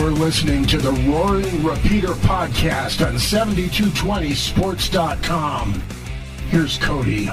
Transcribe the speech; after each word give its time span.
You're 0.00 0.12
listening 0.12 0.64
to 0.68 0.78
the 0.78 0.92
Roaring 0.92 1.62
Repeater 1.62 2.14
podcast 2.14 3.06
on 3.06 3.16
7220sports.com. 3.16 5.74
Here's 6.48 6.78
Cody. 6.78 7.28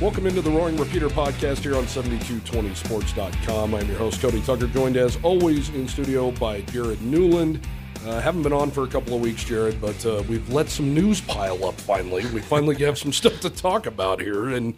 Welcome 0.00 0.26
into 0.26 0.40
the 0.40 0.50
Roaring 0.50 0.78
Repeater 0.78 1.10
podcast 1.10 1.58
here 1.58 1.76
on 1.76 1.84
7220sports.com. 1.84 3.74
I'm 3.74 3.86
your 3.86 3.98
host, 3.98 4.22
Cody 4.22 4.40
Tucker, 4.40 4.66
joined 4.68 4.96
as 4.96 5.18
always 5.22 5.68
in 5.68 5.86
studio 5.86 6.30
by 6.30 6.62
Jared 6.62 7.02
Newland. 7.02 7.60
Uh, 8.06 8.18
haven't 8.18 8.44
been 8.44 8.54
on 8.54 8.70
for 8.70 8.84
a 8.84 8.88
couple 8.88 9.14
of 9.14 9.20
weeks, 9.20 9.44
Jared, 9.44 9.78
but 9.78 10.06
uh, 10.06 10.22
we've 10.26 10.48
let 10.48 10.70
some 10.70 10.94
news 10.94 11.20
pile 11.20 11.66
up 11.66 11.74
finally. 11.74 12.24
We 12.28 12.40
finally 12.40 12.76
have 12.76 12.96
some 12.96 13.12
stuff 13.20 13.40
to 13.40 13.50
talk 13.50 13.84
about 13.84 14.22
here. 14.22 14.48
And, 14.48 14.74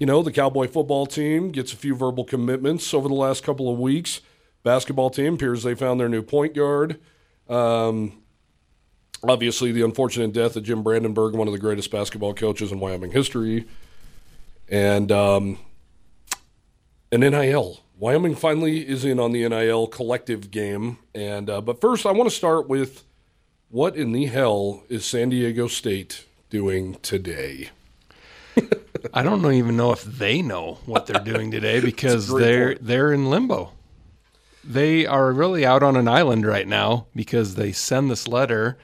you 0.00 0.06
know, 0.06 0.24
the 0.24 0.32
Cowboy 0.32 0.66
football 0.66 1.06
team 1.06 1.52
gets 1.52 1.72
a 1.72 1.76
few 1.76 1.94
verbal 1.94 2.24
commitments 2.24 2.92
over 2.92 3.06
the 3.06 3.14
last 3.14 3.44
couple 3.44 3.72
of 3.72 3.78
weeks. 3.78 4.20
Basketball 4.62 5.10
team 5.10 5.34
appears 5.34 5.62
they 5.62 5.74
found 5.74 6.00
their 6.00 6.08
new 6.08 6.22
point 6.22 6.54
guard. 6.54 7.00
Um, 7.48 8.22
obviously, 9.22 9.72
the 9.72 9.82
unfortunate 9.82 10.32
death 10.32 10.56
of 10.56 10.64
Jim 10.64 10.82
Brandenburg, 10.82 11.34
one 11.34 11.48
of 11.48 11.52
the 11.52 11.58
greatest 11.58 11.90
basketball 11.90 12.34
coaches 12.34 12.70
in 12.72 12.80
Wyoming 12.80 13.12
history. 13.12 13.66
And 14.68 15.10
um, 15.10 15.58
an 17.10 17.20
NIL. 17.20 17.80
Wyoming 17.98 18.34
finally 18.34 18.88
is 18.88 19.04
in 19.04 19.18
on 19.18 19.32
the 19.32 19.46
NIL 19.48 19.86
collective 19.86 20.50
game. 20.50 20.98
And 21.14 21.50
uh, 21.50 21.60
but 21.60 21.80
first, 21.80 22.06
I 22.06 22.12
want 22.12 22.30
to 22.30 22.34
start 22.34 22.68
with 22.68 23.04
what 23.68 23.94
in 23.96 24.12
the 24.12 24.26
hell 24.26 24.82
is 24.88 25.04
San 25.04 25.28
Diego 25.30 25.68
State 25.68 26.24
doing 26.50 26.96
today? 27.02 27.70
I 29.14 29.22
don't 29.22 29.44
even 29.52 29.76
know 29.76 29.92
if 29.92 30.02
they 30.02 30.42
know 30.42 30.78
what 30.84 31.06
they're 31.06 31.22
doing 31.22 31.50
today 31.50 31.80
because 31.80 32.28
they're 32.28 32.74
point. 32.74 32.86
they're 32.86 33.12
in 33.12 33.30
limbo. 33.30 33.72
They 34.62 35.06
are 35.06 35.32
really 35.32 35.64
out 35.64 35.82
on 35.82 35.96
an 35.96 36.08
island 36.08 36.46
right 36.46 36.68
now 36.68 37.06
because 37.14 37.54
they 37.54 37.72
send 37.72 38.10
this 38.10 38.28
letter 38.28 38.78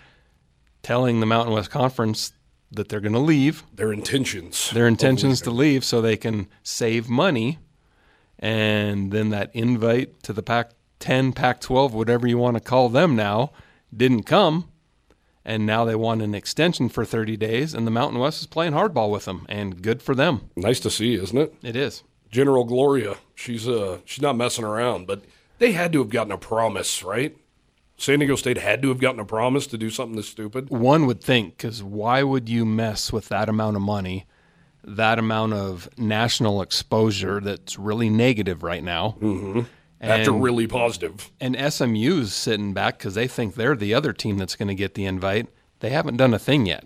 telling 0.82 1.20
the 1.20 1.26
Mountain 1.26 1.54
West 1.54 1.70
Conference 1.70 2.32
that 2.70 2.88
they're 2.88 3.00
going 3.00 3.12
to 3.12 3.18
leave. 3.18 3.62
Their 3.74 3.92
intentions. 3.92 4.70
Their 4.70 4.88
intentions 4.88 5.40
to 5.42 5.50
leave 5.50 5.84
so 5.84 6.00
they 6.00 6.16
can 6.16 6.48
save 6.62 7.08
money. 7.08 7.58
And 8.38 9.12
then 9.12 9.30
that 9.30 9.50
invite 9.54 10.22
to 10.24 10.32
the 10.32 10.42
Pac 10.42 10.70
10, 11.00 11.32
Pac 11.32 11.60
12, 11.60 11.94
whatever 11.94 12.26
you 12.26 12.38
want 12.38 12.56
to 12.56 12.60
call 12.60 12.88
them 12.88 13.16
now, 13.16 13.52
didn't 13.94 14.24
come. 14.24 14.68
And 15.44 15.64
now 15.64 15.84
they 15.84 15.94
want 15.94 16.22
an 16.22 16.34
extension 16.34 16.88
for 16.88 17.04
30 17.04 17.36
days, 17.36 17.72
and 17.72 17.86
the 17.86 17.90
Mountain 17.92 18.18
West 18.18 18.40
is 18.40 18.46
playing 18.46 18.72
hardball 18.72 19.10
with 19.10 19.26
them, 19.26 19.46
and 19.48 19.80
good 19.80 20.02
for 20.02 20.14
them. 20.14 20.50
Nice 20.56 20.80
to 20.80 20.90
see, 20.90 21.14
isn't 21.14 21.38
it? 21.38 21.54
It 21.62 21.76
is. 21.76 22.02
General 22.32 22.64
Gloria, 22.64 23.16
she's 23.36 23.68
uh 23.68 23.98
she's 24.04 24.20
not 24.20 24.36
messing 24.36 24.64
around, 24.64 25.06
but 25.06 25.22
they 25.58 25.72
had 25.72 25.92
to 25.92 25.98
have 26.00 26.10
gotten 26.10 26.32
a 26.32 26.38
promise, 26.38 27.02
right? 27.02 27.36
San 27.98 28.18
Diego 28.18 28.36
State 28.36 28.58
had 28.58 28.82
to 28.82 28.88
have 28.88 29.00
gotten 29.00 29.20
a 29.20 29.24
promise 29.24 29.66
to 29.68 29.78
do 29.78 29.88
something 29.88 30.16
this 30.16 30.28
stupid. 30.28 30.68
One 30.70 31.06
would 31.06 31.22
think, 31.22 31.56
because 31.56 31.82
why 31.82 32.22
would 32.22 32.48
you 32.48 32.66
mess 32.66 33.12
with 33.12 33.28
that 33.28 33.48
amount 33.48 33.76
of 33.76 33.82
money, 33.82 34.26
that 34.84 35.18
amount 35.18 35.54
of 35.54 35.88
national 35.96 36.60
exposure 36.60 37.40
that's 37.40 37.78
really 37.78 38.10
negative 38.10 38.62
right 38.62 38.84
now? 38.84 39.16
Mm-hmm. 39.20 39.60
After 39.98 40.30
really 40.30 40.66
positive. 40.66 41.30
And 41.40 41.56
SMU's 41.56 42.34
sitting 42.34 42.74
back 42.74 42.98
because 42.98 43.14
they 43.14 43.26
think 43.26 43.54
they're 43.54 43.74
the 43.74 43.94
other 43.94 44.12
team 44.12 44.36
that's 44.36 44.54
going 44.54 44.68
to 44.68 44.74
get 44.74 44.92
the 44.92 45.06
invite. 45.06 45.48
They 45.80 45.88
haven't 45.88 46.18
done 46.18 46.34
a 46.34 46.38
thing 46.38 46.66
yet. 46.66 46.84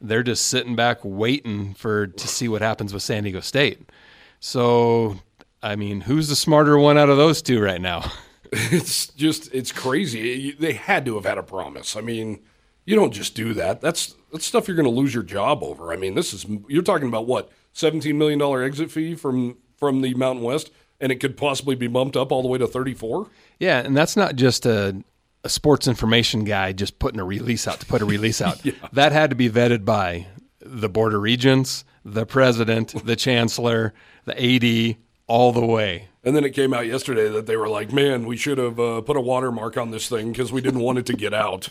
They're 0.00 0.22
just 0.22 0.46
sitting 0.46 0.76
back 0.76 0.98
waiting 1.02 1.74
for 1.74 2.06
to 2.06 2.28
see 2.28 2.46
what 2.48 2.62
happens 2.62 2.94
with 2.94 3.02
San 3.02 3.24
Diego 3.24 3.40
State. 3.40 3.90
So 4.38 5.18
I 5.62 5.76
mean, 5.76 6.02
who's 6.02 6.28
the 6.28 6.36
smarter 6.36 6.78
one 6.78 6.98
out 6.98 7.08
of 7.08 7.16
those 7.16 7.42
two 7.42 7.60
right 7.60 7.80
now? 7.80 8.10
It's 8.50 9.08
just 9.08 9.52
it's 9.52 9.72
crazy. 9.72 10.52
They 10.52 10.72
had 10.72 11.04
to 11.04 11.16
have 11.16 11.26
had 11.26 11.36
a 11.36 11.42
promise. 11.42 11.96
I 11.96 12.00
mean, 12.00 12.40
you 12.86 12.96
don't 12.96 13.12
just 13.12 13.34
do 13.34 13.52
that. 13.52 13.82
That's 13.82 14.14
that's 14.32 14.46
stuff 14.46 14.66
you're 14.66 14.74
going 14.74 14.88
to 14.88 14.90
lose 14.90 15.12
your 15.12 15.22
job 15.22 15.62
over. 15.62 15.92
I 15.92 15.96
mean, 15.96 16.14
this 16.14 16.32
is 16.32 16.46
you're 16.66 16.82
talking 16.82 17.08
about 17.08 17.26
what 17.26 17.52
17 17.74 18.16
million 18.16 18.38
dollar 18.38 18.62
exit 18.62 18.90
fee 18.90 19.14
from 19.14 19.58
from 19.76 20.00
the 20.00 20.14
Mountain 20.14 20.42
West, 20.42 20.70
and 20.98 21.12
it 21.12 21.16
could 21.16 21.36
possibly 21.36 21.74
be 21.74 21.88
bumped 21.88 22.16
up 22.16 22.32
all 22.32 22.40
the 22.40 22.48
way 22.48 22.56
to 22.56 22.66
34. 22.66 23.28
Yeah, 23.58 23.80
and 23.80 23.94
that's 23.94 24.16
not 24.16 24.34
just 24.34 24.64
a 24.64 25.04
a 25.44 25.50
sports 25.50 25.86
information 25.86 26.44
guy 26.44 26.72
just 26.72 26.98
putting 26.98 27.20
a 27.20 27.24
release 27.24 27.68
out 27.68 27.80
to 27.80 27.86
put 27.86 28.00
a 28.00 28.06
release 28.06 28.40
out. 28.40 28.64
yeah. 28.64 28.72
That 28.94 29.12
had 29.12 29.28
to 29.28 29.36
be 29.36 29.50
vetted 29.50 29.84
by 29.84 30.26
the 30.60 30.88
board 30.88 31.12
of 31.12 31.20
regents, 31.20 31.84
the 32.04 32.24
president, 32.24 32.94
the 33.04 33.16
chancellor, 33.16 33.92
the 34.24 34.32
AD, 34.32 34.96
all 35.28 35.52
the 35.52 35.64
way. 35.64 36.08
And 36.24 36.34
then 36.34 36.44
it 36.44 36.50
came 36.50 36.74
out 36.74 36.86
yesterday 36.86 37.28
that 37.28 37.46
they 37.46 37.56
were 37.56 37.68
like, 37.68 37.92
"Man, 37.92 38.26
we 38.26 38.36
should 38.36 38.58
have 38.58 38.80
uh, 38.80 39.00
put 39.02 39.16
a 39.16 39.20
watermark 39.20 39.76
on 39.76 39.92
this 39.92 40.08
thing 40.08 40.32
because 40.32 40.50
we 40.50 40.60
didn't 40.60 40.80
want 40.80 40.98
it 40.98 41.06
to 41.06 41.12
get 41.12 41.32
out." 41.32 41.68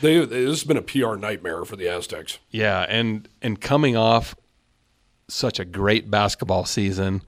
They, 0.00 0.24
this 0.24 0.48
has 0.48 0.64
been 0.64 0.76
a 0.76 0.82
PR 0.82 1.16
nightmare 1.16 1.64
for 1.64 1.76
the 1.76 1.88
Aztecs. 1.88 2.38
Yeah, 2.50 2.86
and 2.88 3.28
and 3.42 3.60
coming 3.60 3.96
off 3.96 4.34
such 5.28 5.60
a 5.60 5.64
great 5.64 6.10
basketball 6.10 6.64
season, 6.64 7.22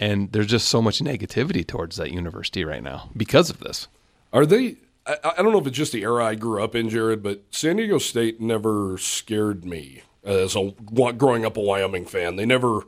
and 0.00 0.32
there's 0.32 0.46
just 0.46 0.68
so 0.68 0.80
much 0.80 1.00
negativity 1.00 1.66
towards 1.66 1.96
that 1.96 2.10
university 2.10 2.64
right 2.64 2.82
now 2.82 3.10
because 3.16 3.50
of 3.50 3.60
this. 3.60 3.88
Are 4.32 4.46
they? 4.46 4.76
I, 5.06 5.16
I 5.38 5.42
don't 5.42 5.52
know 5.52 5.58
if 5.58 5.66
it's 5.66 5.76
just 5.76 5.92
the 5.92 6.02
era 6.02 6.24
I 6.24 6.34
grew 6.34 6.62
up 6.62 6.74
in, 6.74 6.88
Jared, 6.88 7.22
but 7.22 7.42
San 7.50 7.76
Diego 7.76 7.98
State 7.98 8.40
never 8.40 8.96
scared 8.98 9.64
me 9.64 10.02
as 10.24 10.56
a 10.56 10.72
growing 11.16 11.44
up 11.44 11.56
a 11.56 11.60
Wyoming 11.60 12.06
fan. 12.06 12.36
They 12.36 12.46
never 12.46 12.82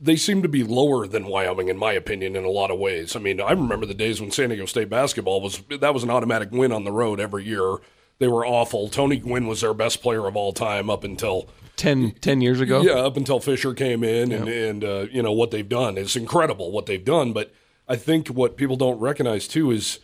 they 0.00 0.16
seem 0.16 0.42
to 0.42 0.48
be 0.48 0.62
lower 0.62 1.06
than 1.06 1.26
Wyoming, 1.26 1.68
in 1.68 1.76
my 1.76 1.92
opinion, 1.92 2.36
in 2.36 2.44
a 2.44 2.50
lot 2.50 2.70
of 2.70 2.78
ways. 2.78 3.14
I 3.14 3.20
mean, 3.20 3.40
I 3.40 3.52
remember 3.52 3.86
the 3.86 3.94
days 3.94 4.20
when 4.20 4.30
San 4.30 4.48
Diego 4.50 4.66
State 4.66 4.90
basketball 4.90 5.40
was 5.40 5.62
that 5.80 5.94
was 5.94 6.02
an 6.02 6.10
automatic 6.10 6.50
win 6.50 6.72
on 6.72 6.84
the 6.84 6.92
road 6.92 7.20
every 7.20 7.44
year. 7.44 7.76
They 8.18 8.28
were 8.28 8.46
awful. 8.46 8.88
Tony 8.88 9.16
Gwynn 9.16 9.46
was 9.46 9.60
their 9.60 9.74
best 9.74 10.02
player 10.02 10.26
of 10.26 10.36
all 10.36 10.52
time 10.52 10.88
up 10.88 11.04
until 11.04 11.48
10, 11.76 12.12
10 12.20 12.40
years 12.40 12.60
ago. 12.60 12.82
Yeah, 12.82 12.94
up 12.94 13.16
until 13.16 13.40
Fisher 13.40 13.74
came 13.74 14.04
in, 14.04 14.32
and 14.32 14.48
and 14.48 14.84
uh, 14.84 15.06
you 15.10 15.22
know 15.22 15.32
what 15.32 15.50
they've 15.50 15.68
done. 15.68 15.96
It's 15.96 16.16
incredible. 16.16 16.70
What 16.70 16.86
they've 16.86 17.04
done, 17.04 17.32
but 17.32 17.52
I 17.88 17.96
think 17.96 18.28
what 18.28 18.56
people 18.56 18.76
don't 18.76 18.98
recognize 18.98 19.48
too 19.48 19.70
is, 19.70 20.00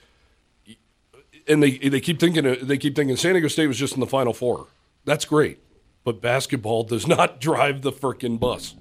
and 1.47 1.63
they 1.63 1.79
they 1.79 2.01
keep 2.01 2.19
thinking 2.21 2.57
they 2.63 2.79
keep 2.79 2.97
thinking 2.97 3.17
San 3.17 3.35
Diego 3.35 3.49
State 3.49 3.67
was 3.67 3.79
just 3.79 3.95
in 3.95 4.01
the 4.01 4.07
Final 4.07 4.33
Four. 4.33 4.69
That's 5.05 5.25
great, 5.25 5.61
but 6.05 6.21
basketball 6.21 6.85
does 6.85 7.07
not 7.07 7.41
drive 7.41 7.83
the 7.83 7.93
frickin' 7.93 8.39
bus 8.41 8.75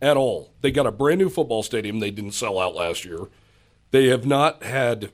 at 0.00 0.16
all. 0.16 0.52
They 0.60 0.70
got 0.70 0.86
a 0.86 0.92
brand 0.92 1.20
new 1.20 1.28
football 1.28 1.62
stadium 1.62 2.00
they 2.00 2.10
didn't 2.10 2.32
sell 2.32 2.58
out 2.58 2.74
last 2.74 3.04
year. 3.04 3.28
They 3.90 4.06
have 4.08 4.26
not 4.26 4.62
had 4.62 5.10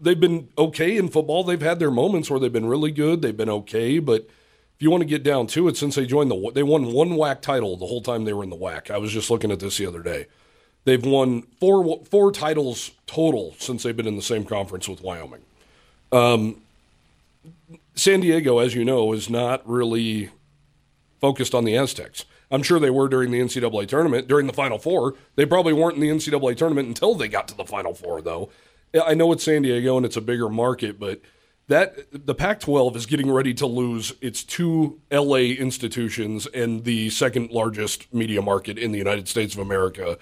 they've 0.00 0.18
been 0.18 0.48
okay 0.58 0.96
in 0.96 1.08
football. 1.08 1.44
They've 1.44 1.60
had 1.60 1.78
their 1.78 1.90
moments 1.90 2.30
where 2.30 2.40
they've 2.40 2.52
been 2.52 2.66
really 2.66 2.90
good, 2.90 3.22
they've 3.22 3.36
been 3.36 3.50
okay, 3.50 3.98
but 3.98 4.28
if 4.76 4.82
you 4.82 4.90
want 4.90 5.02
to 5.02 5.08
get 5.08 5.22
down 5.22 5.46
to 5.48 5.68
it 5.68 5.76
since 5.76 5.94
they 5.94 6.06
joined 6.06 6.30
the 6.30 6.50
they 6.52 6.62
won 6.62 6.92
one 6.92 7.10
WAC 7.10 7.40
title 7.40 7.76
the 7.76 7.86
whole 7.86 8.02
time 8.02 8.24
they 8.24 8.32
were 8.32 8.42
in 8.42 8.50
the 8.50 8.56
WAC. 8.56 8.90
I 8.90 8.98
was 8.98 9.12
just 9.12 9.30
looking 9.30 9.52
at 9.52 9.60
this 9.60 9.78
the 9.78 9.86
other 9.86 10.02
day. 10.02 10.26
They've 10.84 11.04
won 11.04 11.42
four 11.60 12.04
four 12.04 12.32
titles 12.32 12.90
total 13.06 13.54
since 13.58 13.82
they've 13.82 13.96
been 13.96 14.06
in 14.06 14.16
the 14.16 14.22
same 14.22 14.44
conference 14.44 14.88
with 14.88 15.00
Wyoming. 15.00 15.42
Um, 16.12 16.60
San 17.94 18.20
Diego, 18.20 18.58
as 18.58 18.74
you 18.74 18.84
know, 18.84 19.12
is 19.12 19.30
not 19.30 19.66
really 19.68 20.30
focused 21.20 21.54
on 21.54 21.64
the 21.64 21.76
Aztecs. 21.76 22.24
I'm 22.54 22.62
sure 22.62 22.78
they 22.78 22.90
were 22.90 23.08
during 23.08 23.32
the 23.32 23.40
NCAA 23.40 23.88
tournament, 23.88 24.28
during 24.28 24.46
the 24.46 24.52
Final 24.52 24.78
Four. 24.78 25.14
They 25.34 25.44
probably 25.44 25.72
weren't 25.72 25.96
in 25.96 26.00
the 26.00 26.08
NCAA 26.08 26.56
tournament 26.56 26.86
until 26.86 27.16
they 27.16 27.26
got 27.26 27.48
to 27.48 27.56
the 27.56 27.64
Final 27.64 27.94
Four, 27.94 28.22
though. 28.22 28.48
I 29.04 29.14
know 29.14 29.32
it's 29.32 29.42
San 29.42 29.62
Diego 29.62 29.96
and 29.96 30.06
it's 30.06 30.16
a 30.16 30.20
bigger 30.20 30.48
market, 30.48 31.00
but 31.00 31.20
that 31.66 31.96
the 32.12 32.34
Pac-12 32.34 32.94
is 32.94 33.06
getting 33.06 33.28
ready 33.28 33.54
to 33.54 33.66
lose 33.66 34.12
its 34.20 34.44
two 34.44 35.00
LA 35.10 35.56
institutions 35.58 36.46
and 36.46 36.84
the 36.84 37.10
second 37.10 37.50
largest 37.50 38.12
media 38.14 38.40
market 38.40 38.78
in 38.78 38.92
the 38.92 38.98
United 38.98 39.26
States 39.26 39.54
of 39.54 39.60
America. 39.60 40.16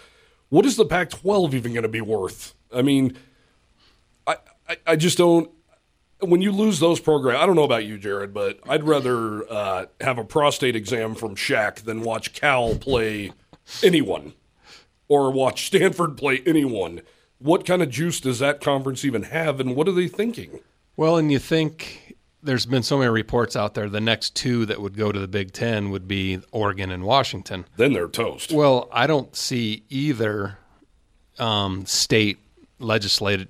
What 0.49 0.65
is 0.65 0.77
the 0.77 0.87
Pac-12 0.87 1.53
even 1.53 1.75
going 1.75 1.83
to 1.83 1.89
be 1.89 2.01
worth? 2.01 2.55
I 2.75 2.81
mean, 2.81 3.15
I, 4.27 4.37
I, 4.67 4.77
I 4.87 4.97
just 4.97 5.19
don't 5.19 5.51
when 6.23 6.41
you 6.41 6.53
lose 6.53 6.81
those 6.81 7.01
programs, 7.01 7.41
I 7.41 7.47
don't 7.47 7.57
know 7.57 7.65
about 7.65 7.85
you, 7.85 7.99
Jared, 7.99 8.33
but 8.33 8.61
I'd 8.69 8.85
rather 8.85 9.51
uh, 9.51 9.87
have 10.01 10.19
a 10.19 10.25
prostate 10.25 10.77
exam 10.77 11.15
from 11.15 11.35
Shaq 11.35 11.77
than 11.83 12.03
watch 12.03 12.33
Cal 12.33 12.77
play 12.77 13.33
anyone 13.83 14.35
or 15.09 15.31
watch 15.31 15.67
Stanford 15.67 16.17
play 16.17 16.43
anyone. 16.47 17.03
What 17.39 17.67
kind 17.67 17.83
of 17.83 17.91
juice 17.91 18.21
does 18.21 18.39
that 18.39 18.61
conference 18.61 19.05
even 19.05 19.25
have, 19.25 19.59
and 19.59 19.75
what 19.75 19.89
are 19.89 19.93
they 19.93 20.09
thinking? 20.09 20.61
Well, 20.97 21.17
and 21.17 21.33
you 21.33 21.39
think 21.39 22.17
there's 22.43 22.67
been 22.67 22.83
so 22.83 22.99
many 22.99 23.11
reports 23.11 23.57
out 23.57 23.75
there. 23.75 23.89
The 23.89 24.01
next 24.01 24.37
two 24.37 24.67
that 24.67 24.81
would 24.81 24.97
go 24.97 25.13
to 25.13 25.19
the 25.19 25.29
Big 25.29 25.53
Ten 25.53 25.91
would 25.91 26.07
be 26.07 26.41
Oregon 26.53 26.91
and 26.91 27.05
Washington. 27.05 27.67
Then 27.77 27.93
they're 27.93 28.09
toast. 28.09 28.53
Well, 28.53 28.89
I 28.93 29.07
don't 29.07 29.35
see 29.35 29.85
either 29.89 30.59
um, 31.39 31.87
state 31.87 32.39
legislated 32.79 33.49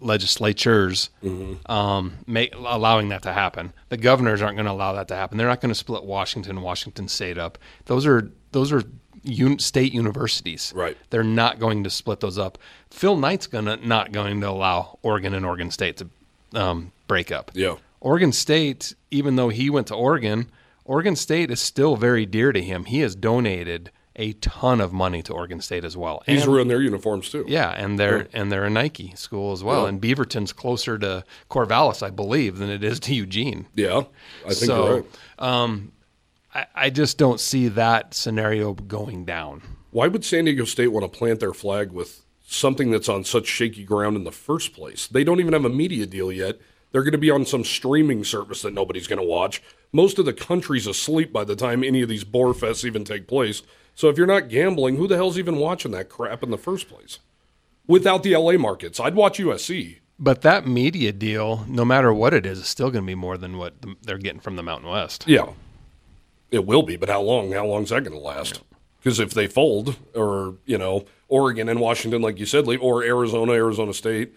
legislatures 0.00 1.10
mm-hmm. 1.22 1.70
um, 1.70 2.14
make, 2.26 2.54
allowing 2.54 3.08
that 3.10 3.22
to 3.22 3.32
happen. 3.32 3.72
The 3.88 3.96
governors 3.96 4.42
aren't 4.42 4.56
going 4.56 4.66
to 4.66 4.72
allow 4.72 4.92
that 4.94 5.08
to 5.08 5.14
happen. 5.14 5.38
They're 5.38 5.48
not 5.48 5.60
going 5.60 5.70
to 5.70 5.74
split 5.74 6.04
Washington, 6.04 6.60
Washington 6.62 7.08
State 7.08 7.38
up. 7.38 7.58
Those 7.86 8.06
are 8.06 8.30
those 8.52 8.72
are 8.72 8.82
un- 9.24 9.58
state 9.58 9.92
universities. 9.92 10.72
Right. 10.74 10.96
They're 11.10 11.24
not 11.24 11.58
going 11.58 11.84
to 11.84 11.90
split 11.90 12.20
those 12.20 12.38
up. 12.38 12.58
Phil 12.90 13.16
Knight's 13.16 13.46
gonna 13.46 13.76
not 13.76 14.12
going 14.12 14.40
to 14.40 14.48
allow 14.48 14.98
Oregon 15.02 15.34
and 15.34 15.44
Oregon 15.44 15.70
State 15.70 15.98
to 15.98 16.08
um, 16.54 16.92
break 17.06 17.30
up. 17.30 17.50
Yeah. 17.54 17.76
Oregon 18.00 18.32
State, 18.32 18.94
even 19.10 19.36
though 19.36 19.48
he 19.48 19.70
went 19.70 19.88
to 19.88 19.94
Oregon, 19.94 20.50
Oregon 20.84 21.16
State 21.16 21.50
is 21.50 21.60
still 21.60 21.96
very 21.96 22.24
dear 22.24 22.52
to 22.52 22.62
him. 22.62 22.84
He 22.84 23.00
has 23.00 23.14
donated 23.14 23.90
a 24.18 24.32
ton 24.34 24.80
of 24.80 24.92
money 24.92 25.22
to 25.22 25.32
Oregon 25.32 25.60
State 25.62 25.84
as 25.84 25.96
well. 25.96 26.22
He's 26.26 26.42
And- 26.42 26.52
ruined 26.52 26.70
their 26.70 26.82
uniforms 26.82 27.30
too. 27.30 27.44
yeah, 27.48 27.70
and 27.70 27.98
they're 27.98 28.28
and 28.34 28.52
they're 28.52 28.64
a 28.64 28.70
Nike 28.70 29.12
school 29.16 29.52
as 29.52 29.64
well. 29.64 29.82
Yeah. 29.84 29.88
And 29.88 30.00
Beaverton's 30.02 30.52
closer 30.52 30.98
to 30.98 31.24
Corvallis, 31.50 32.02
I 32.02 32.10
believe, 32.10 32.58
than 32.58 32.68
it 32.68 32.84
is 32.84 33.00
to 33.00 33.14
Eugene. 33.14 33.66
Yeah. 33.74 34.02
I 34.44 34.48
think 34.48 34.54
So, 34.56 34.84
you're 34.86 34.94
right. 34.96 35.04
Um, 35.38 35.92
I, 36.54 36.66
I 36.74 36.90
just 36.90 37.16
don't 37.16 37.40
see 37.40 37.68
that 37.68 38.12
scenario 38.12 38.74
going 38.74 39.24
down. 39.24 39.62
Why 39.90 40.08
would 40.08 40.24
San 40.24 40.44
Diego 40.44 40.64
State 40.64 40.88
want 40.88 41.10
to 41.10 41.18
plant 41.18 41.40
their 41.40 41.54
flag 41.54 41.92
with 41.92 42.22
something 42.46 42.90
that's 42.90 43.08
on 43.08 43.24
such 43.24 43.46
shaky 43.46 43.84
ground 43.84 44.16
in 44.16 44.24
the 44.24 44.32
first 44.32 44.72
place? 44.74 45.06
They 45.06 45.24
don't 45.24 45.40
even 45.40 45.52
have 45.52 45.64
a 45.64 45.70
media 45.70 46.06
deal 46.06 46.30
yet. 46.32 46.58
They're 46.90 47.02
going 47.02 47.12
to 47.12 47.18
be 47.18 47.30
on 47.30 47.44
some 47.44 47.64
streaming 47.64 48.24
service 48.24 48.62
that 48.62 48.72
nobody's 48.72 49.06
going 49.06 49.20
to 49.20 49.26
watch. 49.26 49.62
Most 49.92 50.18
of 50.18 50.24
the 50.24 50.32
country's 50.32 50.86
asleep 50.86 51.32
by 51.32 51.44
the 51.44 51.54
time 51.56 51.84
any 51.84 52.00
of 52.02 52.08
these 52.08 52.24
bore 52.24 52.54
fests 52.54 52.84
even 52.84 53.04
take 53.04 53.26
place. 53.28 53.62
So 53.98 54.08
if 54.08 54.16
you're 54.16 54.28
not 54.28 54.48
gambling, 54.48 54.94
who 54.94 55.08
the 55.08 55.16
hell's 55.16 55.40
even 55.40 55.56
watching 55.56 55.90
that 55.90 56.08
crap 56.08 56.44
in 56.44 56.52
the 56.52 56.56
first 56.56 56.88
place? 56.88 57.18
Without 57.88 58.22
the 58.22 58.36
LA 58.36 58.52
markets, 58.52 59.00
I'd 59.00 59.16
watch 59.16 59.40
USC. 59.40 59.98
But 60.20 60.42
that 60.42 60.68
media 60.68 61.10
deal, 61.10 61.64
no 61.66 61.84
matter 61.84 62.14
what 62.14 62.32
it 62.32 62.46
is, 62.46 62.60
is 62.60 62.68
still 62.68 62.92
going 62.92 63.02
to 63.02 63.08
be 63.08 63.16
more 63.16 63.36
than 63.36 63.58
what 63.58 63.74
they're 64.02 64.18
getting 64.18 64.38
from 64.38 64.54
the 64.54 64.62
Mountain 64.62 64.88
West. 64.88 65.24
Yeah, 65.26 65.48
it 66.52 66.64
will 66.64 66.84
be, 66.84 66.94
but 66.94 67.08
how 67.08 67.22
long? 67.22 67.50
How 67.50 67.66
long's 67.66 67.90
that 67.90 68.04
going 68.04 68.16
to 68.16 68.24
last? 68.24 68.62
Because 69.00 69.18
if 69.18 69.34
they 69.34 69.48
fold, 69.48 69.96
or 70.14 70.54
you 70.64 70.78
know, 70.78 71.04
Oregon 71.26 71.68
and 71.68 71.80
Washington, 71.80 72.22
like 72.22 72.38
you 72.38 72.46
said, 72.46 72.68
or 72.68 73.02
Arizona, 73.02 73.50
Arizona 73.54 73.92
State, 73.92 74.32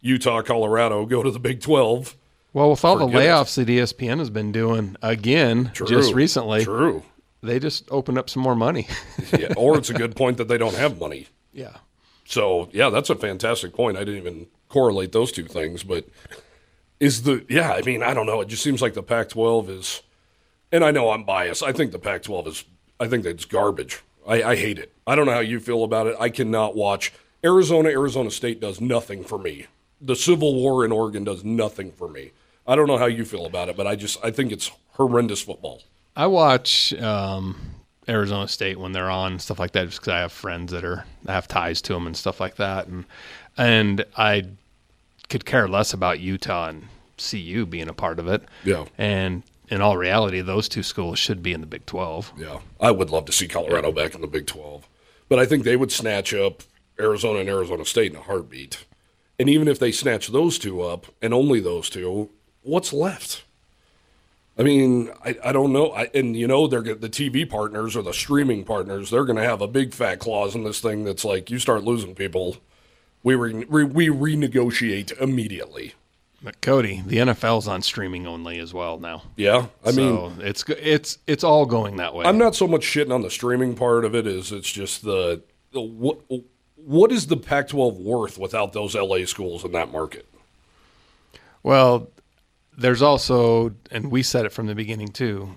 Utah, 0.00 0.40
Colorado, 0.40 1.04
go 1.04 1.22
to 1.22 1.30
the 1.30 1.38
Big 1.38 1.60
Twelve. 1.60 2.16
Well, 2.54 2.70
with 2.70 2.82
all 2.82 2.96
the 2.96 3.04
Forget 3.04 3.22
it. 3.22 3.26
layoffs 3.26 3.56
that 3.56 3.68
ESPN 3.68 4.20
has 4.20 4.30
been 4.30 4.52
doing 4.52 4.96
again 5.02 5.70
True. 5.74 5.86
just 5.86 6.14
recently, 6.14 6.64
True. 6.64 7.02
They 7.42 7.58
just 7.58 7.84
opened 7.90 8.18
up 8.18 8.30
some 8.30 8.42
more 8.42 8.56
money. 8.56 8.86
Yeah, 9.38 9.52
or 9.56 9.78
it's 9.78 9.88
a 9.90 9.94
good 9.94 10.14
point 10.14 10.36
that 10.36 10.48
they 10.48 10.58
don't 10.58 10.74
have 10.76 10.98
money. 11.00 11.28
yeah. 11.52 11.76
So 12.24 12.68
yeah, 12.72 12.88
that's 12.90 13.10
a 13.10 13.14
fantastic 13.16 13.72
point. 13.74 13.96
I 13.96 14.04
didn't 14.04 14.20
even 14.20 14.46
correlate 14.68 15.12
those 15.12 15.32
two 15.32 15.44
things, 15.44 15.82
but 15.82 16.06
is 17.00 17.22
the 17.22 17.44
yeah? 17.48 17.72
I 17.72 17.82
mean, 17.82 18.02
I 18.02 18.14
don't 18.14 18.26
know. 18.26 18.40
It 18.40 18.48
just 18.48 18.62
seems 18.62 18.80
like 18.80 18.94
the 18.94 19.02
Pac-12 19.02 19.68
is, 19.70 20.02
and 20.70 20.84
I 20.84 20.90
know 20.92 21.10
I'm 21.10 21.24
biased. 21.24 21.62
I 21.62 21.72
think 21.72 21.92
the 21.92 21.98
Pac-12 21.98 22.46
is. 22.46 22.64
I 23.00 23.08
think 23.08 23.24
that's 23.24 23.44
garbage. 23.44 24.02
I, 24.26 24.42
I 24.42 24.56
hate 24.56 24.78
it. 24.78 24.92
I 25.06 25.16
don't 25.16 25.26
know 25.26 25.32
how 25.32 25.40
you 25.40 25.58
feel 25.58 25.82
about 25.82 26.06
it. 26.06 26.16
I 26.20 26.28
cannot 26.28 26.76
watch 26.76 27.12
Arizona. 27.44 27.88
Arizona 27.88 28.30
State 28.30 28.60
does 28.60 28.80
nothing 28.80 29.24
for 29.24 29.36
me. 29.38 29.66
The 30.00 30.14
Civil 30.16 30.54
War 30.54 30.84
in 30.84 30.92
Oregon 30.92 31.24
does 31.24 31.42
nothing 31.44 31.90
for 31.90 32.08
me. 32.08 32.30
I 32.66 32.76
don't 32.76 32.86
know 32.86 32.98
how 32.98 33.06
you 33.06 33.24
feel 33.24 33.46
about 33.46 33.68
it, 33.68 33.76
but 33.76 33.86
I 33.88 33.96
just 33.96 34.24
I 34.24 34.30
think 34.30 34.52
it's 34.52 34.70
horrendous 34.92 35.42
football. 35.42 35.82
I 36.16 36.26
watch 36.26 36.92
um, 36.94 37.56
Arizona 38.08 38.48
State 38.48 38.78
when 38.78 38.92
they're 38.92 39.10
on 39.10 39.38
stuff 39.38 39.58
like 39.58 39.72
that, 39.72 39.86
just 39.86 40.00
because 40.00 40.12
I 40.12 40.20
have 40.20 40.32
friends 40.32 40.72
that 40.72 40.84
are 40.84 41.04
I 41.26 41.32
have 41.32 41.48
ties 41.48 41.80
to 41.82 41.92
them 41.94 42.06
and 42.06 42.16
stuff 42.16 42.40
like 42.40 42.56
that, 42.56 42.86
and 42.86 43.04
and 43.56 44.04
I 44.16 44.44
could 45.28 45.44
care 45.44 45.68
less 45.68 45.92
about 45.92 46.20
Utah 46.20 46.68
and 46.68 46.88
CU 47.18 47.66
being 47.66 47.88
a 47.88 47.94
part 47.94 48.18
of 48.18 48.28
it. 48.28 48.42
Yeah. 48.64 48.84
And 48.98 49.42
in 49.68 49.80
all 49.80 49.96
reality, 49.96 50.40
those 50.40 50.68
two 50.68 50.82
schools 50.82 51.18
should 51.18 51.42
be 51.42 51.52
in 51.52 51.60
the 51.60 51.66
Big 51.66 51.86
Twelve. 51.86 52.32
Yeah, 52.36 52.60
I 52.80 52.90
would 52.90 53.10
love 53.10 53.24
to 53.26 53.32
see 53.32 53.48
Colorado 53.48 53.92
back 53.92 54.14
in 54.14 54.20
the 54.20 54.26
Big 54.26 54.46
12. 54.46 54.86
But 55.28 55.38
I 55.38 55.46
think 55.46 55.64
they 55.64 55.76
would 55.76 55.90
snatch 55.90 56.34
up 56.34 56.62
Arizona 57.00 57.40
and 57.40 57.48
Arizona 57.48 57.86
State 57.86 58.12
in 58.12 58.18
a 58.18 58.22
heartbeat. 58.22 58.84
And 59.38 59.48
even 59.48 59.66
if 59.66 59.78
they 59.78 59.90
snatch 59.90 60.28
those 60.28 60.58
two 60.58 60.82
up, 60.82 61.06
and 61.22 61.32
only 61.32 61.58
those 61.58 61.88
two, 61.88 62.28
what's 62.62 62.92
left? 62.92 63.44
I 64.58 64.62
mean, 64.62 65.10
I, 65.24 65.36
I 65.44 65.52
don't 65.52 65.72
know. 65.72 65.92
I, 65.92 66.10
and 66.14 66.36
you 66.36 66.46
know, 66.46 66.66
they're 66.66 66.82
the 66.82 67.08
TV 67.08 67.48
partners 67.48 67.96
or 67.96 68.02
the 68.02 68.12
streaming 68.12 68.64
partners. 68.64 69.10
They're 69.10 69.24
going 69.24 69.38
to 69.38 69.44
have 69.44 69.62
a 69.62 69.66
big 69.66 69.94
fat 69.94 70.18
clause 70.18 70.54
in 70.54 70.64
this 70.64 70.80
thing 70.80 71.04
that's 71.04 71.24
like, 71.24 71.50
you 71.50 71.58
start 71.58 71.84
losing 71.84 72.14
people, 72.14 72.58
we 73.22 73.34
re, 73.34 73.64
we, 73.64 73.84
we 73.84 74.08
renegotiate 74.08 75.18
immediately. 75.20 75.94
But 76.42 76.60
Cody, 76.60 77.02
the 77.06 77.18
NFL's 77.18 77.68
on 77.68 77.82
streaming 77.82 78.26
only 78.26 78.58
as 78.58 78.74
well 78.74 78.98
now. 78.98 79.22
Yeah, 79.36 79.66
I 79.84 79.92
mean, 79.92 80.38
it's 80.40 80.64
it's 80.68 81.18
it's 81.28 81.44
all 81.44 81.66
going 81.66 81.98
that 81.98 82.16
way. 82.16 82.26
I'm 82.26 82.36
not 82.36 82.56
so 82.56 82.66
much 82.66 82.82
shitting 82.82 83.14
on 83.14 83.22
the 83.22 83.30
streaming 83.30 83.76
part 83.76 84.04
of 84.04 84.16
it 84.16 84.26
as 84.26 84.50
it's 84.50 84.70
just 84.70 85.04
the, 85.04 85.40
the 85.70 85.80
what 85.80 86.18
what 86.84 87.12
is 87.12 87.28
the 87.28 87.36
Pac-12 87.36 88.00
worth 88.00 88.38
without 88.38 88.72
those 88.72 88.96
LA 88.96 89.24
schools 89.24 89.64
in 89.64 89.70
that 89.70 89.92
market? 89.92 90.26
Well, 91.62 92.08
there's 92.76 93.02
also, 93.02 93.74
and 93.90 94.10
we 94.10 94.22
said 94.22 94.44
it 94.46 94.52
from 94.52 94.66
the 94.66 94.74
beginning 94.74 95.08
too. 95.08 95.56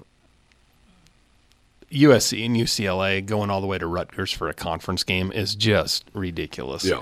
USC 1.92 2.46
and 2.46 2.56
UCLA 2.56 3.26
going 3.26 3.50
all 3.50 3.62
the 3.62 3.68
way 3.68 3.78
to 3.78 3.88
Rutgers 3.88 4.32
for 4.32 4.50
a 4.50 4.54
conference 4.54 5.04
game 5.04 5.32
is 5.32 5.56
just 5.56 6.06
ridiculous. 6.14 6.84
Yeah. 6.84 7.02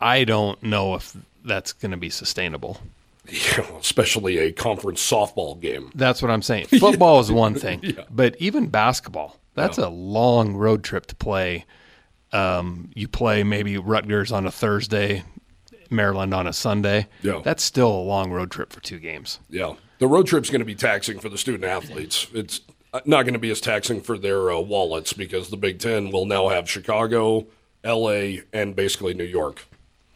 I 0.00 0.24
don't 0.24 0.62
know 0.62 0.94
if 0.96 1.16
that's 1.44 1.72
going 1.72 1.92
to 1.92 1.96
be 1.96 2.10
sustainable. 2.10 2.78
Yeah, 3.26 3.64
especially 3.78 4.36
a 4.38 4.52
conference 4.52 5.00
softball 5.08 5.58
game. 5.58 5.90
That's 5.94 6.20
what 6.20 6.30
I'm 6.30 6.42
saying. 6.42 6.66
Football 6.78 7.20
is 7.20 7.32
one 7.32 7.54
thing, 7.54 7.80
Yeah. 7.82 8.04
but 8.10 8.36
even 8.38 8.66
basketball, 8.66 9.38
that's 9.54 9.78
a 9.78 9.88
long 9.88 10.54
road 10.54 10.84
trip 10.84 11.06
to 11.06 11.14
play. 11.14 11.64
Um, 12.32 12.90
you 12.94 13.08
play 13.08 13.42
maybe 13.44 13.78
Rutgers 13.78 14.30
on 14.32 14.44
a 14.46 14.50
Thursday, 14.50 15.22
Maryland 15.90 16.32
on 16.34 16.46
a 16.46 16.52
Sunday. 16.52 17.06
Yeah. 17.22 17.40
That's 17.44 17.62
still 17.62 17.90
a 17.90 18.02
long 18.02 18.30
road 18.32 18.50
trip 18.50 18.72
for 18.72 18.80
two 18.80 18.98
games. 18.98 19.40
Yeah, 19.50 19.74
the 19.98 20.06
road 20.06 20.26
trip's 20.26 20.50
going 20.50 20.60
to 20.60 20.64
be 20.66 20.74
taxing 20.74 21.18
for 21.18 21.28
the 21.28 21.38
student 21.38 21.64
athletes. 21.64 22.26
It's 22.34 22.60
not 23.04 23.22
going 23.22 23.34
to 23.34 23.38
be 23.40 23.50
as 23.50 23.60
taxing 23.60 24.00
for 24.00 24.16
their 24.18 24.50
uh, 24.50 24.60
wallets 24.60 25.12
because 25.12 25.50
the 25.50 25.56
Big 25.56 25.78
Ten 25.80 26.10
will 26.10 26.26
now 26.26 26.48
have 26.48 26.68
Chicago, 26.70 27.46
L.A., 27.82 28.42
and 28.52 28.76
basically 28.76 29.14
New 29.14 29.24
York. 29.24 29.64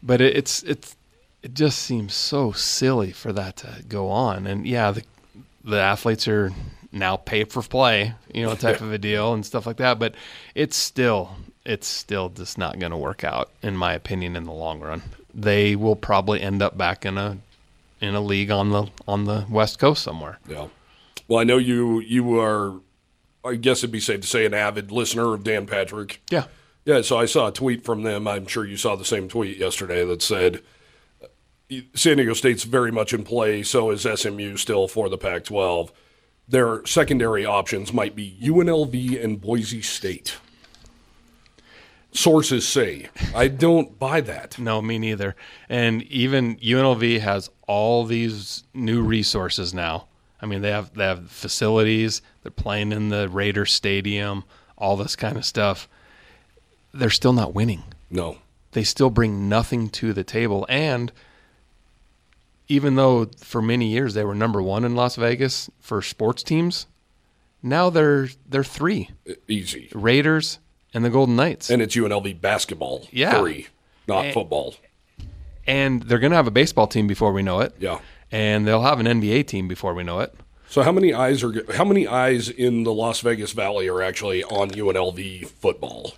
but 0.02 0.20
it, 0.20 0.36
it's 0.36 0.62
it's 0.62 0.94
it 1.42 1.54
just 1.54 1.78
seems 1.80 2.14
so 2.14 2.52
silly 2.52 3.12
for 3.12 3.32
that 3.32 3.56
to 3.56 3.82
go 3.88 4.08
on 4.08 4.46
and 4.46 4.66
yeah 4.66 4.90
the 4.90 5.02
the 5.64 5.76
athletes 5.78 6.26
are 6.28 6.52
now 6.92 7.16
pay 7.16 7.44
for 7.44 7.62
play 7.62 8.14
you 8.32 8.42
know 8.44 8.54
type 8.54 8.80
of 8.80 8.92
a 8.92 8.98
deal 8.98 9.32
and 9.34 9.44
stuff 9.44 9.66
like 9.66 9.76
that 9.76 9.98
but 9.98 10.14
it's 10.54 10.76
still 10.76 11.36
it's 11.64 11.86
still 11.86 12.28
just 12.30 12.56
not 12.58 12.78
going 12.78 12.90
to 12.92 12.96
work 12.96 13.22
out 13.24 13.50
in 13.62 13.76
my 13.76 13.92
opinion 13.92 14.34
in 14.36 14.44
the 14.44 14.52
long 14.52 14.80
run 14.80 15.02
they 15.34 15.76
will 15.76 15.96
probably 15.96 16.40
end 16.40 16.62
up 16.62 16.76
back 16.76 17.04
in 17.04 17.18
a 17.18 17.38
in 18.00 18.14
a 18.14 18.20
league 18.20 18.50
on 18.50 18.70
the 18.70 18.86
on 19.06 19.24
the 19.24 19.44
west 19.50 19.78
coast 19.78 20.02
somewhere 20.02 20.38
Yeah. 20.48 20.68
Well, 21.26 21.40
I 21.40 21.44
know 21.44 21.58
you 21.58 22.00
you 22.00 22.38
are. 22.40 22.80
I 23.44 23.54
guess 23.54 23.78
it'd 23.78 23.92
be 23.92 24.00
safe 24.00 24.22
to 24.22 24.26
say 24.26 24.46
an 24.46 24.54
avid 24.54 24.90
listener 24.90 25.34
of 25.34 25.44
Dan 25.44 25.66
Patrick. 25.66 26.20
yeah 26.30 26.44
Yeah, 26.84 27.02
so 27.02 27.18
I 27.18 27.26
saw 27.26 27.48
a 27.48 27.52
tweet 27.52 27.84
from 27.84 28.02
them. 28.02 28.26
I'm 28.26 28.46
sure 28.46 28.64
you 28.64 28.76
saw 28.76 28.96
the 28.96 29.04
same 29.04 29.28
tweet 29.28 29.58
yesterday 29.58 30.04
that 30.04 30.22
said 30.22 30.62
San 31.94 32.16
Diego 32.16 32.32
State's 32.32 32.64
very 32.64 32.90
much 32.90 33.12
in 33.12 33.24
play. 33.24 33.62
So 33.62 33.90
is 33.90 34.02
SMU 34.02 34.56
still 34.56 34.88
for 34.88 35.08
the 35.08 35.18
Pac 35.18 35.44
12. 35.44 35.92
Their 36.48 36.84
secondary 36.86 37.44
options 37.44 37.92
might 37.92 38.16
be 38.16 38.38
UNLV 38.42 39.22
and 39.22 39.38
Boise 39.40 39.82
State. 39.82 40.38
Sources 42.12 42.66
say. 42.66 43.08
I 43.34 43.48
don't 43.48 43.98
buy 43.98 44.20
that. 44.22 44.58
No, 44.58 44.80
me 44.80 44.98
neither. 44.98 45.36
And 45.68 46.02
even 46.04 46.56
UNLV 46.56 47.20
has 47.20 47.50
all 47.66 48.04
these 48.04 48.64
new 48.74 49.02
resources 49.02 49.74
now. 49.74 50.06
I 50.40 50.46
mean, 50.46 50.62
they 50.62 50.70
have 50.70 50.94
they 50.94 51.04
have 51.04 51.30
facilities. 51.30 52.22
They're 52.42 52.50
playing 52.50 52.92
in 52.92 53.08
the 53.08 53.28
Raider 53.28 53.66
Stadium, 53.66 54.44
all 54.76 54.96
this 54.96 55.16
kind 55.16 55.36
of 55.36 55.44
stuff. 55.44 55.88
They're 56.94 57.10
still 57.10 57.32
not 57.32 57.54
winning. 57.54 57.84
No. 58.10 58.38
They 58.72 58.84
still 58.84 59.10
bring 59.10 59.48
nothing 59.48 59.88
to 59.90 60.12
the 60.12 60.24
table. 60.24 60.66
And 60.68 61.12
even 62.68 62.96
though 62.96 63.26
for 63.42 63.60
many 63.60 63.88
years 63.88 64.14
they 64.14 64.24
were 64.24 64.34
number 64.34 64.62
one 64.62 64.84
in 64.84 64.94
Las 64.94 65.16
Vegas 65.16 65.70
for 65.80 66.00
sports 66.02 66.42
teams, 66.42 66.86
now 67.62 67.90
they're 67.90 68.28
they're 68.48 68.64
three 68.64 69.10
Easy. 69.48 69.88
Raiders 69.94 70.58
and 70.94 71.04
the 71.04 71.10
Golden 71.10 71.36
Knights. 71.36 71.70
And 71.70 71.80
it's 71.82 71.94
UNLV 71.96 72.40
basketball. 72.40 73.06
Yeah. 73.10 73.38
Three, 73.40 73.66
not 74.06 74.26
And- 74.26 74.34
football. 74.34 74.74
and 75.66 76.02
they're 76.02 76.18
going 76.18 76.30
to 76.30 76.36
have 76.36 76.46
a 76.46 76.50
baseball 76.52 76.86
team 76.86 77.06
before 77.06 77.32
we 77.32 77.42
know 77.42 77.60
it. 77.60 77.74
Yeah. 77.78 77.98
And 78.32 78.66
they'll 78.66 78.82
have 78.82 79.00
an 79.00 79.06
NBA 79.06 79.46
team 79.46 79.68
before 79.68 79.94
we 79.94 80.02
know 80.04 80.20
it. 80.20 80.34
So 80.70 80.82
how 80.82 80.92
many 80.92 81.14
eyes 81.14 81.42
are 81.42 81.64
how 81.74 81.84
many 81.84 82.06
eyes 82.06 82.50
in 82.50 82.82
the 82.84 82.92
Las 82.92 83.20
Vegas 83.20 83.52
Valley 83.52 83.88
are 83.88 84.02
actually 84.02 84.44
on 84.44 84.70
UNLV 84.70 85.46
football? 85.48 86.12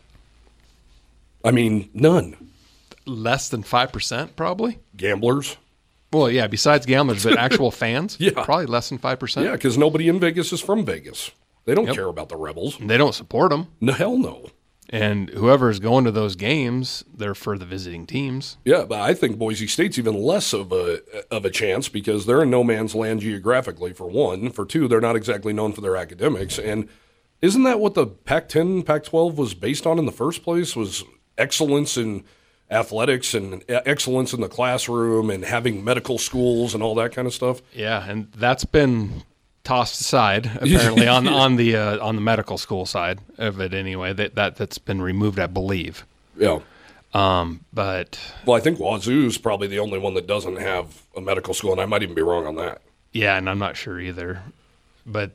I 1.45 1.53
mean, 1.53 1.89
none. 1.95 2.37
Less 3.07 3.49
than 3.49 3.63
5%, 3.63 4.37
probably. 4.37 4.79
Gamblers? 4.97 5.57
Well, 6.13 6.29
yeah, 6.31 6.49
besides 6.49 6.85
gamblers, 6.87 7.25
but 7.25 7.39
actual 7.39 7.71
fans, 7.71 8.17
Yeah. 8.19 8.43
probably 8.45 8.67
less 8.67 8.89
than 8.89 8.99
5%. 8.99 9.45
Yeah, 9.45 9.53
because 9.53 9.79
nobody 9.79 10.09
in 10.09 10.19
Vegas 10.21 10.53
is 10.53 10.61
from 10.61 10.85
Vegas. 10.85 11.31
They 11.65 11.75
don't 11.75 11.87
Yep. 11.87 11.95
care 11.95 12.07
about 12.09 12.29
the 12.29 12.37
rebels. 12.37 12.77
They 12.81 12.97
don't 12.97 13.15
support 13.15 13.51
them. 13.51 13.69
No, 13.81 13.93
hell 13.93 14.17
no. 14.19 14.51
And 14.93 15.31
whoever 15.31 15.71
is 15.71 15.79
going 15.79 16.05
to 16.05 16.11
those 16.11 16.35
games, 16.35 17.05
they're 17.15 17.37
for 17.37 17.57
the 17.57 17.65
visiting 17.65 18.07
teams. 18.07 18.59
Yeah, 18.65 18.85
but 18.85 19.01
I 19.01 19.15
think 19.15 19.39
Boise 19.39 19.69
State's 19.69 19.99
even 19.99 20.21
less 20.21 20.53
of 20.53 20.73
a 20.73 21.01
of 21.33 21.45
a 21.45 21.51
chance 21.51 21.89
because 21.89 22.27
they're 22.27 22.43
in 22.43 22.51
no 22.51 22.65
man's 22.65 22.95
land 22.95 23.21
geographically. 23.21 23.93
For 23.93 24.09
one, 24.09 24.51
for 24.51 24.67
two, 24.67 24.89
they're 24.89 25.01
not 25.01 25.15
exactly 25.15 25.53
known 25.53 25.73
for 25.73 25.81
their 25.81 25.97
academics. 25.97 26.59
And 26.59 26.89
isn't 27.41 27.63
that 27.63 27.79
what 27.79 27.95
the 27.95 28.07
Pac-10, 28.07 28.85
Pac-12 28.85 29.37
was 29.37 29.55
based 29.55 29.87
on 29.87 29.99
in 29.99 30.07
the 30.07 30.13
first 30.13 30.43
place? 30.43 30.75
Was 30.75 31.05
excellence 31.39 31.97
in 31.97 32.25
athletics 32.71 33.35
and 33.35 33.65
excellence 33.69 34.33
in 34.33 34.41
the 34.41 34.49
classroom 34.49 35.31
and 35.31 35.45
having 35.45 35.83
medical 35.83 36.19
schools 36.19 36.75
and 36.75 36.83
all 36.83 36.95
that 36.95 37.13
kind 37.13 37.27
of 37.27 37.35
stuff. 37.35 37.61
Yeah, 37.73 38.09
and 38.09 38.31
that's 38.33 38.65
been 38.65 39.25
tossed 39.65 40.01
aside 40.01 40.47
apparently 40.57 41.07
on 41.07 41.29
on 41.29 41.57
the 41.57 41.77
uh, 41.77 42.05
on 42.05 42.15
the 42.15 42.21
medical 42.23 42.59
school 42.59 42.87
side 42.87 43.21
of 43.39 43.61
it 43.61 43.75
anyway. 43.75 44.13
That 44.13 44.35
that 44.35 44.57
that's 44.57 44.79
been 44.79 45.03
removed, 45.03 45.39
I 45.39 45.47
believe. 45.47 46.05
Yeah. 46.37 46.61
Um, 47.13 47.65
but 47.73 48.21
Well, 48.47 48.57
I 48.57 48.61
think 48.61 48.79
Wazoo's 48.79 49.37
probably 49.37 49.67
the 49.67 49.81
only 49.81 49.99
one 49.99 50.15
that 50.15 50.27
doesn't 50.29 50.57
have 50.57 51.03
a 51.17 51.21
medical 51.21 51.55
school, 51.55 51.73
and 51.73 51.81
I 51.81 51.87
might 51.87 52.03
even 52.03 52.15
be 52.15 52.23
wrong 52.23 52.47
on 52.47 52.55
that. 52.57 52.83
yeah, 53.13 53.37
and 53.37 53.51
I'm 53.51 53.59
not 53.59 53.77
sure 53.77 53.99
either. 53.99 54.43
But 55.05 55.33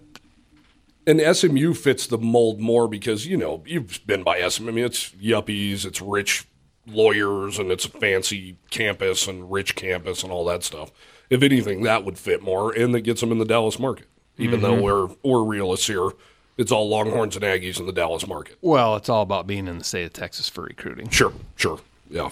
And 1.05 1.19
SMU 1.35 1.73
fits 1.73 2.07
the 2.07 2.17
mold 2.17 2.61
more 2.61 2.87
because 2.87 3.27
you 3.27 3.35
know 3.35 3.61
you've 3.65 3.99
been 4.07 4.23
by 4.23 4.47
SMU. 4.47 4.69
I 4.69 4.71
mean, 4.71 4.85
it's 4.85 5.09
yuppies, 5.11 5.85
it's 5.85 6.01
rich 6.01 6.45
lawyers, 6.87 7.59
and 7.59 7.71
it's 7.71 7.85
a 7.85 7.89
fancy 7.89 8.57
campus 8.69 9.27
and 9.27 9.51
rich 9.51 9.75
campus 9.75 10.23
and 10.23 10.31
all 10.31 10.45
that 10.45 10.63
stuff. 10.63 10.91
If 11.29 11.41
anything, 11.43 11.83
that 11.83 12.05
would 12.05 12.17
fit 12.17 12.41
more, 12.41 12.71
and 12.71 12.93
that 12.93 13.01
gets 13.01 13.19
them 13.21 13.31
in 13.31 13.39
the 13.39 13.45
Dallas 13.45 13.79
market. 13.79 14.07
Even 14.37 14.61
though 14.61 14.73
mm-hmm. 14.73 14.83
we're 15.23 15.33
we're 15.39 15.43
realists 15.43 15.87
here, 15.87 16.09
it's 16.57 16.71
all 16.71 16.89
Longhorns 16.89 17.35
and 17.35 17.45
Aggies 17.45 17.79
in 17.79 17.85
the 17.85 17.93
Dallas 17.93 18.27
market. 18.27 18.57
well, 18.61 18.95
it's 18.95 19.09
all 19.09 19.21
about 19.21 19.47
being 19.47 19.67
in 19.67 19.77
the 19.77 19.83
state 19.83 20.05
of 20.05 20.13
Texas 20.13 20.49
for 20.49 20.63
recruiting. 20.63 21.09
Sure, 21.09 21.33
sure, 21.55 21.79
yeah. 22.09 22.29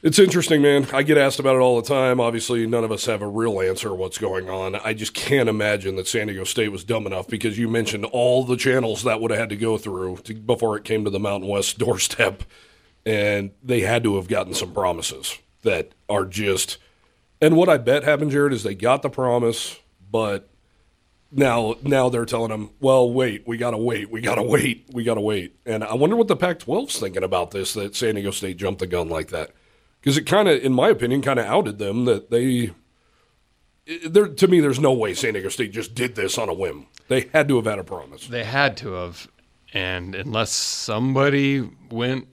It's 0.00 0.20
interesting, 0.20 0.62
man. 0.62 0.86
I 0.92 1.02
get 1.02 1.18
asked 1.18 1.40
about 1.40 1.56
it 1.56 1.58
all 1.58 1.80
the 1.80 1.88
time. 1.88 2.20
Obviously, 2.20 2.64
none 2.68 2.84
of 2.84 2.92
us 2.92 3.06
have 3.06 3.20
a 3.20 3.26
real 3.26 3.60
answer 3.60 3.92
what's 3.92 4.16
going 4.16 4.48
on. 4.48 4.76
I 4.76 4.94
just 4.94 5.12
can't 5.12 5.48
imagine 5.48 5.96
that 5.96 6.06
San 6.06 6.28
Diego 6.28 6.44
State 6.44 6.70
was 6.70 6.84
dumb 6.84 7.04
enough 7.04 7.26
because 7.26 7.58
you 7.58 7.66
mentioned 7.66 8.04
all 8.04 8.44
the 8.44 8.56
channels 8.56 9.02
that 9.02 9.20
would 9.20 9.32
have 9.32 9.40
had 9.40 9.48
to 9.48 9.56
go 9.56 9.76
through 9.76 10.18
to, 10.18 10.34
before 10.34 10.76
it 10.76 10.84
came 10.84 11.02
to 11.02 11.10
the 11.10 11.18
Mountain 11.18 11.48
West 11.48 11.78
doorstep, 11.80 12.44
and 13.04 13.50
they 13.60 13.80
had 13.80 14.04
to 14.04 14.14
have 14.14 14.28
gotten 14.28 14.54
some 14.54 14.72
promises 14.72 15.36
that 15.62 15.90
are 16.08 16.24
just. 16.24 16.78
And 17.40 17.56
what 17.56 17.68
I 17.68 17.76
bet 17.76 18.04
happened, 18.04 18.30
Jared, 18.30 18.52
is 18.52 18.62
they 18.62 18.76
got 18.76 19.02
the 19.02 19.10
promise, 19.10 19.80
but 20.12 20.47
now 21.30 21.76
now 21.82 22.08
they're 22.08 22.24
telling 22.24 22.50
them, 22.50 22.70
well, 22.80 23.10
wait, 23.10 23.46
we 23.46 23.56
gotta 23.56 23.76
wait, 23.76 24.10
we 24.10 24.20
gotta 24.20 24.42
wait, 24.42 24.88
we 24.92 25.04
gotta 25.04 25.20
wait. 25.20 25.56
And 25.66 25.84
I 25.84 25.94
wonder 25.94 26.16
what 26.16 26.28
the 26.28 26.36
Pac-12's 26.36 26.98
thinking 26.98 27.22
about 27.22 27.50
this 27.50 27.74
that 27.74 27.94
San 27.94 28.14
Diego 28.14 28.30
State 28.30 28.56
jumped 28.56 28.80
the 28.80 28.86
gun 28.86 29.08
like 29.08 29.28
that 29.28 29.52
because 30.00 30.16
it 30.16 30.24
kind 30.24 30.48
of, 30.48 30.62
in 30.62 30.72
my 30.72 30.88
opinion, 30.88 31.22
kind 31.22 31.38
of 31.38 31.46
outed 31.46 31.78
them 31.78 32.04
that 32.06 32.30
they. 32.30 32.72
There, 34.06 34.28
to 34.28 34.48
me, 34.48 34.60
there's 34.60 34.80
no 34.80 34.92
way 34.92 35.14
San 35.14 35.32
Diego 35.32 35.48
State 35.48 35.72
just 35.72 35.94
did 35.94 36.14
this 36.14 36.36
on 36.36 36.48
a 36.48 36.54
whim. 36.54 36.86
They 37.08 37.30
had 37.32 37.48
to 37.48 37.56
have 37.56 37.64
had 37.64 37.78
a 37.78 37.84
promise. 37.84 38.26
They 38.26 38.44
had 38.44 38.76
to 38.78 38.92
have, 38.92 39.28
and 39.72 40.14
unless 40.14 40.50
somebody 40.50 41.68
went 41.90 42.28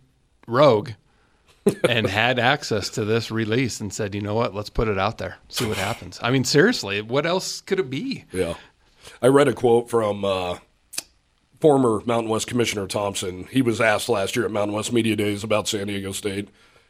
rogue 0.48 0.92
and 1.90 2.08
had 2.08 2.40
access 2.40 2.90
to 2.92 3.06
this 3.06 3.32
release 3.32 3.80
and 3.80 3.94
said, 3.94 4.14
you 4.14 4.22
know 4.22 4.36
what, 4.36 4.54
let's 4.54 4.70
put 4.70 4.90
it 4.90 5.00
out 5.00 5.18
there, 5.18 5.38
see 5.48 5.66
what 5.66 5.78
happens. 5.78 6.20
I 6.22 6.30
mean, 6.30 6.44
seriously, 6.44 7.02
what 7.02 7.26
else 7.26 7.62
could 7.62 7.80
it 7.80 7.90
be? 7.90 8.26
Yeah. 8.34 8.56
I 9.26 9.28
read 9.30 9.48
a 9.48 9.54
quote 9.54 9.90
from 9.90 10.24
uh, 10.24 10.60
former 11.60 12.04
Mountain 12.06 12.30
West 12.30 12.46
Commissioner 12.46 12.86
Thompson. 12.86 13.46
He 13.46 13.64
was 13.64 13.82
asked 13.82 14.08
last 14.08 14.36
year 14.36 14.46
at 14.46 14.52
Mountain 14.52 14.76
West 14.76 14.94
Media 14.94 15.16
Days 15.16 15.44
about 15.44 15.68
San 15.68 15.88
Diego 15.88 16.12
State. 16.12 16.48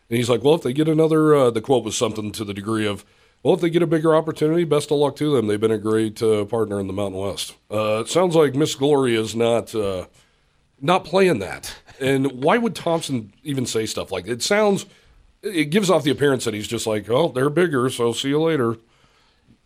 And 0.10 0.18
he's 0.18 0.30
like, 0.30 0.44
well, 0.44 0.56
if 0.56 0.62
they 0.62 0.74
get 0.74 0.89
another, 0.89 1.34
uh, 1.34 1.50
the 1.50 1.62
quote 1.62 1.86
was 1.86 1.96
something 1.96 2.34
to 2.34 2.44
the 2.44 2.54
degree 2.54 2.86
of, 2.86 3.06
well, 3.42 3.54
if 3.54 3.62
they 3.62 3.70
get 3.70 3.84
a 3.84 3.88
bigger 3.88 4.13
opportunity, 4.13 4.65
best 4.65 4.92
of 4.92 4.98
luck 4.98 5.15
to 5.15 5.34
them. 5.34 5.48
They've 5.48 5.62
been 5.62 5.72
a 5.72 5.77
great 5.77 6.22
uh, 6.22 6.44
partner 6.44 6.77
in 6.77 6.88
the 6.88 6.94
Mountain 6.94 7.22
West. 7.22 7.56
Uh, 7.72 8.01
it 8.01 8.10
sounds 8.10 8.36
like 8.36 8.54
Miss 8.54 8.75
Gloria 8.75 9.22
is 9.22 9.34
not 9.34 9.74
uh, 9.74 10.08
not 10.82 11.06
playing 11.06 11.39
that. 11.39 11.74
And 12.01 12.44
why 12.44 12.58
would 12.58 12.75
Thompson 12.75 13.32
even 13.44 13.65
say 13.65 13.86
stuff 13.86 14.12
like 14.12 14.25
that? 14.25 14.34
It 14.34 14.44
sounds, 14.44 14.86
it 15.42 15.70
gives 15.70 15.89
off 15.89 16.04
the 16.04 16.12
appearance 16.12 16.44
that 16.44 16.54
he's 16.54 16.68
just 16.68 16.86
like, 16.86 17.10
oh, 17.10 17.30
they're 17.30 17.50
bigger, 17.50 17.89
so 17.89 18.12
see 18.12 18.27
you 18.27 18.42
later 18.42 18.75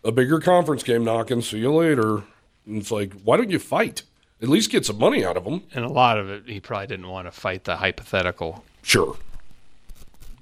a 0.04 0.12
bigger 0.12 0.40
conference 0.40 0.84
game 0.84 1.04
knocking. 1.04 1.42
See 1.42 1.58
you 1.58 1.74
later. 1.74 2.24
And 2.66 2.78
it's 2.78 2.92
like, 2.92 3.13
why 3.24 3.38
don't 3.38 3.50
you 3.50 3.60
fight? 3.60 4.04
At 4.42 4.48
least 4.48 4.70
get 4.72 4.86
some 4.86 4.98
money 4.98 5.25
out 5.25 5.36
of 5.36 5.44
them. 5.44 5.63
And 5.74 5.84
a 5.84 5.89
lot 5.89 6.18
of 6.18 6.30
it, 6.30 6.44
he 6.48 6.60
probably 6.60 6.88
didn't 6.88 7.10
want 7.10 7.28
to 7.28 7.32
fight 7.32 7.66
the 7.66 7.75
hypothetical. 7.75 8.63
Sure. 8.84 9.18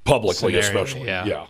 Publicly, 0.04 0.54
Scenario, 0.54 0.84
especially. 0.84 1.08
yeah. 1.08 1.26
yeah. 1.26 1.48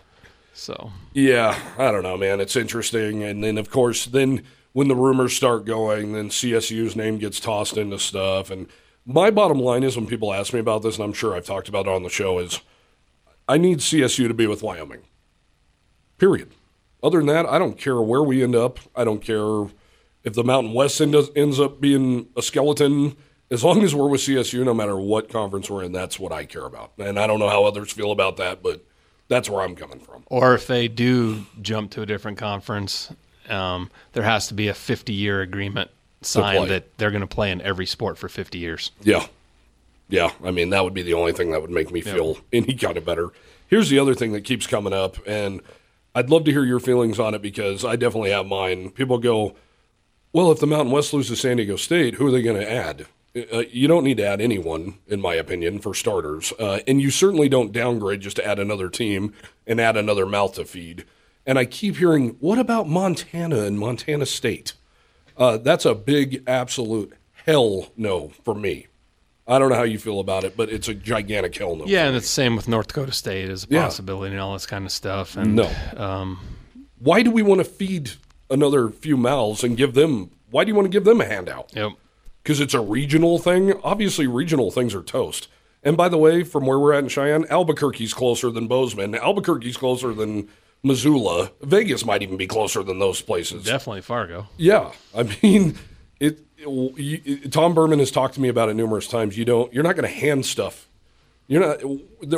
So, 0.54 0.90
Yeah, 1.12 1.56
I 1.78 1.92
don't 1.92 2.02
know, 2.02 2.16
man. 2.16 2.40
It's 2.40 2.56
interesting. 2.56 3.22
And 3.22 3.44
then, 3.44 3.58
of 3.58 3.70
course, 3.70 4.06
then 4.06 4.42
when 4.72 4.88
the 4.88 4.96
rumors 4.96 5.32
start 5.32 5.64
going, 5.64 6.12
then 6.12 6.30
CSU's 6.30 6.96
name 6.96 7.18
gets 7.18 7.38
tossed 7.38 7.76
into 7.76 7.98
stuff. 7.98 8.50
And 8.50 8.66
my 9.06 9.30
bottom 9.30 9.60
line 9.60 9.84
is 9.84 9.94
when 9.96 10.06
people 10.06 10.32
ask 10.34 10.52
me 10.52 10.58
about 10.58 10.82
this, 10.82 10.96
and 10.96 11.04
I'm 11.04 11.12
sure 11.12 11.34
I've 11.36 11.46
talked 11.46 11.68
about 11.68 11.86
it 11.86 11.92
on 11.92 12.02
the 12.02 12.08
show, 12.08 12.38
is 12.38 12.60
I 13.48 13.56
need 13.56 13.78
CSU 13.78 14.26
to 14.26 14.34
be 14.34 14.46
with 14.46 14.62
Wyoming. 14.62 15.02
Period. 16.18 16.50
Other 17.02 17.18
than 17.18 17.28
that, 17.28 17.46
I 17.46 17.58
don't 17.58 17.78
care 17.78 18.00
where 18.00 18.22
we 18.22 18.42
end 18.42 18.56
up. 18.56 18.80
I 18.96 19.04
don't 19.04 19.22
care 19.22 19.68
if 20.24 20.34
the 20.34 20.44
Mountain 20.44 20.72
West 20.72 21.00
end 21.00 21.14
ends 21.36 21.60
up 21.60 21.80
being 21.80 22.28
a 22.36 22.42
skeleton. 22.42 23.16
As 23.50 23.64
long 23.64 23.82
as 23.82 23.94
we're 23.94 24.08
with 24.08 24.20
CSU, 24.20 24.62
no 24.62 24.74
matter 24.74 24.98
what 24.98 25.30
conference 25.30 25.70
we're 25.70 25.82
in, 25.82 25.92
that's 25.92 26.18
what 26.20 26.32
I 26.32 26.44
care 26.44 26.66
about. 26.66 26.92
And 26.98 27.18
I 27.18 27.26
don't 27.26 27.38
know 27.38 27.48
how 27.48 27.64
others 27.64 27.90
feel 27.90 28.12
about 28.12 28.36
that, 28.36 28.62
but 28.62 28.84
that's 29.28 29.48
where 29.48 29.62
I'm 29.62 29.74
coming 29.74 30.00
from. 30.00 30.22
or 30.26 30.54
if 30.54 30.66
they 30.66 30.86
do 30.88 31.46
jump 31.62 31.90
to 31.92 32.02
a 32.02 32.06
different 32.06 32.36
conference, 32.36 33.10
um, 33.48 33.90
there 34.12 34.22
has 34.22 34.48
to 34.48 34.54
be 34.54 34.68
a 34.68 34.74
50 34.74 35.14
year 35.14 35.40
agreement 35.40 35.90
signed 36.20 36.68
that 36.68 36.98
they're 36.98 37.10
going 37.10 37.22
to 37.22 37.26
play 37.26 37.50
in 37.50 37.62
every 37.62 37.86
sport 37.86 38.18
for 38.18 38.28
50 38.28 38.58
years. 38.58 38.90
Yeah. 39.02 39.26
Yeah. 40.10 40.32
I 40.44 40.50
mean, 40.50 40.70
that 40.70 40.84
would 40.84 40.94
be 40.94 41.02
the 41.02 41.14
only 41.14 41.32
thing 41.32 41.50
that 41.52 41.62
would 41.62 41.70
make 41.70 41.90
me 41.90 42.00
feel 42.02 42.36
any 42.52 42.74
kind 42.74 42.96
of 42.98 43.04
better. 43.06 43.30
Here's 43.68 43.88
the 43.88 43.98
other 43.98 44.14
thing 44.14 44.32
that 44.32 44.44
keeps 44.44 44.66
coming 44.66 44.92
up, 44.92 45.16
and 45.26 45.60
I'd 46.14 46.28
love 46.30 46.44
to 46.44 46.50
hear 46.50 46.64
your 46.64 46.80
feelings 46.80 47.18
on 47.18 47.34
it 47.34 47.42
because 47.42 47.84
I 47.84 47.96
definitely 47.96 48.30
have 48.30 48.46
mine. 48.46 48.90
People 48.90 49.18
go, 49.18 49.54
well, 50.32 50.52
if 50.52 50.60
the 50.60 50.66
Mountain 50.66 50.92
West 50.92 51.12
loses 51.12 51.40
San 51.40 51.56
Diego 51.56 51.76
State, 51.76 52.14
who 52.14 52.26
are 52.26 52.30
they 52.30 52.42
going 52.42 52.60
to 52.60 52.70
add? 52.70 53.06
Uh, 53.52 53.62
you 53.70 53.86
don't 53.86 54.04
need 54.04 54.16
to 54.16 54.26
add 54.26 54.40
anyone, 54.40 54.94
in 55.06 55.20
my 55.20 55.34
opinion, 55.34 55.78
for 55.78 55.94
starters. 55.94 56.52
Uh, 56.58 56.80
and 56.88 57.00
you 57.00 57.10
certainly 57.10 57.48
don't 57.48 57.72
downgrade 57.72 58.20
just 58.20 58.36
to 58.36 58.46
add 58.46 58.58
another 58.58 58.88
team 58.88 59.32
and 59.66 59.80
add 59.80 59.96
another 59.96 60.26
mouth 60.26 60.54
to 60.54 60.64
feed. 60.64 61.04
And 61.46 61.58
I 61.58 61.64
keep 61.64 61.96
hearing, 61.96 62.36
what 62.40 62.58
about 62.58 62.88
Montana 62.88 63.60
and 63.60 63.78
Montana 63.78 64.26
State? 64.26 64.72
Uh, 65.36 65.56
that's 65.56 65.84
a 65.84 65.94
big, 65.94 66.42
absolute 66.46 67.12
hell 67.46 67.92
no 67.96 68.32
for 68.44 68.54
me. 68.54 68.86
I 69.46 69.58
don't 69.58 69.70
know 69.70 69.76
how 69.76 69.84
you 69.84 69.98
feel 69.98 70.20
about 70.20 70.44
it, 70.44 70.56
but 70.56 70.68
it's 70.68 70.88
a 70.88 70.94
gigantic 70.94 71.56
hell 71.56 71.74
no. 71.76 71.86
Yeah, 71.86 72.06
and 72.06 72.16
it's 72.16 72.26
the 72.26 72.32
same 72.32 72.54
with 72.56 72.68
North 72.68 72.88
Dakota 72.88 73.12
State 73.12 73.48
as 73.48 73.64
a 73.64 73.68
Yeah. 73.70 73.84
possibility 73.84 74.32
and 74.32 74.40
all 74.42 74.52
this 74.52 74.66
kind 74.66 74.84
of 74.84 74.92
stuff. 74.92 75.36
And 75.36 75.54
No. 75.56 75.70
um, 75.96 76.38
Why 76.98 77.22
do 77.22 77.30
we 77.30 77.42
want 77.42 77.60
to 77.60 77.64
feed 77.64 78.10
another 78.50 78.88
few 78.88 79.16
mouths 79.16 79.62
and 79.64 79.76
give 79.76 79.94
them? 79.94 80.30
Why 80.50 80.64
do 80.64 80.68
you 80.70 80.74
want 80.74 80.86
to 80.86 80.90
give 80.90 81.04
them 81.04 81.20
a 81.20 81.24
handout? 81.26 81.70
yep. 81.74 81.92
Because 82.42 82.60
it's 82.60 82.72
a 82.74 82.80
regional 82.80 83.38
thing. 83.38 83.74
Obviously, 83.82 84.26
regional 84.26 84.70
things 84.70 84.94
are 84.94 85.02
toast. 85.02 85.48
And 85.82 85.96
by 85.96 86.08
the 86.08 86.16
way, 86.16 86.44
from 86.44 86.64
where 86.66 86.78
we're 86.78 86.94
at 86.94 87.02
in 87.02 87.08
Cheyenne, 87.10 87.44
Albuquerque's 87.50 88.14
closer 88.14 88.50
than 88.50 88.66
Bozeman. 88.68 89.14
Albuquerque's 89.14 89.76
closer 89.76 90.14
than 90.14 90.48
Missoula. 90.82 91.50
Vegas 91.60 92.04
might 92.06 92.22
even 92.22 92.36
be 92.38 92.46
closer 92.46 92.82
than 92.82 92.98
those 93.00 93.20
places. 93.20 93.64
Definitely 93.64 94.00
Fargo. 94.00 94.46
Yeah, 94.56 94.92
I 95.14 95.22
mean, 95.42 95.76
it, 96.20 96.40
it- 96.56 96.68
you, 96.96 97.48
Tom 97.50 97.74
Burman 97.74 97.98
has 97.98 98.10
talked 98.10 98.34
to 98.34 98.40
me 98.40 98.48
about 98.48 98.68
it 98.70 98.74
numerous 98.74 99.06
times. 99.08 99.36
You 99.36 99.44
don't, 99.44 99.72
you're 99.72 99.84
not 99.84 99.94
going 99.96 100.08
to 100.08 100.14
hand 100.20 100.46
stuff. 100.46 100.88
You're 101.48 101.60
not. 101.60 101.82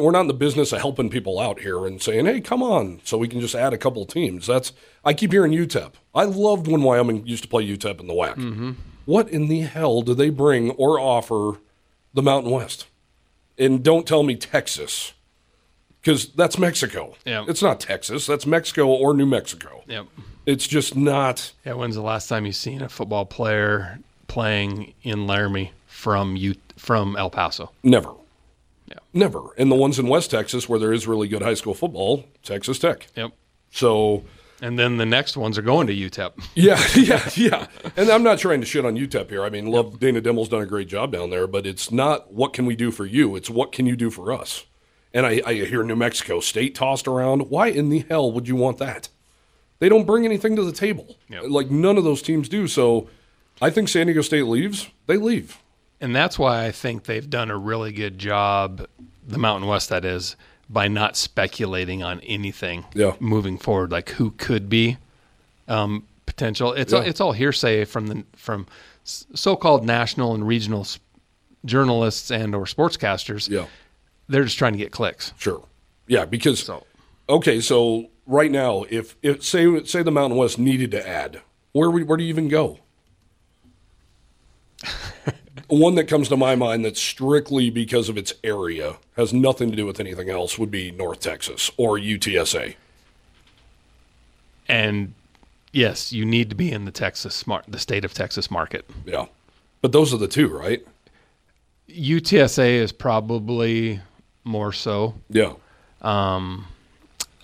We're 0.03 0.13
not 0.13 0.21
in 0.23 0.27
the 0.29 0.35
business 0.35 0.73
of 0.73 0.79
helping 0.81 1.11
people 1.11 1.41
out 1.41 1.61
here 1.61 1.85
and 1.85 2.01
saying, 2.01 2.27
"Hey, 2.27 2.41
come 2.41 2.63
on," 2.63 3.01
so 3.03 3.19
we 3.19 3.27
can 3.27 3.41
just 3.41 3.57
add 3.57 3.73
a 3.73 3.79
couple 3.79 4.05
teams. 4.07 4.47
That's. 4.47 4.73
I 5.05 5.13
keep 5.15 5.33
hearing 5.33 5.53
UTEP. 5.53 5.93
I 6.15 6.25
loved 6.25 6.69
when 6.69 6.83
Wyoming 6.83 7.27
used 7.27 7.43
to 7.43 7.49
play 7.49 7.67
UTEP 7.67 7.99
in 8.01 8.07
the 8.07 8.15
WAC. 8.15 8.37
Mm-hmm. 8.37 8.71
What 9.07 9.29
in 9.29 9.49
the 9.49 9.61
hell 9.63 10.03
do 10.03 10.15
they 10.15 10.31
bring 10.31 10.71
or 10.73 11.01
offer 11.01 11.59
the 12.15 12.23
Mountain 12.23 12.53
West? 12.53 12.87
And 13.59 13.83
don't 13.83 14.07
tell 14.07 14.23
me 14.23 14.37
Texas, 14.37 15.13
because 16.01 16.29
that's 16.29 16.57
Mexico. 16.57 17.17
Yeah. 17.27 17.45
It's 17.49 17.63
not 17.63 17.81
Texas. 17.81 18.27
That's 18.27 18.47
Mexico 18.47 18.87
or 18.87 19.13
New 19.13 19.27
Mexico. 19.27 19.83
Yep. 19.89 20.07
It's 20.47 20.67
just 20.69 20.95
not. 20.95 21.53
Yeah, 21.67 21.73
when's 21.75 21.97
the 21.97 22.03
last 22.03 22.29
time 22.29 22.47
you've 22.47 22.55
seen 22.57 22.81
a 22.81 22.89
football 22.89 23.27
player 23.27 23.99
playing 24.29 24.95
in 25.03 25.27
Laramie 25.27 25.73
from 25.87 26.37
U- 26.37 26.55
from 26.77 27.17
El 27.17 27.29
Paso? 27.31 27.73
Never. 27.83 28.13
Yeah. 28.91 28.99
Never. 29.13 29.53
And 29.57 29.71
the 29.71 29.77
ones 29.77 29.99
in 29.99 30.09
West 30.09 30.31
Texas 30.31 30.69
where 30.69 30.79
there 30.79 30.93
is 30.93 31.07
really 31.07 31.29
good 31.29 31.43
high 31.43 31.55
school 31.55 31.75
football, 31.75 32.25
Texas 32.43 32.79
Tech. 32.79 33.07
Yep. 33.17 33.33
So 33.71 34.25
And 34.61 34.79
then 34.79 34.97
the 34.97 35.07
next 35.07 35.37
ones 35.37 35.57
are 35.59 35.63
going 35.63 35.87
to 35.87 35.95
UTEP. 35.95 36.33
Yeah, 36.55 36.83
yeah, 36.95 37.29
yeah. 37.35 37.67
And 37.97 38.11
I'm 38.11 38.23
not 38.23 38.39
trying 38.39 38.61
to 38.61 38.67
shit 38.67 38.85
on 38.85 38.97
UTEP 38.97 39.31
here. 39.31 39.45
I 39.45 39.49
mean, 39.51 39.67
love 39.67 40.01
Dana 40.01 40.21
Dimel's 40.21 40.49
done 40.49 40.63
a 40.63 40.67
great 40.67 40.89
job 40.89 41.13
down 41.13 41.31
there, 41.31 41.47
but 41.47 41.67
it's 41.67 41.91
not 41.91 42.33
what 42.33 42.53
can 42.53 42.67
we 42.67 42.75
do 42.77 42.91
for 42.91 43.07
you. 43.07 43.37
It's 43.37 43.49
what 43.49 43.73
can 43.73 43.87
you 43.87 43.97
do 43.97 44.11
for 44.11 44.33
us. 44.33 44.65
And 45.15 45.27
I, 45.27 45.41
I 45.47 45.55
hear 45.55 45.83
New 45.83 45.97
Mexico 45.97 46.41
State 46.41 46.75
tossed 46.75 47.09
around. 47.09 47.49
Why 47.51 47.69
in 47.69 47.89
the 47.89 48.05
hell 48.09 48.31
would 48.33 48.47
you 48.47 48.57
want 48.57 48.79
that? 48.79 49.09
They 49.79 49.89
don't 49.89 50.07
bring 50.07 50.25
anything 50.25 50.57
to 50.57 50.63
the 50.65 50.73
table. 50.73 51.17
Yep. 51.29 51.45
Like 51.49 51.71
none 51.71 51.97
of 51.97 52.05
those 52.05 52.23
teams 52.23 52.49
do. 52.49 52.69
So 52.69 53.09
I 53.63 53.71
think 53.71 53.89
San 53.89 54.07
Diego 54.07 54.23
State 54.23 54.45
leaves. 54.45 54.89
They 55.07 55.17
leave. 55.17 55.59
And 56.01 56.17
that's 56.17 56.39
why 56.39 56.65
I 56.65 56.71
think 56.73 57.05
they've 57.05 57.29
done 57.29 57.51
a 57.51 57.57
really 57.57 57.93
good 57.93 58.19
job, 58.19 58.87
the 59.27 59.39
Mountain 59.39 59.69
West, 59.69 59.91
that 59.91 60.05
is, 60.05 60.35
by 60.69 60.89
not 60.89 61.17
speculating 61.17 62.03
on 62.03 62.21
anything 62.21 62.85
Yeah. 62.95 63.17
moving 63.21 63.59
forward, 63.59 63.93
like 63.93 64.11
who 64.11 64.31
could 64.33 64.69
be 64.69 64.97
um, 65.69 66.07
potential. 66.27 66.73
It's 66.73 66.93
all, 66.93 67.03
it's 67.03 67.21
all 67.21 67.33
hearsay 67.33 67.85
from 67.85 68.07
the 68.07 68.25
from 68.37 68.67
so-called 69.05 69.85
national 69.85 70.35
and 70.35 70.47
regional 70.47 70.81
s- 70.83 70.99
journalists 71.65 72.31
and 72.31 72.55
or 72.55 72.65
sportscasters. 72.65 73.49
Yeah, 73.49 73.67
They're 74.29 74.45
just 74.45 74.57
trying 74.59 74.73
to 74.73 74.79
get 74.79 74.93
clicks. 74.93 75.33
sure. 75.39 75.65
Yeah, 76.07 76.25
because 76.25 76.61
So 76.61 76.87
okay, 77.29 77.61
so 77.61 78.07
right 78.27 78.51
now, 78.51 78.85
if, 78.91 79.17
if 79.23 79.43
say 79.45 79.85
say 79.85 80.03
the 80.03 80.11
Mountain 80.11 80.39
West 80.39 80.59
needed 80.59 80.91
to 80.93 81.07
add, 81.07 81.41
where 81.73 81.91
would- 81.91 82.09
where 82.09 82.17
do 82.17 82.25
you 82.25 82.31
even 82.31 82.49
go? 82.49 82.79
One 85.71 85.95
that 85.95 86.05
comes 86.09 86.29
to 86.29 86.37
my 86.37 86.57
mind 86.57 86.85
that's 86.85 87.01
strictly 87.01 87.71
because 87.71 88.09
of 88.09 88.19
its 88.19 88.35
area 88.43 88.97
has 89.17 89.33
nothing 89.33 89.71
to 89.71 89.77
do 89.77 89.87
with 89.87 90.01
anything 90.01 90.29
else 90.29 90.59
would 90.59 90.71
be 90.71 90.91
North 90.91 91.21
Texas 91.21 91.71
or 91.77 91.97
UTSA. 91.97 92.75
and 94.69 95.15
yes, 95.73 96.13
you 96.13 96.25
need 96.25 96.49
to 96.51 96.57
be 96.57 96.71
in 96.73 96.85
the 96.85 96.91
Texas 96.91 97.35
smart 97.35 97.65
the 97.69 97.79
state 97.79 98.05
of 98.05 98.13
Texas 98.15 98.51
market. 98.51 98.89
Yeah, 99.07 99.27
but 99.81 99.93
those 99.93 100.13
are 100.13 100.17
the 100.17 100.29
two, 100.29 100.49
right? 100.49 100.85
UTSA 101.89 102.75
is 102.75 102.93
probably 102.93 104.01
more 104.45 104.73
so. 104.73 105.15
Yeah, 105.29 105.55
um, 106.03 106.67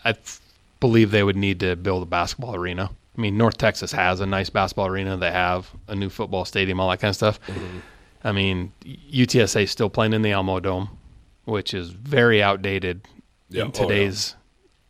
I 0.05 0.13
th- 0.13 0.39
believe 0.81 1.11
they 1.11 1.23
would 1.23 1.37
need 1.37 1.61
to 1.61 1.75
build 1.77 2.03
a 2.03 2.07
basketball 2.07 2.55
arena. 2.55 2.91
I 3.17 3.21
mean, 3.21 3.37
North 3.39 3.57
Texas 3.59 3.93
has 3.93 4.21
a 4.21 4.27
nice 4.27 4.51
basketball 4.51 4.87
arena. 4.87 5.17
They 5.17 5.31
have 5.31 5.71
a 5.89 5.95
new 5.95 6.11
football 6.11 6.45
stadium, 6.45 6.79
all 6.81 6.91
that 6.91 7.01
kind 7.01 7.11
of 7.11 7.17
stuff. 7.17 7.41
Mm-hmm. 7.47 7.79
I 8.27 8.33
mean, 8.33 8.73
UTSA 8.85 9.63
is 9.63 9.71
still 9.71 9.89
playing 9.89 10.13
in 10.13 10.23
the 10.23 10.33
Alamo 10.33 10.59
Dome, 10.59 10.89
which 11.45 11.73
is 11.73 11.91
very 11.91 12.43
outdated 12.43 13.03
Yeah. 13.49 13.63
Oh, 13.63 13.67
in 13.67 13.73
yeah. 13.73 13.81
today's. 13.81 14.35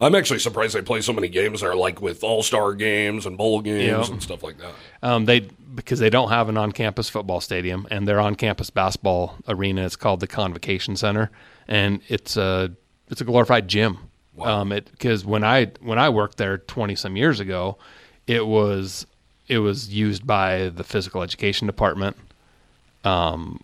I'm 0.00 0.14
actually 0.14 0.38
surprised 0.40 0.75
they 0.75 0.81
play 0.83 1.00
so 1.02 1.12
many 1.12 1.28
games 1.28 1.61
there, 1.61 1.75
like 1.75 2.00
with 2.00 2.25
All 2.25 2.43
Star 2.43 2.73
games 2.75 3.26
and 3.26 3.37
bowl 3.37 3.61
games 3.61 3.85
Yeah. 4.09 4.12
and 4.14 4.23
stuff 4.23 4.43
like 4.43 4.57
that. 4.59 4.73
Um, 5.02 5.26
they 5.26 5.40
because 5.75 5.99
they 5.99 6.09
don't 6.09 6.31
have 6.31 6.49
an 6.49 6.57
on-campus 6.57 7.11
football 7.11 7.43
stadium 7.43 7.87
and 7.90 8.09
their 8.09 8.19
on-campus 8.21 8.71
basketball 8.71 9.37
arena 9.47 9.83
is 9.85 9.97
called 9.97 10.21
the 10.21 10.26
Convocation 10.26 10.97
Center, 10.97 11.31
and 11.69 12.00
it's 12.09 12.37
a 12.38 12.73
it's 13.11 13.21
a 13.21 13.25
glorified 13.25 13.69
gym. 13.69 13.99
Um, 14.40 14.73
it 14.73 14.90
because 14.90 15.25
when 15.26 15.45
I 15.45 15.73
when 15.81 15.99
I 15.99 16.09
worked 16.09 16.38
there 16.38 16.57
twenty 16.59 16.95
some 16.97 17.16
years 17.16 17.38
ago, 17.40 17.76
it 18.26 18.47
was 18.47 19.07
it 19.49 19.59
was 19.59 19.88
used 19.93 20.26
by 20.26 20.71
the 20.71 20.85
physical 20.85 21.23
education 21.23 21.66
department. 21.66 22.16
Um, 23.07 23.61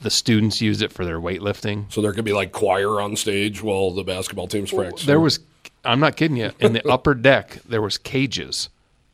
the 0.00 0.10
students 0.10 0.60
used 0.60 0.82
it 0.82 0.92
for 0.92 1.04
their 1.04 1.18
weightlifting. 1.20 1.92
So 1.92 2.00
there 2.00 2.12
could 2.12 2.24
be 2.24 2.32
like 2.32 2.52
choir 2.52 3.00
on 3.00 3.16
stage 3.16 3.62
while 3.62 3.90
the 3.92 4.04
basketball 4.04 4.46
team's 4.46 4.72
practicing. 4.72 5.06
There 5.06 5.20
was, 5.20 5.40
I'm 5.84 6.00
not 6.00 6.16
kidding 6.16 6.36
you, 6.36 6.52
in 6.60 6.72
the 6.72 6.86
upper 6.90 7.14
deck 7.14 7.58
there 7.68 7.82
was 7.82 7.98
cages 7.98 8.68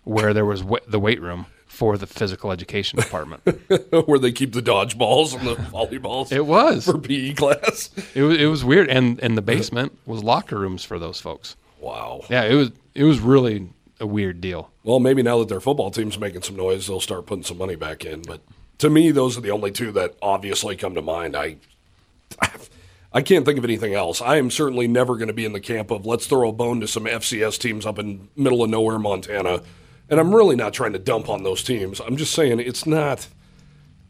where 0.05 0.35
there 0.35 0.45
was 0.45 0.62
wa- 0.62 0.81
the 0.87 0.99
weight 0.99 1.21
room 1.21 1.47
for 1.67 1.97
the 1.97 2.07
physical 2.07 2.53
education 2.53 2.99
department. 2.99 3.43
where 4.07 4.19
they 4.19 4.33
keep 4.33 4.53
the 4.53 4.61
dodgeballs 4.61 5.35
and 5.39 5.47
the 5.47 5.55
volleyballs. 5.55 6.31
It 6.31 6.47
was. 6.47 6.85
for 6.85 6.99
PE 6.99 7.35
class. 7.35 7.91
It 8.15 8.23
was 8.23 8.37
it 8.39 8.47
was 8.47 8.65
weird, 8.65 8.89
and 8.91 9.19
and 9.21 9.39
the 9.39 9.43
basement 9.43 9.97
was 10.05 10.23
locker 10.23 10.59
rooms 10.59 10.85
for 10.85 10.99
those 10.99 11.21
folks. 11.21 11.57
Wow. 11.81 12.25
Yeah, 12.28 12.45
it 12.45 12.54
was 12.54 12.73
it 12.95 13.04
was 13.04 13.21
really 13.21 13.71
a 14.00 14.06
weird 14.06 14.41
deal. 14.41 14.71
Well, 14.85 15.00
maybe 15.00 15.23
now 15.23 15.39
that 15.39 15.49
their 15.49 15.61
football 15.61 15.91
team's 15.91 16.19
making 16.19 16.43
some 16.43 16.56
noise, 16.56 16.87
they'll 16.87 17.00
start 17.00 17.25
putting 17.26 17.45
some 17.45 17.56
money 17.59 17.76
back 17.76 18.04
in. 18.04 18.23
But 18.23 18.41
to 18.82 18.90
me, 18.90 19.12
those 19.12 19.38
are 19.38 19.40
the 19.40 19.52
only 19.52 19.71
two 19.71 19.92
that 19.92 20.16
obviously 20.21 20.75
come 20.75 20.97
to 20.97 21.02
mind. 21.02 21.36
I, 21.36 21.56
I 23.12 23.23
can't 23.23 23.45
think 23.45 23.56
of 23.56 23.64
anything 23.64 23.95
else. 23.95 24.21
I 24.21 24.38
am 24.38 24.50
certainly 24.50 24.88
never 24.88 25.14
going 25.14 25.28
to 25.28 25.32
be 25.32 25.45
in 25.45 25.52
the 25.52 25.60
camp 25.60 25.92
of 25.92 26.04
let's 26.04 26.26
throw 26.26 26.49
a 26.49 26.52
bone 26.52 26.80
to 26.80 26.88
some 26.88 27.04
FCS 27.04 27.60
teams 27.60 27.86
up 27.86 28.00
in 28.00 28.28
middle 28.34 28.64
of 28.64 28.71
nowhere, 28.71 28.99
Montana. 28.99 29.62
And 30.10 30.18
I'm 30.18 30.34
really 30.34 30.56
not 30.56 30.73
trying 30.73 30.95
to 30.95 30.99
dump 30.99 31.28
on 31.28 31.45
those 31.45 31.62
teams. 31.62 32.00
I'm 32.00 32.16
just 32.16 32.34
saying 32.34 32.58
it's 32.58 32.84
not. 32.84 33.28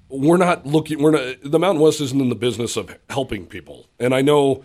We're 0.08 0.38
not 0.38 0.64
looking. 0.64 1.02
We're 1.02 1.10
not. 1.10 1.36
The 1.44 1.58
Mountain 1.58 1.82
West 1.82 2.00
isn't 2.00 2.18
in 2.18 2.30
the 2.30 2.34
business 2.34 2.78
of 2.78 2.96
helping 3.10 3.44
people. 3.44 3.84
And 4.00 4.14
I 4.14 4.22
know 4.22 4.64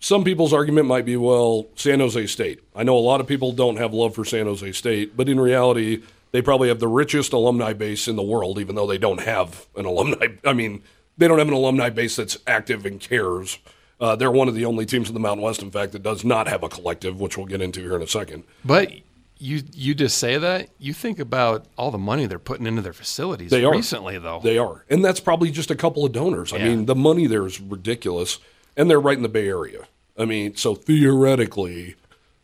some 0.00 0.24
people's 0.24 0.52
argument 0.52 0.88
might 0.88 1.04
be, 1.04 1.16
well, 1.16 1.66
San 1.76 2.00
Jose 2.00 2.26
State. 2.26 2.60
I 2.74 2.82
know 2.82 2.96
a 2.96 2.98
lot 2.98 3.20
of 3.20 3.28
people 3.28 3.52
don't 3.52 3.76
have 3.76 3.94
love 3.94 4.16
for 4.16 4.24
San 4.24 4.46
Jose 4.46 4.72
State, 4.72 5.16
but 5.16 5.28
in 5.28 5.38
reality, 5.38 6.02
they 6.34 6.42
probably 6.42 6.66
have 6.66 6.80
the 6.80 6.88
richest 6.88 7.32
alumni 7.32 7.72
base 7.72 8.08
in 8.08 8.16
the 8.16 8.22
world, 8.22 8.58
even 8.58 8.74
though 8.74 8.88
they 8.88 8.98
don't 8.98 9.20
have 9.20 9.68
an 9.76 9.84
alumni. 9.84 10.26
I 10.44 10.52
mean, 10.52 10.82
they 11.16 11.28
don't 11.28 11.38
have 11.38 11.46
an 11.46 11.54
alumni 11.54 11.90
base 11.90 12.16
that's 12.16 12.36
active 12.44 12.84
and 12.84 12.98
cares. 12.98 13.60
Uh, 14.00 14.16
they're 14.16 14.32
one 14.32 14.48
of 14.48 14.56
the 14.56 14.64
only 14.64 14.84
teams 14.84 15.06
in 15.06 15.14
the 15.14 15.20
Mountain 15.20 15.44
West, 15.44 15.62
in 15.62 15.70
fact, 15.70 15.92
that 15.92 16.02
does 16.02 16.24
not 16.24 16.48
have 16.48 16.64
a 16.64 16.68
collective, 16.68 17.20
which 17.20 17.36
we'll 17.36 17.46
get 17.46 17.62
into 17.62 17.78
here 17.78 17.94
in 17.94 18.02
a 18.02 18.08
second. 18.08 18.42
But 18.64 18.90
you 19.38 19.62
you 19.72 19.94
just 19.94 20.18
say 20.18 20.36
that 20.36 20.70
you 20.80 20.92
think 20.92 21.20
about 21.20 21.66
all 21.78 21.92
the 21.92 21.98
money 21.98 22.26
they're 22.26 22.40
putting 22.40 22.66
into 22.66 22.82
their 22.82 22.92
facilities 22.92 23.52
They 23.52 23.64
are. 23.64 23.70
recently, 23.72 24.18
though. 24.18 24.40
They 24.42 24.58
are. 24.58 24.84
And 24.90 25.04
that's 25.04 25.20
probably 25.20 25.52
just 25.52 25.70
a 25.70 25.76
couple 25.76 26.04
of 26.04 26.10
donors. 26.10 26.52
I 26.52 26.58
mean, 26.58 26.86
the 26.86 26.96
money 26.96 27.28
there 27.28 27.46
is 27.46 27.60
ridiculous. 27.60 28.40
And 28.76 28.90
they're 28.90 29.00
right 29.00 29.16
in 29.16 29.22
the 29.22 29.28
Bay 29.28 29.46
Area. 29.46 29.86
I 30.18 30.24
mean, 30.24 30.56
so 30.56 30.74
theoretically, 30.74 31.94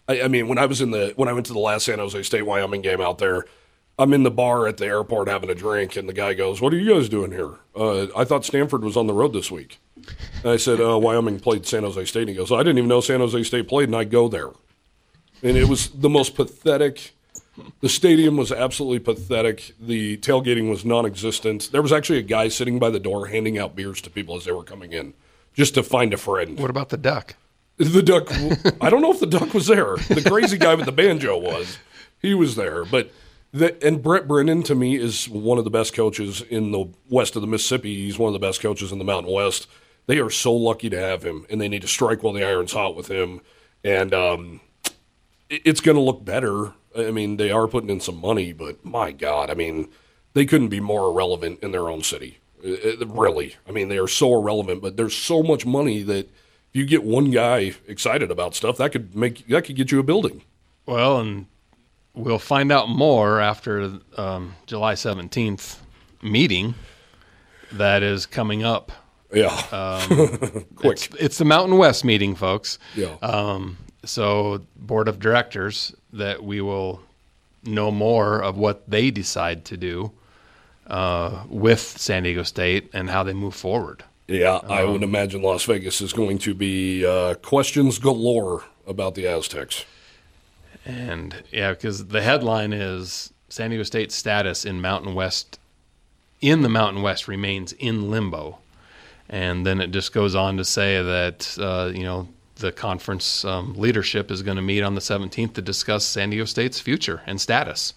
I, 0.09 0.23
I 0.23 0.29
mean, 0.29 0.47
when 0.47 0.59
I 0.59 0.67
was 0.67 0.81
in 0.81 0.93
the 0.93 1.13
when 1.17 1.29
I 1.29 1.33
went 1.33 1.47
to 1.47 1.53
the 1.53 1.59
last 1.59 1.87
San 1.87 1.99
Jose 1.99 2.23
State 2.23 2.47
Wyoming 2.47 2.83
game 2.83 3.01
out 3.01 3.19
there, 3.19 3.47
I'm 4.01 4.15
in 4.15 4.23
the 4.23 4.31
bar 4.31 4.67
at 4.67 4.79
the 4.79 4.87
airport 4.87 5.29
having 5.29 5.51
a 5.51 5.55
drink, 5.55 5.95
and 5.95 6.09
the 6.09 6.15
guy 6.15 6.33
goes, 6.33 6.61
"What 6.61 6.73
are 6.73 6.79
you 6.79 6.95
guys 6.95 7.11
doing 7.11 7.33
here?" 7.33 7.51
Uh, 7.77 8.07
I 8.17 8.25
thought 8.25 8.47
Stanford 8.47 8.83
was 8.83 8.97
on 8.97 9.07
the 9.07 9.13
road 9.13 9.35
this 9.35 9.51
week. 9.51 9.79
And 10.43 10.53
I 10.53 10.57
said, 10.57 10.81
uh, 10.81 10.99
"Wyoming 10.99 11.39
played 11.39 11.67
San 11.67 11.83
Jose 11.83 12.03
State." 12.07 12.23
And 12.23 12.31
he 12.31 12.35
goes, 12.35 12.51
"I 12.51 12.59
didn't 12.59 12.79
even 12.79 12.89
know 12.89 13.03
San 13.03 13.21
Jose 13.21 13.43
State 13.43 13.69
played, 13.69 13.89
and 13.91 13.97
I 13.97 14.05
go 14.05 14.27
there." 14.27 14.51
And 15.43 15.57
it 15.57 15.69
was 15.69 15.89
the 15.89 16.09
most 16.09 16.35
pathetic. 16.35 17.13
The 17.81 17.91
stadium 17.91 18.39
was 18.39 18.51
absolutely 18.51 19.01
pathetic. 19.01 19.75
The 19.79 20.17
tailgating 20.17 20.71
was 20.71 20.83
non-existent. 20.83 21.69
There 21.71 21.83
was 21.83 21.93
actually 21.93 22.21
a 22.21 22.23
guy 22.23 22.49
sitting 22.49 22.79
by 22.79 22.89
the 22.89 23.01
door 23.01 23.27
handing 23.27 23.59
out 23.59 23.77
beers 23.77 24.01
to 24.03 24.11
people 24.11 24.35
as 24.37 24.47
they 24.47 24.53
were 24.53 24.65
coming 24.65 24.93
in, 24.95 25.13
just 25.53 25.75
to 25.75 25.83
find 25.83 26.15
a 26.15 26.17
friend. 26.17 26.59
what 26.59 26.71
about 26.71 26.89
the 26.89 26.97
duck? 26.97 27.35
The 27.77 28.03
duck. 28.03 28.31
I 28.81 28.89
don't 28.89 29.03
know 29.03 29.13
if 29.13 29.21
the 29.21 29.27
duck 29.27 29.53
was 29.53 29.67
there. 29.67 29.97
The 29.97 30.25
crazy 30.27 30.57
guy 30.57 30.75
with 30.75 30.87
the 30.87 30.93
banjo 30.93 31.37
was. 31.39 31.79
He 32.23 32.35
was 32.35 32.55
there, 32.55 32.85
but 32.85 33.11
the, 33.53 33.85
and 33.85 34.03
Brent 34.03 34.29
Brennan 34.29 34.63
to 34.65 34.75
me 34.75 34.97
is 34.97 35.29
one 35.29 35.59
of 35.59 35.65
the 35.65 35.71
best 35.71 35.93
coaches 35.95 36.41
in 36.43 36.71
the 36.73 36.87
west 37.09 37.37
of 37.37 37.43
the 37.43 37.49
Mississippi. 37.49 37.95
He's 37.95 38.19
one 38.19 38.29
of 38.29 38.41
the 38.41 38.47
best 38.47 38.61
coaches 38.61 38.93
in 38.93 38.99
the 38.99 39.05
Mountain 39.05 39.33
West. 39.33 39.67
They 40.07 40.19
are 40.19 40.31
so 40.31 40.53
lucky 40.55 40.89
to 40.91 40.99
have 40.99 41.23
him, 41.23 41.47
and 41.51 41.61
they 41.61 41.69
need 41.69 41.83
to 41.83 41.89
strike 41.89 42.23
while 42.23 42.33
the 42.33 42.45
iron's 42.45 42.73
hot 42.73 42.97
with 42.97 43.09
him. 43.09 43.41
And 43.85 44.13
um, 44.15 44.61
it- 45.49 45.63
it's 45.65 45.81
going 45.81 45.97
to 45.97 46.01
look 46.03 46.25
better. 46.25 46.73
I 46.97 47.11
mean, 47.11 47.37
they 47.37 47.51
are 47.51 47.69
putting 47.69 47.91
in 47.91 48.01
some 48.01 48.21
money, 48.21 48.53
but 48.53 48.85
my 48.85 49.13
God, 49.13 49.51
I 49.51 49.55
mean, 49.55 49.89
they 50.35 50.45
couldn't 50.47 50.69
be 50.69 50.81
more 50.81 51.11
irrelevant 51.11 51.61
in 51.63 51.71
their 51.73 51.89
own 51.89 52.03
city. 52.03 52.39
Uh, 52.65 52.73
uh, 53.03 53.07
Really, 53.07 53.57
I 53.69 53.73
mean, 53.73 53.89
they 53.89 53.99
are 53.99 54.09
so 54.09 54.35
irrelevant, 54.39 54.83
but 54.83 54.97
there's 54.97 55.17
so 55.17 55.43
much 55.43 55.65
money 55.65 56.03
that 56.03 56.27
if 56.27 56.75
you 56.77 56.85
get 56.87 57.03
one 57.05 57.31
guy 57.31 57.75
excited 57.89 58.31
about 58.31 58.55
stuff, 58.55 58.77
that 58.79 58.93
could 58.93 59.15
make 59.15 59.47
that 59.49 59.65
could 59.65 59.77
get 59.77 59.91
you 59.91 59.99
a 59.99 60.03
building. 60.05 60.43
Well, 60.87 61.19
and 61.19 61.47
we'll 62.15 62.39
find 62.39 62.73
out 62.73 62.89
more 62.89 63.41
after 63.41 63.99
um, 64.17 64.55
July 64.67 64.95
17th 64.95 65.79
meeting 66.23 66.75
that 67.73 68.03
is 68.03 68.27
coming 68.27 68.65
up. 68.65 68.93
Yeah, 69.33 69.49
quick. 70.75 70.93
It's, 70.93 71.09
it's 71.19 71.39
the 71.39 71.45
Mountain 71.45 71.79
West 71.79 72.05
meeting, 72.05 72.35
folks. 72.35 72.79
Yeah. 72.97 73.17
Um, 73.23 73.79
so, 74.05 74.63
board 74.77 75.07
of 75.07 75.21
directors 75.21 75.95
that 76.13 76.43
we 76.43 76.61
will 76.61 77.01
know 77.65 77.91
more 77.91 78.43
of 78.43 78.57
what 78.57 78.89
they 78.91 79.11
decide 79.11 79.65
to 79.67 79.77
do 79.77 80.11
uh, 80.89 81.45
with 81.49 81.81
San 81.81 82.25
Diego 82.25 82.43
State 82.43 82.91
and 82.93 83.09
how 83.09 83.23
they 83.23 83.35
move 83.35 83.55
forward. 83.55 84.03
Yeah, 84.27 84.61
I 84.69 84.85
would 84.85 85.03
imagine 85.03 85.43
Las 85.43 85.65
Vegas 85.65 86.01
is 86.01 86.13
going 86.13 86.39
to 86.39 86.55
be 86.55 87.05
uh, 87.05 87.35
questions 87.35 87.99
galore 87.99 88.65
about 88.87 89.15
the 89.15 89.27
Aztecs. 89.27 89.85
And 90.85 91.43
yeah, 91.51 91.73
because 91.73 92.07
the 92.07 92.23
headline 92.23 92.73
is 92.73 93.33
San 93.49 93.71
Diego 93.71 93.83
State's 93.83 94.15
status 94.15 94.65
in 94.65 94.81
Mountain 94.81 95.15
West, 95.15 95.59
in 96.41 96.63
the 96.63 96.69
Mountain 96.69 97.03
West 97.03 97.29
remains 97.29 97.73
in 97.75 98.11
limbo. 98.11 98.59
And 99.29 99.65
then 99.65 99.81
it 99.81 99.91
just 99.93 100.13
goes 100.13 100.35
on 100.35 100.57
to 100.57 100.65
say 100.65 101.03
that, 101.03 101.57
uh, 101.61 101.93
you 101.95 102.03
know, 102.03 102.29
the 102.57 102.73
conference 102.73 103.45
um, 103.45 103.75
leadership 103.75 104.31
is 104.31 104.43
going 104.43 104.57
to 104.57 104.63
meet 104.63 104.83
on 104.83 104.95
the 104.95 105.01
17th 105.01 105.55
to 105.55 105.63
discuss 105.63 106.05
San 106.05 106.31
Diego 106.31 106.45
State's 106.45 106.81
future 106.81 107.23
and 107.27 107.41
status 107.41 107.95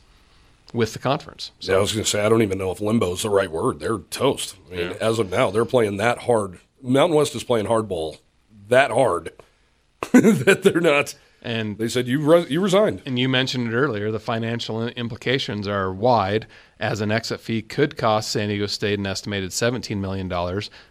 with 0.73 0.93
the 0.93 0.99
conference. 0.99 1.51
Yeah, 1.59 1.75
I 1.75 1.79
was 1.79 1.91
going 1.91 2.03
to 2.03 2.09
say 2.09 2.25
I 2.25 2.29
don't 2.29 2.41
even 2.41 2.57
know 2.57 2.71
if 2.71 2.81
limbo 2.81 3.13
is 3.13 3.23
the 3.23 3.29
right 3.29 3.51
word. 3.51 3.79
They're 3.79 3.99
toast. 3.99 4.55
I 4.71 4.75
mean, 4.75 4.95
as 4.99 5.19
of 5.19 5.29
now, 5.29 5.51
they're 5.51 5.65
playing 5.65 5.97
that 5.97 6.19
hard. 6.19 6.59
Mountain 6.81 7.15
West 7.15 7.35
is 7.35 7.43
playing 7.43 7.67
hardball 7.67 8.17
that 8.69 8.91
hard 8.91 9.31
that 10.11 10.61
they're 10.63 10.81
not. 10.81 11.15
And 11.45 11.77
They 11.77 11.89
said 11.89 12.07
you 12.07 12.21
re- 12.21 12.47
you 12.47 12.61
resigned. 12.61 13.01
And 13.05 13.19
you 13.19 13.27
mentioned 13.27 13.67
it 13.67 13.75
earlier, 13.75 14.11
the 14.11 14.19
financial 14.19 14.87
implications 14.87 15.67
are 15.67 15.91
wide, 15.91 16.47
as 16.79 17.01
an 17.01 17.11
exit 17.11 17.41
fee 17.41 17.61
could 17.61 17.97
cost 17.97 18.31
San 18.31 18.47
Diego 18.47 18.65
State 18.65 18.97
an 18.97 19.05
estimated 19.05 19.49
$17 19.51 19.97
million. 19.97 20.31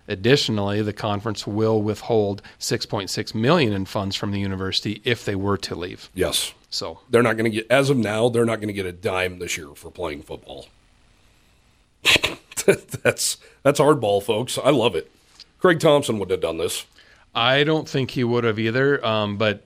Additionally, 0.09 0.83
the 0.83 0.93
conference 0.93 1.47
will 1.47 1.81
withhold 1.81 2.43
6.6 2.61 3.35
million 3.35 3.73
in 3.73 3.87
funds 3.87 4.15
from 4.15 4.31
the 4.31 4.39
university 4.41 5.01
if 5.05 5.25
they 5.25 5.35
were 5.35 5.57
to 5.57 5.75
leave. 5.75 6.11
Yes, 6.15 6.53
So, 6.69 7.01
they're 7.09 7.23
not 7.23 7.39
going 7.39 7.51
to 7.51 7.57
get. 7.57 7.67
As 7.71 7.89
of 7.89 7.97
now, 7.97 8.29
they're 8.29 8.45
not 8.45 8.57
going 8.57 8.69
to 8.69 8.75
get 8.75 8.87
a 8.87 8.93
dime 8.93 9.39
this 9.39 9.57
year 9.57 9.69
for 9.75 9.91
playing 9.91 10.23
football. 10.23 10.67
that's 12.67 13.39
that's 13.63 13.81
hardball, 13.81 14.23
folks. 14.23 14.59
I 14.59 14.71
love 14.71 14.95
it. 14.95 15.11
Craig 15.59 15.81
Thompson 15.81 16.19
would 16.19 16.31
have 16.31 16.41
done 16.41 16.59
this. 16.59 16.85
I 17.35 17.65
don't 17.65 17.89
think 17.89 18.11
he 18.11 18.25
would 18.25 18.45
have 18.45 18.59
either, 18.59 19.05
um, 19.05 19.37
but 19.39 19.65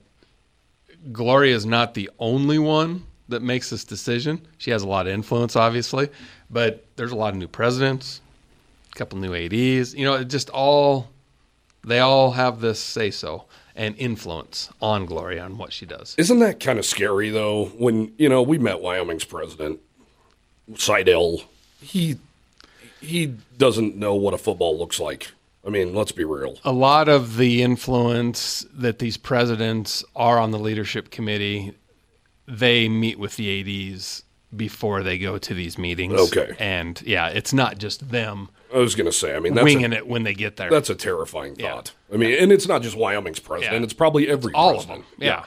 Gloria 1.11 1.55
is 1.55 1.65
not 1.65 1.93
the 1.93 2.09
only 2.19 2.59
one 2.59 3.05
that 3.29 3.41
makes 3.41 3.69
this 3.69 3.83
decision. 3.83 4.45
She 4.57 4.71
has 4.71 4.83
a 4.83 4.87
lot 4.87 5.07
of 5.07 5.13
influence, 5.13 5.55
obviously, 5.55 6.09
but 6.49 6.85
there's 6.95 7.11
a 7.11 7.15
lot 7.15 7.33
of 7.33 7.39
new 7.39 7.47
presidents, 7.47 8.21
a 8.93 8.97
couple 8.97 9.17
new 9.19 9.33
ADs. 9.33 9.93
You 9.93 10.05
know, 10.05 10.15
it 10.15 10.29
just 10.29 10.49
all 10.49 11.09
they 11.83 11.99
all 11.99 12.31
have 12.31 12.59
this 12.59 12.79
say 12.79 13.11
so 13.11 13.45
and 13.75 13.95
influence 13.97 14.69
on 14.81 15.05
Gloria 15.05 15.45
and 15.45 15.57
what 15.57 15.71
she 15.71 15.85
does. 15.85 16.15
Isn't 16.17 16.39
that 16.39 16.59
kind 16.59 16.79
of 16.79 16.85
scary 16.85 17.29
though? 17.29 17.65
When 17.77 18.13
you 18.17 18.29
know 18.29 18.41
we 18.41 18.57
met 18.57 18.81
Wyoming's 18.81 19.25
president, 19.25 19.79
Seidel. 20.75 21.43
He 21.81 22.17
he 22.99 23.35
doesn't 23.57 23.95
know 23.95 24.15
what 24.15 24.33
a 24.33 24.37
football 24.37 24.77
looks 24.77 24.99
like. 24.99 25.31
I 25.67 25.69
mean, 25.69 25.93
let's 25.93 26.13
be 26.13 26.23
real. 26.23 26.57
A 26.63 26.71
lot 26.71 27.09
of 27.09 27.35
the 27.35 27.61
influence 27.61 28.65
that 28.73 28.99
these 28.99 29.17
presidents 29.17 30.03
are 30.15 30.39
on 30.39 30.51
the 30.51 30.59
leadership 30.59 31.11
committee, 31.11 31.73
they 32.47 32.87
meet 32.87 33.19
with 33.19 33.35
the 33.35 33.91
ADs 33.91 34.23
before 34.55 35.03
they 35.03 35.17
go 35.17 35.37
to 35.37 35.53
these 35.53 35.77
meetings. 35.77 36.13
Okay. 36.31 36.55
And 36.57 37.01
yeah, 37.05 37.27
it's 37.27 37.51
not 37.53 37.77
just 37.79 38.09
them 38.11 38.47
I 38.73 38.77
was 38.77 38.95
going 38.95 39.05
to 39.05 39.11
say. 39.13 39.35
I 39.35 39.39
mean, 39.39 39.53
that's 39.53 39.63
winging 39.63 39.93
a, 39.93 39.97
it 39.97 40.07
when 40.07 40.23
they 40.23 40.33
get 40.33 40.57
there. 40.57 40.69
that's 40.69 40.89
a 40.89 40.95
terrifying 40.95 41.55
Yeah. 41.57 41.73
thought. 41.75 41.91
I 42.13 42.17
mean, 42.17 42.33
and 42.41 42.51
it's 42.51 42.67
not 42.67 42.81
just 42.81 42.97
Wyoming's 42.97 43.39
president; 43.39 43.79
Yeah. 43.81 43.83
it's 43.83 43.93
probably 43.93 44.27
every 44.27 44.53
all 44.53 44.71
of 44.71 44.75
president. 44.87 45.05
them. 45.19 45.27
Yeah. 45.27 45.45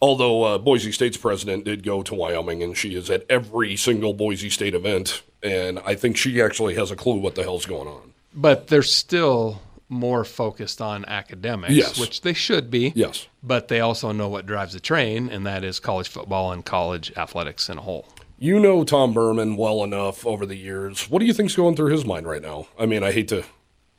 Although 0.00 0.42
uh, 0.42 0.58
Boise 0.58 0.90
State's 0.90 1.16
president 1.16 1.64
did 1.64 1.84
go 1.84 2.02
to 2.02 2.14
Wyoming, 2.14 2.62
and 2.62 2.76
she 2.76 2.96
is 2.96 3.08
at 3.10 3.24
every 3.28 3.76
single 3.76 4.12
Boise 4.14 4.50
State 4.50 4.74
event, 4.74 5.22
and 5.42 5.78
I 5.86 5.94
think 5.94 6.16
she 6.16 6.42
actually 6.42 6.74
has 6.74 6.90
a 6.90 6.96
clue 6.96 7.16
what 7.18 7.36
the 7.36 7.44
hell's 7.44 7.66
going 7.66 7.86
on. 7.86 8.11
But 8.34 8.68
they're 8.68 8.82
still 8.82 9.60
more 9.88 10.24
focused 10.24 10.80
on 10.80 11.04
academics, 11.04 11.74
Yes. 11.74 12.00
which 12.00 12.22
they 12.22 12.32
should 12.32 12.70
be. 12.70 12.92
Yes. 12.94 13.26
But 13.42 13.68
they 13.68 13.80
also 13.80 14.10
know 14.12 14.28
what 14.28 14.46
drives 14.46 14.72
the 14.72 14.80
train, 14.80 15.28
and 15.28 15.46
that 15.46 15.64
is 15.64 15.78
college 15.80 16.08
football 16.08 16.50
and 16.52 16.64
college 16.64 17.12
athletics 17.16 17.68
in 17.68 17.76
a 17.78 17.82
whole. 17.82 18.06
You 18.38 18.58
know 18.58 18.84
Tom 18.84 19.12
Burman 19.12 19.56
well 19.56 19.84
enough 19.84 20.26
over 20.26 20.46
the 20.46 20.56
years. 20.56 21.10
What 21.10 21.20
do 21.20 21.26
you 21.26 21.32
think's 21.34 21.54
going 21.54 21.76
through 21.76 21.92
his 21.92 22.04
mind 22.06 22.26
right 22.26 22.42
now? 22.42 22.66
I 22.78 22.86
mean, 22.86 23.02
I 23.04 23.12
hate 23.12 23.28
to 23.28 23.44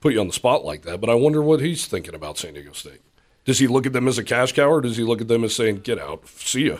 put 0.01 0.13
you 0.13 0.19
on 0.19 0.27
the 0.27 0.33
spot 0.33 0.65
like 0.65 0.81
that, 0.81 0.99
but 0.99 1.09
I 1.09 1.13
wonder 1.15 1.41
what 1.41 1.61
he's 1.61 1.85
thinking 1.85 2.15
about 2.15 2.37
San 2.39 2.55
Diego 2.55 2.73
State. 2.73 3.01
Does 3.45 3.59
he 3.59 3.67
look 3.67 3.85
at 3.85 3.93
them 3.93 4.07
as 4.07 4.17
a 4.17 4.23
cash 4.23 4.51
cow, 4.53 4.69
or 4.69 4.81
does 4.81 4.97
he 4.97 5.03
look 5.03 5.21
at 5.21 5.27
them 5.27 5.43
as 5.43 5.55
saying, 5.55 5.81
"Get 5.81 5.99
out, 5.99 6.27
see 6.27 6.67
ya"? 6.67 6.77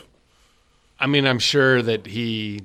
I 0.98 1.06
mean, 1.06 1.26
I'm 1.26 1.38
sure 1.38 1.82
that 1.82 2.06
he 2.06 2.62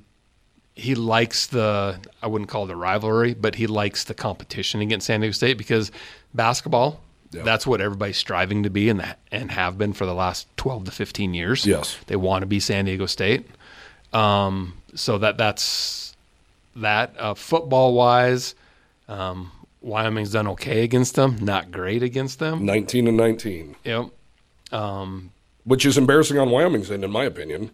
he 0.80 0.96
likes 0.96 1.48
the 1.48 2.00
I 2.22 2.28
wouldn't 2.28 2.50
call 2.50 2.66
it 2.66 2.72
a 2.72 2.76
rivalry, 2.76 3.34
but 3.34 3.56
he 3.56 3.68
likes 3.68 4.06
the 4.06 4.14
competition 4.14 4.82
against 4.82 5.08
San 5.08 5.20
Diego 5.22 5.34
State 5.34 5.58
because 5.58 5.92
basketball. 6.34 7.02
Yeah. 7.32 7.44
That's 7.44 7.68
what 7.68 7.80
everybody's 7.80 8.18
striving 8.18 8.64
to 8.64 8.70
be 8.72 8.90
and 8.90 9.16
and 9.32 9.52
have 9.52 9.78
been 9.78 9.94
for 9.94 10.06
the 10.08 10.16
last 10.16 10.48
12 10.58 10.86
to 10.86 10.92
15 10.92 11.34
years. 11.36 11.64
Yes. 11.66 11.96
They 12.08 12.16
want 12.16 12.42
to 12.42 12.48
be 12.48 12.60
San 12.60 12.86
Diego 12.86 13.06
State. 13.06 13.46
Um, 14.14 14.74
so 14.96 15.20
that 15.20 15.38
that's 15.38 16.16
that 16.76 17.14
uh, 17.20 17.36
football 17.36 17.94
wise 17.94 18.56
um, 19.08 19.52
Wyoming's 19.82 20.32
done 20.32 20.48
okay 20.48 20.84
against 20.84 21.14
them, 21.16 21.38
not 21.40 21.70
great 21.72 22.02
against 22.02 22.40
them. 22.40 22.66
Nineteen 22.66 23.08
and 23.08 23.16
nineteen, 23.18 23.76
Yep. 23.84 24.10
which 25.66 25.86
is 25.86 25.98
embarrassing 25.98 26.40
on 26.40 26.50
Wyoming's 26.50 26.90
end, 26.90 27.04
in 27.04 27.12
my 27.12 27.26
opinion. 27.26 27.70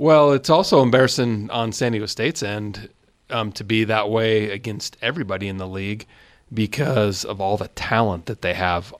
Well, 0.00 0.32
it's 0.32 0.48
also 0.48 0.80
embarrassing 0.80 1.50
on 1.50 1.72
San 1.72 1.92
Diego 1.92 2.06
State's 2.06 2.42
end 2.42 2.88
um, 3.28 3.52
to 3.52 3.62
be 3.62 3.84
that 3.84 4.08
way 4.08 4.48
against 4.50 4.96
everybody 5.02 5.46
in 5.46 5.58
the 5.58 5.68
league 5.68 6.06
because 6.50 7.22
of 7.22 7.38
all 7.38 7.58
the 7.58 7.68
talent 7.68 8.24
that 8.24 8.40
they 8.40 8.54
have 8.54 8.94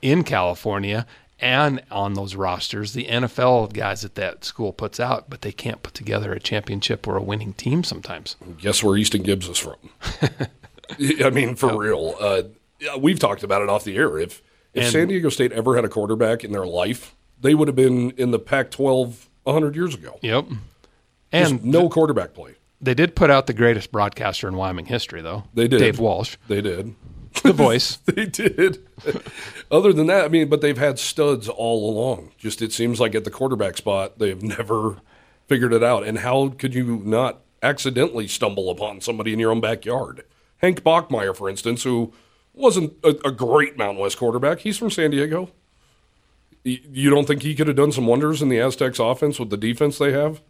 in 0.00 0.24
California 0.24 1.04
and 1.38 1.82
on 1.90 2.14
those 2.14 2.36
rosters. 2.36 2.94
The 2.94 3.04
NFL 3.04 3.74
guys 3.74 4.00
that 4.00 4.14
that 4.14 4.46
school 4.46 4.72
puts 4.72 4.98
out, 4.98 5.28
but 5.28 5.42
they 5.42 5.52
can't 5.52 5.82
put 5.82 5.92
together 5.92 6.32
a 6.32 6.40
championship 6.40 7.06
or 7.06 7.18
a 7.18 7.22
winning 7.22 7.52
team 7.52 7.84
sometimes. 7.84 8.36
Guess 8.56 8.82
where 8.82 8.96
Easton 8.96 9.24
Gibbs 9.24 9.46
is 9.46 9.58
from? 9.58 9.76
I 11.22 11.28
mean, 11.28 11.54
for 11.54 11.78
real. 11.78 12.14
Uh, 12.18 12.44
we've 12.98 13.18
talked 13.18 13.42
about 13.42 13.60
it 13.60 13.68
off 13.68 13.84
the 13.84 13.98
air. 13.98 14.18
If 14.18 14.40
if 14.72 14.84
And- 14.84 14.90
San 14.92 15.08
Diego 15.08 15.28
State 15.28 15.52
ever 15.52 15.76
had 15.76 15.84
a 15.84 15.88
quarterback 15.90 16.44
in 16.44 16.52
their 16.52 16.64
life, 16.64 17.14
they 17.38 17.54
would 17.54 17.68
have 17.68 17.76
been 17.76 18.12
in 18.12 18.30
the 18.30 18.38
Pac-12 18.38 19.26
hundred 19.46 19.76
years 19.76 19.94
ago. 19.94 20.18
Yep. 20.22 20.46
Just 21.32 21.52
And 21.52 21.64
no 21.64 21.88
quarterback 21.88 22.32
play. 22.34 22.54
they 22.80 22.94
did 22.94 23.14
put 23.16 23.30
out 23.30 23.46
the 23.46 23.52
greatest 23.54 23.90
broadcaster 23.92 24.46
in 24.48 24.56
Wyoming 24.56 24.86
history, 24.86 25.20
though. 25.22 25.44
They 25.54 25.66
did. 25.68 25.78
Dave 25.78 25.98
Walsh, 25.98 26.36
They 26.48 26.60
did. 26.60 26.94
the 27.42 27.52
voice. 27.52 27.96
They 28.06 28.26
did. 28.26 28.86
Other 29.70 29.92
than 29.92 30.06
that, 30.06 30.24
I 30.24 30.28
mean, 30.28 30.48
but 30.48 30.60
they've 30.60 30.78
had 30.78 30.98
studs 30.98 31.48
all 31.48 31.90
along. 31.90 32.30
Just 32.38 32.62
it 32.62 32.72
seems 32.72 33.00
like 33.00 33.14
at 33.14 33.24
the 33.24 33.30
quarterback 33.30 33.76
spot, 33.76 34.18
they've 34.18 34.40
never 34.42 34.98
figured 35.48 35.72
it 35.72 35.82
out. 35.82 36.04
And 36.04 36.18
how 36.20 36.48
could 36.50 36.74
you 36.74 37.02
not 37.04 37.40
accidentally 37.62 38.28
stumble 38.28 38.70
upon 38.70 39.00
somebody 39.00 39.32
in 39.32 39.38
your 39.40 39.50
own 39.50 39.60
backyard? 39.60 40.24
Hank 40.58 40.82
Bachmeier, 40.82 41.34
for 41.36 41.48
instance, 41.50 41.82
who 41.82 42.12
wasn't 42.52 42.92
a, 43.02 43.08
a 43.26 43.32
great 43.32 43.76
Mountain 43.76 44.00
West 44.00 44.16
quarterback. 44.18 44.60
He's 44.60 44.78
from 44.78 44.90
San 44.90 45.10
Diego. 45.10 45.50
You 46.64 47.10
don't 47.10 47.26
think 47.26 47.42
he 47.42 47.54
could 47.54 47.66
have 47.68 47.76
done 47.76 47.92
some 47.92 48.06
wonders 48.06 48.40
in 48.40 48.48
the 48.48 48.58
Aztecs 48.58 48.98
offense 48.98 49.38
with 49.38 49.50
the 49.50 49.56
defense 49.58 49.98
they 49.98 50.12
have? 50.12 50.40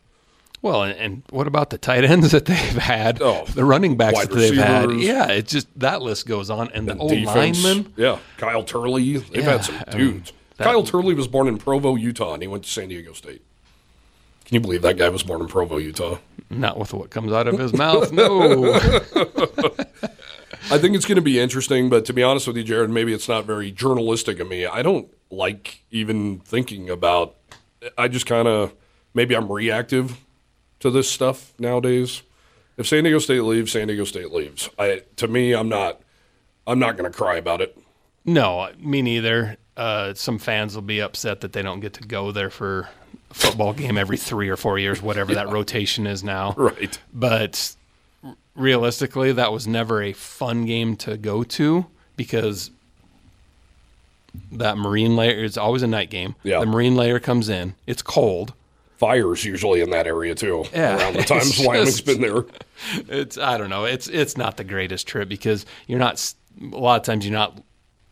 Well, 0.63 0.83
and, 0.85 0.97
and 0.99 1.23
what 1.31 1.47
about 1.47 1.71
the 1.71 1.77
tight 1.77 2.05
ends 2.05 2.31
that 2.31 2.47
they've 2.47 2.57
had? 2.57 3.21
Oh, 3.21 3.45
the 3.47 3.65
running 3.65 3.97
backs 3.97 4.19
that 4.21 4.31
they've 4.33 4.55
had. 4.57 4.93
Yeah, 4.93 5.27
it's 5.27 5.53
just 5.53 5.67
that 5.79 6.01
list 6.03 6.27
goes 6.27 6.49
on, 6.51 6.71
and 6.73 6.89
the 6.89 6.97
old 6.97 7.11
Defense. 7.11 7.63
linemen. 7.65 7.93
Yeah. 7.97 8.19
Kyle 8.39 8.63
Turley. 8.63 9.19
They've 9.19 9.37
Yeah, 9.45 9.51
had 9.51 9.65
some 9.65 9.75
um, 9.77 9.99
dudes. 9.99 10.33
that- 10.57 10.65
Kyle 10.65 10.85
Turley 10.85 11.15
was 11.15 11.27
born 11.29 11.49
in 11.49 11.59
Provo, 11.59 11.97
Utah, 11.97 12.33
and 12.35 12.43
he 12.43 12.49
went 12.49 12.65
to 12.65 12.71
San 12.71 12.89
Diego 12.89 13.13
State. 13.13 13.43
Can 14.45 14.55
you 14.55 14.61
believe 14.61 14.83
that 14.83 14.97
guy 14.97 15.09
was 15.09 15.23
born 15.23 15.41
in 15.41 15.49
Provo, 15.49 15.79
Utah? 15.79 16.19
Not 16.49 16.79
with 16.79 16.95
what 16.95 17.11
comes 17.11 17.33
out 17.33 17.49
of 17.49 17.59
his 17.59 17.73
mouth. 17.75 18.13
No. 18.13 18.75
I 20.71 20.79
think 20.79 20.97
it's 20.97 21.05
going 21.07 21.17
to 21.17 21.23
be 21.23 21.39
interesting, 21.41 21.91
but 21.91 22.05
to 22.07 22.13
be 22.13 22.23
honest 22.23 22.47
with 22.47 22.57
you, 22.57 22.65
Jared, 22.65 22.89
maybe 22.91 23.13
it's 23.13 23.29
not 23.29 23.45
very 23.45 23.71
journalistic 23.71 24.41
of 24.41 24.49
me. 24.49 24.65
I 24.67 24.83
don't 24.83 25.09
like 25.35 25.83
even 25.91 26.41
thinking 26.41 26.91
about. 26.91 27.37
I 27.99 28.09
just 28.09 28.27
kind 28.27 28.49
of 28.49 28.75
maybe 29.13 29.35
I'm 29.35 29.51
reactive 29.51 30.19
to 30.81 30.91
this 30.91 31.11
stuff 31.11 31.53
nowadays. 31.59 32.23
If 32.77 32.87
San 32.89 33.05
Diego 33.05 33.19
State 33.19 33.43
leaves, 33.43 33.73
San 33.73 33.89
Diego 33.89 34.05
State 34.05 34.33
leaves. 34.33 34.69
I 34.79 35.03
to 35.17 35.29
me, 35.29 35.53
I'm 35.53 35.69
not. 35.69 36.01
I'm 36.67 36.79
not 36.79 36.97
going 36.97 37.11
to 37.11 37.17
cry 37.17 37.37
about 37.37 37.61
it. 37.61 37.77
no, 38.25 38.71
me 38.79 39.03
neither. 39.03 39.59
Uh, 39.77 40.15
some 40.15 40.39
fans 40.39 40.75
will 40.75 40.83
be 40.83 41.01
upset 41.03 41.41
that 41.43 41.53
they 41.53 41.61
don't 41.63 41.81
get 41.81 41.93
to 41.95 42.03
go 42.07 42.33
there 42.33 42.49
for 42.49 42.89
a 43.31 43.35
football 43.35 43.73
game 43.73 43.99
every 43.99 44.17
three 44.17 44.49
or 44.49 44.57
four 44.57 44.79
years, 44.79 45.03
whatever 45.03 45.35
that 45.35 45.49
rotation 45.53 46.07
is 46.07 46.25
now. 46.25 46.55
Right. 46.57 46.99
But 47.13 47.75
realistically, 48.55 49.33
that 49.33 49.53
was 49.53 49.67
never 49.67 50.03
a 50.03 50.13
fun 50.13 50.65
game 50.65 50.97
to 50.99 51.17
go 51.17 51.43
to 51.43 51.87
because 52.17 52.71
that 54.53 54.77
marine 54.79 55.17
layer 55.17 55.43
is 55.45 55.57
always 55.59 55.83
a 55.83 55.87
night 55.87 56.11
game. 56.11 56.35
Yeah. 56.43 56.61
The 56.61 56.67
marine 56.67 56.97
layer 56.97 57.19
comes 57.21 57.49
in. 57.49 57.75
It's 57.87 58.03
cold. 58.03 58.53
Fires 58.97 59.45
usually 59.45 59.81
in 59.81 59.91
that 59.91 60.07
area 60.07 60.35
too. 60.35 60.65
Yeah, 60.73 60.97
Around 60.99 61.15
the 61.17 61.23
times 61.25 61.51
it's 61.59 61.67
Wyoming's 61.67 62.01
been 62.01 62.21
there. 62.21 62.45
It's 63.09 63.37
I 63.37 63.59
don't 63.59 63.69
know. 63.71 63.85
It's 63.85 64.07
it's 64.09 64.37
not 64.37 64.57
the 64.57 64.65
greatest 64.65 65.07
trip 65.09 65.29
because 65.29 65.67
you're 65.87 65.99
not 65.99 66.33
a 66.61 66.77
lot 66.79 67.01
of 67.01 67.03
times 67.05 67.27
you're 67.27 67.33
not 67.33 67.61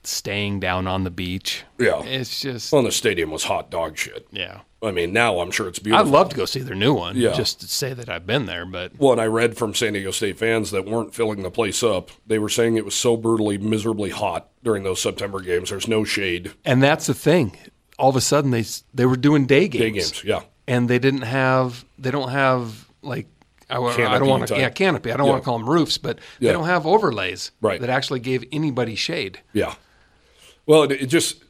staying 0.04 0.58
down 0.58 0.88
on 0.88 1.04
the 1.04 1.10
beach. 1.10 1.62
Yeah. 1.78 2.02
It's 2.02 2.40
just 2.40 2.72
Well, 2.72 2.82
the 2.82 2.90
stadium 2.92 3.30
was 3.30 3.44
hot 3.44 3.70
dog 3.70 3.96
shit. 3.96 4.26
yeah. 4.32 4.62
I 4.82 4.90
mean, 4.90 5.12
now 5.12 5.38
I'm 5.40 5.50
sure 5.50 5.68
it's 5.68 5.78
beautiful. 5.78 6.06
I'd 6.06 6.10
love 6.12 6.28
to 6.30 6.36
go 6.36 6.44
see 6.44 6.60
their 6.60 6.74
new 6.74 6.92
one. 6.94 7.16
Yeah. 7.16 7.32
Just 7.34 7.60
to 7.60 7.68
say 7.68 7.94
that 7.94 8.08
I've 8.08 8.26
been 8.26 8.46
there, 8.46 8.66
but 8.66 8.92
Well, 8.98 9.12
and 9.12 9.20
I 9.20 9.26
read 9.26 9.56
from 9.56 9.74
San 9.74 9.92
Diego 9.92 10.10
State 10.10 10.38
fans 10.38 10.70
that 10.72 10.84
weren't 10.86 11.14
filling 11.14 11.42
the 11.42 11.50
place 11.50 11.82
up. 11.82 12.10
They 12.26 12.38
were 12.38 12.48
saying 12.48 12.76
it 12.76 12.84
was 12.84 12.94
so 12.94 13.16
brutally, 13.16 13.58
miserably 13.58 14.10
hot 14.10 14.48
during 14.64 14.82
those 14.82 15.00
September 15.00 15.40
games. 15.40 15.70
There's 15.70 15.86
no 15.88 16.02
shade. 16.04 16.52
and 16.64 16.82
that's 16.82 17.06
the 17.06 17.14
thing. 17.14 17.56
All 17.98 18.10
of 18.10 18.16
a 18.16 18.20
sudden 18.20 18.50
they 18.50 18.60
s- 18.60 18.82
they 18.92 19.06
were 19.06 19.16
doing 19.16 19.46
day 19.46 19.68
games. 19.68 19.82
Day 19.82 19.90
games, 19.92 20.24
yeah. 20.24 20.40
and 20.66 20.88
they 20.88 20.98
didn't 20.98 21.22
have 21.22 21.84
they 21.98 22.10
don't 22.10 22.30
have 22.30 22.88
like 23.02 23.28
I, 23.70 23.76
I 23.80 23.94
Canopy 23.94 24.18
don't 24.18 24.28
want 24.28 24.42
to 24.48 24.54
type. 24.54 24.60
yeah 24.60 24.68
canopy 24.70 25.12
I 25.12 25.16
don't 25.16 25.26
Yeah. 25.26 25.32
want 25.32 25.42
to 25.42 25.44
call 25.44 25.58
them 25.58 25.68
roofs 25.70 25.96
but 25.98 26.18
Yeah. 26.40 26.48
they 26.48 26.52
don't 26.54 26.66
have 26.66 26.86
overlays 26.86 27.52
Right. 27.60 27.80
that 27.80 27.88
actually 27.90 28.20
gave 28.20 28.44
anybody 28.50 28.96
shade 28.96 29.40
Yeah. 29.52 29.74
Well, 30.66 30.82
it, 30.84 30.92
it 30.92 31.06
just, 31.06 31.42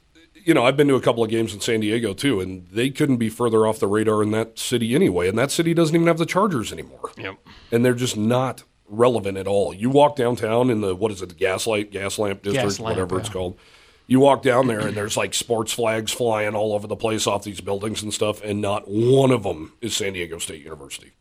you 0.44 0.54
know, 0.54 0.64
I've 0.64 0.76
been 0.76 0.88
to 0.88 0.94
a 0.94 1.00
couple 1.00 1.22
of 1.24 1.30
games 1.30 1.54
in 1.54 1.60
San 1.60 1.80
Diego 1.80 2.14
too, 2.14 2.40
and 2.40 2.66
they 2.68 2.90
couldn't 2.90 3.16
be 3.16 3.28
further 3.28 3.66
off 3.66 3.78
the 3.78 3.86
radar 3.86 4.22
in 4.22 4.30
that 4.32 4.58
city 4.58 4.94
anyway. 4.94 5.28
And 5.28 5.38
that 5.38 5.50
city 5.50 5.74
doesn't 5.74 5.94
even 5.94 6.06
have 6.06 6.18
the 6.18 6.26
Chargers 6.26 6.72
anymore. 6.72 7.12
yep 7.16 7.36
And 7.70 7.84
they're 7.84 7.94
just 7.94 8.16
not 8.16 8.64
relevant 8.88 9.38
at 9.38 9.46
all. 9.46 9.74
You 9.74 9.90
walk 9.90 10.16
downtown 10.16 10.70
in 10.70 10.80
the, 10.80 10.94
what 10.94 11.10
is 11.10 11.22
it, 11.22 11.30
the 11.30 11.34
Gaslight, 11.34 11.90
Gas 11.90 12.18
Lamp 12.18 12.42
District, 12.42 12.64
Gas 12.64 12.80
Lamp, 12.80 12.96
whatever 12.96 13.18
it's 13.18 13.28
called. 13.28 13.58
You 14.06 14.20
walk 14.20 14.42
down 14.42 14.66
there 14.66 14.80
and 14.80 14.96
there's 14.96 15.16
like 15.16 15.32
sports 15.32 15.72
flags 15.72 16.12
flying 16.12 16.54
all 16.54 16.74
over 16.74 16.86
the 16.86 16.96
place 16.96 17.26
off 17.26 17.44
these 17.44 17.60
buildings 17.60 18.02
and 18.02 18.12
stuff, 18.12 18.42
and 18.42 18.60
not 18.60 18.84
one 18.86 19.30
of 19.30 19.44
them 19.44 19.72
is 19.80 19.96
San 19.96 20.12
Diego 20.12 20.38
State 20.38 20.62
University. 20.62 21.12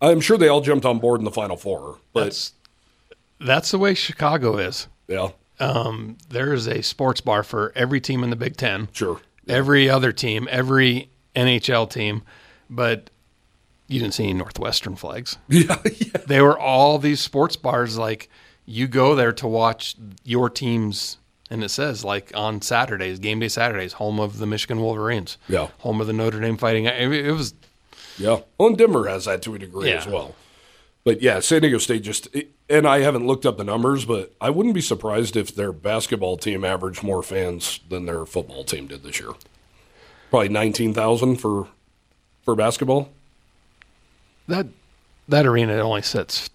I'm 0.00 0.20
sure 0.20 0.38
they 0.38 0.48
all 0.48 0.60
jumped 0.60 0.86
on 0.86 0.98
board 0.98 1.20
in 1.20 1.24
the 1.24 1.30
Final 1.30 1.56
Four, 1.56 1.98
but 2.12 2.24
that's 2.24 2.54
that's 3.38 3.70
the 3.70 3.78
way 3.78 3.94
Chicago 3.94 4.56
is 4.56 4.88
yeah, 5.08 5.30
um, 5.62 6.16
there 6.28 6.52
is 6.52 6.66
a 6.66 6.82
sports 6.82 7.20
bar 7.20 7.42
for 7.42 7.72
every 7.74 8.00
team 8.00 8.22
in 8.24 8.30
the 8.30 8.36
Big 8.36 8.56
Ten 8.56 8.88
sure. 8.92 9.20
every 9.48 9.88
other 9.88 10.12
team 10.12 10.48
every 10.50 11.08
NHL 11.36 11.88
team 11.90 12.22
but 12.68 13.10
you 13.88 14.00
didn't 14.00 14.14
see 14.14 14.24
any 14.24 14.32
Northwestern 14.34 14.96
flags 14.96 15.38
Yeah, 15.48 15.78
yeah. 15.84 16.20
they 16.26 16.40
were 16.40 16.58
all 16.58 16.98
these 16.98 17.20
sports 17.20 17.56
bars 17.56 17.96
like 17.98 18.28
you 18.66 18.86
go 18.88 19.14
there 19.14 19.32
to 19.34 19.46
watch 19.48 19.96
your 20.24 20.48
teams 20.48 21.18
and 21.50 21.62
it 21.64 21.68
says 21.68 22.02
like 22.04 22.32
on 22.34 22.62
Saturdays, 22.62 23.18
game 23.18 23.40
day 23.40 23.48
Saturdays, 23.48 23.94
home 23.94 24.18
of 24.20 24.38
the 24.38 24.46
Michigan 24.46 24.80
Wolverines. 24.80 25.36
Yeah. 25.48 25.68
Home 25.80 26.00
of 26.00 26.06
the 26.06 26.14
Notre 26.14 26.40
Dame 26.40 26.56
Fighting. 26.56 26.86
It 26.86 27.30
was 27.32 27.52
Yeah. 28.16 28.40
Well, 28.56 28.68
and 28.68 28.78
Denver 28.78 29.06
has 29.08 29.26
that 29.26 29.42
to 29.42 29.54
a 29.54 29.58
degree 29.58 29.90
Yeah. 29.90 29.98
as 29.98 30.06
well. 30.06 30.34
But 31.04 31.20
yeah, 31.20 31.40
San 31.40 31.62
Diego 31.62 31.78
State 31.78 32.02
just, 32.02 32.28
and 32.68 32.86
I 32.86 33.00
haven't 33.00 33.26
looked 33.26 33.44
up 33.44 33.56
the 33.56 33.64
numbers, 33.64 34.04
but 34.04 34.32
I 34.40 34.50
wouldn't 34.50 34.74
be 34.74 34.80
surprised 34.80 35.36
if 35.36 35.54
their 35.54 35.72
basketball 35.72 36.36
team 36.36 36.64
averaged 36.64 37.02
more 37.02 37.22
fans 37.24 37.80
than 37.88 38.06
their 38.06 38.24
football 38.24 38.62
team 38.62 38.86
did 38.86 39.02
this 39.02 39.18
year. 39.18 39.30
Probably 40.30 40.48
19,000 40.48 41.36
for 41.36 41.68
for 42.44 42.54
basketball. 42.56 43.08
that 44.48 44.66
that 45.28 45.46
arena 45.46 45.74
only 45.78 46.02
sits 46.02 46.50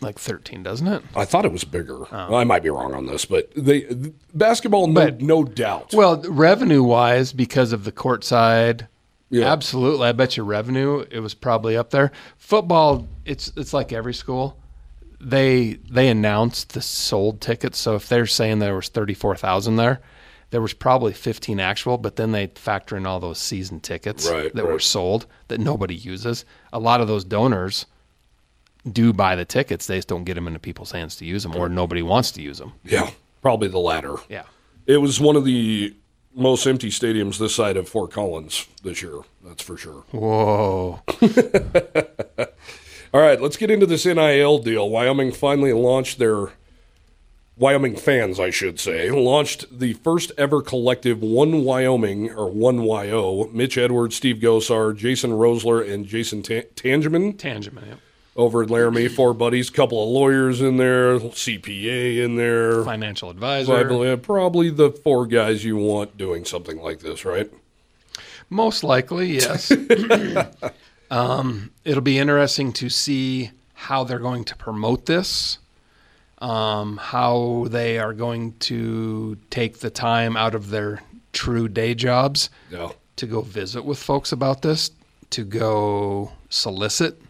like 0.00 0.18
13, 0.18 0.62
doesn't 0.62 0.86
it? 0.86 1.02
I 1.14 1.24
thought 1.24 1.44
it 1.44 1.52
was 1.52 1.64
bigger. 1.64 2.04
Oh. 2.12 2.34
I 2.36 2.44
might 2.44 2.62
be 2.62 2.70
wrong 2.70 2.94
on 2.94 3.06
this, 3.06 3.24
but 3.24 3.50
they 3.56 3.86
basketball, 4.34 4.86
no, 4.86 4.92
But- 5.06 5.20
no 5.22 5.42
doubt. 5.44 5.92
Well, 5.94 6.22
revenue 6.28 6.82
wise, 6.82 7.32
because 7.32 7.72
of 7.72 7.84
the 7.84 7.92
court 7.92 8.24
side, 8.24 8.88
Yeah. 9.28 9.50
absolutely. 9.52 10.06
I 10.06 10.12
bet 10.12 10.36
you 10.36 10.44
revenue 10.44 11.04
it 11.10 11.20
was 11.20 11.34
probably 11.34 11.76
up 11.76 11.90
there. 11.90 12.12
Football, 12.36 13.08
it's 13.24 13.52
it's 13.56 13.72
like 13.72 13.92
every 13.92 14.14
school. 14.14 14.56
They 15.20 15.74
they 15.90 16.08
announced 16.08 16.74
the 16.74 16.82
sold 16.82 17.40
tickets. 17.40 17.78
So 17.78 17.94
if 17.96 18.08
they're 18.08 18.26
saying 18.26 18.58
there 18.58 18.76
was 18.76 18.88
thirty 18.88 19.14
four 19.14 19.34
thousand 19.34 19.76
there, 19.76 20.00
there 20.50 20.60
was 20.60 20.74
probably 20.74 21.12
fifteen 21.12 21.58
actual. 21.58 21.98
But 21.98 22.16
then 22.16 22.32
they 22.32 22.48
factor 22.48 22.96
in 22.96 23.06
all 23.06 23.18
those 23.18 23.38
season 23.38 23.80
tickets 23.80 24.28
Right, 24.30 24.54
that 24.54 24.64
were 24.66 24.78
sold 24.78 25.26
that 25.48 25.58
nobody 25.58 25.94
uses. 25.94 26.44
A 26.72 26.78
lot 26.78 27.00
of 27.00 27.08
those 27.08 27.24
donors 27.24 27.86
do 28.90 29.12
buy 29.12 29.34
the 29.34 29.44
tickets. 29.44 29.86
They 29.86 29.96
just 29.96 30.06
don't 30.08 30.24
get 30.24 30.34
them 30.34 30.46
into 30.46 30.60
people's 30.60 30.92
hands 30.92 31.16
to 31.16 31.24
use 31.24 31.42
them, 31.42 31.56
or 31.56 31.68
nobody 31.68 32.02
wants 32.02 32.30
to 32.32 32.42
use 32.42 32.58
them. 32.58 32.74
yeah, 32.84 33.10
probably 33.42 33.68
the 33.68 33.78
latter. 33.80 34.14
Yeah. 34.28 34.44
It 34.86 34.98
was 34.98 35.18
one 35.20 35.34
of 35.34 35.44
the 35.44 35.96
most 36.36 36.66
empty 36.66 36.90
stadiums 36.90 37.38
this 37.38 37.54
side 37.54 37.76
of 37.76 37.88
Fort 37.88 38.12
Collins 38.12 38.66
this 38.82 39.02
year. 39.02 39.20
That's 39.44 39.62
for 39.62 39.76
sure. 39.76 40.04
Whoa. 40.10 41.00
All 43.14 43.20
right, 43.22 43.40
let's 43.40 43.56
get 43.56 43.70
into 43.70 43.86
this 43.86 44.04
NIL 44.04 44.58
deal. 44.58 44.88
Wyoming 44.90 45.32
finally 45.32 45.72
launched 45.72 46.18
their 46.18 46.52
Wyoming 47.58 47.96
fans, 47.96 48.38
I 48.38 48.50
should 48.50 48.78
say, 48.78 49.10
launched 49.10 49.78
the 49.78 49.94
first 49.94 50.30
ever 50.36 50.60
collective 50.60 51.22
One 51.22 51.64
Wyoming 51.64 52.30
or 52.30 52.50
One 52.50 52.82
YO. 52.82 53.48
Mitch 53.50 53.78
Edwards, 53.78 54.16
Steve 54.16 54.36
Gosar, 54.36 54.94
Jason 54.94 55.30
Rosler, 55.30 55.90
and 55.90 56.04
Jason 56.04 56.42
Ta- 56.42 56.68
Tangeman 56.74 57.38
Tangent. 57.38 57.78
Yep. 57.86 57.98
Over 58.36 58.62
at 58.62 58.70
Laramie. 58.70 59.08
Four 59.16 59.34
buddies, 59.34 59.70
couple 59.70 60.02
of 60.02 60.08
lawyers 60.08 60.60
in 60.60 60.76
there, 60.76 61.18
CPA 61.18 62.24
in 62.24 62.36
there. 62.36 62.84
Financial 62.84 63.30
advisor. 63.30 63.84
Probably, 63.84 64.16
probably 64.16 64.70
the 64.70 64.90
four 64.90 65.26
guys 65.26 65.64
you 65.64 65.76
want 65.76 66.16
doing 66.16 66.44
something 66.44 66.78
like 66.80 67.00
this, 67.00 67.24
right? 67.24 67.50
Most 68.50 68.84
likely, 68.84 69.34
yes. 69.34 69.72
um, 71.10 71.70
it'll 71.84 72.00
be 72.02 72.18
interesting 72.18 72.72
to 72.74 72.88
see 72.88 73.50
how 73.74 74.04
they're 74.04 74.18
going 74.18 74.44
to 74.44 74.56
promote 74.56 75.06
this, 75.06 75.58
um, 76.38 76.96
how 76.98 77.66
they 77.70 77.98
are 77.98 78.12
going 78.12 78.52
to 78.58 79.36
take 79.50 79.78
the 79.80 79.90
time 79.90 80.36
out 80.36 80.54
of 80.54 80.70
their 80.70 81.02
true 81.32 81.68
day 81.68 81.94
jobs 81.94 82.50
Yeah. 82.70 82.90
to 83.16 83.26
go 83.26 83.40
visit 83.42 83.84
with 83.84 83.98
folks 83.98 84.32
about 84.32 84.62
this, 84.62 84.90
to 85.30 85.44
go 85.44 86.32
solicit 86.48 87.20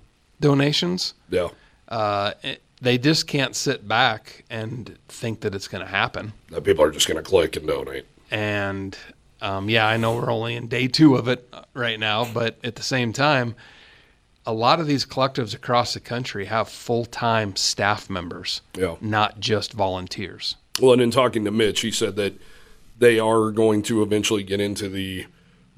donations. 0.40 1.14
Yeah. 1.31 1.49
Uh, 1.88 2.33
it- 2.42 2.62
they 2.83 2.99
just 2.99 3.27
can't 3.27 3.57
sit 3.57 3.88
back 3.88 4.44
and 4.51 4.99
think 5.09 5.40
that 5.40 5.55
it's 5.55 5.66
going 5.66 5.83
to 5.83 5.90
happen. 5.90 6.35
That 6.51 6.62
people 6.62 6.85
are 6.85 6.90
just 6.90 7.09
going 7.09 7.16
to 7.16 7.22
click 7.22 7.57
and 7.57 7.66
donate. 7.66 8.05
And 8.31 8.94
um, 9.40 9.70
yeah, 9.70 9.87
I 9.87 9.96
know 9.96 10.14
we're 10.16 10.31
only 10.31 10.57
in 10.57 10.68
day 10.68 10.87
two 10.87 11.16
of 11.16 11.27
it 11.27 11.49
uh, 11.55 11.62
right 11.72 11.99
now, 11.99 12.27
but 12.35 12.59
at 12.62 12.75
the 12.77 12.83
same 12.83 13.14
time, 13.14 13.55
a 14.44 14.53
lot 14.53 14.79
of 14.79 14.87
these 14.87 15.07
collectives 15.07 15.55
across 15.55 15.94
the 15.94 16.01
country 16.01 16.44
have 16.44 16.68
full 16.68 17.07
time 17.07 17.57
staff 17.57 18.11
members, 18.11 18.61
Yeah. 18.77 18.96
not 19.01 19.40
just 19.40 19.72
volunteers. 19.72 20.57
Well, 20.79 20.92
and 20.92 21.01
in 21.01 21.11
talking 21.11 21.46
to 21.46 21.51
Mitch, 21.51 21.81
he 21.81 21.90
said 21.90 22.16
that 22.16 22.35
they 22.99 23.18
are 23.18 23.51
going 23.53 23.81
to 23.85 24.03
eventually 24.03 24.42
get 24.42 24.61
into 24.61 24.90
the 24.90 25.25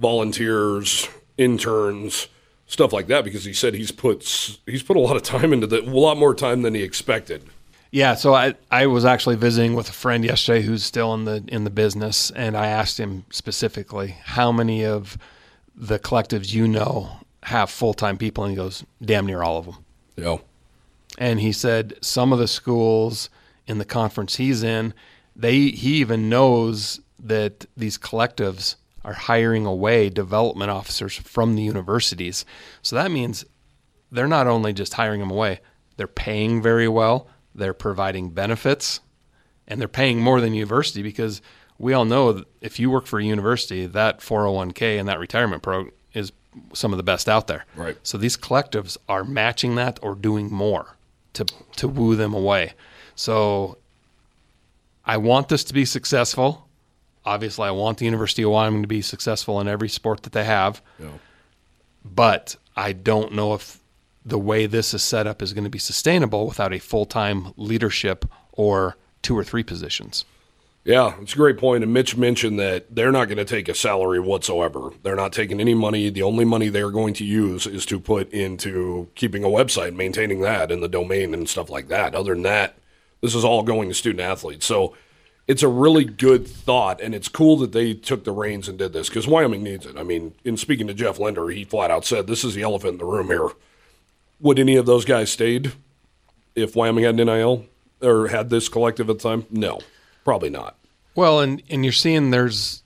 volunteers, 0.00 1.08
interns, 1.36 2.26
stuff 2.68 2.92
like 2.92 3.08
that 3.08 3.24
because 3.24 3.44
he 3.44 3.52
said 3.52 3.74
he's 3.74 3.90
put 3.90 4.22
he's 4.66 4.82
put 4.84 4.96
a 4.96 5.00
lot 5.00 5.16
of 5.16 5.22
time 5.24 5.52
into 5.52 5.66
that, 5.66 5.84
a 5.84 5.90
lot 5.90 6.16
more 6.16 6.34
time 6.34 6.62
than 6.62 6.74
he 6.74 6.82
expected. 6.82 7.42
Yeah, 7.90 8.14
so 8.16 8.34
I, 8.34 8.54
I 8.70 8.86
was 8.86 9.06
actually 9.06 9.36
visiting 9.36 9.74
with 9.74 9.88
a 9.88 9.94
friend 9.94 10.22
yesterday 10.22 10.60
who's 10.60 10.84
still 10.84 11.14
in 11.14 11.24
the 11.24 11.42
in 11.48 11.64
the 11.64 11.70
business, 11.70 12.30
and 12.30 12.56
I 12.56 12.66
asked 12.68 13.00
him 13.00 13.24
specifically 13.30 14.16
how 14.22 14.52
many 14.52 14.84
of 14.84 15.18
the 15.74 15.98
collectives 15.98 16.52
you 16.52 16.68
know 16.68 17.10
have 17.44 17.70
full 17.70 17.94
time 17.94 18.18
people, 18.18 18.44
and 18.44 18.50
he 18.52 18.56
goes, 18.56 18.84
"Damn 19.02 19.26
near 19.26 19.42
all 19.42 19.58
of 19.58 19.64
them." 19.66 19.76
Yeah. 20.16 20.38
and 21.16 21.40
he 21.40 21.52
said 21.52 21.94
some 22.02 22.32
of 22.32 22.38
the 22.38 22.48
schools 22.48 23.30
in 23.68 23.78
the 23.78 23.84
conference 23.84 24.34
he's 24.36 24.62
in 24.64 24.92
they 25.36 25.68
he 25.70 25.94
even 25.98 26.28
knows 26.28 27.00
that 27.20 27.66
these 27.76 27.96
collectives 27.96 28.74
are 29.04 29.12
hiring 29.14 29.64
away 29.66 30.08
development 30.10 30.70
officers 30.70 31.14
from 31.16 31.54
the 31.54 31.62
universities 31.62 32.44
so 32.82 32.96
that 32.96 33.10
means 33.10 33.44
they're 34.10 34.26
not 34.28 34.46
only 34.46 34.72
just 34.72 34.94
hiring 34.94 35.20
them 35.20 35.30
away 35.30 35.60
they're 35.96 36.06
paying 36.06 36.60
very 36.62 36.88
well 36.88 37.26
they're 37.54 37.74
providing 37.74 38.30
benefits 38.30 39.00
and 39.66 39.80
they're 39.80 39.88
paying 39.88 40.20
more 40.20 40.40
than 40.40 40.54
university 40.54 41.02
because 41.02 41.40
we 41.78 41.92
all 41.92 42.04
know 42.04 42.32
that 42.32 42.44
if 42.60 42.78
you 42.80 42.90
work 42.90 43.06
for 43.06 43.18
a 43.20 43.24
university 43.24 43.86
that 43.86 44.20
401k 44.20 44.98
and 44.98 45.08
that 45.08 45.18
retirement 45.18 45.62
program 45.62 45.92
is 46.14 46.32
some 46.72 46.92
of 46.92 46.96
the 46.96 47.02
best 47.02 47.28
out 47.28 47.46
there 47.46 47.64
Right. 47.76 47.96
so 48.02 48.18
these 48.18 48.36
collectives 48.36 48.96
are 49.08 49.22
matching 49.24 49.76
that 49.76 49.98
or 50.02 50.14
doing 50.14 50.50
more 50.50 50.96
to 51.34 51.44
to 51.76 51.86
woo 51.86 52.16
them 52.16 52.34
away. 52.34 52.72
So 53.14 53.76
I 55.04 55.16
want 55.18 55.48
this 55.48 55.62
to 55.64 55.74
be 55.74 55.84
successful. 55.84 56.67
Obviously, 57.28 57.68
I 57.68 57.72
want 57.72 57.98
the 57.98 58.06
University 58.06 58.42
of 58.42 58.50
Wyoming 58.50 58.80
to 58.80 58.88
be 58.88 59.02
successful 59.02 59.60
in 59.60 59.68
every 59.68 59.90
sport 59.90 60.22
that 60.22 60.32
they 60.32 60.44
have, 60.44 60.80
know. 60.98 61.20
but 62.02 62.56
I 62.74 62.92
don't 62.92 63.34
know 63.34 63.52
if 63.52 63.80
the 64.24 64.38
way 64.38 64.64
this 64.64 64.94
is 64.94 65.04
set 65.04 65.26
up 65.26 65.42
is 65.42 65.52
going 65.52 65.64
to 65.64 65.70
be 65.70 65.78
sustainable 65.78 66.46
without 66.46 66.72
a 66.72 66.78
full-time 66.78 67.52
leadership 67.58 68.24
or 68.52 68.96
two 69.20 69.36
or 69.36 69.44
three 69.44 69.62
positions. 69.62 70.24
Yeah, 70.84 71.20
it's 71.20 71.34
a 71.34 71.36
great 71.36 71.58
point. 71.58 71.84
And 71.84 71.92
Mitch 71.92 72.16
mentioned 72.16 72.58
that 72.60 72.94
they're 72.94 73.12
not 73.12 73.26
going 73.26 73.36
to 73.36 73.44
take 73.44 73.68
a 73.68 73.74
salary 73.74 74.20
whatsoever. 74.20 74.90
They're 75.02 75.14
not 75.14 75.34
taking 75.34 75.60
any 75.60 75.74
money. 75.74 76.08
The 76.08 76.22
only 76.22 76.46
money 76.46 76.70
they're 76.70 76.90
going 76.90 77.12
to 77.14 77.26
use 77.26 77.66
is 77.66 77.84
to 77.86 78.00
put 78.00 78.32
into 78.32 79.10
keeping 79.14 79.44
a 79.44 79.48
website, 79.48 79.94
maintaining 79.94 80.40
that, 80.40 80.72
and 80.72 80.82
the 80.82 80.88
domain 80.88 81.34
and 81.34 81.46
stuff 81.46 81.68
like 81.68 81.88
that. 81.88 82.14
Other 82.14 82.32
than 82.32 82.44
that, 82.44 82.78
this 83.20 83.34
is 83.34 83.44
all 83.44 83.62
going 83.62 83.90
to 83.90 83.94
student 83.94 84.22
athletes. 84.22 84.64
So 84.64 84.96
it's 85.48 85.62
a 85.62 85.68
really 85.68 86.04
good 86.04 86.46
thought, 86.46 87.00
and 87.00 87.14
it's 87.14 87.28
cool 87.28 87.56
that 87.56 87.72
they 87.72 87.94
took 87.94 88.24
the 88.24 88.32
reins 88.32 88.68
and 88.68 88.78
did 88.78 88.92
this 88.92 89.08
because 89.08 89.26
Wyoming 89.26 89.62
needs 89.62 89.86
it. 89.86 89.96
I 89.96 90.02
mean, 90.02 90.34
in 90.44 90.58
speaking 90.58 90.86
to 90.86 90.94
Jeff 90.94 91.18
Linder, 91.18 91.48
he 91.48 91.64
flat 91.64 91.90
out 91.90 92.04
said, 92.04 92.26
"This 92.26 92.44
is 92.44 92.54
the 92.54 92.62
elephant 92.62 92.92
in 92.92 92.98
the 92.98 93.06
room 93.06 93.28
here." 93.28 93.48
Would 94.40 94.58
any 94.58 94.76
of 94.76 94.86
those 94.86 95.04
guys 95.04 95.32
stayed 95.32 95.72
if 96.54 96.76
Wyoming 96.76 97.04
had 97.04 97.18
an 97.18 97.26
NIL 97.26 97.64
or 98.02 98.28
had 98.28 98.50
this 98.50 98.68
collective 98.68 99.08
at 99.10 99.18
the 99.18 99.28
time? 99.28 99.46
No, 99.50 99.80
probably 100.22 100.50
not. 100.50 100.76
Well, 101.14 101.40
and 101.40 101.62
and 101.70 101.82
you're 101.82 101.92
seeing 101.92 102.30
there's 102.30 102.82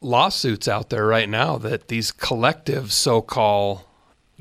lawsuits 0.00 0.66
out 0.66 0.90
there 0.90 1.06
right 1.06 1.28
now 1.28 1.58
that 1.58 1.88
these 1.88 2.12
collectives 2.12 2.92
so-called 2.92 3.80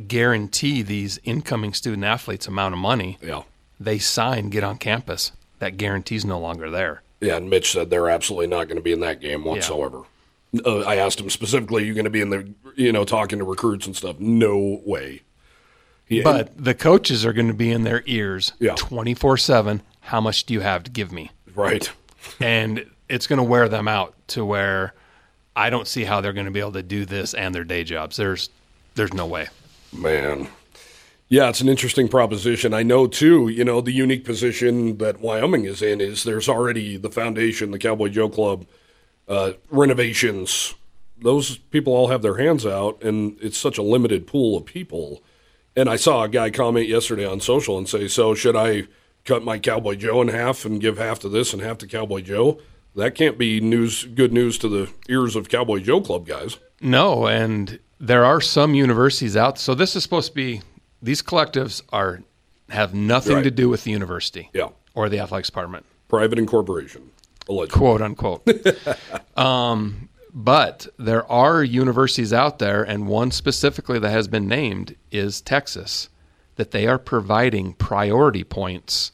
guarantee 0.07 0.81
these 0.81 1.19
incoming 1.23 1.73
student 1.73 2.03
athletes 2.03 2.47
amount 2.47 2.73
of 2.73 2.79
money 2.79 3.17
Yeah, 3.21 3.43
they 3.79 3.99
sign 3.99 4.49
get 4.49 4.63
on 4.63 4.77
campus. 4.77 5.33
That 5.59 5.77
guarantee's 5.77 6.25
no 6.25 6.39
longer 6.39 6.69
there. 6.69 7.01
Yeah. 7.21 7.38
And 7.38 7.49
Mitch 7.49 7.71
said 7.71 7.89
they're 7.89 8.10
absolutely 8.10 8.47
not 8.47 8.67
going 8.67 8.78
to 8.78 8.84
be 8.84 8.91
in 8.91 8.99
that 9.01 9.21
game 9.21 9.43
whatsoever. 9.43 10.04
Uh, 10.65 10.80
I 10.82 10.95
asked 10.95 11.19
him 11.19 11.30
specifically, 11.30 11.86
"You 11.86 11.93
going 11.93 12.06
to 12.06 12.10
be 12.10 12.21
in 12.21 12.30
the 12.30 12.54
you 12.75 12.91
know 12.91 13.04
talking 13.04 13.39
to 13.39 13.45
recruits 13.45 13.86
and 13.88 13.95
stuff?" 13.95 14.19
No 14.19 14.82
way. 14.86 15.21
He, 16.06 16.21
But 16.21 16.63
the 16.63 16.75
coaches 16.75 17.25
are 17.25 17.34
going 17.34 17.47
to 17.47 17.54
be 17.54 17.71
in 17.71 17.84
their 17.84 18.04
ears 18.06 18.54
Yeah. 18.60 18.75
24 18.75 19.38
7. 19.38 19.82
How 20.01 20.21
much 20.21 20.45
do 20.45 20.54
you 20.54 20.60
have 20.60 20.84
to 20.84 20.91
give 20.91 21.12
me? 21.12 21.32
right. 21.54 21.89
And 22.39 22.86
it's 23.08 23.28
going 23.28 23.38
to 23.38 23.43
wear 23.43 23.69
them 23.69 23.88
out 23.88 24.15
to 24.30 24.43
where 24.43 24.95
I 25.56 25.69
don't 25.69 25.88
see 25.88 26.04
how 26.04 26.21
they're 26.21 26.34
going 26.34 26.47
to 26.47 26.51
be 26.51 26.60
able 26.60 26.71
to 26.71 26.82
do 26.82 27.06
this 27.06 27.36
and 27.36 27.54
their 27.54 27.63
day 27.63 27.84
jobs. 27.84 28.17
There's, 28.17 28.49
there's 28.95 29.13
no 29.13 29.28
way. 29.28 29.47
Man. 29.93 30.47
Yeah, 31.27 31.49
it's 31.49 31.61
an 31.61 31.69
interesting 31.69 32.07
proposition. 32.07 32.73
I 32.73 32.83
know 32.83 33.07
too, 33.07 33.47
you 33.47 33.63
know, 33.65 33.81
the 33.81 33.91
unique 33.91 34.23
position 34.23 34.97
that 34.97 35.21
Wyoming 35.21 35.65
is 35.65 35.81
in 35.81 35.99
is 35.99 36.23
there's 36.23 36.47
already 36.47 36.97
the 36.97 37.09
foundation, 37.09 37.71
the 37.71 37.79
Cowboy 37.79 38.09
Joe 38.09 38.29
Club, 38.29 38.65
uh, 39.27 39.53
renovations. 39.71 40.75
Those 41.17 41.57
people 41.57 41.93
all 41.93 42.09
have 42.09 42.21
their 42.21 42.38
hands 42.38 42.65
out, 42.65 43.01
and 43.03 43.38
it's 43.41 43.57
such 43.57 43.79
a 43.79 43.83
limited 43.83 44.27
pool 44.27 44.57
of 44.57 44.65
people. 44.65 45.23
And 45.75 45.89
I 45.89 45.95
saw 45.95 46.23
a 46.23 46.29
guy 46.29 46.51
comment 46.51 46.88
yesterday 46.88 47.25
on 47.25 47.39
social 47.39 47.77
and 47.77 47.89
say, 47.89 48.07
So 48.07 48.35
should 48.35 48.55
I 48.55 48.83
cut 49.23 49.43
my 49.43 49.57
Cowboy 49.57 49.95
Joe 49.95 50.21
in 50.21 50.27
half 50.27 50.63
and 50.63 50.79
give 50.79 50.99
half 50.99 51.19
to 51.19 51.29
this 51.29 51.53
and 51.53 51.61
half 51.61 51.79
to 51.79 51.88
Cowboy 51.88 52.21
Joe? 52.21 52.59
That 52.95 53.15
can't 53.15 53.38
be 53.38 53.59
news, 53.59 54.05
good 54.05 54.31
news 54.31 54.57
to 54.59 54.69
the 54.69 54.89
ears 55.09 55.35
of 55.35 55.49
Cowboy 55.49 55.79
Joe 55.79 56.01
Club 56.01 56.27
guys. 56.27 56.59
No, 56.81 57.27
and 57.27 57.79
there 57.99 58.23
are 58.23 58.39
some 58.39 58.75
universities 58.75 59.35
out. 59.35 59.57
So 59.57 59.73
this 59.73 59.95
is 59.95 60.03
supposed 60.03 60.29
to 60.29 60.35
be 60.35 60.61
these 61.05 61.21
collectives 61.21 61.81
are 61.93 62.21
have 62.69 62.93
nothing 62.95 63.35
Right. 63.37 63.43
to 63.43 63.51
do 63.51 63.69
with 63.69 63.83
the 63.83 63.91
university 63.91 64.49
Yeah. 64.53 64.69
or 64.95 65.07
the 65.07 65.19
athletics 65.19 65.49
department, 65.49 65.85
Private 66.07 66.39
incorporation, 66.39 67.11
allegedly. 67.47 67.77
quote 67.77 68.01
unquote. 68.01 68.47
um, 69.37 70.09
but 70.33 70.87
there 70.97 71.29
are 71.31 71.63
universities 71.63 72.33
out 72.33 72.57
there, 72.59 72.81
and 72.83 73.07
one 73.07 73.29
specifically 73.31 73.99
that 73.99 74.09
has 74.09 74.27
been 74.27 74.47
named 74.47 74.95
is 75.11 75.41
Texas, 75.41 76.09
that 76.55 76.71
they 76.71 76.87
are 76.87 76.97
providing 76.97 77.73
priority 77.73 78.43
points 78.43 79.11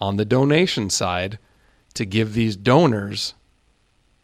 on 0.00 0.16
the 0.16 0.24
donation 0.24 0.90
side 0.90 1.38
to 1.94 2.04
give 2.04 2.34
these 2.34 2.56
donors 2.56 3.34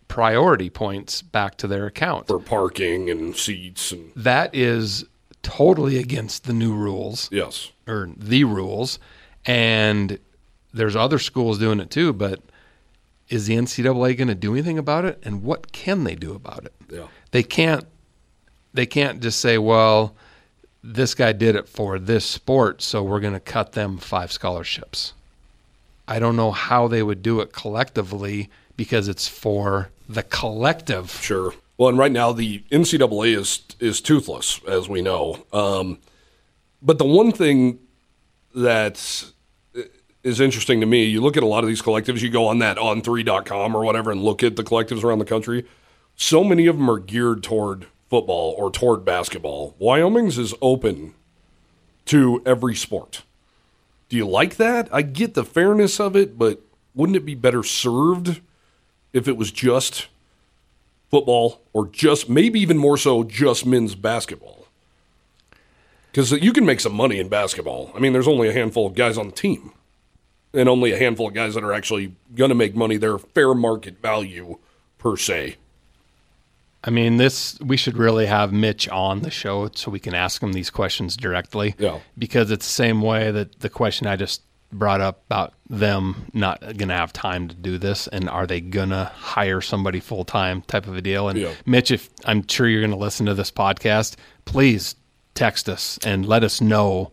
priority 0.08 0.68
points 0.70 1.22
back 1.22 1.56
to 1.58 1.66
their 1.66 1.86
account. 1.86 2.26
for 2.26 2.38
parking 2.38 3.08
and 3.10 3.34
seats 3.36 3.90
and 3.92 4.12
that 4.14 4.54
is 4.54 5.04
totally 5.44 5.98
against 5.98 6.44
the 6.44 6.52
new 6.52 6.74
rules. 6.74 7.28
Yes. 7.30 7.70
Or 7.86 8.10
the 8.16 8.42
rules. 8.42 8.98
And 9.46 10.18
there's 10.72 10.96
other 10.96 11.20
schools 11.20 11.58
doing 11.58 11.78
it 11.78 11.90
too 11.90 12.12
but 12.12 12.40
is 13.28 13.46
the 13.46 13.54
ncaa 13.54 14.16
going 14.16 14.28
to 14.28 14.34
do 14.34 14.52
anything 14.52 14.76
about 14.76 15.04
it? 15.04 15.18
And 15.22 15.42
what 15.42 15.72
can 15.72 16.04
they 16.04 16.14
do 16.14 16.34
about 16.34 16.64
it? 16.64 16.72
Yeah. 16.90 17.06
They 17.30 17.42
can't 17.42 17.84
they 18.72 18.86
can't 18.86 19.20
just 19.20 19.38
say 19.40 19.58
well 19.58 20.16
this 20.82 21.14
guy 21.14 21.32
did 21.32 21.54
it 21.54 21.68
for 21.68 21.98
this 21.98 22.24
sport 22.24 22.82
so 22.82 23.02
we're 23.02 23.20
going 23.20 23.34
to 23.34 23.40
cut 23.40 23.72
them 23.72 23.98
five 23.98 24.32
scholarships. 24.32 25.12
I 26.06 26.18
don't 26.18 26.36
know 26.36 26.50
how 26.50 26.88
they 26.88 27.02
would 27.02 27.22
do 27.22 27.40
it 27.40 27.52
collectively 27.52 28.50
because 28.76 29.08
it's 29.08 29.28
for 29.28 29.90
the 30.08 30.22
collective. 30.22 31.10
Sure 31.10 31.54
well 31.76 31.88
and 31.88 31.98
right 31.98 32.12
now 32.12 32.32
the 32.32 32.60
ncaa 32.70 33.26
is 33.36 33.62
is 33.80 34.00
toothless 34.00 34.60
as 34.66 34.88
we 34.88 35.02
know. 35.02 35.44
Um, 35.52 35.98
but 36.82 36.98
the 36.98 37.04
one 37.04 37.32
thing 37.32 37.78
that 38.54 39.24
is 40.22 40.40
interesting 40.40 40.80
to 40.80 40.86
me 40.86 41.04
you 41.04 41.20
look 41.20 41.36
at 41.36 41.42
a 41.42 41.46
lot 41.46 41.64
of 41.64 41.68
these 41.68 41.82
collectives 41.82 42.20
you 42.22 42.30
go 42.30 42.46
on 42.46 42.58
that 42.60 42.76
on3.com 42.76 43.74
or 43.74 43.84
whatever 43.84 44.10
and 44.10 44.22
look 44.22 44.42
at 44.42 44.56
the 44.56 44.62
collectives 44.62 45.02
around 45.02 45.18
the 45.18 45.24
country 45.24 45.66
so 46.16 46.44
many 46.44 46.66
of 46.66 46.76
them 46.76 46.88
are 46.88 46.98
geared 46.98 47.42
toward 47.42 47.86
football 48.08 48.54
or 48.56 48.70
toward 48.70 49.04
basketball. 49.04 49.74
Wyoming's 49.78 50.38
is 50.38 50.54
open 50.62 51.14
to 52.04 52.40
every 52.46 52.76
sport. 52.76 53.24
Do 54.08 54.16
you 54.16 54.26
like 54.26 54.56
that? 54.56 54.88
I 54.92 55.02
get 55.02 55.34
the 55.34 55.44
fairness 55.44 55.98
of 55.98 56.14
it 56.14 56.38
but 56.38 56.60
wouldn't 56.94 57.16
it 57.16 57.24
be 57.24 57.34
better 57.34 57.64
served 57.64 58.40
if 59.12 59.26
it 59.26 59.36
was 59.36 59.50
just 59.50 60.06
football 61.14 61.60
or 61.72 61.86
just 61.86 62.28
maybe 62.28 62.58
even 62.58 62.76
more 62.76 62.96
so 62.96 63.22
just 63.22 63.64
men's 63.64 63.94
basketball 63.94 64.66
because 66.10 66.32
you 66.32 66.52
can 66.52 66.66
make 66.66 66.80
some 66.80 66.92
money 66.92 67.20
in 67.20 67.28
basketball 67.28 67.92
i 67.94 68.00
mean 68.00 68.12
there's 68.12 68.26
only 68.26 68.48
a 68.48 68.52
handful 68.52 68.84
of 68.84 68.94
guys 68.96 69.16
on 69.16 69.26
the 69.26 69.32
team 69.32 69.70
and 70.52 70.68
only 70.68 70.90
a 70.90 70.98
handful 70.98 71.28
of 71.28 71.34
guys 71.34 71.54
that 71.54 71.62
are 71.62 71.72
actually 71.72 72.16
going 72.34 72.48
to 72.48 72.54
make 72.56 72.74
money 72.74 72.96
their 72.96 73.16
fair 73.16 73.54
market 73.54 74.02
value 74.02 74.58
per 74.98 75.16
se 75.16 75.56
I 76.86 76.90
mean, 76.90 77.16
this 77.16 77.58
we 77.60 77.78
should 77.78 77.96
really 77.96 78.26
have 78.26 78.52
Mitch 78.52 78.90
on 78.90 79.20
the 79.20 79.30
show 79.30 79.70
so 79.74 79.90
we 79.90 79.98
can 79.98 80.14
ask 80.14 80.42
him 80.42 80.52
these 80.52 80.68
questions 80.68 81.16
directly. 81.16 81.74
Yeah. 81.78 82.00
Because 82.18 82.50
it's 82.50 82.66
the 82.66 82.72
same 82.72 83.00
way 83.00 83.30
that 83.30 83.60
the 83.60 83.70
question 83.70 84.06
I 84.06 84.16
just 84.16 84.42
brought 84.78 85.00
up 85.00 85.22
about 85.26 85.54
them 85.70 86.26
not 86.32 86.60
going 86.60 86.88
to 86.88 86.94
have 86.94 87.12
time 87.12 87.48
to 87.48 87.54
do 87.54 87.78
this 87.78 88.06
and 88.08 88.28
are 88.28 88.46
they 88.46 88.60
going 88.60 88.90
to 88.90 89.04
hire 89.14 89.60
somebody 89.60 90.00
full 90.00 90.24
time 90.24 90.62
type 90.62 90.86
of 90.86 90.96
a 90.96 91.00
deal. 91.02 91.28
And 91.28 91.38
Yeah. 91.38 91.52
Mitch, 91.66 91.90
if 91.90 92.10
I'm 92.24 92.46
sure 92.46 92.68
you're 92.68 92.80
going 92.80 92.90
to 92.90 92.96
listen 92.96 93.26
to 93.26 93.34
this 93.34 93.50
podcast, 93.50 94.16
please 94.44 94.96
text 95.34 95.68
us 95.68 95.98
and 96.04 96.26
let 96.26 96.44
us 96.44 96.60
know 96.60 97.10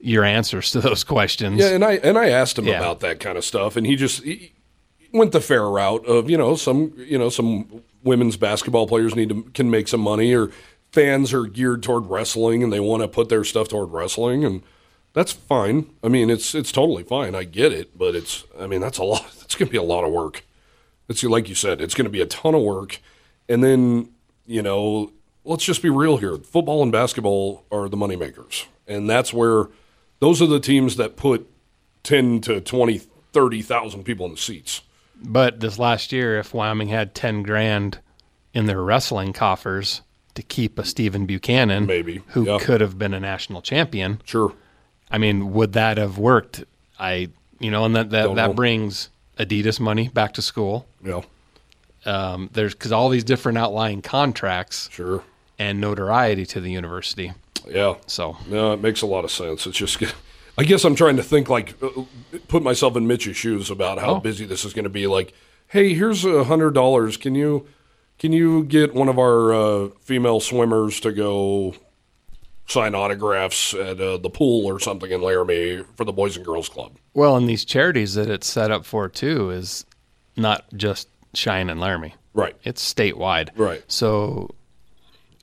your 0.00 0.24
answers 0.24 0.70
to 0.72 0.80
those 0.80 1.04
questions. 1.04 1.60
yeah 1.60 1.68
and 1.68 1.84
i 1.84 1.92
and 1.98 2.18
i 2.18 2.28
asked 2.28 2.58
him 2.58 2.66
Yeah. 2.66 2.78
about 2.78 3.00
that 3.00 3.20
kind 3.20 3.38
of 3.38 3.44
stuff 3.44 3.76
and 3.76 3.86
he 3.86 3.94
just 3.94 4.24
he 4.24 4.52
went 5.12 5.30
the 5.30 5.40
fair 5.40 5.68
route 5.68 6.04
of 6.06 6.28
you 6.28 6.36
know 6.36 6.56
some 6.56 6.92
you 6.96 7.16
know 7.18 7.28
some 7.28 7.82
women's 8.02 8.36
basketball 8.36 8.88
players 8.88 9.14
need 9.14 9.28
to 9.28 9.44
can 9.54 9.70
make 9.70 9.86
some 9.86 10.00
money 10.00 10.34
or 10.34 10.50
fans 10.90 11.32
are 11.32 11.44
geared 11.46 11.84
toward 11.84 12.06
wrestling 12.06 12.64
and 12.64 12.72
they 12.72 12.80
want 12.80 13.02
to 13.02 13.06
put 13.08 13.28
their 13.28 13.44
stuff 13.44 13.68
toward 13.68 13.90
wrestling 13.92 14.44
and 14.44 14.62
that's 15.12 15.32
fine. 15.32 15.86
I 16.02 16.08
mean, 16.08 16.30
it's 16.30 16.54
it's 16.54 16.72
totally 16.72 17.02
fine. 17.02 17.34
I 17.34 17.44
get 17.44 17.72
it, 17.72 17.96
but 17.96 18.14
it's 18.14 18.44
I 18.58 18.66
mean, 18.66 18.80
that's 18.80 18.98
a 18.98 19.04
lot. 19.04 19.26
It's 19.52 19.58
going 19.58 19.68
to 19.68 19.72
be 19.72 19.76
a 19.76 19.82
lot 19.82 20.02
of 20.02 20.10
work. 20.10 20.46
It's 21.10 21.22
like 21.22 21.46
you 21.46 21.54
said, 21.54 21.82
it's 21.82 21.94
going 21.94 22.06
to 22.06 22.10
be 22.10 22.22
a 22.22 22.26
ton 22.26 22.54
of 22.54 22.62
work. 22.62 23.00
And 23.50 23.62
then, 23.62 24.08
you 24.46 24.62
know, 24.62 25.12
let's 25.44 25.62
just 25.62 25.82
be 25.82 25.90
real 25.90 26.16
here. 26.16 26.38
Football 26.38 26.82
and 26.82 26.90
basketball 26.90 27.66
are 27.70 27.86
the 27.90 27.96
moneymakers. 27.98 28.64
And 28.88 29.10
that's 29.10 29.30
where 29.30 29.68
those 30.20 30.40
are 30.40 30.46
the 30.46 30.58
teams 30.58 30.96
that 30.96 31.16
put 31.16 31.50
10 32.04 32.40
to 32.42 32.62
20, 32.62 32.96
30,000 33.34 34.04
people 34.04 34.24
in 34.24 34.32
the 34.32 34.38
seats. 34.38 34.80
But 35.22 35.60
this 35.60 35.78
last 35.78 36.12
year, 36.12 36.38
if 36.38 36.54
Wyoming 36.54 36.88
had 36.88 37.14
10 37.14 37.42
grand 37.42 37.98
in 38.54 38.64
their 38.64 38.80
wrestling 38.80 39.34
coffers 39.34 40.00
to 40.34 40.42
keep 40.42 40.78
a 40.78 40.84
Stephen 40.84 41.26
Buchanan, 41.26 41.84
Maybe, 41.84 42.22
who 42.28 42.46
yeah. 42.46 42.58
could 42.58 42.80
have 42.80 42.98
been 42.98 43.12
a 43.12 43.20
national 43.20 43.60
champion, 43.60 44.22
Sure. 44.24 44.54
I 45.12 45.18
mean, 45.18 45.52
would 45.52 45.74
that 45.74 45.98
have 45.98 46.18
worked? 46.18 46.64
I, 46.98 47.28
you 47.60 47.70
know, 47.70 47.84
and 47.84 47.94
that 47.96 48.10
that, 48.10 48.22
Don't 48.24 48.36
that 48.36 48.48
know. 48.48 48.54
brings 48.54 49.10
Adidas 49.38 49.78
money 49.78 50.08
back 50.08 50.32
to 50.34 50.42
school. 50.42 50.86
Yeah. 51.04 51.20
Um, 52.04 52.50
there's 52.52 52.74
because 52.74 52.90
all 52.92 53.08
these 53.08 53.24
different 53.24 53.58
outlying 53.58 54.02
contracts 54.02 54.88
Sure. 54.92 55.22
and 55.58 55.80
notoriety 55.80 56.44
to 56.46 56.60
the 56.60 56.70
university. 56.70 57.32
Yeah. 57.68 57.94
So 58.06 58.36
No, 58.48 58.72
it 58.72 58.80
makes 58.80 59.02
a 59.02 59.06
lot 59.06 59.24
of 59.24 59.30
sense. 59.30 59.66
It's 59.66 59.78
just, 59.78 60.02
I 60.58 60.64
guess 60.64 60.84
I'm 60.84 60.96
trying 60.96 61.16
to 61.16 61.22
think 61.22 61.48
like, 61.48 61.74
uh, 61.82 61.88
put 62.48 62.62
myself 62.62 62.96
in 62.96 63.06
Mitch's 63.06 63.36
shoes 63.36 63.70
about 63.70 63.98
how 63.98 64.16
Oh. 64.16 64.20
busy 64.20 64.44
this 64.46 64.64
is 64.64 64.72
going 64.74 64.82
to 64.84 64.90
be. 64.90 65.06
Like, 65.06 65.32
hey, 65.68 65.94
here's 65.94 66.24
a 66.24 66.44
hundred 66.44 66.74
dollars. 66.74 67.16
Can 67.16 67.34
you, 67.36 67.66
can 68.18 68.32
you 68.32 68.64
get 68.64 68.94
one 68.94 69.08
of 69.08 69.18
our 69.18 69.52
uh, 69.54 69.88
female 70.00 70.40
swimmers 70.40 70.98
to 71.00 71.12
go 71.12 71.74
sign 72.66 72.94
autographs 72.94 73.74
at 73.74 74.00
uh, 74.00 74.16
the 74.18 74.30
pool 74.30 74.66
or 74.66 74.78
something 74.80 75.10
in 75.10 75.20
Laramie 75.20 75.82
for 75.96 76.04
the 76.04 76.12
Boys 76.12 76.36
and 76.36 76.44
Girls 76.46 76.68
Club? 76.68 76.92
well, 77.14 77.36
and 77.36 77.48
these 77.48 77.64
charities 77.64 78.14
that 78.14 78.30
it's 78.30 78.46
set 78.46 78.70
up 78.70 78.84
for 78.86 79.08
too 79.08 79.50
is 79.50 79.84
not 80.36 80.64
just 80.74 81.08
Cheyenne 81.34 81.68
and 81.70 81.80
Laramie. 81.80 82.14
Right. 82.34 82.56
It's 82.64 82.82
statewide. 82.94 83.50
Right. 83.56 83.82
So 83.88 84.54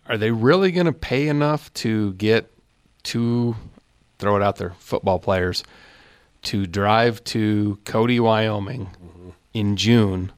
are 0.07 0.17
they 0.17 0.31
really 0.31 0.71
going 0.71 0.87
to 0.87 0.91
pay 0.93 1.27
enough 1.27 1.71
to 1.75 2.13
get 2.13 2.51
two, 3.03 3.55
throw 4.17 4.35
it 4.35 4.41
out 4.41 4.55
there, 4.55 4.71
football 4.79 5.19
players 5.19 5.63
to 6.43 6.65
drive 6.65 7.23
to 7.25 7.77
Cody, 7.85 8.19
Wyoming 8.19 8.89
in 9.53 9.75
June 9.75 10.31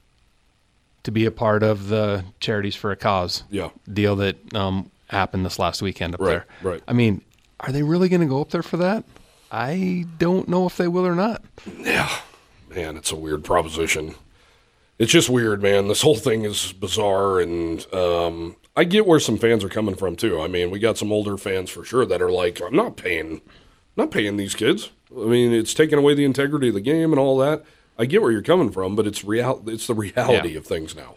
to 1.03 1.12
be 1.12 1.26
a 1.26 1.32
part 1.32 1.64
of 1.64 1.88
the 1.88 2.26
Charities 2.41 2.76
for 2.76 2.91
a 2.91 2.95
Cause 2.97 3.43
Yeah. 3.49 3.70
deal 3.91 4.16
that 4.18 4.53
um, 4.53 4.91
happened 5.12 5.45
this 5.45 5.59
last 5.59 5.82
weekend 5.82 6.16
up 6.16 6.22
Right, 6.22 6.30
there. 6.30 6.45
right. 6.64 6.82
I 6.88 6.93
mean, 6.93 7.22
are 7.59 7.72
they 7.72 7.84
really 7.84 8.09
going 8.09 8.22
to 8.22 8.28
go 8.28 8.41
up 8.41 8.49
there 8.49 8.64
for 8.64 8.78
that? 8.78 9.03
I 9.51 10.05
don't 10.18 10.47
know 10.47 10.66
if 10.66 10.78
they 10.78 10.88
will 10.88 11.05
or 11.05 11.16
not. 11.16 11.43
Yeah, 11.80 12.09
man, 12.74 12.97
it's 12.97 13.12
a 13.12 13.16
weird 13.16 13.43
proposition. 13.43 14.16
It's 14.97 15.12
just 15.12 15.30
weird, 15.30 15.62
man. 15.62 15.88
This 15.88 16.01
whole 16.01 16.16
thing 16.16 16.45
is 16.45 16.74
bizarre, 16.74 17.39
and 17.39 17.86
um, 17.93 18.55
I 18.76 18.84
get 18.86 19.05
where 19.07 19.20
some 19.20 19.38
fans 19.38 19.64
are 19.64 19.70
coming 19.70 19.95
from 19.95 20.16
too. 20.16 20.39
I 20.39 20.47
mean, 20.47 20.72
we 20.72 20.80
got 20.80 20.97
some 20.97 21.12
older 21.12 21.38
fans 21.38 21.70
for 21.70 21.84
sure 21.84 22.05
that 22.05 22.22
are 22.22 22.32
like, 22.32 22.62
"I'm 22.62 22.76
not 22.76 22.97
paying, 22.97 23.32
I'm 23.38 23.41
not 23.97 24.12
paying 24.12 24.38
these 24.38 24.55
kids." 24.55 24.91
I 25.12 25.26
mean, 25.26 25.51
it's 25.51 25.74
taking 25.74 25.97
away 25.99 26.14
the 26.14 26.24
integrity 26.24 26.70
of 26.70 26.76
the 26.76 26.82
game 26.82 27.12
and 27.12 27.20
all 27.20 27.38
that. 27.39 27.64
I 27.99 28.05
get 28.05 28.22
where 28.22 28.32
you're 28.32 28.41
coming 28.41 28.72
from, 28.72 28.95
but 28.95 29.05
it's 29.05 29.24
real. 29.26 29.62
It's 29.68 29.88
the 29.88 29.93
reality 29.95 30.51
Yeah. 30.53 30.59
of 30.59 30.66
things 30.66 30.95
now. 30.95 31.16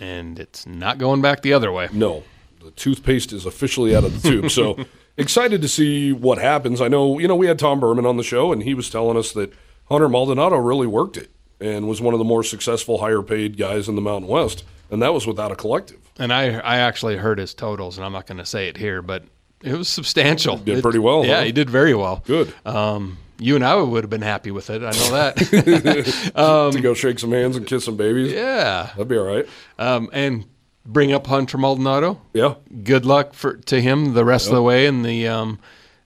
And 0.00 0.38
it's 0.38 0.66
not 0.66 0.98
going 0.98 1.20
back 1.22 1.42
the 1.42 1.52
other 1.52 1.70
way. 1.70 1.88
No, 1.92 2.24
the 2.62 2.70
toothpaste 2.72 3.32
is 3.32 3.46
officially 3.46 3.94
out 3.96 4.04
of 4.04 4.22
the 4.22 4.28
tube. 4.30 4.50
So 4.50 4.76
excited 5.16 5.62
to 5.62 5.68
see 5.68 6.12
what 6.12 6.38
happens. 6.38 6.80
I 6.80 6.88
know, 6.88 7.18
you 7.18 7.28
know, 7.28 7.36
we 7.36 7.46
had 7.46 7.58
Tom 7.58 7.80
Burman 7.80 8.06
on 8.06 8.16
the 8.16 8.22
show, 8.22 8.52
and 8.52 8.62
he 8.62 8.74
was 8.74 8.90
telling 8.90 9.16
us 9.16 9.32
that 9.32 9.52
Hunter 9.88 10.08
Maldonado 10.08 10.56
really 10.56 10.86
worked 10.86 11.16
it 11.16 11.30
and 11.60 11.88
was 11.88 12.00
one 12.00 12.12
of 12.14 12.18
the 12.18 12.24
more 12.24 12.42
successful, 12.42 12.98
higher 12.98 13.22
paid 13.22 13.56
guys 13.56 13.88
in 13.88 13.94
the 13.94 14.00
Mountain 14.02 14.28
West, 14.28 14.64
and 14.90 15.00
that 15.02 15.14
was 15.14 15.26
without 15.26 15.52
a 15.52 15.56
collective. 15.56 15.98
And 16.18 16.32
I 16.32 16.58
I 16.58 16.76
actually 16.78 17.16
heard 17.16 17.38
his 17.38 17.54
totals, 17.54 17.96
and 17.98 18.04
I'm 18.04 18.12
not 18.12 18.26
going 18.26 18.38
to 18.38 18.46
say 18.46 18.68
it 18.68 18.76
here, 18.76 19.00
but 19.02 19.22
it 19.62 19.74
was 19.74 19.88
substantial. 19.88 20.56
Did 20.58 20.78
It- 20.78 20.82
pretty 20.82 20.98
well, 20.98 21.24
Yeah, 21.24 21.38
huh? 21.38 21.44
he 21.44 21.52
did 21.52 21.70
very 21.70 21.94
well. 21.94 22.22
Good 22.26 22.52
Um, 22.66 23.18
you 23.38 23.54
and 23.54 23.64
I 23.64 23.74
would 23.76 24.02
have 24.04 24.10
been 24.10 24.22
happy 24.22 24.50
with 24.50 24.70
it. 24.70 24.82
I 24.82 24.90
know 24.92 25.12
that. 25.12 25.36
to 26.72 26.80
go 26.80 26.94
shake 26.94 27.18
some 27.18 27.32
hands 27.32 27.56
and 27.56 27.66
kiss 27.66 27.84
some 27.84 27.96
babies. 27.96 28.32
yeah. 28.32 28.90
That'd 28.96 29.08
be 29.08 29.16
all 29.18 29.24
right. 29.24 29.46
Um, 29.78 30.08
and 30.12 30.44
bring 30.86 31.12
up 31.12 31.26
Hunter 31.26 31.58
Maldonado. 31.58 32.20
Yeah, 32.32 32.54
Good 32.84 33.04
luck 33.04 33.34
for 33.34 33.56
to 33.56 33.80
him 33.80 34.14
the 34.14 34.24
rest 34.24 34.48
of 34.48 34.54
the 34.54 34.62
way 34.62 34.86
in 34.86 35.02
the 35.02 35.26
um, 35.28 35.58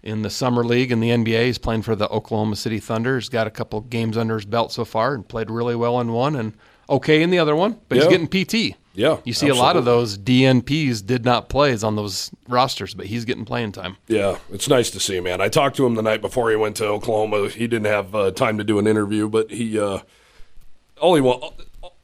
in 0.03 0.23
the 0.23 0.31
summer 0.31 0.65
league 0.65 0.91
in 0.91 1.01
the 1.01 1.11
NBA. 1.11 1.47
He's 1.47 1.59
playing 1.59 1.83
for 1.83 1.95
the 1.95 2.09
Oklahoma 2.09 2.57
City 2.57 2.79
Thunder. 2.79 3.17
He's 3.19 3.29
got 3.29 3.47
a 3.47 3.51
couple 3.51 3.81
games 3.83 4.17
under 4.17 4.35
his 4.37 4.45
belt 4.47 4.73
so 4.73 4.85
far 4.85 5.15
and 5.15 5.27
played 5.29 5.51
really 5.51 5.77
well 5.77 6.01
in 6.01 6.13
one 6.13 6.35
and 6.37 6.55
okay 6.89 7.23
in 7.23 7.31
the 7.31 7.39
other 7.39 7.55
one. 7.55 7.79
But 7.89 7.97
Yeah. 7.99 8.05
he's 8.09 8.11
getting 8.19 8.27
PT. 8.73 8.77
Yeah, 8.93 9.19
You 9.25 9.33
see 9.33 9.47
a 9.47 9.55
lot 9.55 9.77
of 9.77 9.85
those 9.85 10.19
DNPs 10.19 11.07
did 11.07 11.25
not 11.25 11.49
plays 11.49 11.85
on 11.85 11.95
those 11.95 12.33
rosters, 12.49 12.93
but 12.93 13.07
he's 13.07 13.25
getting 13.25 13.45
playing 13.45 13.71
time. 13.71 13.97
yeah. 14.09 14.39
It's 14.53 14.69
nice 14.69 14.91
to 14.91 14.99
see, 15.01 15.21
man. 15.21 15.41
I 15.41 15.49
talked 15.49 15.77
to 15.77 15.87
him 15.87 15.95
the 15.95 16.03
night 16.03 16.21
before 16.21 16.51
he 16.51 16.57
went 16.57 16.77
to 16.79 16.87
Oklahoma. 16.87 17.49
He 17.51 17.69
didn't 17.69 17.87
have 17.87 18.15
uh, 18.17 18.33
time 18.33 18.59
to 18.59 18.65
do 18.65 18.81
an 18.81 18.89
interview, 18.89 19.29
but 19.29 19.51
he 19.53 19.79
uh, 19.79 20.01
all 21.01 21.15
he 21.15 21.21
want 21.21 21.55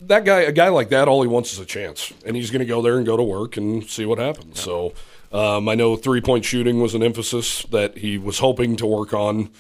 that 0.01 0.25
guy, 0.25 0.41
a 0.43 0.53
guy 0.53 0.69
like 0.69 0.91
that, 0.91 1.09
all 1.09 1.23
he 1.23 1.29
wants 1.29 1.53
is 1.53 1.59
a 1.59 1.65
chance, 1.65 2.13
and 2.25 2.37
he's 2.37 2.51
going 2.51 2.61
to 2.61 2.67
go 2.67 2.83
there 2.83 2.97
and 2.97 3.07
go 3.07 3.17
to 3.17 3.23
work 3.23 3.57
and 3.57 3.85
see 3.85 4.05
what 4.05 4.19
happens. 4.19 4.61
So 4.61 4.93
um, 5.33 5.69
I 5.69 5.75
know 5.75 5.97
three 5.97 6.21
point 6.21 6.45
shooting 6.45 6.81
was 6.81 6.95
an 6.95 7.03
emphasis 7.03 7.63
that 7.65 7.99
he 7.99 8.19
was 8.19 8.39
hoping 8.39 8.77
to 8.77 8.87
work 8.87 9.13
on 9.13 9.51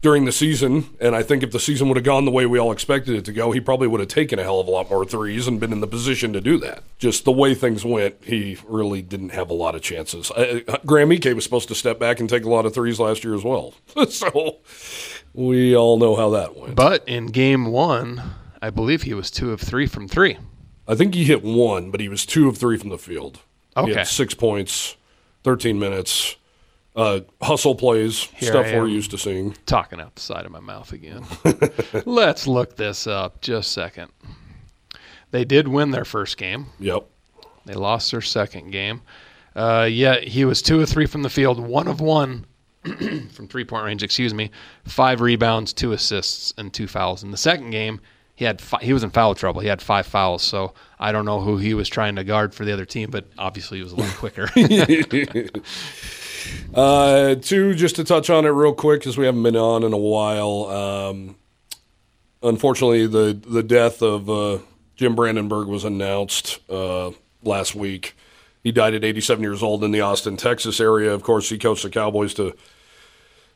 during 0.00 0.24
the 0.24 0.32
season, 0.32 0.90
and 1.00 1.16
I 1.16 1.24
think 1.24 1.42
if 1.42 1.50
the 1.50 1.58
season 1.58 1.88
would 1.88 1.96
have 1.96 2.04
gone 2.04 2.24
the 2.24 2.30
way 2.30 2.46
we 2.46 2.58
all 2.58 2.70
expected 2.70 3.16
it 3.16 3.24
to 3.24 3.32
go, 3.32 3.50
he 3.50 3.60
probably 3.60 3.88
would 3.88 3.98
have 3.98 4.08
taken 4.08 4.38
a 4.38 4.44
hell 4.44 4.60
of 4.60 4.68
a 4.68 4.70
lot 4.70 4.88
more 4.88 5.04
threes 5.04 5.48
and 5.48 5.58
been 5.58 5.72
in 5.72 5.80
the 5.80 5.88
position 5.88 6.32
to 6.34 6.40
do 6.40 6.56
that. 6.58 6.84
Just 6.98 7.24
the 7.24 7.32
way 7.32 7.52
things 7.52 7.84
went, 7.84 8.14
he 8.22 8.58
really 8.64 9.02
didn't 9.02 9.30
have 9.30 9.50
a 9.50 9.54
lot 9.54 9.74
of 9.74 9.82
chances. 9.82 10.30
Uh, 10.30 10.60
Graham 10.86 11.10
Ike 11.10 11.34
was 11.34 11.42
supposed 11.42 11.66
to 11.68 11.74
step 11.74 11.98
back 11.98 12.20
and 12.20 12.28
take 12.28 12.44
a 12.44 12.48
lot 12.48 12.64
of 12.64 12.74
threes 12.74 13.00
last 13.00 13.24
year 13.24 13.34
as 13.34 13.42
well, 13.42 13.74
so 14.08 14.58
we 15.34 15.76
all 15.76 15.98
know 15.98 16.14
how 16.14 16.30
that 16.30 16.56
went. 16.56 16.76
But 16.76 17.02
in 17.08 17.26
game 17.26 17.66
one, 17.66 18.22
I 18.60 18.70
believe 18.70 19.02
he 19.02 19.14
was 19.14 19.30
two 19.30 19.52
of 19.52 19.60
three 19.60 19.86
from 19.86 20.08
three. 20.08 20.38
I 20.86 20.94
think 20.94 21.14
he 21.14 21.24
hit 21.24 21.42
one, 21.42 21.90
but 21.90 22.00
he 22.00 22.08
was 22.08 22.24
two 22.24 22.48
of 22.48 22.56
three 22.56 22.78
from 22.78 22.88
the 22.88 22.98
field. 22.98 23.40
Okay. 23.76 24.04
six 24.04 24.34
points, 24.34 24.96
13 25.44 25.78
minutes, 25.78 26.36
uh, 26.96 27.20
hustle 27.40 27.76
plays, 27.76 28.24
Here 28.34 28.48
stuff 28.48 28.66
we're 28.72 28.88
used 28.88 29.12
to 29.12 29.18
seeing. 29.18 29.54
Talking 29.66 30.00
out 30.00 30.16
the 30.16 30.20
side 30.20 30.46
of 30.46 30.50
my 30.50 30.60
mouth 30.60 30.92
again. 30.92 31.24
Let's 32.06 32.46
look 32.48 32.74
this 32.74 33.06
up 33.06 33.40
just 33.40 33.68
a 33.68 33.72
second. 33.72 34.10
They 35.30 35.44
did 35.44 35.68
win 35.68 35.90
their 35.90 36.04
first 36.04 36.36
game. 36.38 36.66
Yep. 36.80 37.06
They 37.66 37.74
lost 37.74 38.10
their 38.10 38.22
second 38.22 38.70
game. 38.70 39.02
Uh, 39.54 39.88
yeah, 39.90 40.20
he 40.20 40.44
was 40.44 40.62
two 40.62 40.80
of 40.80 40.88
three 40.88 41.06
from 41.06 41.22
the 41.22 41.30
field, 41.30 41.60
one 41.60 41.86
of 41.86 42.00
one 42.00 42.46
from 42.84 43.46
three 43.46 43.64
point 43.64 43.84
range. 43.84 44.02
Excuse 44.02 44.32
me. 44.34 44.50
Five 44.84 45.20
rebounds, 45.20 45.72
two 45.72 45.92
assists, 45.92 46.54
and 46.56 46.72
two 46.72 46.86
fouls. 46.88 47.22
In 47.22 47.30
the 47.30 47.36
second 47.36 47.70
game, 47.70 48.00
he 48.38 48.44
had 48.44 48.60
fi- 48.60 48.78
he 48.80 48.92
was 48.92 49.02
in 49.02 49.10
foul 49.10 49.34
trouble. 49.34 49.60
He 49.62 49.66
had 49.66 49.82
five 49.82 50.06
fouls. 50.06 50.44
So 50.44 50.72
I 50.96 51.10
don't 51.10 51.24
know 51.24 51.40
who 51.40 51.56
he 51.56 51.74
was 51.74 51.88
trying 51.88 52.14
to 52.14 52.22
guard 52.22 52.54
for 52.54 52.64
the 52.64 52.72
other 52.72 52.84
team, 52.84 53.10
but 53.10 53.24
obviously 53.36 53.78
he 53.78 53.82
was 53.82 53.92
a 53.92 53.96
lot 53.96 54.10
quicker. 54.16 54.48
Uh, 56.72 57.34
two, 57.34 57.74
just 57.74 57.96
to 57.96 58.04
touch 58.04 58.30
on 58.30 58.46
it 58.46 58.50
real 58.50 58.72
quick, 58.72 59.00
because 59.00 59.18
we 59.18 59.26
haven't 59.26 59.42
been 59.42 59.56
on 59.56 59.82
in 59.82 59.92
a 59.92 59.98
while. 59.98 60.66
Um, 60.66 61.36
unfortunately, 62.42 63.06
the 63.06 63.34
the 63.34 63.62
death 63.62 64.00
of 64.02 64.30
uh, 64.30 64.58
Jim 64.94 65.14
Brandenburg 65.14 65.66
was 65.66 65.84
announced 65.84 66.60
uh, 66.70 67.10
last 67.42 67.74
week. 67.74 68.16
He 68.62 68.72
died 68.72 68.94
at 68.94 69.04
87 69.04 69.42
years 69.42 69.62
old 69.62 69.84
in 69.84 69.90
the 69.90 70.00
Austin, 70.00 70.38
Texas 70.38 70.80
area. 70.80 71.12
Of 71.12 71.22
course, 71.22 71.50
he 71.50 71.58
coached 71.58 71.82
the 71.82 71.90
Cowboys 71.90 72.32
to 72.34 72.54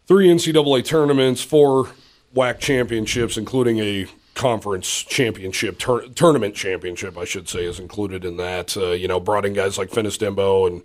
three 0.07 0.29
NCAA 0.29 0.85
tournaments, 0.85 1.41
four 1.43 1.89
WAC 2.35 2.59
championships, 2.59 3.39
including 3.39 3.79
a 3.79 4.07
conference 4.35 5.03
championship, 5.03 5.79
tur- 5.79 6.09
tournament 6.09 6.55
championship, 6.55 7.19
I 7.19 7.25
should 7.25 7.49
say, 7.49 7.65
is 7.65 7.79
included 7.79 8.25
in 8.25 8.37
that. 8.39 8.77
Uh, 8.77 8.91
you 8.91 9.09
know, 9.09 9.21
brought 9.21 9.45
in 9.45 9.53
guys 9.53 9.79
like 9.79 9.91
Fennis 9.91 10.19
Dembo 10.19 10.67
and 10.67 10.83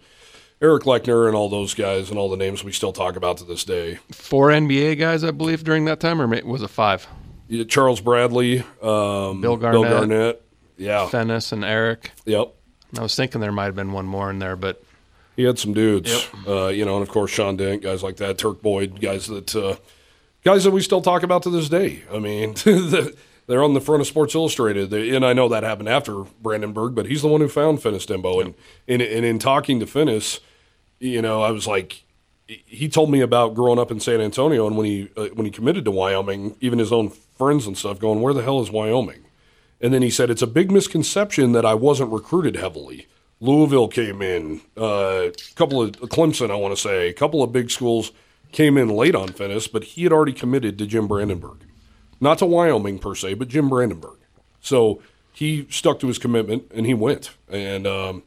Eric 0.62 0.84
Leckner 0.84 1.28
and 1.28 1.36
all 1.36 1.50
those 1.50 1.74
guys 1.74 2.10
and 2.10 2.18
all 2.18 2.30
the 2.30 2.38
names 2.38 2.64
we 2.64 2.72
still 2.72 2.94
talk 2.94 3.16
about 3.16 3.38
to 3.38 3.44
this 3.44 3.64
day. 3.64 4.00
Four 4.12 4.50
NBA 4.50 4.98
guys, 4.98 5.24
I 5.24 5.32
believe, 5.32 5.64
during 5.64 5.86
that 5.86 6.00
time, 6.00 6.22
or 6.22 6.28
was 6.46 6.62
it 6.62 6.70
five? 6.70 7.08
Yeah, 7.48 7.64
Charles 7.64 8.02
Bradley, 8.02 8.60
um, 8.82 9.42
Bill 9.42 9.56
Bill 9.56 9.58
Garnett. 9.58 9.92
Garnett. 9.92 10.42
Yeah. 10.78 11.08
Fennis 11.10 11.52
and 11.52 11.64
Eric. 11.64 12.12
Yep. 12.26 12.54
I 12.98 13.02
was 13.02 13.16
thinking 13.16 13.42
there 13.42 13.52
might 13.52 13.66
have 13.66 13.76
been 13.76 13.92
one 13.92 14.06
more 14.06 14.30
in 14.30 14.40
there, 14.40 14.56
but 14.56 14.84
He 15.36 15.44
had 15.44 15.60
some 15.60 15.74
dudes, 15.74 16.28
uh, 16.48 16.68
you 16.68 16.86
know, 16.86 16.96
and 16.96 17.04
of 17.04 17.10
course 17.10 17.32
Sean 17.32 17.56
Dent, 17.58 17.82
guys 17.84 18.02
like 18.04 18.18
that, 18.18 18.38
Turk 18.38 18.62
Boyd, 18.62 19.00
guys 19.02 19.28
that 19.28 19.56
uh, 19.56 19.76
guys 20.44 20.64
that 20.64 20.72
we 20.72 20.82
still 20.82 21.02
talk 21.02 21.24
about 21.24 21.44
to 21.44 21.50
this 21.50 21.70
day. 21.70 22.04
I 22.12 22.20
mean, 22.20 22.54
the, 22.64 23.16
they're 23.48 23.64
on 23.64 23.74
the 23.74 23.82
front 23.82 24.02
of 24.02 24.08
Sports 24.08 24.36
Illustrated, 24.36 24.90
They- 24.90 25.10
and 25.16 25.26
I 25.26 25.34
know 25.34 25.48
that 25.50 25.64
happened 25.64 25.90
after 25.90 26.24
Brandenburg, 26.42 26.94
but 26.96 27.08
he's 27.08 27.22
the 27.22 27.28
one 27.28 27.42
who 27.42 27.48
found 27.48 27.80
Fennis 27.80 28.06
Dembo, 28.06 28.42
and, 28.44 28.54
and 28.88 29.02
and 29.02 29.26
in 29.26 29.40
talking 29.40 29.80
to 29.80 29.86
Fennis, 29.86 30.40
you 31.00 31.22
know, 31.22 31.42
I 31.42 31.52
was 31.52 31.66
like, 31.68 32.04
he 32.48 32.88
told 32.88 33.10
me 33.12 33.22
about 33.22 33.56
growing 33.56 33.80
up 33.80 33.92
in 33.92 34.00
San 34.00 34.22
Antonio, 34.22 34.68
and 34.68 34.78
when 34.78 34.86
he 34.86 35.10
uh, 35.18 35.28
when 35.34 35.46
he 35.46 35.52
committed 35.52 35.86
to 35.86 35.92
Wyoming, 35.92 36.56
even 36.62 36.80
his 36.80 36.92
own 36.92 37.10
friends 37.10 37.68
and 37.68 37.78
stuff 37.78 38.00
going, 38.00 38.22
"Where 38.22 38.34
the 38.34 38.44
hell 38.44 38.62
is 38.62 38.72
Wyoming?" 38.72 39.26
And 39.80 39.94
then 39.94 40.02
he 40.02 40.10
said, 40.10 40.32
It's 40.32 40.42
a 40.42 40.48
big 40.48 40.72
misconception 40.72 41.52
that 41.52 41.64
I 41.64 41.76
wasn't 41.76 42.12
recruited 42.12 42.56
heavily. 42.56 43.06
Louisville 43.40 43.88
came 43.88 44.24
in, 44.24 44.62
uh, 44.76 45.28
a 45.28 45.32
couple 45.54 45.80
of 45.84 45.92
Clemson, 45.92 46.50
I 46.50 46.56
want 46.56 46.76
to 46.76 46.82
say, 46.82 47.10
a 47.10 47.14
couple 47.14 47.44
of 47.44 47.52
big 47.52 47.70
schools 47.70 48.12
came 48.52 48.76
in 48.76 48.90
late 48.90 49.14
on 49.14 49.30
Fennis, 49.30 49.72
but 49.72 49.84
he 49.84 50.02
had 50.02 50.12
already 50.12 50.34
committed 50.34 50.80
to 50.80 50.88
Jim 50.88 51.08
Brandenburg. 51.08 51.60
Not 52.20 52.40
to 52.40 52.46
Wyoming 52.46 53.00
per 53.00 53.16
se, 53.16 53.36
but 53.36 53.48
Jim 53.48 53.70
Brandenburg. 53.70 54.18
So 54.60 55.02
he 55.32 55.68
stuck 55.70 56.00
to 56.00 56.08
his 56.08 56.18
commitment 56.18 56.72
and 56.74 56.86
he 56.86 56.94
went. 56.94 57.32
And 57.48 57.86
um, 57.86 58.24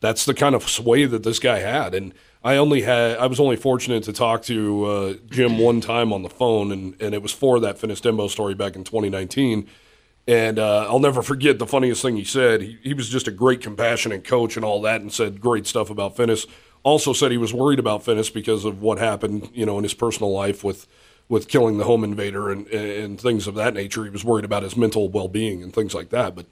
that's 0.00 0.24
the 0.24 0.34
kind 0.34 0.54
of 0.54 0.68
sway 0.68 1.06
that 1.06 1.22
this 1.22 1.38
guy 1.38 1.58
had. 1.58 1.94
And 1.94 2.14
I 2.44 2.56
only 2.56 2.82
had, 2.82 3.18
I 3.18 3.26
was 3.26 3.38
only 3.38 3.56
fortunate 3.56 4.02
to 4.04 4.12
talk 4.12 4.42
to 4.44 4.84
uh, 4.84 5.14
Jim 5.30 5.58
one 5.58 5.80
time 5.80 6.12
on 6.12 6.22
the 6.22 6.28
phone, 6.28 6.72
and, 6.72 7.00
and 7.00 7.14
it 7.14 7.22
was 7.22 7.32
for 7.32 7.60
that 7.60 7.78
Fennis 7.78 8.00
Dembo 8.00 8.28
story 8.28 8.54
back 8.54 8.74
in 8.74 8.82
2019. 8.82 9.68
And 10.26 10.58
uh, 10.58 10.86
I'll 10.88 10.98
never 10.98 11.22
forget 11.22 11.58
the 11.58 11.66
funniest 11.66 12.02
thing 12.02 12.16
he 12.16 12.24
said. 12.24 12.62
He, 12.62 12.78
he 12.82 12.94
was 12.94 13.08
just 13.08 13.28
a 13.28 13.30
great, 13.30 13.60
compassionate 13.60 14.24
coach 14.24 14.56
and 14.56 14.64
all 14.64 14.82
that, 14.82 15.00
and 15.00 15.12
said 15.12 15.40
great 15.40 15.66
stuff 15.66 15.88
about 15.88 16.16
Fennis. 16.16 16.46
Also 16.82 17.12
said 17.12 17.30
he 17.30 17.38
was 17.38 17.54
worried 17.54 17.78
about 17.78 18.04
Fennis 18.04 18.32
because 18.32 18.64
of 18.64 18.82
what 18.82 18.98
happened, 18.98 19.50
you 19.54 19.64
know, 19.64 19.78
in 19.78 19.84
his 19.84 19.94
personal 19.94 20.32
life 20.32 20.64
with 20.64 20.88
with 21.32 21.48
killing 21.48 21.78
the 21.78 21.84
home 21.84 22.04
invader 22.04 22.50
and 22.50 22.66
and 22.68 23.18
things 23.18 23.46
of 23.46 23.54
that 23.54 23.72
nature. 23.72 24.04
He 24.04 24.10
was 24.10 24.22
worried 24.22 24.44
about 24.44 24.64
his 24.64 24.76
mental 24.76 25.08
well 25.08 25.28
being 25.28 25.62
and 25.62 25.72
things 25.72 25.94
like 25.94 26.10
that. 26.10 26.36
But 26.36 26.44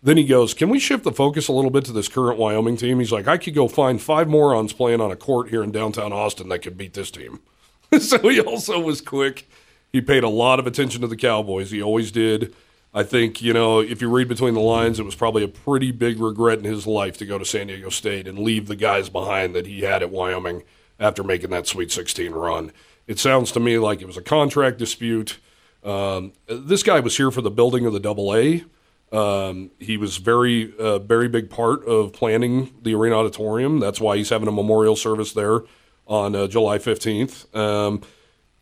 then 0.00 0.16
he 0.16 0.24
goes, 0.24 0.54
"Can 0.54 0.68
we 0.68 0.78
shift 0.78 1.02
the 1.02 1.10
focus 1.10 1.48
a 1.48 1.52
little 1.52 1.72
bit 1.72 1.84
to 1.86 1.92
this 1.92 2.06
current 2.06 2.38
Wyoming 2.38 2.76
team?" 2.76 3.00
He's 3.00 3.10
like, 3.10 3.26
"I 3.26 3.36
could 3.36 3.52
go 3.52 3.66
find 3.66 4.00
five 4.00 4.28
morons 4.28 4.72
playing 4.72 5.00
on 5.00 5.10
a 5.10 5.16
court 5.16 5.50
here 5.50 5.64
in 5.64 5.72
downtown 5.72 6.12
Austin 6.12 6.48
that 6.50 6.60
could 6.60 6.78
beat 6.78 6.94
this 6.94 7.10
team." 7.10 7.40
so 7.98 8.16
he 8.28 8.40
also 8.40 8.78
was 8.78 9.00
quick. 9.00 9.48
He 9.92 10.00
paid 10.00 10.22
a 10.22 10.28
lot 10.28 10.60
of 10.60 10.68
attention 10.68 11.00
to 11.00 11.08
the 11.08 11.16
Cowboys. 11.16 11.72
He 11.72 11.82
always 11.82 12.12
did. 12.12 12.54
I 12.94 13.02
think, 13.02 13.42
you 13.42 13.52
know, 13.52 13.80
if 13.80 14.00
you 14.00 14.08
read 14.08 14.28
between 14.28 14.54
the 14.54 14.60
lines, 14.60 15.00
it 15.00 15.04
was 15.04 15.14
probably 15.14 15.42
a 15.42 15.48
pretty 15.48 15.90
big 15.90 16.20
regret 16.20 16.58
in 16.58 16.64
his 16.64 16.86
life 16.86 17.18
to 17.18 17.26
go 17.26 17.38
to 17.38 17.44
San 17.44 17.66
Diego 17.66 17.88
State 17.88 18.28
and 18.28 18.38
leave 18.38 18.68
the 18.68 18.76
guys 18.76 19.08
behind 19.08 19.54
that 19.54 19.66
he 19.66 19.80
had 19.80 20.02
at 20.02 20.10
Wyoming 20.10 20.62
after 21.00 21.24
making 21.24 21.50
that 21.50 21.66
Sweet 21.66 21.90
16 21.90 22.32
run. 22.32 22.70
It 23.06 23.18
sounds 23.18 23.52
to 23.52 23.60
me 23.60 23.78
like 23.78 24.00
it 24.00 24.06
was 24.06 24.16
a 24.16 24.22
contract 24.22 24.78
dispute. 24.78 25.38
Um, 25.84 26.32
this 26.46 26.82
guy 26.82 27.00
was 27.00 27.16
here 27.16 27.30
for 27.30 27.40
the 27.40 27.50
building 27.50 27.86
of 27.86 27.92
the 27.92 28.00
double 28.00 28.34
A. 28.34 28.64
Um, 29.12 29.70
he 29.78 29.96
was 29.96 30.16
very, 30.16 30.72
uh, 30.78 30.98
very 30.98 31.28
big 31.28 31.50
part 31.50 31.84
of 31.84 32.12
planning 32.12 32.72
the 32.82 32.94
arena 32.94 33.16
auditorium. 33.16 33.78
That's 33.78 34.00
why 34.00 34.16
he's 34.16 34.30
having 34.30 34.48
a 34.48 34.52
memorial 34.52 34.96
service 34.96 35.32
there 35.32 35.60
on 36.06 36.34
uh, 36.34 36.46
July 36.46 36.78
15th. 36.78 37.54
Um, 37.54 38.00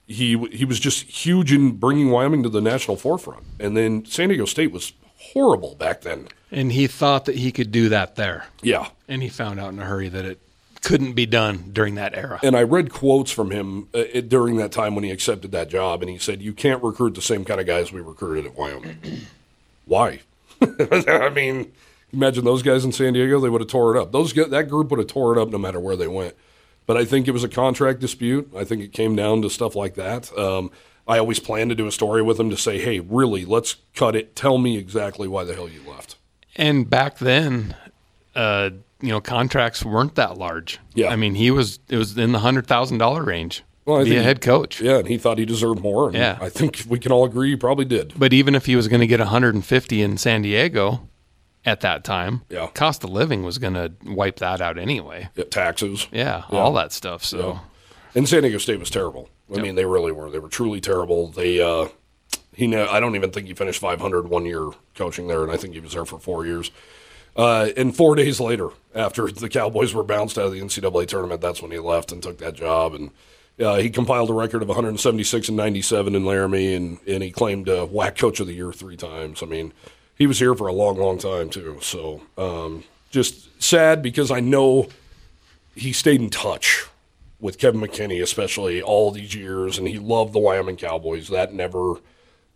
he 0.07 0.37
he 0.51 0.65
was 0.65 0.81
just 0.81 1.05
huge 1.05 1.53
in 1.53 1.77
bringing 1.77 2.11
Wyoming 2.11 2.43
to 2.43 2.49
the 2.49 2.61
national 2.61 2.97
forefront. 2.97 3.45
And 3.61 3.77
then 3.77 4.05
San 4.07 4.29
Diego 4.29 4.45
State 4.45 4.73
was 4.73 4.93
horrible 5.17 5.77
back 5.77 6.01
then. 6.01 6.27
And 6.51 6.73
he 6.73 6.89
thought 6.89 7.27
that 7.27 7.37
he 7.37 7.53
could 7.53 7.71
do 7.71 7.89
that 7.91 8.17
there. 8.17 8.47
Yeah. 8.61 8.89
And 9.07 9.23
he 9.23 9.29
found 9.29 9.61
out 9.61 9.73
in 9.73 9.79
a 9.79 9.85
hurry 9.85 10.09
that 10.09 10.25
it 10.25 10.41
couldn't 10.83 11.13
be 11.13 11.27
done 11.27 11.71
during 11.73 11.95
that 11.97 12.17
era. 12.17 12.41
And 12.43 12.57
I 12.57 12.63
read 12.63 12.93
quotes 12.93 13.31
from 13.31 13.51
him 13.51 13.89
uh, 13.95 14.21
during 14.27 14.57
that 14.57 14.73
time 14.73 14.95
when 14.95 15.05
he 15.05 15.11
accepted 15.11 15.53
that 15.53 15.69
job, 15.69 16.03
and 16.03 16.11
he 16.11 16.19
said, 16.19 16.43
"You 16.43 16.53
can't 16.53 16.83
recruit 16.83 17.15
the 17.15 17.23
same 17.23 17.45
kind 17.45 17.61
of 17.61 17.67
guys 17.67 17.93
we 17.93 18.01
recruited 18.01 18.47
at 18.47 18.57
Wyoming. 18.57 18.99
Why? 19.85 20.21
I 20.61 21.31
mean, 21.31 21.73
imagine 22.13 22.45
those 22.45 22.63
guys 22.63 22.85
in 22.85 22.93
San 22.93 23.13
Diego; 23.13 23.41
they 23.41 23.49
would 23.49 23.61
have 23.61 23.71
tore 23.71 23.95
it 23.97 24.01
up. 24.01 24.13
Those 24.13 24.33
that 24.33 24.69
group 24.69 24.91
would 24.91 24.99
have 24.99 25.09
tore 25.09 25.37
it 25.37 25.41
up 25.41 25.49
no 25.49 25.59
matter 25.59 25.81
where 25.81 25.97
they 25.97 26.09
went. 26.09 26.35
But 26.87 26.97
I 26.97 27.05
think 27.05 27.29
it 27.29 27.33
was 27.33 27.45
a 27.45 27.49
contract 27.49 28.01
dispute. 28.01 28.51
I 28.57 28.65
think 28.65 28.83
it 28.83 28.93
came 28.93 29.15
down 29.15 29.43
to 29.43 29.51
stuff 29.51 29.77
like 29.77 29.95
that. 29.95 30.37
Um, 30.37 30.71
I 31.07 31.19
always 31.19 31.39
plan 31.39 31.69
to 31.69 31.75
do 31.75 31.87
a 31.87 31.93
story 31.93 32.23
with 32.23 32.39
him 32.39 32.51
to 32.51 32.57
say, 32.57 32.81
"Hey, 32.81 33.01
really, 33.01 33.45
let's 33.45 33.77
cut 33.95 34.17
it. 34.17 34.35
Tell 34.35 34.59
me 34.59 34.77
exactly 34.77 35.29
why 35.29 35.45
the 35.45 35.55
hell 35.55 35.69
you 35.69 35.81
left." 35.89 36.17
And 36.57 36.89
back 36.89 37.19
then, 37.19 37.77
uh, 38.35 38.71
you 39.01 39.09
know, 39.09 39.21
contracts 39.21 39.85
weren't 39.85 40.15
that 40.17 40.37
large. 40.39 40.79
Yeah. 40.95 41.09
I 41.09 41.17
mean, 41.17 41.35
he 41.35 41.51
was 41.51 41.79
it 41.89 41.97
was 41.97 42.17
in 42.19 42.33
the 42.33 42.39
hundred 42.41 42.67
thousand 42.67 42.99
dollar 42.99 43.23
range. 43.25 43.63
Well, 43.87 44.01
I 44.01 44.05
be 44.05 44.17
a 44.17 44.23
head 44.23 44.41
coach. 44.41 44.81
Yeah, 44.81 44.99
and 44.99 45.09
he 45.09 45.17
thought 45.19 45.39
he 45.39 45.45
deserved 45.47 45.81
more. 45.81 46.07
And 46.09 46.17
Yeah. 46.17 46.39
I 46.41 46.49
think 46.49 46.85
we 46.89 46.99
can 46.99 47.11
all 47.13 47.25
agree 47.25 47.51
he 47.51 47.57
probably 47.57 47.87
did. 47.87 48.13
But 48.17 48.33
even 48.33 48.55
if 48.55 48.67
he 48.67 48.77
was 48.77 48.89
going 48.89 49.01
to 49.01 49.07
get 49.07 49.21
150 49.21 50.03
in 50.03 50.17
San 50.19 50.43
Diego 50.43 51.09
at 51.65 51.81
that 51.81 52.05
time, 52.05 52.43
Yeah. 52.51 52.69
cost 52.75 53.03
of 53.05 53.11
living 53.11 53.43
was 53.43 53.59
going 53.59 53.75
to 53.75 53.93
wipe 54.05 54.37
that 54.37 54.61
out 54.61 54.79
anyway. 54.79 55.29
Yeah, 55.35 55.45
taxes. 55.45 56.07
Yeah, 56.13 56.43
all 56.51 56.73
that 56.75 56.93
stuff. 56.93 57.25
So 57.25 57.39
Yeah. 57.39 57.59
And 58.15 58.29
San 58.29 58.43
Diego 58.43 58.59
State 58.59 58.79
was 58.79 58.91
terrible. 58.91 59.29
I 59.57 59.61
mean, 59.61 59.75
they 59.77 59.85
really 59.87 60.13
were. 60.13 60.31
They 60.31 60.39
were 60.39 60.49
truly 60.49 60.81
terrible. 60.81 61.29
They, 61.29 61.61
uh, 61.61 61.89
he, 62.55 62.67
ne- 62.67 62.87
I 62.89 63.01
don't 63.01 63.17
even 63.17 63.31
think 63.31 63.47
he 63.49 63.55
finished 63.55 63.81
500 63.81 64.29
one 64.29 64.45
year 64.45 64.69
coaching 64.95 65.27
there, 65.27 65.43
and 65.43 65.51
I 65.51 65.57
think 65.57 65.75
he 65.75 65.81
was 65.81 65.93
there 65.95 66.05
for 66.05 66.19
four 66.21 66.45
years. 66.47 66.71
Uh, 67.37 67.69
and 67.77 67.97
four 67.97 68.15
days 68.15 68.41
later, 68.41 68.69
after 68.95 69.31
the 69.31 69.49
Cowboys 69.49 69.95
were 69.95 70.03
bounced 70.03 70.39
out 70.39 70.47
of 70.47 70.53
the 70.53 70.61
NCAA 70.61 71.07
tournament, 71.07 71.41
that's 71.41 71.63
when 71.63 71.71
he 71.71 71.79
left 71.79 72.13
and 72.13 72.23
took 72.23 72.39
that 72.39 72.55
job. 72.55 72.95
And 72.95 73.11
uh, 73.59 73.77
he 73.77 73.91
compiled 73.91 74.31
a 74.31 74.35
record 74.35 74.63
of 74.63 74.69
176 74.69 75.49
and 75.49 75.57
97 75.57 76.15
in 76.15 76.25
Laramie, 76.25 76.75
and, 76.75 76.99
and 77.07 77.23
he 77.23 77.31
claimed 77.31 77.69
uh, 77.69 77.87
WAC 77.87 78.19
Coach 78.19 78.41
of 78.41 78.47
the 78.47 78.55
Year 78.55 78.73
three 78.73 78.97
times. 78.97 79.43
I 79.43 79.47
mean, 79.47 79.73
he 80.17 80.27
was 80.27 80.39
here 80.39 80.55
for 80.55 80.67
a 80.67 80.73
long, 80.73 80.99
long 80.99 81.19
time 81.19 81.51
too. 81.51 81.79
So 81.81 82.23
um, 82.37 82.85
just 83.11 83.63
sad 83.63 84.03
because 84.03 84.31
I 84.31 84.41
know 84.41 84.89
he 85.75 85.93
stayed 85.93 86.21
in 86.21 86.31
touch 86.31 86.87
with 87.41 87.59
Kevin 87.59 87.81
McKinney, 87.81 88.23
especially 88.23 88.83
all 88.83 89.11
these 89.11 89.35
years, 89.35 89.79
and 89.79 89.89
he 89.89 89.99
loved 89.99 90.33
the 90.33 90.39
Wyoming 90.39 90.77
Cowboys. 90.77 91.29
That 91.29 91.55
never, 91.55 91.95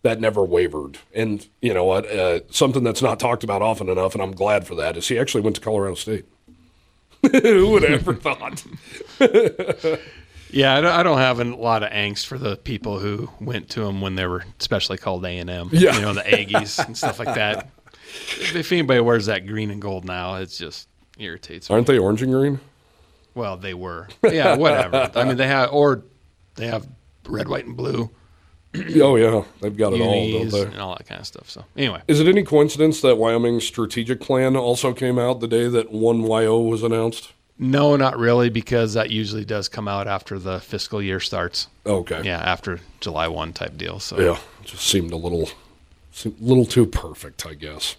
that 0.05 0.19
never 0.19 0.43
wavered. 0.43 0.99
And 1.13 1.45
you 1.61 1.73
know 1.73 1.83
what? 1.83 2.05
Uh, 2.05 2.41
something 2.49 2.83
that's 2.83 3.01
not 3.01 3.19
talked 3.19 3.43
about 3.43 3.61
often 3.61 3.89
enough, 3.89 4.13
and 4.13 4.21
I'm 4.21 4.31
glad 4.31 4.65
for 4.65 4.75
that, 4.75 4.95
is 4.95 5.07
he 5.07 5.19
actually 5.19 5.41
went 5.41 5.55
to 5.57 5.61
Colorado 5.61 5.95
State. 5.95 6.25
Who 7.31 7.71
would 7.71 7.83
have 7.83 8.07
ever 8.07 8.13
thought? 8.13 8.63
yeah, 10.51 10.75
I 10.75 10.81
don't, 10.81 10.91
I 10.91 11.03
don't 11.03 11.17
have 11.17 11.39
a 11.39 11.43
lot 11.43 11.81
of 11.81 11.89
angst 11.89 12.27
for 12.27 12.37
the 12.37 12.55
people 12.55 12.99
who 12.99 13.29
went 13.39 13.69
to 13.71 13.83
him 13.83 13.99
when 13.99 14.15
they 14.15 14.27
were 14.27 14.45
especially 14.59 14.97
called 14.97 15.25
A 15.25 15.29
and 15.29 15.49
M. 15.49 15.69
Yeah. 15.71 15.95
you 15.95 16.01
know 16.01 16.13
the 16.13 16.21
Aggies 16.21 16.77
and 16.85 16.95
stuff 16.95 17.17
like 17.17 17.33
that. 17.33 17.69
If 18.53 18.71
anybody 18.71 18.99
wears 18.99 19.25
that 19.25 19.47
green 19.47 19.71
and 19.71 19.81
gold 19.81 20.05
now, 20.05 20.35
it 20.35 20.47
just 20.47 20.87
irritates 21.17 21.69
me. 21.69 21.73
Aren't 21.73 21.87
they 21.87 21.97
orange 21.97 22.21
and 22.21 22.31
green? 22.31 22.59
Well, 23.33 23.57
they 23.57 23.73
were. 23.73 24.07
Yeah, 24.23 24.55
whatever. 24.55 25.11
I 25.15 25.23
mean, 25.23 25.37
they 25.37 25.47
have 25.47 25.73
or 25.73 26.03
they 26.55 26.67
have 26.67 26.87
red, 27.27 27.47
white, 27.47 27.65
and 27.65 27.75
blue 27.75 28.11
Oh 29.01 29.15
yeah, 29.15 29.43
they've 29.61 29.75
got 29.75 29.93
it 29.93 30.01
all, 30.01 30.15
unis 30.15 30.53
don't 30.53 30.61
they? 30.65 30.71
and 30.71 30.79
all 30.81 30.95
that 30.97 31.07
kind 31.07 31.21
of 31.21 31.27
stuff. 31.27 31.49
So 31.49 31.65
anyway, 31.77 32.01
Is 32.07 32.19
it 32.19 32.27
any 32.27 32.43
coincidence 32.43 33.01
that 33.01 33.17
Wyoming's 33.17 33.65
strategic 33.65 34.19
plan 34.21 34.55
also 34.55 34.93
came 34.93 35.17
out 35.19 35.39
the 35.39 35.47
day 35.47 35.67
that 35.67 35.91
one 35.91 36.21
YO 36.21 36.59
was 36.61 36.83
announced? 36.83 37.31
no, 37.57 37.95
not 37.95 38.17
really, 38.19 38.49
because 38.49 38.95
that 38.95 39.11
usually 39.11 39.45
does 39.45 39.69
come 39.69 39.87
out 39.87 40.07
after 40.07 40.37
the 40.37 40.59
fiscal 40.59 41.01
year 41.01 41.21
starts. 41.21 41.67
Okay. 41.85 42.21
Yeah, 42.25 42.39
after 42.39 42.81
July 42.99 43.29
one 43.29 43.53
type 43.53 43.77
deal. 43.77 43.99
So 43.99 44.19
Yeah, 44.19 44.37
it 44.61 44.65
just 44.65 44.85
seemed 44.85 45.13
a 45.13 45.15
little, 45.15 45.47
seemed 46.11 46.39
a 46.41 46.43
little 46.43 46.65
too 46.65 46.85
perfect, 46.85 47.45
I 47.45 47.53
guess. 47.53 47.95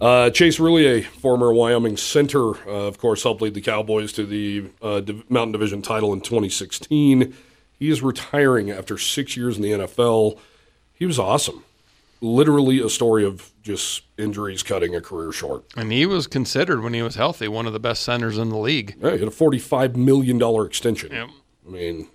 Uh, 0.00 0.30
Chase 0.30 0.58
Roulier, 0.58 1.04
former 1.04 1.52
Wyoming 1.52 1.96
center, 1.98 2.56
uh, 2.66 2.86
of 2.88 2.98
course, 2.98 3.22
helped 3.22 3.42
lead 3.42 3.52
the 3.54 3.60
Cowboys 3.60 4.12
to 4.14 4.24
the 4.26 4.64
uh, 4.82 4.98
Div- 5.00 5.30
Mountain 5.30 5.52
Division 5.52 5.82
title 5.82 6.12
in 6.12 6.20
2016. 6.22 7.32
He 7.80 7.90
is 7.90 8.02
retiring 8.02 8.70
after 8.70 8.96
six 8.98 9.36
years 9.36 9.56
in 9.56 9.62
the 9.62 9.70
NFL. 9.72 10.38
He 10.94 11.06
was 11.06 11.18
awesome. 11.18 11.64
Literally 12.20 12.78
a 12.80 12.90
story 12.90 13.24
of 13.24 13.50
just 13.62 14.02
injuries 14.18 14.62
cutting 14.62 14.94
a 14.94 15.00
career 15.00 15.32
short. 15.32 15.64
and 15.76 15.90
he 15.90 16.04
was 16.06 16.26
considered 16.26 16.82
when 16.82 16.92
he 16.94 17.00
was 17.02 17.14
healthy 17.14 17.48
one 17.48 17.66
of 17.66 17.72
the 17.72 17.80
best 17.80 18.02
centers 18.02 18.36
in 18.38 18.50
the 18.50 18.58
league. 18.58 18.94
Yeah, 19.00 19.12
he 19.12 19.18
had 19.18 19.28
a 19.28 19.30
$45 19.30 19.96
million 19.96 20.40
extension. 20.66 21.10
Yep. 21.12 21.28
I 21.66 21.70
mean, 21.70 22.08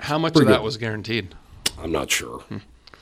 How 0.00 0.18
much 0.18 0.34
of 0.36 0.44
that 0.46 0.56
good. 0.58 0.62
was 0.64 0.76
guaranteed? 0.76 1.34
I'm 1.80 1.92
not 1.92 2.10
sure. 2.10 2.42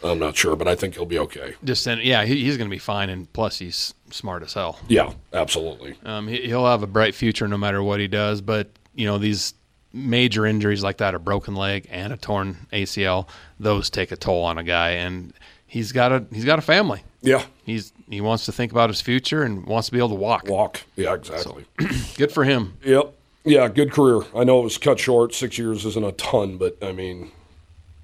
I'm 0.05 0.19
not 0.19 0.37
sure, 0.37 0.55
but 0.57 0.69
I 0.69 0.75
think 0.75 0.95
he'll 0.95 1.07
be 1.07 1.19
okay. 1.19 1.55
Just 1.65 1.83
send, 1.83 2.03
yeah, 2.03 2.25
he, 2.25 2.45
he's 2.45 2.57
going 2.59 2.69
to 2.69 2.75
be 2.75 2.79
fine, 2.79 3.09
and 3.11 3.33
plus 3.33 3.59
he's 3.59 3.95
smart 4.11 4.43
as 4.43 4.53
hell. 4.53 4.79
Yeah, 4.89 5.13
absolutely. 5.33 5.97
Um, 6.05 6.29
he, 6.29 6.43
he'll 6.43 6.67
have 6.67 6.83
a 6.83 6.87
bright 6.87 7.15
future 7.15 7.49
no 7.49 7.57
matter 7.57 7.83
what 7.83 7.99
he 7.99 8.07
does. 8.07 8.41
But 8.41 8.69
you 8.95 9.07
know 9.07 9.19
these 9.19 9.55
major 9.93 10.45
injuries 10.47 10.83
like 10.83 10.99
that, 10.99 11.15
a 11.15 11.19
broken 11.19 11.55
leg 11.55 11.87
and 11.91 12.13
a 12.13 12.17
torn 12.17 12.67
ACL, 12.73 13.29
those 13.59 13.91
take 13.91 14.13
a 14.13 14.17
toll 14.17 14.45
on 14.45 14.59
a 14.59 14.65
guy, 14.65 14.91
and 14.91 15.33
he's 15.67 15.93
got 15.93 16.13
a 16.13 16.25
he's 16.33 16.45
got 16.45 16.59
a 16.59 16.63
family. 16.63 17.03
Yeah, 17.21 17.43
He's 17.65 17.93
he 18.09 18.21
wants 18.21 18.45
to 18.47 18.53
think 18.53 18.71
about 18.71 18.91
his 18.91 19.01
future 19.01 19.43
and 19.43 19.67
wants 19.67 19.89
to 19.89 19.93
be 19.93 19.99
able 19.99 20.11
to 20.11 20.15
walk. 20.15 20.47
walk. 20.49 20.83
Yeah, 20.97 21.15
exactly. 21.15 21.65
Good 22.17 22.31
for 22.33 22.45
him. 22.45 22.77
Yep. 22.85 23.13
Yeah, 23.45 23.69
good 23.69 23.93
career. 23.93 24.21
I 24.37 24.45
know 24.45 24.61
it 24.61 24.65
was 24.65 24.77
cut 24.79 24.99
short. 25.01 25.33
Six 25.35 25.57
years 25.59 25.87
isn't 25.87 26.05
a 26.05 26.13
ton, 26.13 26.59
but 26.59 26.77
I 26.83 26.93
mean, 26.93 27.31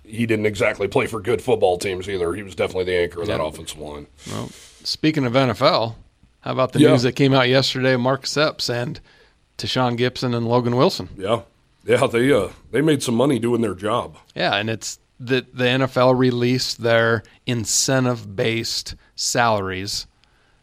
he 0.02 0.24
didn't 0.26 0.46
exactly 0.46 0.88
play 0.88 1.06
for 1.06 1.20
good 1.20 1.42
football 1.42 1.76
teams 1.76 2.08
either. 2.08 2.32
He 2.34 2.42
was 2.42 2.54
definitely 2.54 2.84
the 2.84 2.96
anchor 2.98 3.20
of 3.20 3.26
that 3.28 3.42
offensive 3.42 3.78
line. 3.78 4.06
Well, 4.30 4.48
speaking 4.84 5.24
of 5.26 5.34
NFL, 5.34 5.96
how 6.40 6.52
about 6.52 6.72
the 6.72 6.80
Yeah. 6.80 6.90
news 6.90 7.02
that 7.02 7.12
came 7.12 7.34
out 7.34 7.48
yesterday? 7.48 7.94
Mark 7.96 8.24
Epps 8.36 8.70
and 8.70 9.00
Tashaun 9.58 9.98
Gipson 9.98 10.34
and 10.34 10.48
Logan 10.48 10.76
Wilson. 10.76 11.10
Yeah, 11.18 11.42
yeah. 11.86 12.06
They 12.06 12.32
uh, 12.32 12.48
they 12.70 12.80
made 12.80 13.02
some 13.02 13.14
money 13.14 13.38
doing 13.38 13.60
their 13.60 13.74
job. 13.74 14.16
Yeah, 14.34 14.54
and 14.56 14.68
it's 14.70 14.98
the 15.20 15.46
the 15.52 15.64
NFL 15.64 16.18
released 16.18 16.82
their 16.82 17.22
incentive 17.46 18.34
based 18.36 18.94
salaries 19.16 20.06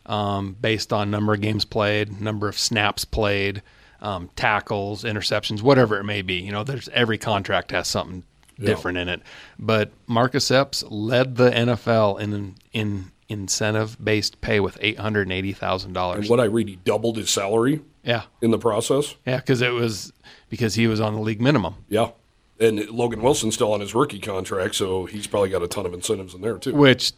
um, 0.05 0.55
based 0.59 0.91
on 0.91 1.09
number 1.11 1.33
of 1.33 1.41
games 1.41 1.65
played, 1.65 2.19
number 2.21 2.47
of 2.47 2.57
snaps 2.57 3.05
played, 3.05 3.61
um, 4.01 4.29
tackles, 4.35 5.03
interceptions, 5.03 5.61
whatever 5.61 5.99
it 5.99 6.03
may 6.03 6.21
be. 6.21 6.35
You 6.35 6.51
know, 6.51 6.63
there's 6.63 6.89
every 6.89 7.17
contract 7.17 7.71
has 7.71 7.87
something 7.87 8.23
different 8.59 8.97
in 8.97 9.09
it. 9.09 9.21
But 9.57 9.91
Marcus 10.07 10.51
Epps 10.51 10.83
led 10.83 11.35
the 11.37 11.49
NFL 11.51 12.19
in 12.19 12.55
in 12.73 13.11
incentive 13.29 13.97
based 14.03 14.41
pay 14.41 14.59
with 14.59 14.77
eight 14.81 14.99
hundred 14.99 15.23
and 15.23 15.31
eighty 15.31 15.53
thousand 15.53 15.89
And 15.89 15.95
dollars. 15.95 16.19
And 16.21 16.29
what 16.29 16.39
I 16.39 16.45
read, 16.45 16.67
he 16.67 16.75
doubled 16.77 17.15
his 17.17 17.29
salary 17.29 17.81
Yeah, 18.03 18.23
in 18.41 18.51
the 18.51 18.57
process. 18.59 19.15
yeah, 19.25 19.37
because 19.37 19.61
it 19.61 19.71
was 19.71 20.11
because 20.51 20.75
he 20.75 20.85
was 20.85 21.01
on 21.01 21.15
the 21.15 21.21
league 21.21 21.41
minimum. 21.41 21.73
Yeah. 21.89 22.11
And 22.59 22.87
Logan 22.91 23.23
Wilson's 23.23 23.55
still 23.55 23.73
on 23.73 23.79
his 23.79 23.95
rookie 23.95 24.19
contract, 24.19 24.75
so 24.75 25.05
he's 25.05 25.25
probably 25.25 25.49
got 25.49 25.63
a 25.63 25.67
ton 25.67 25.87
of 25.87 25.95
incentives 25.95 26.35
in 26.35 26.41
there 26.41 26.59
too. 26.59 26.75
which 26.75 27.13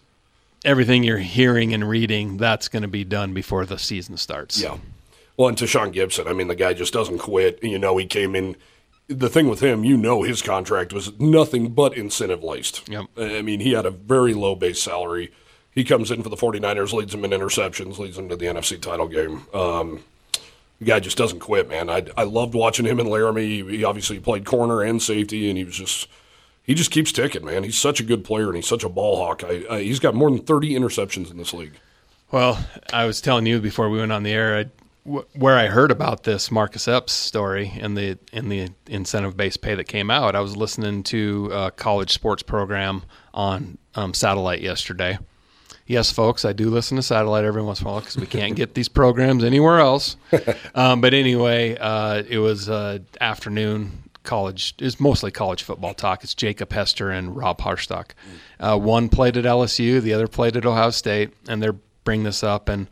everything 0.63 1.03
you're 1.03 1.17
hearing 1.17 1.73
and 1.73 1.89
reading 1.89 2.37
that's 2.37 2.69
going 2.69 2.83
to 2.83 2.87
be 2.87 3.03
done 3.03 3.33
before 3.33 3.65
the 3.65 3.77
season 3.77 4.15
starts 4.15 4.61
Yeah. 4.61 4.77
Well, 5.35 5.49
and 5.49 5.57
Tashaun 5.57 5.93
Gipson, 5.93 6.27
I 6.27 6.33
mean, 6.33 6.47
the 6.47 6.55
guy 6.55 6.73
just 6.73 6.93
doesn't 6.93 7.17
quit. 7.17 7.61
You 7.63 7.79
know, 7.79 7.97
he 7.97 8.05
came 8.05 8.35
in. 8.35 8.55
The 9.07 9.29
thing 9.29 9.49
with 9.49 9.59
him, 9.61 9.83
you 9.83 9.97
know, 9.97 10.21
his 10.21 10.41
contract 10.43 10.93
was 10.93 11.19
nothing 11.19 11.71
but 11.73 11.97
incentive 11.97 12.43
laced. 12.43 12.87
Yep. 12.87 13.05
I 13.17 13.41
mean, 13.41 13.59
he 13.59 13.73
had 13.73 13.85
a 13.85 13.91
very 13.91 14.33
low 14.33 14.55
base 14.55 14.81
salary. 14.81 15.33
He 15.71 15.83
comes 15.83 16.11
in 16.11 16.21
for 16.21 16.29
the 16.29 16.37
49ers, 16.37 16.93
leads 16.93 17.11
them 17.11 17.25
in 17.25 17.31
interceptions, 17.31 17.97
leads 17.97 18.15
them 18.15 18.29
to 18.29 18.35
the 18.35 18.45
NFC 18.45 18.79
title 18.79 19.07
game. 19.07 19.47
Um, 19.53 20.03
the 20.83 20.91
guy 20.91 20.99
just 20.99 21.17
doesn't 21.17 21.39
quit, 21.39 21.69
man. 21.69 21.89
I, 21.89 22.05
I 22.17 22.23
loved 22.23 22.53
watching 22.53 22.85
him 22.85 22.99
in 22.99 23.07
Laramie. 23.07 23.63
He 23.63 23.83
obviously 23.83 24.19
played 24.19 24.45
corner 24.45 24.81
and 24.81 25.01
safety, 25.01 25.49
and 25.49 25.57
he 25.57 25.63
was 25.63 25.75
just 25.75 26.07
he 26.61 26.73
just 26.73 26.91
keeps 26.91 27.11
ticking, 27.11 27.45
man. 27.45 27.63
He's 27.63 27.77
such 27.77 27.99
a 27.99 28.03
good 28.03 28.23
player, 28.23 28.47
and 28.47 28.55
he's 28.55 28.67
such 28.67 28.83
a 28.83 28.89
ball 28.89 29.17
hawk. 29.17 29.43
I, 29.43 29.63
I, 29.69 29.81
he's 29.81 29.99
got 29.99 30.13
more 30.13 30.29
than 30.29 30.39
30 30.39 30.71
interceptions 30.71 31.31
in 31.31 31.37
this 31.37 31.53
league. 31.53 31.73
well 32.31 32.65
i 32.91 33.05
was 33.05 33.21
telling 33.21 33.45
you 33.45 33.59
before 33.61 33.89
we 33.89 33.99
went 33.99 34.11
on 34.11 34.23
the 34.23 34.31
air 34.31 34.71
where 35.03 35.57
i 35.57 35.67
heard 35.67 35.91
about 35.91 36.23
this 36.23 36.49
marcus 36.49 36.87
epps 36.87 37.11
story 37.13 37.71
and 37.79 37.97
the 37.97 38.17
in 38.31 38.49
the 38.49 38.69
incentive 38.87 39.35
based 39.37 39.61
pay 39.61 39.75
that 39.75 39.83
came 39.85 40.09
out 40.09 40.35
i 40.35 40.39
was 40.39 40.55
listening 40.57 41.03
to 41.03 41.49
a 41.53 41.69
college 41.71 42.11
sports 42.11 42.41
program 42.41 43.03
on 43.33 43.77
um, 43.95 44.13
satellite 44.13 44.61
yesterday 44.61 45.17
Yes, 45.85 46.11
folks, 46.11 46.45
I 46.45 46.53
do 46.53 46.69
listen 46.69 46.95
to 46.95 47.03
satellite 47.03 47.43
every 47.43 47.61
once 47.61 47.81
in 47.81 47.87
a 47.87 47.89
while 47.89 47.99
because 47.99 48.15
we 48.15 48.25
can't 48.25 48.55
get 48.55 48.73
these 48.73 48.87
programs 48.87 49.43
anywhere 49.43 49.79
else. 49.79 50.15
Um, 50.75 51.01
but 51.01 51.13
anyway, 51.13 51.77
uh, 51.77 52.23
it 52.27 52.39
was 52.39 52.67
uh, 52.67 52.99
afternoon 53.21 54.03
college. 54.23 54.73
It's 54.79 54.99
mostly 54.99 55.29
college 55.29 55.61
football 55.61 55.93
talk. 55.93 56.23
It's 56.23 56.33
Jacob 56.33 56.71
Hester 56.71 57.11
and 57.11 57.35
Rob 57.35 57.59
Harstock. 57.59 58.11
Uh, 58.59 58.77
one 58.79 59.07
played 59.09 59.37
at 59.37 59.45
LSU, 59.45 60.01
the 60.01 60.13
other 60.13 60.27
played 60.27 60.57
at 60.57 60.65
Ohio 60.65 60.89
State, 60.89 61.31
and 61.47 61.61
they're 61.61 61.75
bring 62.03 62.23
this 62.23 62.43
up. 62.43 62.69
And 62.69 62.87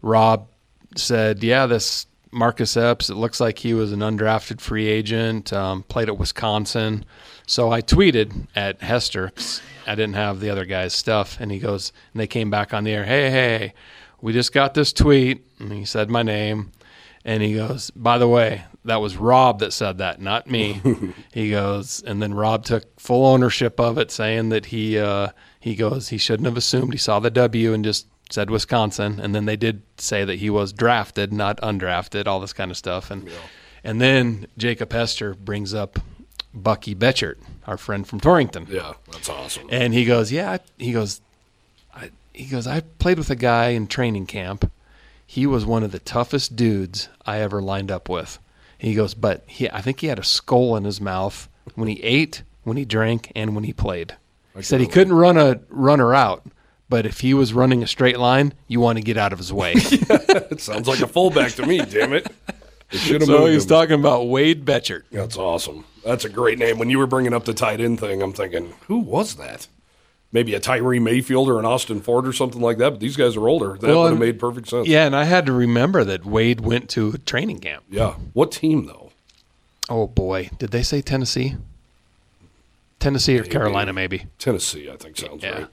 Rob 0.00 0.48
said, 0.96 1.42
"Yeah, 1.42 1.66
this 1.66 2.06
Marcus 2.32 2.76
Epps. 2.76 3.10
It 3.10 3.14
looks 3.14 3.40
like 3.40 3.58
he 3.58 3.74
was 3.74 3.92
an 3.92 4.00
undrafted 4.00 4.60
free 4.60 4.86
agent. 4.86 5.52
Um, 5.52 5.82
played 5.84 6.08
at 6.08 6.18
Wisconsin." 6.18 7.04
So 7.46 7.70
I 7.70 7.80
tweeted 7.80 8.48
at 8.56 8.82
Hester. 8.82 9.32
I 9.86 9.94
didn't 9.94 10.14
have 10.14 10.40
the 10.40 10.50
other 10.50 10.64
guy's 10.64 10.92
stuff, 10.92 11.38
and 11.40 11.52
he 11.52 11.58
goes, 11.58 11.92
and 12.12 12.20
they 12.20 12.26
came 12.26 12.50
back 12.50 12.74
on 12.74 12.84
the 12.84 12.92
air. 12.92 13.04
Hey, 13.04 13.30
hey, 13.30 13.74
we 14.20 14.32
just 14.32 14.52
got 14.52 14.74
this 14.74 14.92
tweet, 14.92 15.46
and 15.60 15.72
he 15.72 15.84
said 15.84 16.10
my 16.10 16.22
name. 16.22 16.72
And 17.24 17.42
he 17.42 17.54
goes, 17.54 17.90
by 17.90 18.18
the 18.18 18.28
way, 18.28 18.64
that 18.84 19.00
was 19.00 19.16
Rob 19.16 19.58
that 19.58 19.72
said 19.72 19.98
that, 19.98 20.20
not 20.20 20.48
me. 20.48 20.80
he 21.32 21.50
goes, 21.50 22.02
and 22.06 22.22
then 22.22 22.34
Rob 22.34 22.64
took 22.64 23.00
full 23.00 23.26
ownership 23.26 23.80
of 23.80 23.98
it, 23.98 24.10
saying 24.10 24.50
that 24.50 24.66
he 24.66 24.98
uh, 24.98 25.28
he 25.58 25.74
goes, 25.74 26.08
he 26.08 26.18
shouldn't 26.18 26.46
have 26.46 26.56
assumed 26.56 26.92
he 26.92 26.98
saw 26.98 27.18
the 27.18 27.30
W 27.30 27.72
and 27.72 27.84
just 27.84 28.06
said 28.30 28.50
Wisconsin. 28.50 29.20
And 29.20 29.34
then 29.34 29.46
they 29.46 29.56
did 29.56 29.82
say 29.98 30.24
that 30.24 30.36
he 30.36 30.50
was 30.50 30.72
drafted, 30.72 31.32
not 31.32 31.60
undrafted, 31.60 32.26
all 32.26 32.40
this 32.40 32.52
kind 32.52 32.70
of 32.70 32.76
stuff. 32.76 33.10
And 33.10 33.28
and 33.84 34.00
then 34.00 34.46
Jacob 34.58 34.92
Hester 34.92 35.34
brings 35.34 35.72
up 35.72 35.98
Bucky 36.52 36.94
Betchert, 36.94 37.36
our 37.66 37.76
friend 37.76 38.06
from 38.06 38.18
Torrington. 38.18 38.66
Yeah, 38.68 38.94
that's 39.12 39.28
awesome. 39.28 39.68
And 39.70 39.92
he 39.94 40.04
goes, 40.04 40.32
yeah. 40.32 40.58
He 40.78 40.92
goes, 40.92 41.20
I, 41.94 42.10
he 42.32 42.46
goes. 42.46 42.66
I 42.66 42.80
played 42.80 43.18
with 43.18 43.30
a 43.30 43.36
guy 43.36 43.68
in 43.68 43.86
training 43.86 44.26
camp. 44.26 44.70
He 45.26 45.46
was 45.46 45.66
one 45.66 45.82
of 45.82 45.92
the 45.92 45.98
toughest 45.98 46.56
dudes 46.56 47.08
I 47.24 47.40
ever 47.40 47.60
lined 47.60 47.90
up 47.90 48.08
with. 48.08 48.38
He 48.78 48.94
goes, 48.94 49.14
but 49.14 49.42
he, 49.46 49.68
I 49.70 49.80
think 49.80 50.00
he 50.00 50.06
had 50.06 50.18
a 50.18 50.24
skull 50.24 50.76
in 50.76 50.84
his 50.84 51.00
mouth 51.00 51.48
when 51.74 51.88
he 51.88 52.02
ate, 52.02 52.42
when 52.62 52.76
he 52.76 52.84
drank, 52.84 53.32
and 53.34 53.54
when 53.54 53.64
he 53.64 53.72
played. 53.72 54.16
He 54.54 54.62
said 54.62 54.80
he 54.80 54.86
couldn't 54.86 55.14
run 55.14 55.36
a 55.36 55.60
runner 55.68 56.14
out, 56.14 56.46
but 56.88 57.06
if 57.06 57.20
he 57.20 57.34
was 57.34 57.52
running 57.52 57.82
a 57.82 57.86
straight 57.86 58.18
line, 58.18 58.52
you 58.68 58.80
want 58.80 58.98
to 58.98 59.02
get 59.04 59.16
out 59.16 59.32
of 59.32 59.38
his 59.38 59.52
way. 59.52 59.74
It 60.48 60.60
sounds 60.60 60.86
like 60.88 61.00
a 61.00 61.08
fullback 61.08 61.52
to 61.54 61.66
me. 61.66 61.78
Damn 61.78 62.12
it! 62.12 62.26
They 62.90 62.98
should 62.98 63.20
have 63.20 63.26
so 63.28 63.46
he's 63.46 63.64
him. 63.64 63.68
talking 63.68 63.98
about 64.00 64.28
Wade 64.28 64.64
Betchert. 64.64 65.02
That's 65.10 65.36
awesome. 65.36 65.84
That's 66.04 66.24
a 66.24 66.28
great 66.28 66.58
name. 66.58 66.78
When 66.78 66.88
you 66.88 66.98
were 66.98 67.06
bringing 67.06 67.34
up 67.34 67.44
the 67.44 67.52
tight 67.52 67.80
end 67.80 67.98
thing, 68.00 68.22
I'm 68.22 68.32
thinking, 68.32 68.72
who 68.86 68.98
was 69.00 69.34
that? 69.36 69.66
Maybe 70.32 70.54
a 70.54 70.60
Tyree 70.60 70.98
Mayfield 71.00 71.48
or 71.48 71.58
an 71.58 71.64
Austin 71.64 72.00
Fort 72.00 72.26
or 72.26 72.32
something 72.32 72.60
like 72.60 72.78
that. 72.78 72.90
But 72.90 73.00
these 73.00 73.16
guys 73.16 73.36
are 73.36 73.48
older. 73.48 73.76
That 73.76 73.88
Well, 73.88 74.02
would 74.04 74.10
have 74.10 74.18
made 74.20 74.38
perfect 74.38 74.68
sense. 74.68 74.86
Yeah, 74.86 75.04
and 75.06 75.16
I 75.16 75.24
had 75.24 75.46
to 75.46 75.52
remember 75.52 76.04
that 76.04 76.24
Wade 76.24 76.60
went 76.60 76.88
to 76.90 77.10
a 77.10 77.18
training 77.18 77.58
camp. 77.60 77.84
Yeah. 77.90 78.14
What 78.34 78.52
team 78.52 78.86
though? 78.86 79.10
Oh 79.88 80.06
boy, 80.06 80.50
did 80.58 80.70
they 80.70 80.82
say 80.82 81.00
Tennessee? 81.02 81.56
Tennessee 82.98 83.38
or 83.38 83.44
Carolina, 83.44 83.92
maybe. 83.92 84.26
Tennessee, 84.38 84.90
I 84.90 84.96
think 84.96 85.16
sounds 85.16 85.42
Yeah, 85.42 85.50
right. 85.58 85.66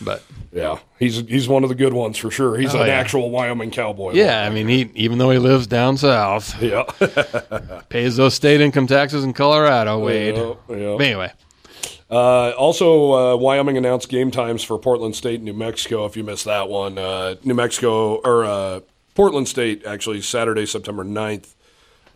But 0.00 0.22
Yeah, 0.52 0.78
he's 0.98 1.16
he's 1.28 1.48
one 1.48 1.62
of 1.62 1.68
the 1.68 1.74
good 1.74 1.92
ones 1.92 2.16
for 2.18 2.30
sure. 2.30 2.56
He's 2.56 2.74
Oh, 2.74 2.80
an 2.82 2.86
yeah. 2.88 2.94
actual 2.94 3.30
Wyoming 3.30 3.70
cowboy. 3.70 4.12
yeah, 4.14 4.42
I 4.44 4.50
mean, 4.50 4.68
he 4.68 4.90
even 4.94 5.18
though 5.18 5.30
he 5.30 5.38
lives 5.38 5.66
down 5.66 5.96
south, 5.96 6.60
yeah. 6.62 6.82
pays 7.88 8.16
those 8.16 8.34
state 8.34 8.60
income 8.60 8.86
taxes 8.86 9.24
in 9.24 9.32
Colorado. 9.32 9.98
Wade. 9.98 10.36
Yeah, 10.36 10.54
yeah. 10.76 10.94
Anyway, 11.00 11.32
Uh, 12.10 12.50
also, 12.50 13.12
uh, 13.12 13.36
Wyoming 13.36 13.76
announced 13.76 14.08
game 14.08 14.30
times 14.30 14.62
for 14.64 14.78
Portland 14.78 15.14
State 15.14 15.42
New 15.42 15.52
Mexico. 15.52 16.06
If 16.06 16.16
you 16.16 16.24
missed 16.24 16.46
that 16.46 16.68
one, 16.68 16.96
uh, 16.98 17.34
New 17.44 17.54
Mexico 17.54 18.16
or 18.24 18.44
uh, 18.44 18.80
Portland 19.14 19.46
State 19.48 19.84
actually 19.84 20.22
Saturday, 20.22 20.64
September 20.66 21.04
9th. 21.04 21.54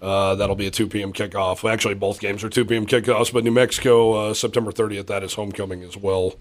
Uh, 0.00 0.34
that'll 0.34 0.56
be 0.56 0.66
a 0.66 0.70
2 0.70 0.88
p.m. 0.88 1.12
kickoff. 1.12 1.70
Actually, 1.70 1.94
both 1.94 2.18
games 2.20 2.42
are 2.42 2.48
2 2.48 2.64
p.m. 2.64 2.86
kickoffs, 2.86 3.32
but 3.32 3.44
New 3.44 3.52
Mexico, 3.52 4.12
uh, 4.30 4.34
September 4.34 4.72
30th, 4.72 5.06
that 5.06 5.22
is 5.22 5.34
homecoming 5.34 5.82
as 5.84 5.96
well 5.96 6.34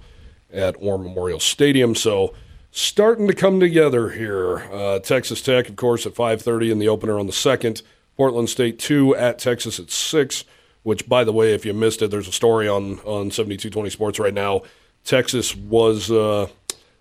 at 0.54 0.82
War 0.82 0.97
Memorial 0.97 1.39
Stadium. 1.39 1.95
So 1.95 2.34
starting 2.72 3.28
to 3.28 3.34
come 3.34 3.60
together 3.60 4.10
here. 4.10 4.58
Uh, 4.72 4.99
Texas 4.99 5.41
Tech, 5.41 5.70
of 5.70 5.76
course, 5.76 6.06
at 6.06 6.14
5:30 6.16 6.72
in 6.72 6.80
the 6.80 6.88
opener 6.88 7.20
on 7.20 7.28
the 7.28 7.34
second. 7.34 7.82
Portland 8.18 8.49
State 8.49 8.78
two 8.80 9.16
at 9.16 9.39
Texas 9.39 9.80
at 9.80 9.89
six. 9.91 10.43
Which, 10.84 11.08
by 11.08 11.24
the 11.24 11.32
way, 11.32 11.54
if 11.54 11.64
you 11.64 11.74
missed 11.76 12.02
it, 12.02 12.10
there's 12.10 12.28
a 12.28 12.32
story 12.32 12.68
on 12.68 12.99
on 13.02 13.30
7220 13.30 13.89
Sports 13.91 14.18
right 14.20 14.34
now. 14.34 14.62
Texas 15.04 15.56
was 15.56 16.10
uh, 16.10 16.47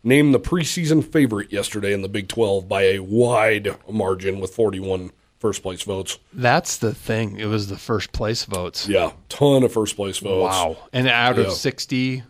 named 0.04 0.34
the 0.34 0.40
preseason 0.40 1.02
favorite 1.02 1.50
yesterday 1.50 1.94
in 1.94 2.02
the 2.02 2.08
Big 2.08 2.28
12 2.28 2.68
by 2.68 2.82
a 2.82 2.98
wide 2.98 3.74
margin 3.90 4.38
with 4.38 4.54
41 4.54 5.12
first 5.38 5.62
place 5.62 5.82
votes. 5.82 6.18
that's 6.34 6.76
the 6.76 6.94
thing. 6.94 7.38
It 7.38 7.46
was 7.46 7.68
the 7.68 7.78
first 7.78 8.12
place 8.12 8.44
votes. 8.44 8.86
Yeah, 8.86 9.12
ton 9.30 9.62
of 9.62 9.72
first 9.72 9.96
place 9.96 10.18
votes. 10.18 10.54
Wow. 10.54 10.76
And 10.92 11.08
out 11.08 11.38
of 11.38 11.46
Yeah. 11.46 11.52
60, 11.52 12.22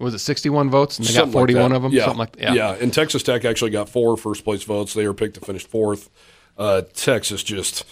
was 0.00 0.14
it 0.14 0.18
61 0.18 0.70
votes? 0.70 0.98
And 0.98 1.06
they 1.06 1.12
Something 1.12 1.30
got 1.32 1.38
41 1.38 1.62
like 1.70 1.76
of 1.76 1.82
them? 1.82 1.92
Yeah. 1.92 2.00
Something 2.04 2.18
like 2.18 2.36
that. 2.36 2.54
Yeah. 2.54 2.72
and 2.80 2.92
Texas 2.92 3.22
Tech 3.22 3.44
actually 3.44 3.70
got 3.70 3.88
four 3.88 4.16
first 4.16 4.44
place 4.44 4.62
votes. 4.64 4.94
They 4.94 5.06
were 5.06 5.14
picked 5.14 5.34
to 5.34 5.40
finish 5.40 5.64
fourth. 5.66 6.10
Uh, 6.58 6.82
Texas 6.94 7.42
just, 7.42 7.84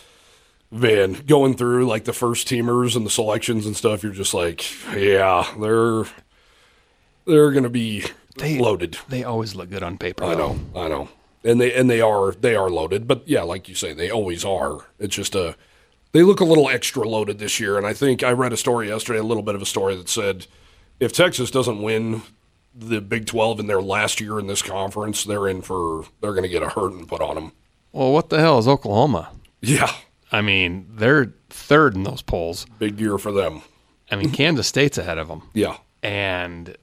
man, 0.70 1.12
going 1.26 1.54
through 1.54 1.86
like 1.86 2.04
the 2.04 2.12
first 2.12 2.48
teamers 2.48 2.96
and 2.96 3.06
the 3.06 3.10
selections 3.10 3.64
and 3.66 3.76
stuff, 3.76 4.02
you're 4.02 4.12
just 4.12 4.34
like, 4.34 4.64
yeah, 4.94 5.46
they're 5.60 6.04
they're 7.26 7.50
going 7.50 7.64
to 7.64 7.70
be 7.70 8.04
They- 8.36 8.58
loaded. 8.58 8.98
They 9.08 9.24
always 9.24 9.54
look 9.54 9.70
good 9.70 9.82
on 9.82 9.98
paper. 9.98 10.24
I 10.24 10.34
though. 10.34 10.54
know, 10.54 10.60
I 10.80 10.88
know, 10.88 11.08
and 11.44 11.60
they 11.60 11.72
and 11.74 11.88
they 11.90 12.00
are 12.00 12.32
they 12.32 12.56
are 12.56 12.70
loaded. 12.70 13.06
But 13.06 13.26
yeah, 13.28 13.42
like 13.42 13.68
you 13.68 13.74
say, 13.74 13.92
they 13.92 14.10
always 14.10 14.44
are. 14.44 14.86
It's 14.98 15.14
just 15.14 15.34
a 15.34 15.56
they 16.12 16.22
look 16.22 16.40
a 16.40 16.44
little 16.44 16.68
extra 16.68 17.06
loaded 17.08 17.38
this 17.38 17.60
year. 17.60 17.76
And 17.76 17.86
I 17.86 17.92
think 17.92 18.22
I 18.22 18.32
read 18.32 18.52
a 18.52 18.56
story 18.56 18.88
yesterday, 18.88 19.18
a 19.18 19.22
little 19.24 19.42
bit 19.42 19.54
of 19.54 19.62
a 19.62 19.66
story 19.66 19.94
that 19.96 20.08
said 20.08 20.46
if 21.00 21.12
Texas 21.12 21.50
doesn't 21.50 21.80
win 21.82 22.22
the 22.74 23.00
Big 23.00 23.26
Twelve 23.26 23.58
in 23.60 23.66
their 23.66 23.80
last 23.82 24.20
year 24.20 24.38
in 24.38 24.46
this 24.46 24.62
conference, 24.62 25.24
they're 25.24 25.48
in 25.48 25.62
for 25.62 26.04
they're 26.20 26.32
going 26.32 26.42
to 26.44 26.48
get 26.48 26.62
a 26.62 26.68
hurting 26.68 27.06
put 27.06 27.20
on 27.20 27.34
them. 27.34 27.52
Well, 27.92 28.12
what 28.12 28.28
the 28.30 28.38
hell 28.38 28.58
is 28.58 28.68
Oklahoma? 28.68 29.30
Yeah, 29.60 29.90
I 30.30 30.40
mean, 30.42 30.86
they're 30.94 31.32
third 31.50 31.94
in 31.94 32.04
those 32.04 32.22
polls. 32.22 32.66
big 32.78 33.00
year 33.00 33.18
for 33.18 33.32
them. 33.32 33.62
I 34.10 34.16
mean, 34.16 34.30
Kansas 34.30 34.66
State's 34.66 34.96
ahead 34.98 35.18
of 35.18 35.28
them. 35.28 35.42
Yeah, 35.54 35.76
And 36.02 36.76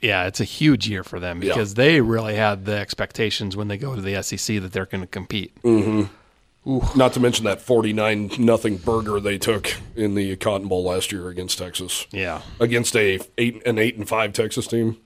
yeah, 0.00 0.26
it's 0.26 0.40
a 0.40 0.44
huge 0.44 0.88
year 0.88 1.02
for 1.02 1.18
them 1.18 1.42
Yeah. 1.42 1.48
because 1.54 1.74
they 1.74 2.00
really 2.00 2.34
had 2.36 2.64
the 2.64 2.76
expectations 2.76 3.56
when 3.56 3.68
they 3.68 3.76
go 3.76 3.94
to 3.96 4.00
the 4.02 4.22
SEC 4.22 4.60
that 4.60 4.72
they're 4.72 4.86
going 4.86 5.00
to 5.00 5.06
compete. 5.08 5.54
Mm-hmm. 5.62 6.12
Not 6.64 7.12
to 7.14 7.20
mention 7.20 7.44
that 7.46 7.60
forty 7.60 7.92
nine 7.92 8.30
nothing 8.38 8.76
burger 8.76 9.18
they 9.20 9.38
took 9.38 9.74
in 9.96 10.14
the 10.14 10.36
Cotton 10.36 10.68
Bowl 10.68 10.84
last 10.84 11.10
year 11.12 11.28
against 11.28 11.58
Texas. 11.58 12.06
Yeah. 12.10 12.42
against 12.58 12.94
a 12.96 13.18
eight 13.38 13.62
an 13.66 13.78
eight 13.78 13.96
and 13.96 14.08
five 14.08 14.32
Texas 14.32 14.66
team. 14.66 14.98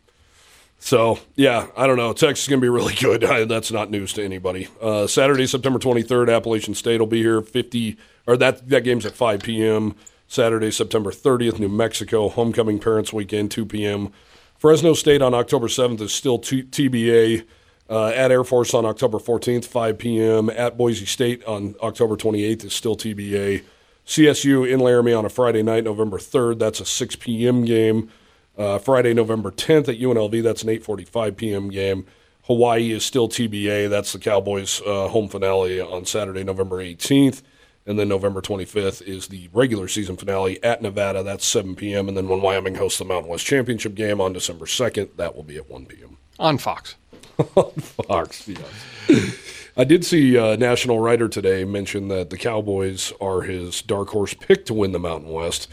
So 0.80 1.18
yeah, 1.36 1.68
I 1.76 1.86
don't 1.86 1.96
know. 1.96 2.12
Texas 2.12 2.44
is 2.44 2.48
going 2.48 2.60
to 2.60 2.64
be 2.64 2.68
really 2.68 2.94
good. 2.94 3.24
I, 3.24 3.44
that's 3.44 3.70
not 3.72 3.90
news 3.90 4.12
to 4.14 4.24
anybody. 4.24 4.68
Uh, 4.80 5.06
Saturday, 5.06 5.46
September 5.46 5.78
twenty 5.78 6.02
third, 6.02 6.28
Appalachian 6.28 6.74
State 6.74 7.00
will 7.00 7.06
be 7.06 7.22
here. 7.22 7.40
Fifty 7.40 7.96
or 8.26 8.36
that 8.36 8.68
that 8.68 8.82
game's 8.84 9.06
at 9.06 9.14
five 9.14 9.40
p.m. 9.42 9.94
Saturday, 10.26 10.70
September 10.70 11.12
thirtieth, 11.12 11.58
New 11.60 11.68
Mexico 11.68 12.28
homecoming 12.28 12.80
parents 12.80 13.12
weekend, 13.12 13.50
two 13.50 13.64
p.m. 13.64 14.10
Fresno 14.58 14.92
State 14.94 15.22
on 15.22 15.34
October 15.34 15.68
seventh 15.68 16.00
is 16.00 16.12
still 16.12 16.38
t- 16.38 16.62
TBA. 16.64 17.46
Uh, 17.88 18.06
at 18.08 18.30
Air 18.30 18.44
Force 18.44 18.72
on 18.72 18.86
October 18.86 19.18
14th, 19.18 19.66
5 19.66 19.98
p.m. 19.98 20.48
At 20.50 20.78
Boise 20.78 21.04
State 21.04 21.44
on 21.44 21.74
October 21.82 22.16
28th 22.16 22.64
is 22.64 22.72
still 22.72 22.96
TBA. 22.96 23.62
CSU 24.06 24.70
in 24.70 24.80
Laramie 24.80 25.12
on 25.12 25.24
a 25.24 25.28
Friday 25.28 25.62
night, 25.62 25.84
November 25.84 26.18
3rd. 26.18 26.58
That's 26.58 26.80
a 26.80 26.86
6 26.86 27.16
p.m. 27.16 27.64
game. 27.64 28.10
Uh, 28.56 28.78
Friday, 28.78 29.12
November 29.12 29.50
10th 29.50 29.88
at 29.88 29.98
UNLV. 29.98 30.42
That's 30.42 30.62
an 30.62 30.68
8:45 30.68 31.36
p.m. 31.36 31.68
game. 31.70 32.06
Hawaii 32.44 32.90
is 32.90 33.04
still 33.04 33.28
TBA. 33.28 33.88
That's 33.88 34.12
the 34.12 34.18
Cowboys' 34.18 34.80
uh, 34.86 35.08
home 35.08 35.28
finale 35.28 35.80
on 35.80 36.04
Saturday, 36.04 36.44
November 36.44 36.76
18th. 36.76 37.42
And 37.86 37.98
then 37.98 38.08
November 38.08 38.40
25th 38.40 39.02
is 39.02 39.28
the 39.28 39.48
regular 39.52 39.88
season 39.88 40.16
finale 40.16 40.62
at 40.62 40.80
Nevada. 40.80 41.22
That's 41.22 41.44
7 41.44 41.74
p.m. 41.74 42.08
And 42.08 42.16
then 42.16 42.28
when 42.28 42.40
Wyoming 42.40 42.76
hosts 42.76 42.98
the 42.98 43.04
Mountain 43.04 43.30
West 43.30 43.44
Championship 43.44 43.94
game 43.94 44.20
on 44.20 44.32
December 44.32 44.64
2nd, 44.64 45.16
that 45.16 45.34
will 45.34 45.42
be 45.42 45.56
at 45.56 45.68
1 45.68 45.86
p.m. 45.86 46.16
On 46.38 46.56
Fox. 46.56 46.96
Fox, 47.78 48.48
yes. 48.48 49.38
I 49.76 49.84
did 49.84 50.04
see 50.04 50.36
a 50.36 50.56
national 50.56 51.00
writer 51.00 51.28
today 51.28 51.64
mention 51.64 52.08
that 52.08 52.30
the 52.30 52.38
Cowboys 52.38 53.12
are 53.20 53.42
his 53.42 53.82
dark 53.82 54.10
horse 54.10 54.32
pick 54.32 54.66
to 54.66 54.74
win 54.74 54.92
the 54.92 55.00
Mountain 55.00 55.32
West. 55.32 55.68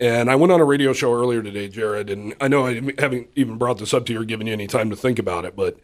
And 0.00 0.30
I 0.30 0.34
went 0.34 0.52
on 0.52 0.60
a 0.60 0.64
radio 0.64 0.92
show 0.92 1.14
earlier 1.14 1.42
today, 1.42 1.68
Jared, 1.68 2.10
and 2.10 2.34
I 2.40 2.48
know 2.48 2.66
I 2.66 2.82
haven't 2.98 3.28
even 3.36 3.56
brought 3.56 3.78
this 3.78 3.94
up 3.94 4.04
to 4.06 4.12
you 4.12 4.20
or 4.20 4.24
given 4.24 4.46
you 4.46 4.52
any 4.52 4.66
time 4.66 4.90
to 4.90 4.96
think 4.96 5.18
about 5.18 5.44
it, 5.44 5.54
but 5.54 5.78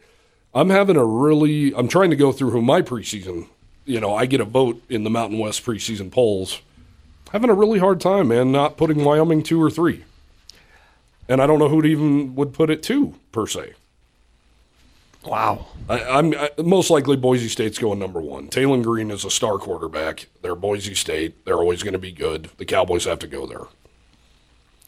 I'm 0.53 0.69
having 0.69 0.97
a 0.97 1.05
really, 1.05 1.73
I'm 1.73 1.87
trying 1.87 2.09
to 2.11 2.15
go 2.15 2.31
through 2.31 2.51
who 2.51 2.61
my 2.61 2.81
preseason, 2.81 3.47
you 3.85 3.99
know, 3.99 4.13
I 4.13 4.25
get 4.25 4.41
a 4.41 4.45
vote 4.45 4.83
in 4.89 5.03
the 5.03 5.09
Mountain 5.09 5.39
West 5.39 5.65
preseason 5.65 6.11
polls. 6.11 6.61
Having 7.31 7.49
a 7.49 7.55
really 7.55 7.79
hard 7.79 7.99
time, 7.99 8.27
man, 8.27 8.51
not 8.51 8.77
putting 8.77 9.03
Wyoming 9.03 9.41
two 9.41 9.61
or 9.61 9.71
three. 9.71 10.03
And 11.27 11.41
I 11.41 11.47
don't 11.47 11.57
know 11.57 11.69
who 11.69 11.83
even 11.83 12.35
would 12.35 12.53
put 12.53 12.69
it 12.69 12.83
two, 12.83 13.15
per 13.31 13.47
se. 13.47 13.73
Wow. 15.25 15.67
I, 15.89 16.03
I'm 16.03 16.33
I, 16.33 16.49
most 16.61 16.89
likely 16.89 17.15
Boise 17.15 17.47
State's 17.47 17.77
going 17.79 17.99
number 17.99 18.21
one. 18.21 18.49
Taylen 18.49 18.83
Green 18.83 19.09
is 19.11 19.23
a 19.25 19.29
star 19.31 19.57
quarterback. 19.57 20.27
They're 20.41 20.55
Boise 20.55 20.95
State. 20.95 21.45
They're 21.45 21.57
always 21.57 21.81
going 21.83 21.93
to 21.93 21.99
be 21.99 22.11
good. 22.11 22.49
The 22.57 22.65
Cowboys 22.65 23.05
have 23.05 23.19
to 23.19 23.27
go 23.27 23.45
there. 23.47 23.65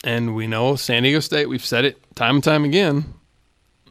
And 0.04 0.36
we 0.36 0.46
know 0.48 0.76
San 0.76 1.04
Diego 1.04 1.20
State, 1.20 1.48
we've 1.50 1.66
said 1.66 1.86
it 1.86 1.98
time 2.16 2.36
and 2.36 2.44
time 2.44 2.64
again, 2.64 3.14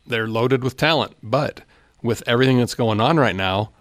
they're 0.07 0.28
loaded 0.28 0.62
with 0.62 0.76
talent. 0.76 1.14
But 1.22 1.62
with 2.03 2.22
everything 2.26 2.59
that's 2.59 2.74
going 2.74 3.01
on 3.01 3.16
right 3.18 3.34
now, 3.34 3.72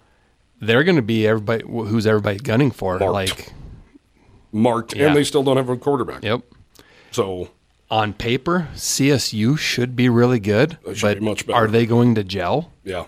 they're 0.62 0.84
going 0.84 0.96
to 0.96 1.02
be 1.02 1.28
everybody 1.28 1.64
who's 1.66 2.08
everybody 2.08 2.38
gunning 2.40 2.72
for. 2.72 2.98
Marked. 2.98 3.14
Like, 3.14 3.54
Marked, 4.52 4.96
Yeah. 4.96 5.08
and 5.08 5.16
they 5.16 5.24
still 5.24 5.44
don't 5.44 5.58
have 5.58 5.70
a 5.70 5.78
quarterback. 5.78 6.24
yep. 6.24 6.42
So 7.12 7.50
On 7.94 8.12
paper, 8.12 8.70
CSU 8.74 9.56
should 9.56 9.96
be 9.96 10.10
really 10.10 10.40
good, 10.40 10.80
should 10.96 11.02
but 11.02 11.20
be 11.20 11.26
much 11.26 11.46
better. 11.46 11.58
are 11.60 11.68
they 11.68 11.86
going 11.86 12.16
to 12.16 12.24
gel? 12.24 12.72
yeah, 12.84 13.06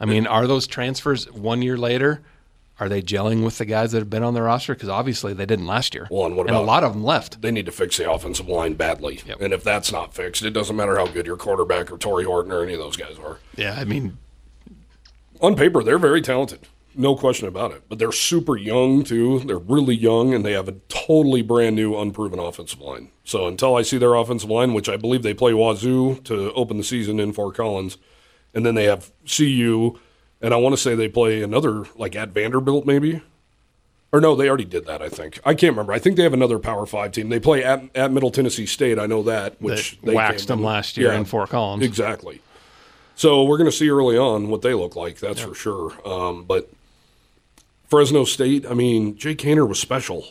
I 0.00 0.06
mean, 0.06 0.26
are 0.26 0.46
those 0.46 0.66
transfers 0.66 1.30
one 1.30 1.60
year 1.60 1.76
later? 1.76 2.22
Are 2.80 2.88
they 2.88 3.02
gelling 3.02 3.44
with 3.44 3.58
the 3.58 3.66
guys 3.66 3.92
that 3.92 3.98
have 3.98 4.08
been 4.08 4.22
on 4.22 4.32
the 4.32 4.40
roster? 4.40 4.72
Because 4.74 4.88
obviously 4.88 5.34
they 5.34 5.44
didn't 5.44 5.66
last 5.66 5.94
year. 5.94 6.08
Well, 6.10 6.24
and 6.24 6.34
what 6.36 6.46
a 6.46 6.50
about- 6.50 6.64
lot 6.64 6.82
of 6.82 6.94
them 6.94 7.04
left. 7.04 7.42
they 7.42 7.50
need 7.50 7.66
to 7.66 7.72
fix 7.72 7.98
the 7.98 8.10
offensive 8.10 8.48
line 8.48 8.72
badly. 8.72 9.20
Yep. 9.26 9.40
And 9.42 9.52
if 9.52 9.62
that's 9.62 9.92
not 9.92 10.14
fixed, 10.14 10.42
it 10.42 10.50
doesn't 10.52 10.74
matter 10.74 10.96
how 10.96 11.06
good 11.08 11.26
your 11.26 11.36
quarterback 11.36 11.92
or 11.92 11.98
Tory 11.98 12.24
Horton 12.24 12.50
or 12.52 12.62
any 12.62 12.72
of 12.72 12.78
those 12.80 12.96
guys 12.96 13.18
are. 13.22 13.36
Yeah, 13.54 13.76
I 13.78 13.84
mean, 13.84 14.16
On 15.42 15.54
paper, 15.56 15.82
they're 15.84 15.98
very 15.98 16.22
talented. 16.22 16.60
No 16.94 17.14
question 17.16 17.48
about 17.48 17.72
it. 17.72 17.82
But 17.88 17.98
they're 17.98 18.12
super 18.12 18.56
young, 18.56 19.02
too. 19.04 19.40
They're 19.40 19.58
really 19.58 19.94
young, 19.94 20.34
and 20.34 20.44
they 20.44 20.52
have 20.52 20.68
a 20.68 20.72
totally 20.88 21.42
brand 21.42 21.76
new, 21.76 21.96
unproven 21.98 22.38
offensive 22.38 22.80
line. 22.80 23.10
So 23.24 23.46
until 23.46 23.76
I 23.76 23.82
see 23.82 23.98
their 23.98 24.14
offensive 24.14 24.50
line, 24.50 24.74
which 24.74 24.88
I 24.88 24.96
believe 24.96 25.22
they 25.22 25.34
play 25.34 25.52
Wazoo 25.54 26.16
to 26.24 26.52
open 26.52 26.76
the 26.76 26.84
season 26.84 27.18
in 27.20 27.32
Fort 27.32 27.54
Collins, 27.56 27.98
and 28.54 28.66
then 28.66 28.74
they 28.74 28.84
have 28.84 29.10
CU, 29.26 29.98
and 30.40 30.52
I 30.52 30.56
want 30.58 30.74
to 30.74 30.80
say 30.80 30.94
they 30.94 31.08
play 31.08 31.42
another, 31.42 31.84
like 31.96 32.14
at 32.16 32.30
Vanderbilt, 32.30 32.84
maybe. 32.84 33.22
Or 34.14 34.20
no, 34.20 34.34
they 34.36 34.46
already 34.48 34.66
did 34.66 34.84
that, 34.86 35.00
I 35.00 35.08
think. 35.08 35.40
I 35.42 35.54
can't 35.54 35.72
remember. 35.72 35.94
I 35.94 35.98
think 35.98 36.16
they 36.18 36.22
have 36.22 36.34
another 36.34 36.58
Power 36.58 36.84
Five 36.84 37.12
team. 37.12 37.30
They 37.30 37.40
play 37.40 37.64
at, 37.64 37.82
at 37.94 38.12
Middle 38.12 38.30
Tennessee 38.30 38.66
State. 38.66 38.98
I 38.98 39.06
know 39.06 39.22
that, 39.22 39.60
which 39.62 39.92
that 40.00 40.06
they 40.06 40.14
waxed 40.14 40.48
them 40.48 40.58
in- 40.58 40.64
last 40.66 40.98
year 40.98 41.12
Yeah. 41.12 41.18
in 41.18 41.24
Fort 41.24 41.48
Collins. 41.48 41.82
Exactly. 41.82 42.42
So 43.14 43.44
we're 43.44 43.56
going 43.56 43.70
to 43.70 43.76
see 43.76 43.88
early 43.88 44.18
on 44.18 44.48
what 44.48 44.60
they 44.62 44.74
look 44.74 44.96
like. 44.96 45.18
That's 45.18 45.40
for 45.40 45.54
sure. 45.54 45.92
Um, 46.06 46.44
but 46.44 46.68
Fresno 47.92 48.24
State, 48.24 48.64
I 48.66 48.72
mean, 48.72 49.18
Jake 49.18 49.36
Haener 49.40 49.68
was 49.68 49.78
special. 49.78 50.28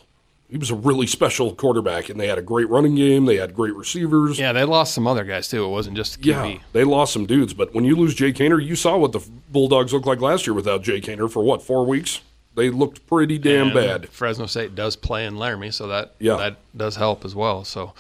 He 0.49 0.57
was 0.57 0.72
a 0.72 0.76
really 0.76 1.05
special 1.05 1.53
quarterback, 1.53 2.09
and 2.09 2.20
they 2.20 2.26
had 2.26 2.39
a 2.39 2.41
great 2.41 2.68
running 2.70 2.95
game. 2.95 3.26
They 3.26 3.38
had 3.38 3.53
great 3.53 3.76
receivers. 3.76 4.39
Yeah, 4.39 4.51
they 4.51 4.64
lost 4.64 4.95
some 4.95 5.05
other 5.05 5.24
guys 5.24 5.47
too. 5.47 5.64
It 5.64 5.68
wasn't 5.68 5.95
just 5.95 6.22
QB. 6.22 6.53
Yeah, 6.55 6.59
they 6.74 6.84
lost 6.84 7.14
some 7.14 7.28
dudes, 7.28 7.53
but 7.53 7.72
when 7.76 7.86
you 7.86 7.95
lose 7.95 8.16
Jake 8.16 8.34
Haener, 8.38 8.59
you 8.66 8.76
saw 8.76 8.97
what 8.97 9.12
the 9.12 9.20
Bulldogs 9.51 9.93
looked 9.93 10.07
like 10.07 10.20
last 10.22 10.47
year 10.47 10.55
without 10.55 10.82
Jake 10.82 11.03
Haener 11.03 11.30
for 11.32 11.43
what 11.43 11.62
four 11.62 11.86
weeks. 11.86 12.22
They 12.55 12.72
looked 12.72 13.05
pretty 13.05 13.38
damn 13.38 13.68
And 13.68 13.74
bad. 13.76 14.09
Fresno 14.09 14.47
State 14.47 14.74
does 14.74 14.95
play 14.95 15.28
in 15.28 15.36
Laramie, 15.38 15.70
so 15.70 15.86
that 15.86 16.16
Yeah. 16.18 16.38
that 16.38 16.57
does 16.76 16.95
help 16.95 17.24
as 17.26 17.36
well. 17.36 17.64
So, 17.64 17.93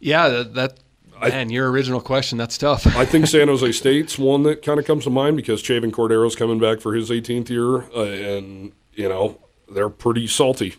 yeah, 0.00 0.28
that, 0.28 0.54
that 0.54 0.78
man, 1.20 1.50
your 1.50 1.70
original 1.70 2.00
question 2.00 2.36
that's 2.36 2.58
tough. 2.58 2.84
I 2.96 3.06
think 3.06 3.28
San 3.28 3.46
Jose 3.46 3.70
State's 3.80 4.18
one 4.18 4.42
that 4.42 4.62
kind 4.62 4.80
of 4.80 4.84
comes 4.86 5.04
to 5.04 5.10
mind 5.10 5.36
because 5.36 5.62
Chevan 5.62 5.92
Cordeiro's 5.92 6.34
coming 6.34 6.58
back 6.58 6.80
for 6.80 6.94
his 6.94 7.10
18th 7.10 7.48
year, 7.48 7.84
uh, 7.96 8.02
and 8.02 8.72
you 8.96 9.08
know 9.08 9.38
they're 9.70 9.88
pretty 9.90 10.26
salty. 10.26 10.74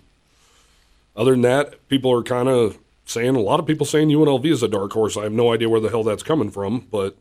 Other 1.15 1.31
than 1.31 1.41
that, 1.41 1.87
people 1.87 2.11
are 2.11 2.23
kind 2.23 2.49
of 2.49 2.77
saying 3.05 3.35
a 3.35 3.39
lot 3.39 3.59
of 3.59 3.65
people 3.65 3.85
saying 3.85 4.09
UNLV 4.09 4.45
is 4.45 4.61
a 4.63 4.67
dark 4.67 4.91
horse. 4.93 5.15
I 5.15 5.23
have 5.23 5.31
no 5.31 5.53
idea 5.53 5.69
where 5.69 5.79
the 5.79 5.89
hell 5.89 6.03
that's 6.03 6.23
coming 6.23 6.49
from, 6.51 6.87
but 6.91 7.15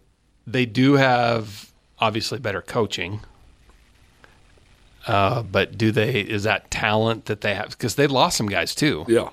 they 0.46 0.66
do 0.66 0.94
have 0.94 1.70
obviously 2.00 2.38
better 2.38 2.60
coaching. 2.60 3.20
Uh, 5.06 5.42
but 5.42 5.76
do 5.76 5.90
they? 5.92 6.20
Is 6.20 6.44
that 6.44 6.70
talent 6.70 7.26
that 7.26 7.42
they 7.42 7.54
have? 7.54 7.70
Because 7.70 7.94
they 7.96 8.06
lost 8.06 8.36
some 8.38 8.48
guys 8.48 8.74
too. 8.74 9.04
yeah, 9.06 9.28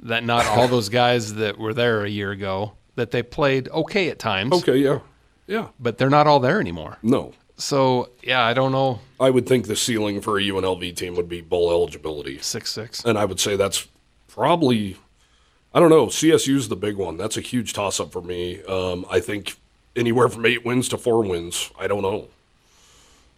That 0.00 0.24
not 0.24 0.46
all 0.46 0.68
those 0.68 0.88
guys 0.88 1.34
that 1.34 1.58
were 1.58 1.74
there 1.74 2.04
a 2.04 2.08
year 2.08 2.30
ago 2.30 2.72
that 2.94 3.10
they 3.10 3.22
played 3.22 3.68
okay 3.70 4.10
at 4.10 4.18
times. 4.20 4.52
okay, 4.52 4.76
yeah, 4.76 5.00
yeah, 5.46 5.68
but 5.80 5.98
they're 5.98 6.10
not 6.10 6.26
all 6.26 6.40
there 6.40 6.60
anymore. 6.60 6.98
no. 7.02 7.32
So 7.58 8.10
yeah, 8.22 8.42
I 8.44 8.54
don't 8.54 8.72
know. 8.72 9.00
I 9.22 9.30
would 9.30 9.46
think 9.46 9.66
the 9.66 9.76
ceiling 9.76 10.20
for 10.20 10.38
a 10.38 10.42
UNLV 10.42 10.94
team 10.96 11.14
would 11.16 11.28
be 11.28 11.40
bowl 11.40 11.70
eligibility, 11.70 12.38
Six 12.40 12.70
six. 12.72 13.04
and 13.04 13.16
I 13.18 13.24
would 13.24 13.40
say 13.40 13.56
that's 13.56 13.86
probably 14.28 14.96
I 15.74 15.80
don't 15.80 15.90
know. 15.90 16.06
CSU's 16.08 16.68
the 16.68 16.76
big 16.76 16.96
one. 16.96 17.16
That's 17.16 17.36
a 17.38 17.40
huge 17.40 17.72
toss 17.72 17.98
up 17.98 18.12
for 18.12 18.20
me. 18.20 18.62
Um, 18.64 19.06
I 19.10 19.20
think 19.20 19.56
anywhere 19.96 20.28
from 20.28 20.44
eight 20.44 20.64
wins 20.66 20.88
to 20.90 20.98
four 20.98 21.22
wins. 21.22 21.70
I 21.78 21.86
don't 21.86 22.02
know. 22.02 22.28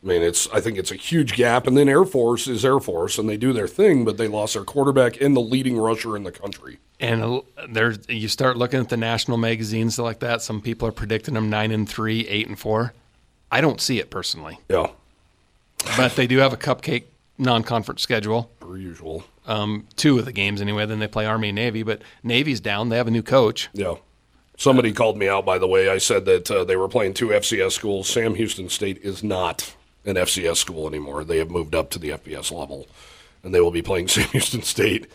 I 0.02 0.06
mean, 0.06 0.20
it's. 0.22 0.48
I 0.52 0.60
think 0.60 0.76
it's 0.76 0.90
a 0.90 0.96
huge 0.96 1.34
gap. 1.34 1.66
And 1.66 1.76
then 1.76 1.88
Air 1.88 2.04
Force 2.04 2.46
is 2.48 2.64
Air 2.64 2.80
Force, 2.80 3.18
and 3.18 3.28
they 3.28 3.36
do 3.36 3.52
their 3.52 3.68
thing, 3.68 4.04
but 4.04 4.16
they 4.18 4.26
lost 4.28 4.54
their 4.54 4.64
quarterback 4.64 5.20
and 5.20 5.34
the 5.36 5.40
leading 5.40 5.78
rusher 5.78 6.16
in 6.16 6.24
the 6.24 6.32
country. 6.32 6.78
And 7.00 7.40
there's 7.68 7.98
you 8.08 8.28
start 8.28 8.56
looking 8.56 8.80
at 8.80 8.88
the 8.88 8.96
national 8.96 9.36
magazines 9.38 9.98
like 9.98 10.18
that. 10.18 10.42
Some 10.42 10.60
people 10.60 10.86
are 10.88 10.92
predicting 10.92 11.34
them 11.34 11.48
nine 11.48 11.70
and 11.70 11.88
three, 11.88 12.26
eight 12.28 12.48
and 12.48 12.58
four. 12.58 12.92
I 13.50 13.60
don't 13.60 13.80
see 13.80 13.98
it 14.00 14.10
personally, 14.10 14.58
Yeah, 14.68 14.88
but 15.96 16.16
they 16.16 16.26
do 16.26 16.38
have 16.38 16.52
a 16.52 16.56
cupcake 16.56 17.04
non-conference 17.38 18.02
schedule. 18.02 18.50
per 18.60 18.76
usual. 18.76 19.24
Um, 19.46 19.86
two 19.96 20.18
of 20.18 20.24
the 20.24 20.32
games 20.32 20.60
anyway. 20.60 20.86
Then 20.86 20.98
they 21.00 21.08
play 21.08 21.26
Army 21.26 21.48
and 21.50 21.56
Navy, 21.56 21.82
but 21.82 22.02
Navy's 22.22 22.60
down. 22.60 22.88
They 22.88 22.96
have 22.96 23.08
a 23.08 23.10
new 23.10 23.22
coach. 23.22 23.68
Yeah. 23.72 23.94
Somebody 24.56 24.92
called 24.92 25.18
me 25.18 25.28
out, 25.28 25.44
by 25.44 25.58
the 25.58 25.66
way. 25.66 25.88
I 25.88 25.98
said 25.98 26.24
that 26.26 26.50
uh, 26.50 26.64
they 26.64 26.76
were 26.76 26.88
playing 26.88 27.14
two 27.14 27.28
FCS 27.28 27.72
schools. 27.72 28.08
Sam 28.08 28.36
Houston 28.36 28.68
State 28.68 28.98
is 29.02 29.22
not 29.24 29.74
an 30.04 30.14
FCS 30.14 30.56
school 30.58 30.86
anymore. 30.86 31.24
They 31.24 31.38
have 31.38 31.50
moved 31.50 31.74
up 31.74 31.90
to 31.90 31.98
the 31.98 32.10
FBS 32.10 32.52
level, 32.52 32.86
and 33.42 33.52
they 33.54 33.60
will 33.60 33.72
be 33.72 33.82
playing 33.82 34.06
Sam 34.14 34.28
Houston 34.28 34.62
State. 34.62 35.08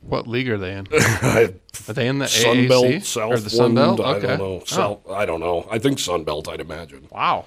What 0.00 0.26
league 0.26 0.48
are 0.48 0.58
they 0.58 0.74
in? 0.74 0.86
Are 1.22 1.92
they 1.92 2.06
in 2.06 2.18
the 2.18 2.28
Sun 2.28 2.56
AAC 2.56 2.68
Belt, 2.68 3.02
Southland. 3.04 3.38
or 3.38 3.42
the 3.42 3.50
Sun 3.50 3.74
Belt? 3.74 4.00
I 4.00 4.14
Okay. 4.14 4.26
don't 4.28 4.38
know. 4.38 4.60
Oh, 4.60 4.64
South, 4.64 5.10
I 5.10 5.26
don't 5.26 5.40
know. 5.40 5.66
I 5.70 5.78
think 5.80 5.98
Sun 5.98 6.22
Belt. 6.24 6.48
I'd 6.48 6.60
imagine. 6.60 7.08
wow. 7.10 7.46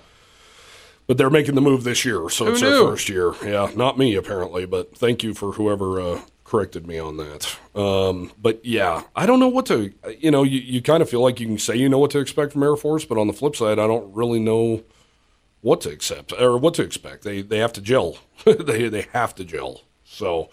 But 1.11 1.17
they're 1.17 1.29
making 1.29 1.55
the 1.55 1.61
move 1.61 1.83
this 1.83 2.05
year, 2.05 2.29
so 2.29 2.45
Who 2.45 2.51
it's 2.53 2.61
knew? 2.61 2.69
their 2.69 2.83
first 2.85 3.09
year. 3.09 3.33
Yeah, 3.43 3.69
not 3.75 3.97
me 3.97 4.15
apparently, 4.15 4.65
but 4.65 4.95
thank 4.97 5.23
you 5.23 5.33
for 5.33 5.51
whoever 5.51 5.99
uh, 5.99 6.21
corrected 6.45 6.87
me 6.87 6.99
on 6.99 7.17
that. 7.17 7.53
Um, 7.75 8.31
but 8.41 8.63
yeah, 8.63 9.03
I 9.13 9.25
don't 9.25 9.41
know 9.41 9.49
what 9.49 9.65
to. 9.65 9.91
You 10.17 10.31
know, 10.31 10.43
you, 10.43 10.61
you 10.61 10.81
kind 10.81 11.03
of 11.03 11.09
feel 11.09 11.19
like 11.19 11.41
you 11.41 11.47
can 11.47 11.57
say 11.57 11.75
you 11.75 11.89
know 11.89 11.99
what 11.99 12.11
to 12.11 12.19
expect 12.19 12.53
from 12.53 12.63
Air 12.63 12.77
Force, 12.77 13.03
but 13.03 13.17
on 13.17 13.27
the 13.27 13.33
flip 13.33 13.57
side, 13.57 13.77
I 13.77 13.87
don't 13.87 14.13
really 14.13 14.39
know 14.39 14.85
what 15.59 15.81
to 15.81 15.89
accept 15.89 16.31
or 16.31 16.57
what 16.57 16.75
to 16.75 16.81
expect. 16.81 17.25
They 17.25 17.41
they 17.41 17.57
have 17.57 17.73
to 17.73 17.81
gel. 17.81 18.17
they 18.45 18.87
they 18.87 19.01
have 19.11 19.35
to 19.35 19.43
gel. 19.43 19.81
So 20.05 20.49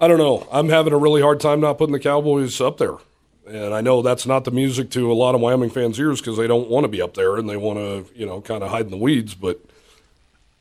I 0.00 0.06
don't 0.06 0.18
know. 0.18 0.46
I'm 0.52 0.68
having 0.68 0.92
a 0.92 0.96
really 0.96 1.22
hard 1.22 1.40
time 1.40 1.58
not 1.58 1.76
putting 1.76 1.92
the 1.92 1.98
Cowboys 1.98 2.60
up 2.60 2.78
there. 2.78 2.98
And 3.46 3.72
I 3.74 3.80
know 3.80 4.02
that's 4.02 4.26
not 4.26 4.44
the 4.44 4.50
music 4.50 4.90
to 4.90 5.10
a 5.10 5.14
lot 5.14 5.34
of 5.34 5.40
Wyoming 5.40 5.70
fans' 5.70 5.98
ears 6.00 6.20
because 6.20 6.36
they 6.36 6.46
don't 6.46 6.68
want 6.68 6.84
to 6.84 6.88
be 6.88 7.00
up 7.00 7.14
there 7.14 7.36
and 7.36 7.48
they 7.48 7.56
want 7.56 7.78
to, 7.78 8.06
you 8.18 8.26
know, 8.26 8.40
kind 8.40 8.62
of 8.64 8.70
hide 8.70 8.86
in 8.86 8.90
the 8.90 8.96
weeds. 8.96 9.34
But 9.34 9.60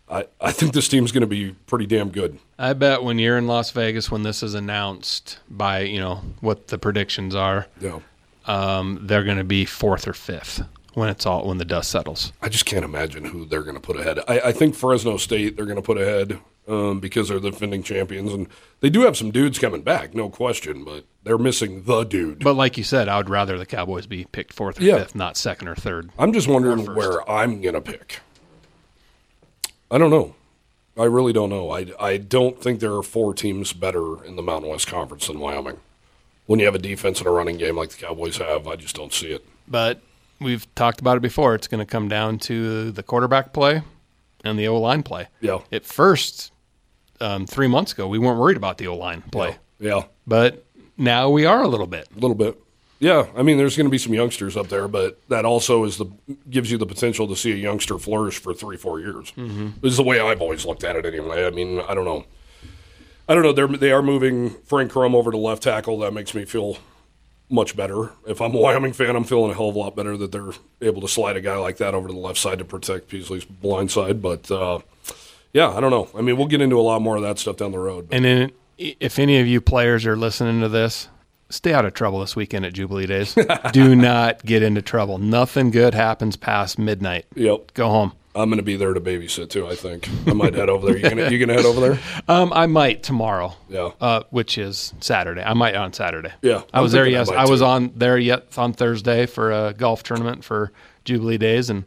I, 0.09 0.25
I 0.39 0.51
think 0.51 0.73
this 0.73 0.87
team's 0.87 1.11
going 1.11 1.21
to 1.21 1.27
be 1.27 1.55
pretty 1.65 1.87
damn 1.87 2.09
good. 2.09 2.37
I 2.59 2.73
bet 2.73 3.03
when 3.03 3.17
you're 3.17 3.37
in 3.37 3.47
Las 3.47 3.71
Vegas, 3.71 4.11
when 4.11 4.21
this 4.23 4.43
is 4.43 4.53
announced 4.53 5.39
by 5.49 5.79
you 5.81 5.99
know 5.99 6.21
what 6.41 6.67
the 6.67 6.77
predictions 6.77 7.33
are, 7.33 7.67
Yeah. 7.81 7.99
um, 8.45 8.99
they're 9.01 9.23
going 9.23 9.37
to 9.39 9.43
be 9.43 9.65
fourth 9.65 10.07
or 10.07 10.13
fifth 10.13 10.61
when 10.93 11.09
it's 11.09 11.25
all 11.25 11.47
when 11.47 11.57
the 11.57 11.65
dust 11.65 11.89
settles. 11.91 12.31
I 12.41 12.49
just 12.49 12.65
can't 12.65 12.85
imagine 12.85 13.25
who 13.25 13.45
they're 13.45 13.63
going 13.63 13.75
to 13.75 13.81
put 13.81 13.99
ahead. 13.99 14.19
I, 14.27 14.39
I 14.39 14.51
think 14.51 14.75
Fresno 14.75 15.17
State 15.17 15.55
they're 15.55 15.65
going 15.65 15.75
to 15.75 15.81
put 15.81 15.97
ahead 15.97 16.39
um, 16.67 16.99
because 16.99 17.29
they're 17.29 17.39
the 17.39 17.51
defending 17.51 17.83
champions, 17.83 18.33
and 18.33 18.47
they 18.79 18.89
do 18.89 19.01
have 19.01 19.15
some 19.17 19.31
dudes 19.31 19.59
coming 19.59 19.81
back, 19.81 20.13
no 20.15 20.29
question. 20.29 20.83
But 20.83 21.05
they're 21.23 21.37
missing 21.37 21.83
the 21.83 22.03
dude. 22.03 22.43
But 22.43 22.55
like 22.55 22.77
you 22.77 22.83
said, 22.83 23.07
I 23.07 23.17
would 23.17 23.29
rather 23.29 23.57
the 23.57 23.65
Cowboys 23.65 24.07
be 24.07 24.25
picked 24.25 24.53
fourth 24.53 24.79
or 24.79 24.83
Yeah. 24.83 24.99
fifth, 24.99 25.15
not 25.15 25.37
second 25.37 25.67
or 25.67 25.75
third. 25.75 26.09
I'm 26.17 26.33
just 26.33 26.47
wondering 26.47 26.85
where 26.95 27.27
I'm 27.29 27.61
going 27.61 27.75
to 27.75 27.81
pick. 27.81 28.19
I 29.91 29.97
don't 29.97 30.09
know. 30.11 30.35
I 30.97 31.03
really 31.03 31.33
don't 31.33 31.49
know. 31.49 31.71
I, 31.71 31.87
I 31.99 32.17
don't 32.17 32.61
think 32.61 32.79
there 32.79 32.93
are 32.95 33.03
four 33.03 33.33
teams 33.33 33.73
better 33.73 34.23
in 34.23 34.35
the 34.35 34.41
Mountain 34.41 34.69
West 34.69 34.87
Conference 34.87 35.27
than 35.27 35.39
Wyoming. 35.39 35.77
When 36.45 36.59
you 36.59 36.65
have 36.65 36.75
a 36.75 36.79
defense 36.79 37.19
and 37.19 37.27
a 37.27 37.31
running 37.31 37.57
game 37.57 37.75
like 37.75 37.89
the 37.89 37.97
Cowboys 38.05 38.37
have, 38.37 38.67
I 38.67 38.75
just 38.75 38.95
don't 38.95 39.11
see 39.11 39.31
it. 39.31 39.45
But 39.67 39.99
we've 40.39 40.73
talked 40.75 41.01
about 41.01 41.17
it 41.17 41.21
before. 41.21 41.53
It's 41.55 41.67
going 41.67 41.85
to 41.85 41.89
come 41.89 42.07
down 42.07 42.39
to 42.39 42.91
the 42.91 43.03
quarterback 43.03 43.51
play 43.51 43.81
and 44.43 44.57
the 44.57 44.67
O 44.67 44.79
line 44.79 45.03
play. 45.03 45.27
Yeah. 45.41 45.59
At 45.71 45.85
first, 45.85 46.51
um, 47.21 47.45
three 47.45 47.67
months 47.67 47.91
ago, 47.93 48.07
we 48.07 48.19
weren't 48.19 48.39
worried 48.39 48.57
about 48.57 48.77
the 48.77 48.87
O 48.87 48.95
line 48.97 49.21
play, 49.31 49.57
Yeah, 49.79 50.03
but 50.27 50.65
now 50.97 51.29
we 51.29 51.45
are 51.45 51.61
a 51.63 51.67
little 51.67 51.87
bit. 51.87 52.07
a 52.15 52.19
little 52.19 52.35
bit. 52.35 52.59
Yeah, 52.99 53.27
I 53.35 53.43
mean, 53.43 53.57
there's 53.57 53.75
going 53.75 53.87
to 53.87 53.91
be 53.91 53.97
some 53.97 54.13
youngsters 54.13 54.55
up 54.55 54.69
there, 54.69 54.87
but 54.87 55.19
that 55.27 55.43
also 55.43 55.83
is 55.83 55.97
the 55.97 56.05
gives 56.49 56.71
you 56.71 56.77
the 56.77 56.85
potential 56.85 57.27
to 57.27 57.35
see 57.35 57.51
a 57.51 57.55
youngster 57.55 57.97
flourish 57.97 58.37
for 58.39 58.53
three, 58.53 58.77
four 58.77 58.99
years. 59.01 59.31
Mm-hmm. 59.31 59.67
This 59.81 59.91
is 59.91 59.97
the 59.97 60.03
way 60.03 60.19
I've 60.19 60.41
always 60.41 60.65
looked 60.65 60.83
at 60.85 60.95
it, 60.95 61.05
anyway. 61.05 61.45
I 61.45 61.49
mean, 61.49 61.81
I 61.81 61.93
don't 61.93 62.05
know. 62.05 62.23
I 63.27 63.33
don't 63.33 63.43
know. 63.43 63.51
They're 63.51 63.67
they 63.67 63.91
are 63.91 64.01
moving 64.01 64.51
Frank 64.65 64.91
Crum 64.91 65.13
over 65.13 65.31
to 65.31 65.37
left 65.37 65.63
tackle. 65.63 65.99
That 65.99 66.13
makes 66.13 66.33
me 66.33 66.45
feel 66.45 66.77
much 67.49 67.75
better. 67.75 68.11
If 68.27 68.39
I'm 68.41 68.55
a 68.55 68.57
Wyoming 68.57 68.93
fan, 68.93 69.15
I'm 69.15 69.23
feeling 69.25 69.51
a 69.51 69.53
hell 69.53 69.69
of 69.69 69.75
a 69.75 69.79
lot 69.79 69.95
better 69.95 70.15
that 70.17 70.31
they're 70.31 70.51
able 70.81 71.01
to 71.01 71.07
slide 71.07 71.35
a 71.35 71.41
guy 71.41 71.57
like 71.57 71.77
that 71.77 71.93
over 71.93 72.07
to 72.07 72.13
the 72.13 72.19
left 72.19 72.39
side 72.39 72.59
to 72.59 72.65
protect 72.65 73.07
Peasley's 73.09 73.45
blind 73.45 73.91
side. 73.91 74.21
But 74.21 74.49
uh, 74.49 74.79
yeah, 75.55 75.69
I 75.69 75.79
don't 75.79 75.89
know. 75.91 76.09
I 76.17 76.21
mean, 76.21 76.35
we'll 76.37 76.47
get 76.47 76.59
into 76.61 76.77
a 76.77 76.81
lot 76.83 77.01
more 77.01 77.15
of 77.15 77.21
that 77.23 77.39
stuff 77.39 77.55
down 77.55 77.71
the 77.71 77.79
road. 77.79 78.09
But 78.09 78.15
And 78.17 78.25
then, 78.25 78.51
if 78.77 79.17
any 79.19 79.39
of 79.39 79.47
you 79.47 79.61
players 79.61 80.05
are 80.05 80.17
listening 80.17 80.59
to 80.59 80.67
this, 80.69 81.07
stay 81.49 81.73
out 81.73 81.85
of 81.85 81.93
trouble 81.93 82.19
this 82.19 82.35
weekend 82.35 82.65
at 82.65 82.73
Jubilee 82.73 83.05
Days. 83.05 83.35
Do 83.71 83.95
not 83.95 84.43
get 84.45 84.61
into 84.63 84.81
trouble. 84.81 85.17
Nothing 85.17 85.71
good 85.71 85.93
happens 85.93 86.35
past 86.35 86.77
midnight. 86.77 87.25
yep, 87.35 87.73
Go 87.73 87.87
home. 87.87 88.11
I'm 88.37 88.49
going 88.49 88.57
to 88.57 88.63
be 88.63 88.75
there 88.75 88.93
to 88.93 88.99
babysit 88.99 89.49
too. 89.49 89.65
I 89.65 89.75
think 89.75 90.09
I 90.27 90.33
might 90.33 90.53
head 90.55 90.67
over 90.69 90.85
there. 90.87 90.97
You 90.97 91.03
gonna 91.09 91.29
you 91.29 91.39
gonna 91.39 91.53
head 91.53 91.65
over 91.65 91.79
there? 91.79 91.99
Um, 92.27 92.51
I 92.51 92.65
might 92.65 93.01
tomorrow. 93.01 93.53
Yeah. 93.69 93.91
Uh, 94.01 94.23
which 94.29 94.57
is 94.57 94.93
Saturday. 94.99 95.41
I 95.41 95.53
might 95.53 95.73
on 95.73 95.93
Saturday. 95.93 96.33
Yeah, 96.41 96.63
I 96.73 96.81
was 96.81 96.91
there. 96.91 97.05
thinking 97.05 97.15
I 97.15 97.21
Yes, 97.21 97.29
I 97.29 97.49
was 97.49 97.61
too. 97.61 97.65
on 97.65 97.91
there 97.95 98.17
yet 98.17 98.57
on 98.57 98.73
Thursday 98.73 99.25
for 99.25 99.53
a 99.53 99.73
golf 99.73 100.03
tournament 100.03 100.43
for 100.43 100.73
Jubilee 101.05 101.37
Days, 101.37 101.69
and 101.69 101.85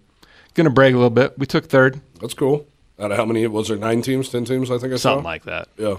gonna 0.55 0.71
brag 0.71 0.95
a 0.95 0.97
little 0.97 1.11
bit. 1.11 1.39
We 1.39 1.45
took 1.45 1.67
third, 1.67 2.01
That's 2.19 2.33
cool. 2.33 2.65
Out 3.01 3.13
of 3.13 3.17
how 3.17 3.25
many 3.25 3.47
was 3.47 3.69
there? 3.69 3.77
Nine 3.77 4.03
teams, 4.03 4.29
ten 4.29 4.45
teams? 4.45 4.71
I 4.71 4.79
think 4.79 4.93
I 4.93 4.97
saw. 4.97 5.11
something 5.11 5.25
like 5.25 5.45
that. 5.45 5.69
Yeah, 5.77 5.97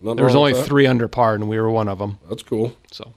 Nothing 0.00 0.16
There 0.16 0.24
was 0.24 0.34
only 0.34 0.52
with 0.52 0.66
three 0.66 0.86
under 0.86 1.08
par, 1.08 1.34
and 1.34 1.48
we 1.48 1.60
were 1.60 1.70
one 1.70 1.88
of 1.88 1.98
them. 1.98 2.18
That's 2.28 2.42
cool. 2.42 2.76
So 2.90 3.12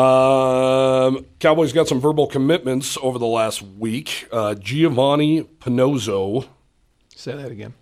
Um, 0.00 1.26
Cowboys 1.38 1.72
got 1.72 1.88
some 1.88 2.00
verbal 2.00 2.26
commitments 2.26 2.96
over 3.02 3.18
the 3.18 3.26
last 3.26 3.62
week. 3.62 4.26
Uh, 4.32 4.54
Giovanni 4.54 5.42
Pinozzo, 5.42 6.46
say 7.14 7.34
that 7.36 7.50
again. 7.50 7.74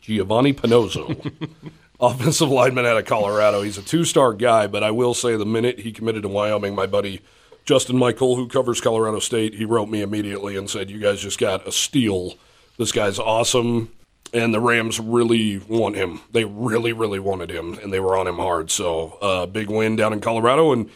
Giovanni 0.00 0.52
Pinozzo, 0.52 1.32
offensive 2.00 2.48
lineman 2.48 2.86
out 2.86 2.96
of 2.96 3.04
Colorado. 3.04 3.62
He's 3.62 3.78
a 3.78 3.82
two-star 3.82 4.32
guy, 4.34 4.66
but 4.66 4.82
I 4.82 4.90
will 4.90 5.14
say 5.14 5.36
the 5.36 5.46
minute 5.46 5.80
he 5.80 5.92
committed 5.92 6.22
to 6.22 6.28
Wyoming, 6.28 6.74
my 6.74 6.86
buddy 6.86 7.20
Justin 7.64 7.98
Michael, 7.98 8.36
who 8.36 8.48
covers 8.48 8.80
Colorado 8.80 9.18
State, 9.20 9.54
he 9.54 9.64
wrote 9.64 9.88
me 9.88 10.02
immediately 10.02 10.56
and 10.56 10.68
said, 10.68 10.90
"You 10.90 10.98
guys 10.98 11.20
just 11.20 11.38
got 11.38 11.68
a 11.68 11.72
steal. 11.72 12.34
This 12.78 12.90
guy's 12.90 13.18
awesome." 13.18 13.90
And 14.32 14.54
the 14.54 14.60
Rams 14.60 15.00
really 15.00 15.58
want 15.58 15.96
him. 15.96 16.20
They 16.30 16.44
really, 16.44 16.92
really 16.92 17.18
wanted 17.18 17.50
him, 17.50 17.74
and 17.82 17.92
they 17.92 17.98
were 17.98 18.16
on 18.16 18.28
him 18.28 18.36
hard. 18.36 18.70
So, 18.70 19.18
uh, 19.20 19.46
big 19.46 19.68
win 19.68 19.96
down 19.96 20.12
in 20.12 20.20
Colorado, 20.20 20.70
and 20.72 20.88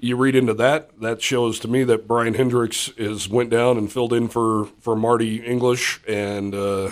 you 0.00 0.16
read 0.16 0.34
into 0.34 0.54
that. 0.54 1.00
That 1.00 1.22
shows 1.22 1.60
to 1.60 1.68
me 1.68 1.84
that 1.84 2.08
Brian 2.08 2.34
Hendricks 2.34 2.88
is 2.96 3.28
went 3.28 3.48
down 3.50 3.78
and 3.78 3.92
filled 3.92 4.12
in 4.12 4.26
for 4.26 4.64
for 4.80 4.96
Marty 4.96 5.36
English, 5.36 6.00
and 6.08 6.52
uh, 6.52 6.90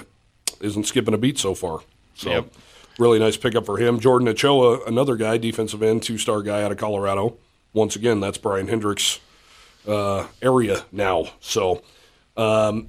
isn't 0.61 0.85
skipping 0.87 1.15
a 1.15 1.19
beat 1.19 1.37
so 1.39 1.53
far. 1.55 1.81
So, 2.15 2.31
Yep. 2.31 2.53
really 3.01 3.19
nice 3.19 3.37
pickup 3.37 3.67
for 3.67 3.79
him. 3.79 3.99
Jordan 3.99 4.29
Ochoa, 4.29 4.85
another 4.87 5.17
guy, 5.17 5.37
defensive 5.37 5.83
end, 5.83 6.05
two 6.05 6.17
star 6.19 6.43
guy 6.43 6.63
out 6.63 6.71
of 6.71 6.79
Colorado. 6.79 7.39
Once 7.73 7.97
again, 7.97 8.21
that's 8.21 8.39
Brian 8.39 8.69
Hendricks' 8.69 9.19
uh, 9.87 10.27
area 10.43 10.85
now. 10.93 11.27
So, 11.41 11.83
um, 12.37 12.89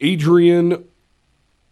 Adrian 0.00 0.84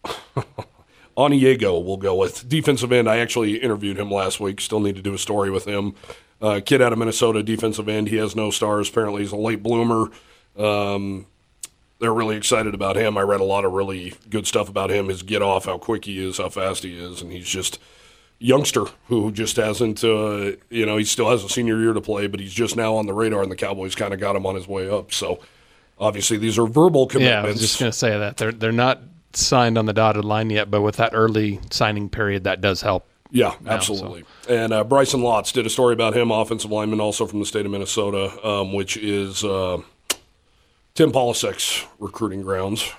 Oniego 1.17 1.85
will 1.85 1.97
go 1.97 2.15
with 2.15 2.49
defensive 2.49 2.93
end. 2.93 3.09
I 3.09 3.19
actually 3.19 3.57
interviewed 3.57 3.99
him 3.99 4.11
last 4.11 4.41
week. 4.41 4.61
Still 4.61 4.81
need 4.81 4.97
to 4.97 5.03
do 5.03 5.15
a 5.15 5.19
story 5.19 5.51
with 5.51 5.65
him. 5.65 5.95
Uh, 6.41 6.61
kid 6.65 6.83
out 6.83 6.93
of 6.93 6.99
Minnesota, 6.99 7.43
defensive 7.43 7.89
end. 7.89 8.09
He 8.09 8.17
has 8.17 8.35
no 8.35 8.51
stars. 8.51 8.89
Apparently, 8.89 9.23
he's 9.23 9.33
a 9.33 9.37
late 9.37 9.63
bloomer. 9.63 10.11
Um, 10.57 11.27
they're 12.01 12.13
really 12.13 12.37
excited 12.37 12.75
about 12.75 12.97
him. 12.97 13.17
I 13.17 13.23
read 13.23 13.41
a 13.41 13.45
lot 13.45 13.65
of 13.65 13.73
really 13.73 14.15
good 14.29 14.47
stuff 14.47 14.69
about 14.69 14.91
him. 14.91 15.09
His 15.09 15.23
get 15.23 15.41
off, 15.41 15.67
how 15.67 15.79
quick 15.79 16.05
he 16.05 16.23
is, 16.23 16.39
how 16.39 16.49
fast 16.49 16.83
he 16.83 16.99
is, 16.99 17.23
and 17.23 17.33
he's 17.33 17.49
just 17.49 17.79
youngster 18.41 18.85
who 19.07 19.31
just 19.31 19.57
hasn't. 19.57 20.03
Uh, 20.03 20.53
you 20.69 20.85
know, 20.85 20.97
he 20.97 21.05
still 21.05 21.31
has 21.31 21.45
a 21.45 21.49
senior 21.49 21.81
year 21.81 21.93
to 21.93 22.01
play, 22.01 22.27
but 22.27 22.41
he's 22.41 22.53
just 22.53 22.77
now 22.77 22.97
on 22.97 23.07
the 23.07 23.15
radar, 23.15 23.43
and 23.43 23.51
the 23.51 23.57
Cowboys 23.57 23.95
kind 23.95 24.13
of 24.13 24.19
got 24.19 24.37
him 24.37 24.47
on 24.47 24.55
his 24.55 24.67
way 24.69 24.89
up. 24.91 25.13
So. 25.13 25.41
Obviously, 25.97 26.39
these 26.39 26.59
are 26.59 26.67
verbal 26.67 27.07
commitments. 27.07 27.45
Yeah, 27.45 27.49
I 27.49 27.53
was 27.53 27.61
just 27.61 27.79
gonna 27.79 27.93
say 27.93 28.19
that 28.19 28.37
they're 28.37 28.51
they're 28.51 28.73
not 28.73 29.01
signed 29.37 29.79
on 29.79 29.87
the 29.87 29.93
dotted 29.93 30.25
line 30.25 30.51
yet, 30.51 30.71
but 30.71 30.83
with 30.83 30.97
that 30.97 31.11
early 31.15 31.61
signing 31.71 32.09
period, 32.09 32.45
that 32.45 32.61
does 32.61 32.83
help. 32.83 33.07
Yeah, 33.31 33.55
absolutely. 33.67 34.25
And 34.49 34.73
uh, 34.73 34.85
Bryson 34.85 35.21
Lotz 35.21 35.53
did 35.53 35.67
a 35.67 35.71
story 35.71 35.93
about 35.93 36.17
him, 36.17 36.31
offensive 36.31 36.71
lineman, 36.71 37.01
also 37.01 37.27
from 37.27 37.41
the 37.41 37.47
state 37.47 37.67
of 37.67 37.73
Minnesota, 37.73 38.47
um, 38.47 38.73
which 38.73 38.97
is 38.97 39.43
uh, 39.45 39.81
Tim 40.95 41.11
Polasek's 41.11 41.85
recruiting 41.99 42.43
grounds. 42.43 42.93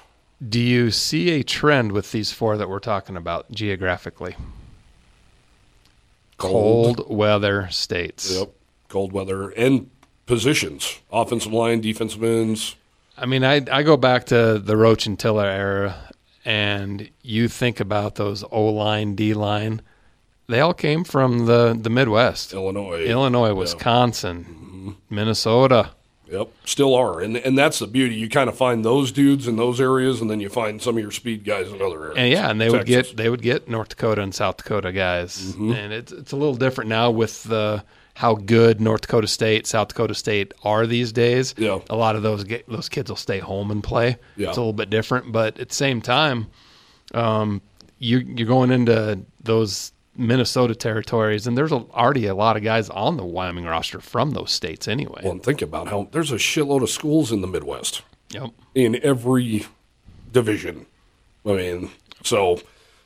Do 0.47 0.59
you 0.59 0.91
see 0.91 1.29
a 1.31 1.43
trend 1.43 1.93
with 1.93 2.11
these 2.11 2.33
four 2.33 2.57
that 2.57 2.67
we're 2.67 2.79
talking 2.79 3.15
about 3.15 3.49
geographically? 3.51 4.35
Cold 6.37 7.09
weather 7.09 7.69
states. 7.71 8.37
Yep. 8.37 8.49
Cold 8.89 9.13
weather 9.13 9.51
and 9.51 9.89
positions, 10.25 10.99
offensive 11.11 11.53
line, 11.53 11.79
defensive 11.79 12.23
ends. 12.23 12.75
I 13.17 13.25
mean, 13.25 13.45
I 13.45 13.61
I 13.71 13.83
go 13.83 13.95
back 13.95 14.25
to 14.25 14.59
the 14.59 14.75
Roach 14.75 15.05
and 15.05 15.17
Tiller 15.17 15.45
era, 15.45 15.95
and 16.45 17.09
you 17.23 17.47
think 17.47 17.79
about 17.79 18.15
those 18.15 18.43
O 18.51 18.65
line, 18.67 19.15
D 19.15 19.33
line. 19.33 19.81
They 20.47 20.59
all 20.61 20.73
came 20.75 21.03
from 21.03 21.47
the 21.47 21.77
the 21.79 21.89
Midwest, 21.89 22.53
Illinois. 22.53 23.03
Illinois, 23.05 23.53
Wisconsin, 23.53 24.95
Minnesota. 25.09 25.91
Yep, 26.31 26.49
still 26.65 26.95
are, 26.95 27.21
and 27.21 27.37
and 27.37 27.55
that's 27.57 27.77
the 27.79 27.85
beauty. 27.87 28.15
You 28.15 28.29
kind 28.29 28.49
of 28.49 28.57
find 28.57 28.83
those 28.83 29.11
dudes 29.11 29.47
in 29.47 29.57
those 29.57 29.79
areas, 29.79 30.21
and 30.21 30.29
then 30.29 30.39
you 30.39 30.49
find 30.49 30.81
some 30.81 30.95
of 30.97 31.01
your 31.01 31.11
speed 31.11 31.43
guys 31.45 31.67
in 31.71 31.81
other 31.81 32.01
areas. 32.01 32.17
And 32.17 32.31
yeah, 32.31 32.49
and 32.49 32.59
they 32.59 32.69
would 32.69 32.85
get 32.87 33.15
they 33.15 33.29
would 33.29 33.43
get 33.43 33.69
North 33.69 33.89
Dakota 33.89 34.21
and 34.23 34.33
South 34.33 34.57
Dakota 34.57 34.91
guys, 34.91 35.37
Mm-hmm. 35.53 35.71
and 35.73 35.93
it's 35.93 36.11
it's 36.11 36.31
a 36.31 36.35
little 36.35 36.55
different 36.55 36.89
now 36.89 37.11
with 37.11 37.43
the 37.43 37.83
how 38.15 38.33
good 38.33 38.79
North 38.79 39.01
Dakota 39.01 39.27
State, 39.27 39.67
South 39.67 39.89
Dakota 39.89 40.15
State 40.15 40.53
are 40.63 40.87
these 40.87 41.11
days. 41.11 41.53
Yeah. 41.57 41.79
a 41.89 41.95
lot 41.97 42.15
of 42.15 42.23
those 42.23 42.45
get, 42.45 42.67
those 42.67 42.87
kids 42.89 43.11
will 43.11 43.17
stay 43.17 43.39
home 43.39 43.71
and 43.71 43.83
play. 43.83 44.17
Yeah. 44.37 44.49
It's 44.49 44.57
a 44.57 44.61
little 44.61 44.73
bit 44.73 44.89
different, 44.89 45.31
but 45.33 45.59
at 45.59 45.69
the 45.69 45.75
same 45.75 46.01
time, 46.01 46.47
um, 47.13 47.61
you 47.99 48.19
you're 48.19 48.47
going 48.47 48.71
into 48.71 49.19
those 49.43 49.91
Minnesota 50.17 50.75
territories, 50.75 51.45
and 51.45 51.57
there's 51.57 51.73
a, 51.73 51.85
already 51.93 52.25
a 52.27 52.35
lot 52.35 52.55
of 52.55 52.63
guys 52.63 52.89
on 52.89 53.17
the 53.17 53.25
Wyoming 53.25 53.65
roster 53.65 53.99
from 53.99 54.31
those 54.31 54.51
states 54.51 54.87
anyway. 54.87 55.21
Well, 55.23 55.33
and 55.33 55.43
think 55.43 55.61
about 55.61 55.89
how 55.89 56.07
there's 56.11 56.31
a 56.31 56.35
shitload 56.35 56.83
of 56.83 56.89
schools 56.89 57.31
in 57.33 57.41
the 57.41 57.47
Midwest. 57.47 58.01
yep. 58.29 58.49
in 58.73 58.97
every 59.03 59.65
division. 60.31 60.85
I 61.45 61.51
mean, 61.51 61.91
so 62.23 62.61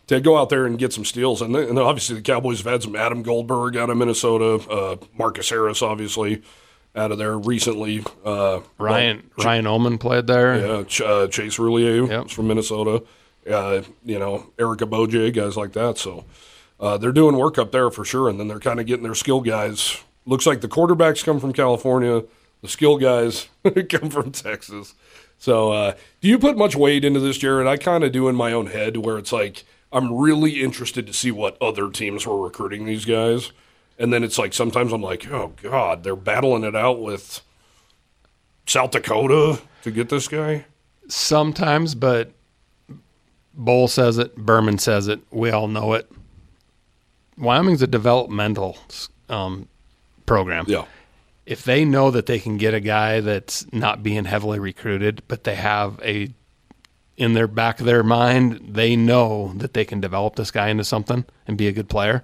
to 0.10 0.20
go 0.22 0.38
out 0.38 0.49
there 0.49 0.66
and 0.66 0.78
get 0.78 0.93
some 0.93 1.05
steals, 1.05 1.41
and, 1.41 1.55
then, 1.55 1.70
and 1.70 1.80
obviously 1.80 2.16
the 2.16 2.22
Cowboys 2.22 2.57
have 2.62 2.72
had 2.72 2.84
some 2.84 2.95
Adam 2.95 3.24
Goldberg 3.24 3.78
out 3.78 3.89
of 3.89 3.97
Minnesota, 3.97 4.55
uh, 4.70 4.97
Marcus 5.18 5.49
Harris 5.49 5.82
obviously 5.82 6.41
out 6.95 7.12
of 7.12 7.18
there 7.18 7.38
recently. 7.38 8.03
Uh, 8.26 8.60
Ryan 8.78 9.30
Ryan 9.43 9.68
Ullman 9.68 9.97
played 9.97 10.28
there. 10.28 10.57
yeah, 10.78 10.84
Ch- 10.84 11.01
uh, 11.01 11.28
Chase 11.28 11.57
Roulier 11.57 12.10
Yep. 12.10 12.30
from 12.30 12.47
Minnesota. 12.47 13.03
Uh, 13.49 13.82
you 14.03 14.20
know, 14.20 14.51
Erica 14.60 14.86
Boje, 14.86 15.34
guys 15.34 15.55
like 15.55 15.72
that. 15.74 15.97
So 15.97 16.26
uh, 16.80 16.97
they're 16.97 17.12
doing 17.12 17.38
work 17.38 17.57
up 17.57 17.72
there 17.72 17.89
for 17.89 18.03
sure, 18.05 18.30
and 18.30 18.39
then 18.39 18.47
they're 18.47 18.60
kind 18.60 18.80
of 18.80 18.86
getting 18.86 19.03
their 19.03 19.16
skill 19.16 19.41
guys. 19.41 19.97
Looks 20.26 20.45
like 20.45 20.62
the 20.62 20.68
quarterbacks 20.68 21.24
come 21.24 21.39
from 21.39 21.53
California, 21.53 22.24
the 22.62 22.68
skill 22.68 22.97
guys 22.97 23.47
come 23.89 24.10
from 24.10 24.32
Texas. 24.32 24.93
So, 25.38 25.72
uh, 25.72 25.93
do 26.22 26.28
you 26.28 26.38
put 26.38 26.57
much 26.57 26.76
weight 26.76 27.05
into 27.05 27.20
this, 27.20 27.38
Jared? 27.38 27.66
I 27.68 27.78
kind 27.78 28.03
of 28.03 28.12
do 28.12 28.28
in 28.28 28.36
my 28.36 28.51
own 28.51 28.68
head, 28.68 28.97
where 28.97 29.18
it's 29.18 29.32
like 29.32 29.64
I'm 29.92 30.16
really 30.16 30.62
interested 30.62 31.08
to 31.08 31.14
see 31.14 31.32
what 31.32 31.58
other 31.62 31.90
teams 31.90 32.26
were 32.26 32.42
recruiting 32.42 32.86
these 32.86 33.06
guys, 33.06 33.52
and 33.98 34.14
then 34.14 34.24
it's 34.24 34.38
like 34.38 34.54
sometimes 34.54 34.94
I'm 34.94 35.02
like, 35.02 35.30
oh 35.32 35.54
god, 35.62 36.04
they're 36.04 36.16
battling 36.16 36.64
it 36.64 36.76
out 36.76 37.02
with 37.02 37.42
South 38.66 38.92
Dakota 38.92 39.62
to 39.84 39.92
get 39.92 40.10
this 40.10 40.28
guy. 40.28 40.66
Sometimes, 41.08 41.96
but 41.96 42.32
Bohl 43.58 43.90
says 43.90 44.18
it, 44.18 44.36
Burman 44.36 44.78
says 44.78 45.08
it, 45.08 45.20
we 45.32 45.50
all 45.50 45.68
know 45.68 45.94
it. 45.94 46.10
Wyoming's 47.38 47.82
a 47.82 47.88
developmental 47.88 48.78
um, 49.28 49.68
program. 50.26 50.66
Yeah. 50.68 50.86
If 51.46 51.64
they 51.64 51.84
know 51.84 52.12
that 52.12 52.28
they 52.28 52.38
can 52.38 52.58
get 52.58 52.76
a 52.76 52.80
guy 52.80 53.22
that's 53.22 53.66
not 53.74 54.04
being 54.04 54.26
heavily 54.26 54.60
recruited, 54.60 55.24
but 55.28 55.46
they 55.46 55.56
have 55.56 56.00
a 56.04 56.30
in 57.20 57.34
their 57.34 57.47
back 57.47 57.82
of 57.82 57.86
their 57.86 58.01
mind, 58.01 58.59
they 58.74 58.95
know 58.95 59.51
that 59.57 59.74
they 59.74 59.84
can 59.84 59.99
develop 59.99 60.38
this 60.38 60.51
guy 60.51 60.70
into 60.70 60.86
something 60.86 61.26
and 61.45 61.57
be 61.57 61.67
a 61.67 61.72
good 61.74 61.89
player. 61.89 62.24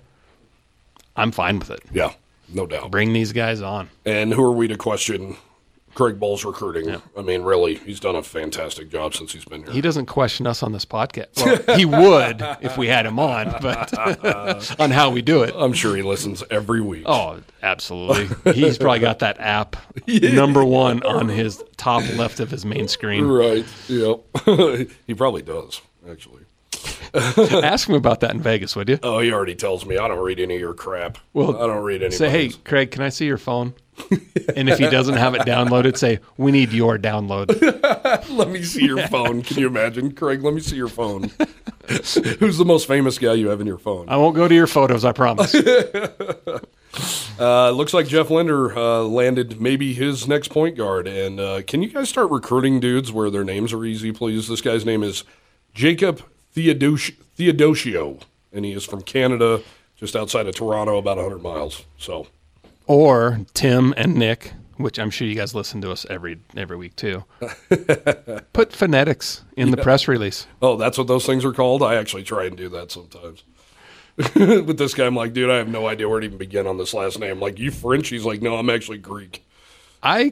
I'm 1.18 1.32
fine 1.32 1.60
with 1.60 1.70
it. 1.70 1.82
Yeah, 1.92 2.14
no 2.50 2.66
doubt. 2.66 2.92
Bring 2.92 3.12
these 3.12 3.34
guys 3.34 3.62
on. 3.62 3.90
And 4.06 4.34
who 4.34 4.44
are 4.44 4.54
we 4.54 4.68
to 4.70 4.78
question 4.78 5.36
Craig 5.96 6.20
Bohl's 6.20 6.44
recruiting? 6.46 7.02
I 7.18 7.22
mean, 7.22 7.42
really, 7.42 7.76
he's 7.76 8.00
done 8.00 8.16
a 8.16 8.22
fantastic 8.22 8.90
job 8.90 9.16
since 9.16 9.32
he's 9.34 9.46
been 9.46 9.64
here. 9.64 9.72
He 9.72 9.82
doesn't 9.82 10.06
question 10.06 10.46
us 10.46 10.62
on 10.62 10.74
this 10.74 10.86
podcast. 10.86 11.38
Well, 11.38 11.78
he 11.78 11.86
would 11.86 12.42
if 12.62 12.78
we 12.78 12.88
had 12.88 13.06
him 13.06 13.18
on, 13.18 13.56
but 13.62 13.98
on 14.80 14.92
how 14.92 15.10
we 15.10 15.22
do 15.22 15.44
it. 15.44 15.56
I'm 15.58 15.74
sure 15.74 15.96
he 15.96 16.02
listens 16.04 16.44
every 16.52 16.82
week. 16.82 17.04
Oh, 17.06 17.40
absolutely. 17.64 18.54
He's 18.54 18.78
probably 18.78 19.00
got 19.00 19.20
that 19.20 19.40
app 19.40 19.78
number 20.08 20.64
one 20.64 21.02
on 21.04 21.30
his 21.30 21.64
top 21.78 22.04
left 22.16 22.40
of 22.42 22.52
his 22.52 22.66
main 22.66 22.88
screen. 22.88 23.26
Right. 23.26 23.66
Yep. 23.88 24.88
he 25.08 25.14
probably 25.16 25.42
does, 25.42 25.82
actually. 26.10 26.45
Ask 27.64 27.90
him 27.90 27.96
about 27.96 28.20
that 28.22 28.32
in 28.32 28.42
Vegas, 28.42 28.76
would 28.76 28.90
you? 28.90 29.00
Oh, 29.04 29.20
he 29.20 29.32
already 29.32 29.56
tells 29.56 29.86
me 29.86 29.98
I 29.98 30.08
don't 30.08 30.24
read 30.24 30.40
any 30.40 30.56
of 30.56 30.60
your 30.60 30.74
crap. 30.74 31.18
Well, 31.34 31.56
I 31.58 31.68
don't 31.68 31.84
read 31.84 32.04
any. 32.04 32.16
Say, 32.16 32.30
hey, 32.30 32.50
Craig, 32.64 32.92
can 32.92 33.02
I 33.02 33.10
see 33.10 33.26
your 33.26 33.38
phone? 33.38 33.74
and 34.56 34.70
if 34.70 34.78
he 34.78 34.90
doesn't 34.90 35.16
have 35.16 35.36
it 35.36 35.42
downloaded, 35.42 35.98
say, 35.98 36.20
we 36.38 36.52
need 36.52 36.74
your 36.74 36.98
download. 36.98 37.50
let 38.30 38.50
me 38.50 38.62
see 38.64 38.86
your 38.86 39.08
phone. 39.08 39.42
Can 39.42 39.58
you 39.58 39.68
imagine, 39.68 40.14
Craig? 40.14 40.44
Let 40.44 40.54
me 40.54 40.62
see 40.62 40.76
your 40.76 40.90
phone. 40.90 41.32
Who's 41.88 42.58
the 42.58 42.66
most 42.66 42.88
famous 42.88 43.18
guy 43.18 43.34
you 43.34 43.48
have 43.50 43.62
in 43.62 43.68
your 43.68 43.78
phone? 43.78 44.10
I 44.10 44.18
won't 44.18 44.36
go 44.36 44.48
to 44.48 44.56
your 44.56 44.68
photos, 44.68 45.06
I 45.06 45.12
promise. 45.12 45.56
Uh, 47.38 47.70
looks 47.72 47.94
like 47.94 48.08
Jeff 48.08 48.30
Linder 48.30 48.78
uh, 48.78 49.02
landed 49.02 49.60
maybe 49.60 49.94
his 49.94 50.28
next 50.28 50.50
point 50.50 50.78
guard. 50.78 51.08
And 51.08 51.40
uh, 51.40 51.62
can 51.68 51.82
you 51.82 51.90
guys 51.90 52.08
start 52.08 52.32
recruiting 52.32 52.80
dudes 52.80 53.12
where 53.12 53.30
their 53.30 53.44
names 53.44 53.74
are 53.74 53.84
easy, 53.84 54.12
please? 54.12 54.48
This 54.48 54.62
guy's 54.62 54.86
name 54.86 55.04
is 55.04 55.26
Jacob 55.74 56.22
Theodos- 56.56 57.14
Theodosiou, 57.38 58.22
and 58.54 58.66
he 58.66 58.72
is 58.72 58.86
from 58.86 59.02
Canada, 59.02 59.62
just 59.98 60.16
outside 60.16 60.48
of 60.48 60.56
Toronto, 60.56 60.98
about 60.98 61.18
100 61.18 61.42
miles. 61.42 61.84
So, 61.98 62.28
or 62.88 63.42
Tim 63.54 63.94
and 63.98 64.16
Nick, 64.16 64.54
which 64.78 64.98
I'm 65.00 65.10
sure 65.10 65.28
you 65.28 65.36
guys 65.36 65.54
listen 65.56 65.82
to 65.82 65.92
us 65.92 66.06
every 66.10 66.40
every 66.56 66.78
week 66.78 66.96
too. 66.96 67.24
Put 68.54 68.74
phonetics 68.74 69.44
in 69.58 69.72
the 69.72 69.78
press 69.78 70.08
release. 70.08 70.48
oh, 70.62 70.76
that's 70.78 70.98
what 70.98 71.08
those 71.08 71.26
things 71.26 71.44
are 71.46 71.54
called. 71.54 71.82
I 71.84 71.96
actually 71.96 72.24
try 72.24 72.46
and 72.46 72.56
do 72.56 72.70
that 72.70 72.92
sometimes. 72.92 73.44
With 74.36 74.78
this 74.78 74.94
guy, 74.94 75.06
I'm 75.06 75.16
like, 75.16 75.34
dude, 75.34 75.50
I 75.50 75.58
have 75.58 75.68
no 75.68 75.88
idea 75.88 76.08
where 76.08 76.22
to 76.22 76.26
even 76.26 76.38
begin 76.38 76.68
on 76.68 76.78
this 76.78 76.94
last 76.94 77.20
name. 77.20 77.42
Like, 77.42 77.60
you 77.60 77.70
French? 77.70 78.08
He's 78.08 78.24
like, 78.24 78.42
no, 78.42 78.56
I'm 78.56 78.70
actually 78.70 78.98
Greek. 79.00 79.44
I 80.02 80.32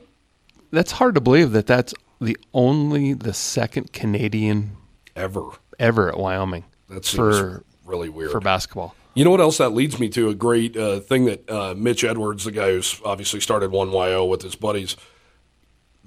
that's 0.72 0.94
hard 0.94 1.16
to 1.16 1.22
believe 1.22 1.52
that 1.52 1.68
that's 1.68 1.94
the 2.22 2.38
only 2.54 3.14
the 3.14 3.34
second 3.34 3.92
Canadian 3.92 4.78
Ever. 5.16 5.44
Ever 5.84 6.08
at 6.08 6.18
Wyoming 6.18 6.64
That's 6.90 7.14
for 7.14 7.64
really 7.86 8.08
weird. 8.08 8.32
for 8.32 8.40
basketball. 8.40 8.96
You 9.16 9.26
know 9.26 9.32
what 9.32 9.42
else 9.42 9.58
that 9.58 9.72
leads 9.72 10.00
me 10.00 10.08
to? 10.10 10.30
A 10.30 10.34
great 10.34 10.78
uh, 10.78 11.02
thing 11.02 11.26
that 11.26 11.50
uh, 11.50 11.74
Mitch 11.76 12.04
Edwards, 12.06 12.46
the 12.46 12.52
guy 12.52 12.72
who's 12.72 13.02
obviously 13.04 13.42
started 13.42 13.72
1Wyo 13.72 14.28
with 14.28 14.42
his 14.42 14.56
buddies, 14.56 14.96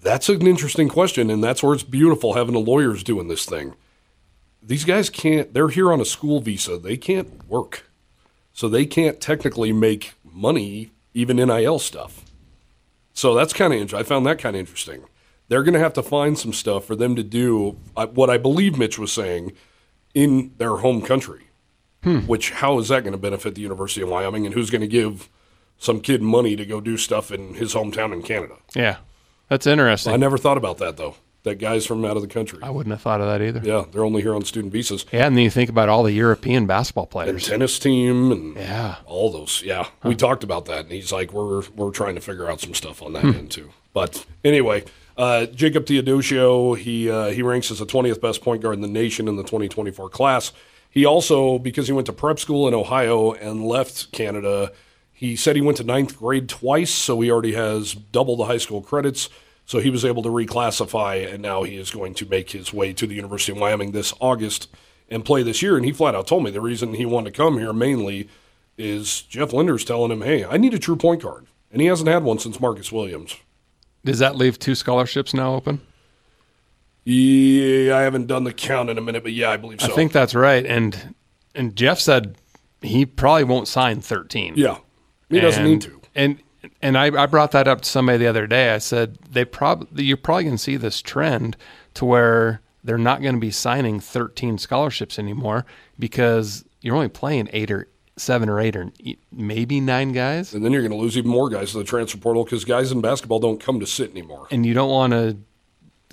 that's 0.01 0.29
an 0.31 0.47
interesting 0.47 0.89
question, 0.89 1.31
and 1.31 1.45
that's 1.45 1.63
where 1.63 1.75
it's 1.75 1.83
beautiful 1.83 2.33
having 2.33 2.55
the 2.55 2.61
lawyers 2.61 3.05
doing 3.05 3.29
this 3.29 3.45
thing. 3.45 3.75
These 4.63 4.85
guys 4.85 5.11
can't, 5.11 5.53
they're 5.53 5.69
here 5.69 5.93
on 5.93 6.01
a 6.01 6.05
school 6.07 6.41
visa. 6.41 6.79
They 6.79 6.97
can't 6.97 7.47
work. 7.47 7.85
So 8.53 8.69
they 8.69 8.87
can't 8.87 9.21
technically 9.21 9.73
make 9.73 10.15
money, 10.25 10.91
even 11.13 11.37
NIL 11.37 11.79
stuff. 11.79 12.25
So 13.13 13.35
that's 13.35 13.53
kind 13.53 13.75
of 13.75 13.79
interesting. 13.79 14.01
I 14.01 14.09
found 14.09 14.25
that 14.25 14.39
kind 14.39 14.57
of 14.57 14.61
interesting. 14.61 15.05
They're 15.49 15.63
going 15.63 15.75
to 15.75 15.81
have 15.81 15.93
to 15.95 16.03
find 16.03 16.37
some 16.39 16.53
stuff 16.53 16.85
for 16.85 16.97
them 16.97 17.15
to 17.17 17.23
do 17.23 17.77
uh, 17.97 18.07
what 18.09 18.31
I 18.31 18.37
believe 18.39 18.77
Mitch 18.79 18.99
was 18.99 19.13
saying 19.13 19.53
in 20.15 20.53
their 20.59 20.77
home 20.77 21.03
country. 21.03 21.43
Which 22.27 22.53
how 22.53 22.79
is 22.79 22.87
that 22.87 23.03
going 23.03 23.13
to 23.15 23.19
benefit 23.19 23.57
the 23.57 23.63
University 23.63 24.01
of 24.01 24.09
Wyoming, 24.09 24.47
and 24.47 24.55
who's 24.55 24.71
going 24.71 24.81
to 24.83 24.87
give 24.87 25.29
some 25.77 26.01
kid 26.01 26.23
money 26.23 26.55
to 26.55 26.65
go 26.65 26.81
do 26.81 26.97
stuff 26.97 27.33
in 27.33 27.55
his 27.55 27.75
hometown 27.75 28.13
in 28.13 28.23
Canada? 28.23 28.55
Yeah, 28.77 28.99
that's 29.49 29.67
interesting. 29.67 30.13
I 30.13 30.17
never 30.17 30.39
thought 30.39 30.57
about 30.57 30.79
that 30.79 30.97
though. 30.99 31.17
That 31.43 31.57
guys 31.57 31.85
from 31.85 32.05
out 32.05 32.15
of 32.17 32.23
the 32.23 32.29
country. 32.29 32.61
I 32.63 32.71
wouldn't 32.71 32.93
have 32.93 33.03
thought 33.03 33.21
of 33.21 33.27
that 33.27 33.43
either. 33.43 33.61
Yeah, 33.65 33.87
they're 33.91 34.05
only 34.05 34.23
here 34.23 34.37
on 34.37 34.45
student 34.45 34.73
visas. 34.73 35.05
Yeah, 35.13 35.27
and 35.27 35.37
then 35.37 35.43
you 35.43 35.51
think 35.51 35.69
about 35.69 35.89
all 35.89 36.05
the 36.05 36.13
European 36.13 36.67
basketball 36.67 37.07
players, 37.07 37.31
And 37.31 37.43
tennis 37.43 37.77
team 37.81 38.31
and 38.31 38.55
Yeah. 38.57 38.97
all 39.07 39.33
those. 39.33 39.63
Yeah, 39.65 39.89
we 40.05 40.15
talked 40.15 40.45
about 40.45 40.67
that, 40.67 40.85
and 40.85 40.93
he's 40.93 41.11
like, 41.11 41.33
we're 41.33 41.63
we're 41.75 41.91
trying 41.91 42.15
to 42.15 42.21
figure 42.21 42.49
out 42.49 42.61
some 42.61 42.75
stuff 42.75 43.03
on 43.03 43.15
that 43.15 43.25
end 43.25 43.51
too. 43.51 43.71
But 43.93 44.25
anyway, 44.45 44.85
uh, 45.17 45.47
Jacob 45.47 45.87
Theodosiou, 45.87 46.77
he 46.77 47.11
uh, 47.11 47.31
he 47.31 47.43
ranks 47.43 47.71
as 47.71 47.79
the 47.79 47.87
20th 47.87 48.21
best 48.21 48.43
point 48.43 48.63
guard 48.63 48.75
in 48.75 48.83
the 48.83 48.89
nation 48.89 49.29
in 49.29 49.37
the 49.37 49.43
2024 49.43 50.11
class. 50.11 50.53
He 50.91 51.05
also, 51.05 51.59
because 51.59 51.87
he 51.87 51.93
went 51.93 52.07
to 52.07 52.13
prep 52.13 52.39
school 52.39 52.69
in 52.69 52.75
Ohio 52.75 53.33
and 53.33 53.67
left 53.67 54.13
Canada, 54.13 54.73
he 55.13 55.37
said 55.37 55.57
he 55.57 55.63
went 55.63 55.79
to 55.79 55.85
ninth 55.85 56.19
grade 56.19 56.49
twice, 56.49 56.91
so 56.91 57.21
he 57.21 57.31
already 57.31 57.53
has 57.53 57.95
double 57.95 58.37
the 58.37 58.45
high 58.45 58.59
school 58.59 58.83
credits. 58.83 59.29
So 59.65 59.79
he 59.79 59.91
was 59.91 60.05
able 60.05 60.23
to 60.23 60.29
reclassify, 60.29 61.33
and 61.33 61.43
now 61.43 61.65
he 61.65 61.77
is 61.77 61.91
going 61.91 62.15
to 62.15 62.27
make 62.27 62.51
his 62.51 62.73
way 62.73 62.93
to 62.93 63.07
the 63.07 63.15
University 63.15 63.53
of 63.53 63.59
Wyoming 63.59 63.93
this 63.93 64.15
August 64.21 64.69
and 65.11 65.25
play 65.25 65.43
this 65.43 65.61
year. 65.61 65.77
And 65.77 65.85
he 65.85 65.93
flat 65.93 66.15
out 66.15 66.27
told 66.27 66.45
me 66.45 66.51
the 66.51 66.61
reason 66.61 66.95
he 66.95 67.07
wanted 67.07 67.33
to 67.33 67.37
come 67.37 67.59
here 67.59 67.73
mainly 67.73 68.29
is 68.79 69.23
Jeff 69.23 69.53
Linder's 69.53 69.85
telling 69.85 70.13
him, 70.13 70.21
"Hey, 70.23 70.45
I 70.45 70.57
need 70.57 70.75
a 70.75 70.79
true 70.79 70.97
point 70.97 71.23
guard," 71.23 71.47
and 71.73 71.81
he 71.81 71.89
hasn't 71.89 72.09
had 72.09 72.23
one 72.23 72.39
since 72.39 72.61
Marcus 72.61 72.93
Williams. 72.93 73.37
Does 74.07 74.21
that 74.21 74.37
leave 74.37 74.59
two 74.59 74.77
scholarships 74.77 75.35
now 75.35 75.55
open? 75.55 75.81
Yeah, 77.05 77.97
I 77.97 78.03
haven't 78.03 78.27
done 78.27 78.45
the 78.45 78.53
count 78.53 78.89
in 78.89 78.99
a 78.99 79.01
minute, 79.01 79.23
but 79.23 79.33
yeah, 79.33 79.51
I 79.51 79.57
believe 79.57 79.81
so. 79.81 79.93
I 79.93 79.95
think 79.95 80.13
that's 80.13 80.35
right. 80.35 80.65
And 80.65 81.15
and 81.55 81.75
Jeff 81.77 81.99
said 81.99 82.37
he 82.83 83.05
probably 83.05 83.45
won't 83.45 83.69
sign 83.69 84.01
13. 84.01 84.55
yeah, 84.57 84.79
he 85.29 85.41
doesn't 85.41 85.65
need 85.65 85.81
to. 85.83 86.01
And 86.15 86.39
and 86.81 86.97
I, 86.97 87.07
I 87.23 87.27
brought 87.27 87.51
that 87.53 87.69
up 87.69 87.81
to 87.83 87.89
somebody 87.89 88.19
the 88.19 88.27
other 88.27 88.47
day. 88.47 88.71
I 88.71 88.79
said 88.79 89.19
they 89.31 89.45
probably 89.45 90.05
you're 90.05 90.17
probably 90.17 90.45
going 90.45 90.57
to 90.57 90.63
see 90.63 90.77
this 90.77 91.03
trend 91.03 91.57
to 91.95 92.05
where 92.05 92.61
they're 92.85 92.99
not 92.99 93.23
going 93.23 93.35
to 93.35 93.41
be 93.41 93.51
signing 93.51 93.99
13 93.99 94.59
scholarships 94.59 95.19
anymore 95.19 95.67
because 95.99 96.65
you're 96.81 96.95
only 96.95 97.09
playing 97.09 97.49
eight 97.53 97.71
or 97.71 97.89
seven 98.17 98.49
or 98.49 98.59
eight 98.61 98.75
or 98.77 98.91
maybe 99.31 99.81
nine 99.81 100.13
guys, 100.13 100.55
And 100.55 100.65
then 100.65 100.73
you're 100.73 100.83
going 100.83 100.93
to 100.93 100.97
lose 100.97 101.19
even 101.19 101.31
more 101.31 101.49
guys 101.51 101.73
to 101.73 101.79
the 101.79 101.85
transfer 101.85 102.19
portal 102.19 102.45
because 102.45 102.65
guys 102.65 102.91
in 102.93 103.01
basketball 103.01 103.39
don't 103.41 103.61
come 103.61 103.79
to 103.81 103.87
sit 103.87 104.11
anymore. 104.11 104.47
and 104.51 104.65
you 104.65 104.73
don't 104.75 104.91
want 104.91 105.13
to 105.13 105.37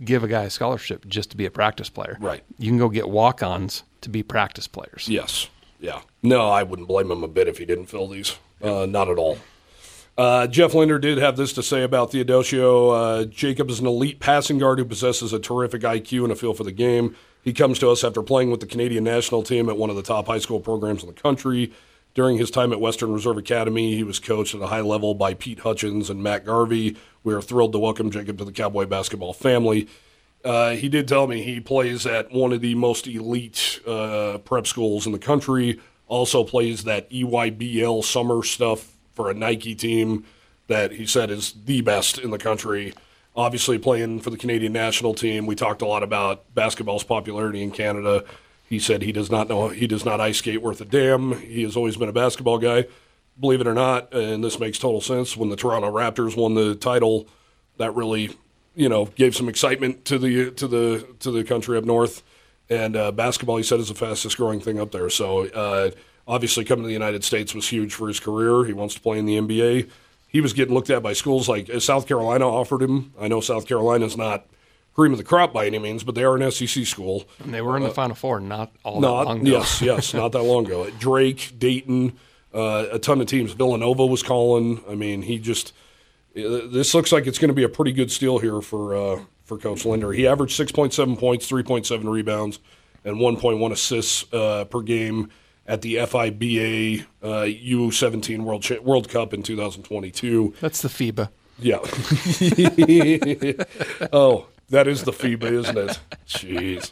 give 0.03 0.23
a 0.23 0.27
guy 0.27 0.43
a 0.43 0.49
scholarship 0.49 1.05
just 1.07 1.31
to 1.31 1.37
be 1.37 1.45
a 1.45 1.51
practice 1.51 1.89
player. 1.89 2.17
Right. 2.19 2.43
You 2.57 2.69
can 2.69 2.77
go 2.77 2.89
get 2.89 3.09
walk-ons 3.09 3.83
to 4.01 4.09
be 4.09 4.21
practice 4.23 4.67
players. 4.67 5.07
Yes. 5.07 5.49
Yeah. 5.79 6.01
No, 6.21 6.49
I 6.49 6.63
wouldn't 6.63 6.87
blame 6.87 7.09
him 7.11 7.23
a 7.23 7.27
bit 7.27 7.47
if 7.47 7.57
he 7.57 7.65
didn't 7.65 7.85
fill 7.85 8.07
these. 8.07 8.37
Uh, 8.61 8.85
not 8.85 9.09
at 9.09 9.17
all. 9.17 9.37
Uh, 10.17 10.45
Jeff 10.47 10.73
Linder 10.73 10.99
did 10.99 11.17
have 11.17 11.37
this 11.37 11.53
to 11.53 11.63
say 11.63 11.83
about 11.83 12.11
Theodosiou. 12.11 13.21
Uh, 13.21 13.25
Jacob 13.25 13.69
is 13.69 13.79
an 13.79 13.87
elite 13.87 14.19
passing 14.19 14.57
guard 14.59 14.77
who 14.79 14.85
possesses 14.85 15.33
a 15.33 15.39
terrific 15.39 15.81
IQ 15.81 16.23
and 16.23 16.31
a 16.31 16.35
feel 16.35 16.53
for 16.53 16.63
the 16.63 16.71
game. 16.71 17.15
He 17.41 17.51
comes 17.51 17.79
to 17.79 17.89
us 17.89 18.03
after 18.03 18.21
playing 18.21 18.51
with 18.51 18.59
the 18.59 18.65
Canadian 18.67 19.03
national 19.03 19.43
team 19.43 19.69
at 19.69 19.77
one 19.77 19.89
of 19.89 19.95
the 19.95 20.03
top 20.03 20.27
high 20.27 20.37
school 20.39 20.59
programs 20.59 21.01
in 21.03 21.07
the 21.07 21.13
country. 21.19 21.73
During 22.13 22.37
his 22.37 22.51
time 22.51 22.71
at 22.71 22.79
Western 22.79 23.11
Reserve 23.11 23.37
Academy, 23.37 23.95
he 23.95 24.03
was 24.03 24.19
coached 24.19 24.53
at 24.53 24.61
a 24.61 24.67
high 24.67 24.81
level 24.81 25.15
by 25.15 25.33
Pete 25.33 25.59
Hutchins 25.59 26.11
and 26.11 26.21
Matt 26.21 26.45
Garvey. 26.45 26.95
We 27.23 27.33
are 27.33 27.41
thrilled 27.41 27.71
to 27.71 27.79
welcome 27.79 28.11
Jacob 28.11 28.37
to 28.37 28.45
the 28.45 28.51
Cowboy 28.51 28.85
basketball 28.85 29.33
family. 29.33 29.87
Uh, 30.45 30.71
he 30.71 30.89
did 30.89 31.07
tell 31.07 31.25
me 31.25 31.41
he 31.41 31.59
plays 31.59 32.05
at 32.05 32.31
one 32.31 32.53
of 32.53 32.61
the 32.61 32.75
most 32.75 33.07
elite 33.07 33.79
uh, 33.87 34.37
prep 34.39 34.67
schools 34.67 35.07
in 35.07 35.11
the 35.11 35.19
country. 35.19 35.79
Also 36.07 36.43
plays 36.43 36.83
that 36.83 37.09
EYBL 37.09 38.03
summer 38.03 38.43
stuff 38.43 38.91
for 39.13 39.31
a 39.31 39.33
Nike 39.33 39.73
team 39.73 40.25
that 40.67 40.91
he 40.91 41.07
said 41.07 41.31
is 41.31 41.55
the 41.65 41.81
best 41.81 42.19
in 42.19 42.29
the 42.29 42.37
country. 42.37 42.93
Obviously, 43.35 43.79
playing 43.79 44.19
for 44.19 44.29
the 44.29 44.37
Canadian 44.37 44.73
national 44.73 45.15
team. 45.15 45.47
We 45.47 45.55
talked 45.55 45.81
a 45.81 45.87
lot 45.87 46.03
about 46.03 46.53
basketball's 46.53 47.03
popularity 47.03 47.63
in 47.63 47.71
Canada. 47.71 48.23
He 48.67 48.79
said 48.79 49.01
he 49.01 49.11
does 49.11 49.29
not 49.29 49.49
know 49.49 49.69
he 49.69 49.87
does 49.87 50.05
not 50.05 50.19
ice 50.19 50.37
skate 50.37 50.61
worth 50.61 50.81
a 50.81 50.85
damn. 50.85 51.39
He 51.41 51.63
has 51.63 51.75
always 51.75 51.97
been 51.97 52.09
a 52.09 52.13
basketball 52.13 52.57
guy. 52.57 52.85
Believe 53.39 53.61
it 53.61 53.67
or 53.67 53.73
not, 53.73 54.13
and 54.13 54.43
this 54.43 54.59
makes 54.59 54.77
total 54.77 55.01
sense. 55.01 55.35
When 55.35 55.49
the 55.49 55.55
Toronto 55.55 55.91
Raptors 55.91 56.37
won 56.37 56.53
the 56.53 56.75
title, 56.75 57.27
that 57.77 57.95
really, 57.95 58.29
you 58.75 58.87
know, 58.89 59.05
gave 59.05 59.35
some 59.35 59.49
excitement 59.49 60.05
to 60.05 60.17
the 60.17 60.51
to 60.51 60.67
the 60.67 61.07
to 61.19 61.31
the 61.31 61.43
country 61.43 61.77
up 61.77 61.83
north. 61.83 62.23
And 62.69 62.95
uh, 62.95 63.11
basketball, 63.11 63.57
he 63.57 63.63
said, 63.63 63.79
is 63.79 63.89
the 63.89 63.95
fastest 63.95 64.37
growing 64.37 64.59
thing 64.59 64.79
up 64.79 64.91
there. 64.91 65.09
So 65.09 65.47
uh, 65.47 65.91
obviously, 66.27 66.63
coming 66.63 66.83
to 66.83 66.87
the 66.87 66.93
United 66.93 67.23
States 67.23 67.53
was 67.53 67.67
huge 67.67 67.93
for 67.93 68.07
his 68.07 68.19
career. 68.19 68.65
He 68.65 68.73
wants 68.73 68.95
to 68.95 69.01
play 69.01 69.19
in 69.19 69.25
the 69.25 69.37
NBA. 69.37 69.89
He 70.27 70.41
was 70.41 70.53
getting 70.53 70.73
looked 70.73 70.89
at 70.89 71.03
by 71.03 71.13
schools 71.13 71.49
like 71.49 71.69
uh, 71.69 71.79
South 71.79 72.07
Carolina 72.07 72.47
offered 72.47 72.81
him. 72.81 73.13
I 73.19 73.27
know 73.27 73.41
South 73.41 73.67
Carolina's 73.67 74.17
not 74.17 74.45
cream 74.93 75.11
of 75.11 75.17
the 75.17 75.23
crop 75.23 75.53
by 75.53 75.65
any 75.65 75.79
means, 75.79 76.03
but 76.03 76.15
they 76.15 76.23
are 76.23 76.35
an 76.35 76.51
SEC 76.51 76.85
school. 76.85 77.25
And 77.43 77.53
they 77.53 77.61
were 77.61 77.75
in 77.77 77.83
the 77.83 77.89
Final 77.89 78.15
Four 78.15 78.39
not 78.39 78.71
all 78.83 78.95
that 79.01 79.07
Not 79.07 79.25
long 79.27 79.41
ago. 79.41 79.49
yes, 79.51 79.81
yes, 79.81 80.13
not 80.13 80.31
that 80.33 80.43
long 80.43 80.65
ago. 80.65 80.89
Drake, 80.99 81.53
Dayton, 81.57 82.13
uh, 82.53 82.85
a 82.91 82.99
ton 82.99 83.19
of 83.21 83.27
teams. 83.27 83.53
Villanova 83.53 84.05
was 84.05 84.23
calling. 84.23 84.81
I 84.89 84.95
mean, 84.95 85.23
he 85.23 85.39
just. 85.39 85.73
uh, 86.37 86.67
This 86.71 86.93
looks 86.93 87.11
like 87.11 87.27
it's 87.27 87.39
going 87.39 87.49
to 87.49 87.55
be 87.55 87.63
a 87.63 87.69
pretty 87.69 87.91
good 87.91 88.11
steal 88.11 88.39
here 88.39 88.61
for 88.61 88.95
uh, 88.95 89.21
for 89.43 89.57
Coach 89.57 89.85
Linder. 89.85 90.11
He 90.13 90.27
averaged 90.27 90.55
six 90.55 90.71
point 90.71 90.93
seven 90.93 91.17
points, 91.17 91.47
three 91.47 91.63
point 91.63 91.85
seven 91.87 92.07
rebounds, 92.07 92.59
and 93.03 93.19
one 93.19 93.37
point 93.37 93.57
one 93.59 93.71
assists 93.71 94.31
uh, 94.33 94.65
per 94.65 94.81
game 94.81 95.29
at 95.65 95.81
the 95.81 95.95
FIBA 95.95 97.05
uh, 97.23 97.41
U 97.43 97.89
seventeen 97.89 98.45
World 98.45 98.61
Cha- 98.61 98.81
World 98.81 99.09
Cup 99.09 99.33
in 99.33 99.41
two 99.41 99.57
thousand 99.57 99.83
twenty 99.83 100.11
two. 100.11 100.53
That's 100.61 100.83
the 100.83 100.89
FIBA. 100.89 101.29
Yeah. 101.59 101.77
oh, 104.13 104.47
that 104.69 104.87
is 104.87 105.03
the 105.03 105.11
FIBA, 105.11 105.43
isn't 105.51 105.77
it? 105.77 105.99
Jeez. 106.27 106.91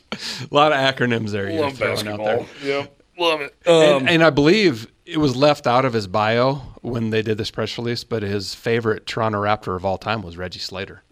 A 0.49 0.53
lot 0.53 0.71
of 0.71 0.77
acronyms 0.77 1.31
there 1.31 1.51
Love 1.51 1.79
basketball. 1.79 2.25
there. 2.25 2.45
Yep. 2.63 3.01
Love 3.17 3.41
it. 3.41 3.55
and, 3.65 4.09
and 4.09 4.23
I 4.23 4.29
believe 4.29 4.87
it 5.05 5.17
was 5.17 5.35
left 5.35 5.67
out 5.67 5.85
of 5.85 5.93
his 5.93 6.07
bio 6.07 6.55
when 6.81 7.09
they 7.09 7.21
did 7.21 7.37
this 7.37 7.51
press 7.51 7.77
release, 7.77 8.03
but 8.03 8.23
his 8.23 8.55
favorite 8.55 9.05
Toronto 9.05 9.41
Raptor 9.41 9.75
of 9.75 9.85
all 9.85 9.97
time 9.97 10.21
was 10.21 10.37
Reggie 10.37 10.59
Slater. 10.59 11.03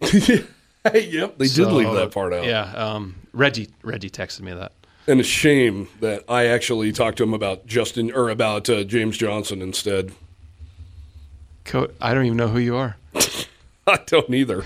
Hey, 0.82 1.08
yep, 1.10 1.36
they 1.36 1.44
did 1.44 1.56
So, 1.56 1.74
leave 1.74 1.92
that 1.92 2.10
part 2.10 2.32
out. 2.32 2.46
Yeah, 2.46 2.62
um, 2.72 3.14
Reggie 3.34 3.68
Reggie 3.82 4.08
texted 4.08 4.40
me 4.40 4.54
that. 4.54 4.72
And 5.06 5.20
a 5.20 5.22
shame 5.22 5.88
that 6.00 6.24
I 6.26 6.46
actually 6.46 6.90
talked 6.92 7.18
to 7.18 7.22
him 7.22 7.34
about 7.34 7.66
Justin 7.66 8.10
or 8.10 8.30
about 8.30 8.70
uh, 8.70 8.84
James 8.84 9.18
Johnson 9.18 9.60
instead. 9.60 10.12
Co- 11.64 11.90
I 12.00 12.14
don't 12.14 12.24
even 12.24 12.38
know 12.38 12.48
who 12.48 12.60
you 12.60 12.76
are. 12.76 12.96
I 13.86 13.98
don't 14.06 14.32
either. 14.32 14.64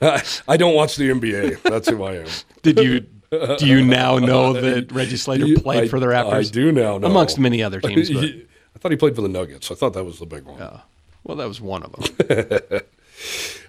I, 0.48 0.56
don't 0.56 0.74
watch 0.74 0.96
the 0.96 1.10
NBA. 1.10 1.62
That's 1.62 1.88
who 1.88 2.02
I 2.02 2.16
am. 2.16 2.26
Did 2.62 2.78
you? 2.78 3.00
Do 3.58 3.66
you 3.66 3.84
now 3.84 4.18
know 4.18 4.52
that 4.52 4.92
Reggie 4.92 5.16
Slater 5.16 5.60
played 5.60 5.84
I- 5.84 5.88
for 5.88 5.98
the 5.98 6.06
Raptors? 6.06 6.32
I 6.32 6.42
do 6.42 6.70
now 6.72 6.98
know. 6.98 7.08
amongst 7.08 7.38
many 7.38 7.62
other 7.62 7.80
teams. 7.80 8.10
But, 8.14 8.24
I 8.76 8.78
thought 8.80 8.90
he 8.90 8.96
played 8.96 9.14
for 9.14 9.22
the 9.22 9.28
Nuggets. 9.28 9.70
I 9.70 9.76
thought 9.76 9.94
that 9.94 10.04
was 10.04 10.18
the 10.18 10.26
big 10.26 10.44
one. 10.44 10.60
Oh. 10.60 10.80
well, 11.22 11.36
that 11.38 11.48
was 11.48 11.60
one 11.60 11.84
of 11.84 11.92
them. 11.92 12.80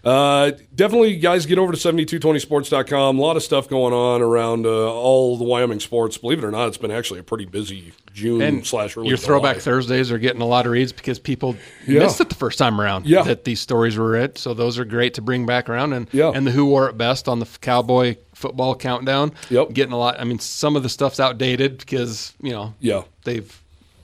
Uh, 0.04 0.52
definitely, 0.76 1.16
guys, 1.18 1.46
get 1.48 1.58
over 1.58 1.72
to 1.72 1.78
7220sports.com. 1.80 3.18
A 3.18 3.22
lot 3.22 3.38
of 3.38 3.44
stuff 3.44 3.68
going 3.68 3.94
on 3.94 4.22
around 4.22 4.66
uh, 4.66 4.70
all 4.70 5.36
the 5.38 5.44
Wyoming 5.44 5.80
sports. 5.80 6.18
Believe 6.18 6.40
it 6.40 6.44
or 6.46 6.52
not, 6.52 6.68
it's 6.68 6.78
been 6.78 6.92
actually 6.92 7.20
a 7.20 7.24
pretty 7.24 7.46
busy 7.46 7.92
June 8.14 8.42
And 8.42 8.66
slash 8.68 8.96
early 8.98 9.08
your 9.08 9.18
throwback 9.18 9.56
July. 9.56 9.64
Thursdays 9.64 10.12
are 10.12 10.20
getting 10.20 10.42
a 10.42 10.46
lot 10.46 10.66
of 10.68 10.72
reads 10.72 10.92
because 10.92 11.18
people 11.18 11.56
Yeah. 11.88 12.02
missed 12.02 12.22
it 12.22 12.30
the 12.30 12.36
first 12.36 12.60
time 12.60 12.80
around. 12.80 13.08
Yeah. 13.08 13.24
that 13.24 13.46
these 13.46 13.60
stories 13.60 13.98
were 13.98 14.16
it. 14.16 14.38
So 14.38 14.54
those 14.54 14.78
are 14.78 14.86
great 14.86 15.16
to 15.16 15.22
bring 15.22 15.46
back 15.48 15.70
around. 15.70 15.94
And 15.94 16.08
Yeah. 16.12 16.32
and 16.36 16.46
the 16.46 16.52
who 16.52 16.66
wore 16.68 16.88
it 16.88 16.98
best 16.98 17.28
on 17.28 17.40
the 17.40 17.48
Cowboy 17.62 18.16
football 18.34 18.76
countdown. 18.76 19.32
Yep. 19.50 19.74
getting 19.74 19.94
a 19.94 19.98
lot. 19.98 20.20
I 20.20 20.24
mean, 20.24 20.40
some 20.40 20.76
of 20.76 20.84
the 20.84 20.90
stuff's 20.90 21.20
outdated 21.20 21.80
because 21.80 22.34
you 22.42 22.52
know 22.52 22.74
Yeah. 22.80 23.04
they've 23.24 23.60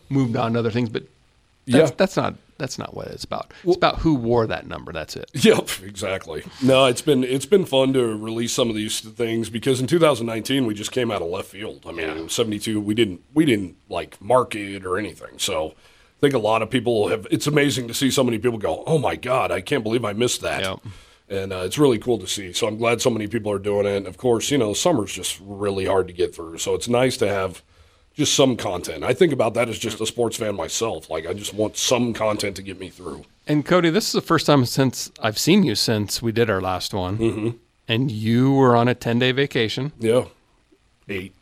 moved 0.10 0.36
on 0.36 0.54
to 0.54 0.60
other 0.60 0.72
things, 0.72 0.90
but 0.90 1.04
that's, 1.68 1.92
Yeah. 1.92 1.96
that's 1.96 2.18
not 2.18 2.36
that's 2.62 2.78
not 2.78 2.96
what 2.96 3.08
it's 3.08 3.24
about. 3.24 3.52
It's 3.64 3.76
about 3.76 4.00
who 4.00 4.16
wore 4.16 4.48
that 4.48 4.68
number. 4.68 4.92
That's 4.92 5.16
it. 5.16 5.30
Yep, 5.42 5.70
exactly. 5.84 6.44
No, 6.62 6.86
it's 6.86 7.02
been 7.02 7.24
it's 7.24 7.48
been 7.48 7.66
fun 7.66 7.94
to 7.94 8.16
release 8.16 8.54
some 8.54 8.70
of 8.70 8.76
these 8.76 9.02
things 9.02 9.50
because 9.50 9.82
in 9.82 9.88
2019 9.88 10.68
we 10.68 10.76
just 10.76 10.92
came 10.92 11.10
out 11.10 11.22
of 11.22 11.30
left 11.30 11.50
field. 11.50 11.84
I 11.88 11.92
mean, 11.92 12.10
in 12.10 12.30
72 12.30 12.80
we 12.80 12.94
didn't 12.94 13.22
we 13.34 13.44
didn't 13.44 13.76
like 13.90 14.22
market 14.22 14.86
or 14.86 14.98
anything. 14.98 15.40
So 15.40 15.70
I 15.70 16.20
think 16.22 16.36
a 16.36 16.40
lot 16.40 16.62
of 16.62 16.70
people 16.70 17.08
have. 17.08 17.26
It's 17.32 17.48
amazing 17.48 17.88
to 17.88 17.96
see 17.96 18.12
so 18.12 18.24
many 18.24 18.38
people 18.38 18.60
go, 18.60 18.84
"Oh 18.86 19.00
my 19.00 19.16
god, 19.16 19.52
I 19.52 19.62
can't 19.62 19.84
believe 19.84 20.06
I 20.06 20.14
missed 20.14 20.42
that." 20.42 20.62
Yep. 20.62 20.80
And 21.30 21.54
uh, 21.54 21.64
it's 21.66 21.80
really 21.80 21.98
cool 21.98 22.20
to 22.20 22.28
see. 22.28 22.54
So 22.54 22.68
I'm 22.68 22.78
glad 22.78 23.02
so 23.02 23.10
many 23.10 23.28
people 23.28 23.52
are 23.52 23.60
doing 23.60 23.88
it. 23.88 23.96
And 23.96 24.06
of 24.06 24.18
course, 24.18 24.52
you 24.52 24.58
know, 24.58 24.74
summer's 24.74 25.14
just 25.14 25.40
really 25.42 25.86
hard 25.86 26.08
to 26.08 26.14
get 26.14 26.36
through. 26.36 26.60
So 26.60 26.76
it's 26.76 26.88
nice 26.88 27.18
to 27.18 27.28
have 27.28 27.64
just 28.14 28.34
some 28.36 28.56
content. 28.58 29.04
I 29.04 29.14
think 29.14 29.34
about 29.34 29.54
that 29.54 29.70
as 29.70 29.80
just 29.80 30.02
a 30.02 30.06
sports 30.06 30.38
fan 30.38 30.56
myself. 30.56 31.10
Like 31.10 31.26
I 31.26 31.34
just 31.34 31.54
want 31.54 31.78
some 31.78 32.14
content 32.14 32.56
to 32.58 32.62
get 32.62 32.80
me 32.80 32.90
through. 32.90 33.24
And 33.48 33.66
Cody, 33.66 33.90
this 33.90 34.06
is 34.08 34.12
the 34.14 34.22
first 34.22 34.46
time 34.46 34.66
since 34.66 35.12
I've 35.20 35.38
seen 35.38 35.64
you 35.64 35.76
since 35.76 36.22
we 36.22 36.32
did 36.32 36.50
our 36.50 36.62
last 36.62 36.94
one, 36.94 37.18
mm-hmm. 37.18 37.50
and 37.88 38.12
you 38.12 38.54
were 38.54 38.76
on 38.76 38.88
a 38.88 38.94
ten 38.96 39.20
day 39.20 39.32
vacation, 39.32 39.92
Yeah, 40.00 40.26
eight, 41.10 41.34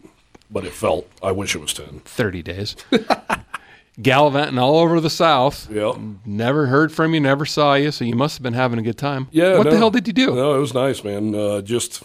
but 0.50 0.64
it 0.64 0.74
felt. 0.74 1.08
I 1.22 1.32
wish 1.32 1.56
it 1.56 1.60
was 1.60 1.74
ten. 1.74 2.00
thirty 2.06 2.42
days, 2.42 2.76
gallivanting 4.02 4.58
all 4.58 4.78
over 4.78 5.00
the 5.02 5.10
South. 5.10 5.70
Yeah, 5.70 5.94
Never 6.26 6.68
heard 6.68 6.92
from 6.92 7.14
you, 7.14 7.20
never 7.20 7.46
saw 7.46 7.74
you, 7.74 7.92
so 7.92 8.06
you 8.06 8.16
must 8.16 8.38
have 8.38 8.44
been 8.44 8.54
having 8.54 8.80
a 8.80 8.84
good 8.84 8.98
time. 8.98 9.28
yeah. 9.32 9.58
What 9.58 9.66
no. 9.66 9.72
the 9.72 9.78
hell 9.78 9.92
did 9.92 10.08
you 10.08 10.14
do? 10.14 10.34
No, 10.36 10.56
it 10.56 10.60
was 10.60 10.74
nice, 10.74 11.04
man. 11.04 11.36
Uh, 11.36 11.62
just 11.62 12.04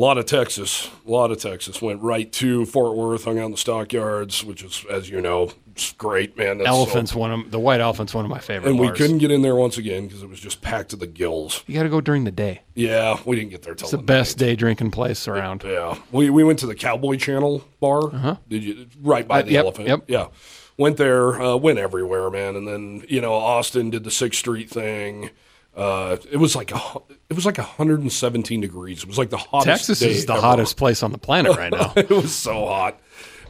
a 0.00 0.02
lot 0.02 0.16
of 0.16 0.24
Texas, 0.24 0.88
a 1.06 1.10
lot 1.10 1.30
of 1.30 1.38
Texas. 1.38 1.82
Went 1.82 2.00
right 2.00 2.32
to 2.34 2.64
Fort 2.64 2.96
Worth, 2.96 3.24
hung 3.24 3.38
out 3.38 3.44
in 3.46 3.50
the 3.50 3.56
stockyards, 3.58 4.42
which 4.42 4.62
is, 4.62 4.82
as 4.90 5.10
you 5.10 5.20
know, 5.20 5.52
great, 5.98 6.38
man. 6.38 6.56
That's 6.56 6.70
so- 6.70 6.74
Elephants, 6.76 7.14
one 7.14 7.30
of 7.32 7.50
the 7.50 7.58
white 7.58 7.80
elephants, 7.82 8.14
one 8.14 8.24
of 8.24 8.30
my 8.30 8.38
favorite. 8.38 8.70
and 8.70 8.78
we 8.80 8.90
couldn't 8.92 9.18
get 9.18 9.30
in 9.30 9.42
there 9.42 9.54
once 9.56 9.76
again 9.76 10.06
because 10.06 10.22
it 10.22 10.28
was 10.30 10.40
just 10.40 10.62
packed 10.62 10.90
to 10.90 10.96
the 10.96 11.06
gills. 11.06 11.62
You 11.66 11.74
got 11.74 11.82
to 11.82 11.90
go 11.90 12.00
during 12.00 12.24
the 12.24 12.30
day. 12.30 12.62
Yeah, 12.74 13.18
we 13.26 13.36
didn't 13.36 13.50
get 13.50 13.62
there 13.62 13.74
till 13.74 13.84
It's 13.84 13.90
the 13.92 13.98
best 13.98 14.38
day 14.38 14.56
drinking 14.56 14.90
place 14.92 15.28
around. 15.28 15.64
Yeah, 15.66 15.98
we 16.12 16.30
we 16.30 16.44
went 16.44 16.60
to 16.60 16.66
the 16.66 16.74
Cowboy 16.74 17.16
Channel 17.16 17.62
bar. 17.78 18.38
Did 18.48 18.64
you 18.64 18.86
right 19.02 19.28
by 19.28 19.40
Uh, 19.40 19.42
the 19.42 19.50
yep, 19.52 19.64
elephant? 19.64 19.88
yep. 19.88 20.04
Yeah, 20.08 20.26
went 20.78 20.96
there, 20.96 21.40
uh, 21.42 21.56
went 21.56 21.78
everywhere, 21.78 22.30
man. 22.30 22.56
And 22.56 22.66
then 22.66 23.04
you 23.06 23.20
know 23.20 23.34
Austin 23.34 23.90
did 23.90 24.04
the 24.04 24.10
Sixth 24.10 24.38
Street 24.38 24.70
thing. 24.70 25.28
Uh, 25.76 26.16
it 26.30 26.36
was 26.36 26.56
like 26.56 26.72
a 26.72 26.80
it 27.28 27.34
was 27.34 27.46
like 27.46 27.58
117 27.58 28.60
degrees. 28.60 29.02
It 29.02 29.08
was 29.08 29.18
like 29.18 29.30
the 29.30 29.36
hottest. 29.36 29.86
Texas 29.86 30.02
is 30.02 30.26
the 30.26 30.32
ever. 30.32 30.42
hottest 30.42 30.76
place 30.76 31.02
on 31.02 31.12
the 31.12 31.18
planet 31.18 31.56
right 31.56 31.72
now. 31.72 31.92
it 31.96 32.10
was 32.10 32.34
so 32.34 32.66
hot. 32.66 33.00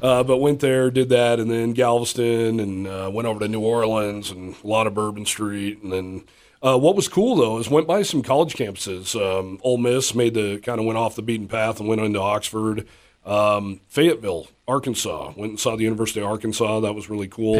Uh, 0.03 0.23
but 0.23 0.39
went 0.39 0.61
there, 0.61 0.91
did 0.91 1.11
that, 1.11 1.39
and 1.39 1.51
then 1.51 1.73
Galveston, 1.73 2.59
and 2.59 2.87
uh, 2.87 3.11
went 3.13 3.29
over 3.29 3.41
to 3.41 3.49
New 3.49 3.61
Orleans, 3.61 4.31
and 4.31 4.55
a 4.63 4.67
lot 4.67 4.87
of 4.87 4.95
Bourbon 4.95 5.27
Street, 5.27 5.83
and 5.83 5.93
then 5.93 6.25
uh, 6.63 6.79
what 6.79 6.95
was 6.95 7.09
cool 7.09 7.37
though 7.37 7.59
is 7.59 7.71
went 7.71 7.87
by 7.87 8.03
some 8.03 8.23
college 8.23 8.55
campuses. 8.55 9.15
Um, 9.19 9.59
Ole 9.63 9.79
Miss 9.79 10.15
made 10.15 10.35
the 10.35 10.59
kind 10.59 10.79
of 10.79 10.87
went 10.87 10.99
off 10.99 11.17
the 11.17 11.23
beaten 11.23 11.49
path 11.49 11.81
and 11.81 11.89
went 11.89 12.01
into 12.01 12.21
Oxford. 12.21 12.87
Um, 13.25 13.81
Fayetteville, 13.89 14.49
Arkansas, 14.71 15.33
went 15.37 15.51
and 15.51 15.61
saw 15.61 15.77
the 15.77 15.83
University 15.85 16.21
of 16.21 16.27
Arkansas. 16.27 16.81
That 16.81 16.95
was 16.95 17.11
really 17.11 17.29
cool. 17.29 17.55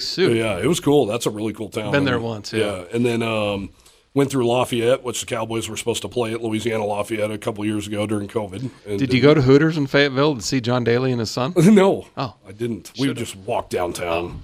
Suit. 0.00 0.36
Yeah, 0.36 0.58
it 0.58 0.66
was 0.66 0.80
cool. 0.80 1.06
That's 1.06 1.26
a 1.26 1.30
really 1.30 1.52
cool 1.52 1.68
town. 1.68 1.92
Been 1.92 2.04
there 2.04 2.18
once, 2.18 2.52
yeah. 2.52 2.84
and 2.92 3.04
then 3.06 3.22
um, 3.22 3.70
went 4.14 4.30
through 4.30 4.46
Lafayette, 4.46 5.02
which 5.04 5.20
the 5.20 5.26
Cowboys 5.26 5.68
were 5.68 5.76
supposed 5.76 6.02
to 6.02 6.08
play 6.08 6.32
at 6.32 6.42
Louisiana 6.42 6.84
Lafayette 6.84 7.30
a 7.30 7.38
couple 7.38 7.64
years 7.64 7.86
ago 7.86 8.06
during 8.06 8.26
COVID. 8.28 8.70
And 8.86 8.98
Did 8.98 9.12
you 9.14 9.20
go 9.22 9.32
to 9.34 9.42
Hooters 9.42 9.76
in 9.76 9.86
Fayetteville 9.86 10.34
to 10.36 10.42
see 10.42 10.60
John 10.60 10.82
Daly 10.84 11.12
and 11.12 11.20
his 11.20 11.30
son? 11.30 11.52
no, 11.56 12.06
Oh. 12.16 12.34
I 12.48 12.52
didn't. 12.52 12.92
We 12.98 13.12
just 13.14 13.36
walked 13.36 13.70
downtown. 13.70 14.42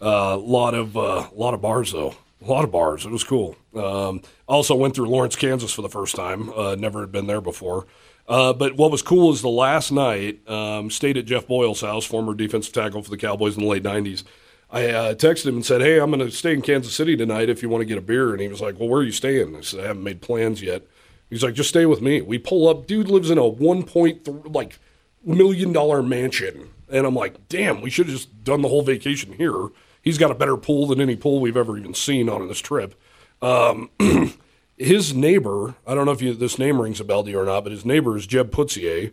A 0.00 0.36
lot 0.36 0.74
of 0.74 0.96
uh, 0.96 1.28
lot 1.34 1.54
of 1.54 1.60
bars 1.60 1.92
though. 1.92 2.14
A 2.40 2.48
lot 2.48 2.64
of 2.64 2.70
bars. 2.70 3.04
It 3.04 3.10
was 3.10 3.24
cool. 3.24 3.56
Um, 3.74 4.22
also 4.46 4.74
went 4.76 4.94
through 4.94 5.08
Lawrence, 5.08 5.34
Kansas 5.36 5.72
for 5.72 5.82
the 5.82 5.88
first 5.88 6.14
time. 6.14 6.50
Uh, 6.50 6.76
never 6.76 7.00
had 7.00 7.10
been 7.12 7.26
there 7.26 7.40
before. 7.40 7.86
Uh, 8.28 8.52
but 8.52 8.76
what 8.76 8.90
was 8.90 9.00
cool 9.00 9.32
is 9.32 9.40
the 9.40 9.48
last 9.48 9.90
night 9.90 10.46
um, 10.48 10.90
stayed 10.90 11.16
at 11.16 11.24
Jeff 11.24 11.46
Boyle's 11.46 11.80
house, 11.80 12.04
former 12.04 12.34
defensive 12.34 12.74
tackle 12.74 13.02
for 13.02 13.10
the 13.10 13.16
Cowboys 13.16 13.56
in 13.56 13.62
the 13.62 13.68
late 13.68 13.82
'90s. 13.82 14.22
I 14.70 14.90
uh, 14.90 15.14
texted 15.14 15.46
him 15.46 15.56
and 15.56 15.66
said, 15.66 15.80
"Hey, 15.80 15.98
I'm 15.98 16.10
going 16.10 16.20
to 16.20 16.30
stay 16.30 16.52
in 16.52 16.60
Kansas 16.60 16.94
City 16.94 17.16
tonight. 17.16 17.48
If 17.48 17.62
you 17.62 17.70
want 17.70 17.80
to 17.80 17.86
get 17.86 17.96
a 17.96 18.02
beer." 18.02 18.32
And 18.32 18.40
he 18.40 18.48
was 18.48 18.60
like, 18.60 18.78
"Well, 18.78 18.88
where 18.88 19.00
are 19.00 19.04
you 19.04 19.12
staying?" 19.12 19.56
I 19.56 19.62
said, 19.62 19.80
"I 19.80 19.86
haven't 19.86 20.04
made 20.04 20.20
plans 20.20 20.60
yet." 20.60 20.86
He's 21.30 21.42
like, 21.42 21.54
"Just 21.54 21.70
stay 21.70 21.86
with 21.86 22.02
me." 22.02 22.20
We 22.20 22.38
pull 22.38 22.68
up. 22.68 22.86
Dude 22.86 23.08
lives 23.08 23.30
in 23.30 23.38
a 23.38 23.42
1.3 23.42 24.54
like 24.54 24.78
million 25.24 25.72
dollar 25.72 26.02
mansion, 26.02 26.68
and 26.90 27.06
I'm 27.06 27.14
like, 27.14 27.48
"Damn, 27.48 27.80
we 27.80 27.88
should 27.88 28.06
have 28.06 28.16
just 28.16 28.44
done 28.44 28.60
the 28.60 28.68
whole 28.68 28.82
vacation 28.82 29.32
here." 29.32 29.68
He's 30.02 30.18
got 30.18 30.30
a 30.30 30.34
better 30.34 30.56
pool 30.56 30.86
than 30.86 31.00
any 31.00 31.16
pool 31.16 31.40
we've 31.40 31.56
ever 31.56 31.76
even 31.78 31.94
seen 31.94 32.28
on 32.28 32.46
this 32.46 32.60
trip. 32.60 32.94
Um, 33.40 33.90
his 34.78 35.14
neighbor, 35.14 35.74
I 35.86 35.94
don't 35.94 36.06
know 36.06 36.12
if 36.12 36.22
you, 36.22 36.34
this 36.34 36.58
name 36.58 36.80
rings 36.80 37.00
a 37.00 37.04
bell 37.04 37.24
to 37.24 37.30
you 37.30 37.40
or 37.40 37.44
not, 37.44 37.64
but 37.64 37.72
his 37.72 37.84
neighbor 37.84 38.16
is 38.16 38.26
Jeb 38.26 38.50
Putzier, 38.50 39.10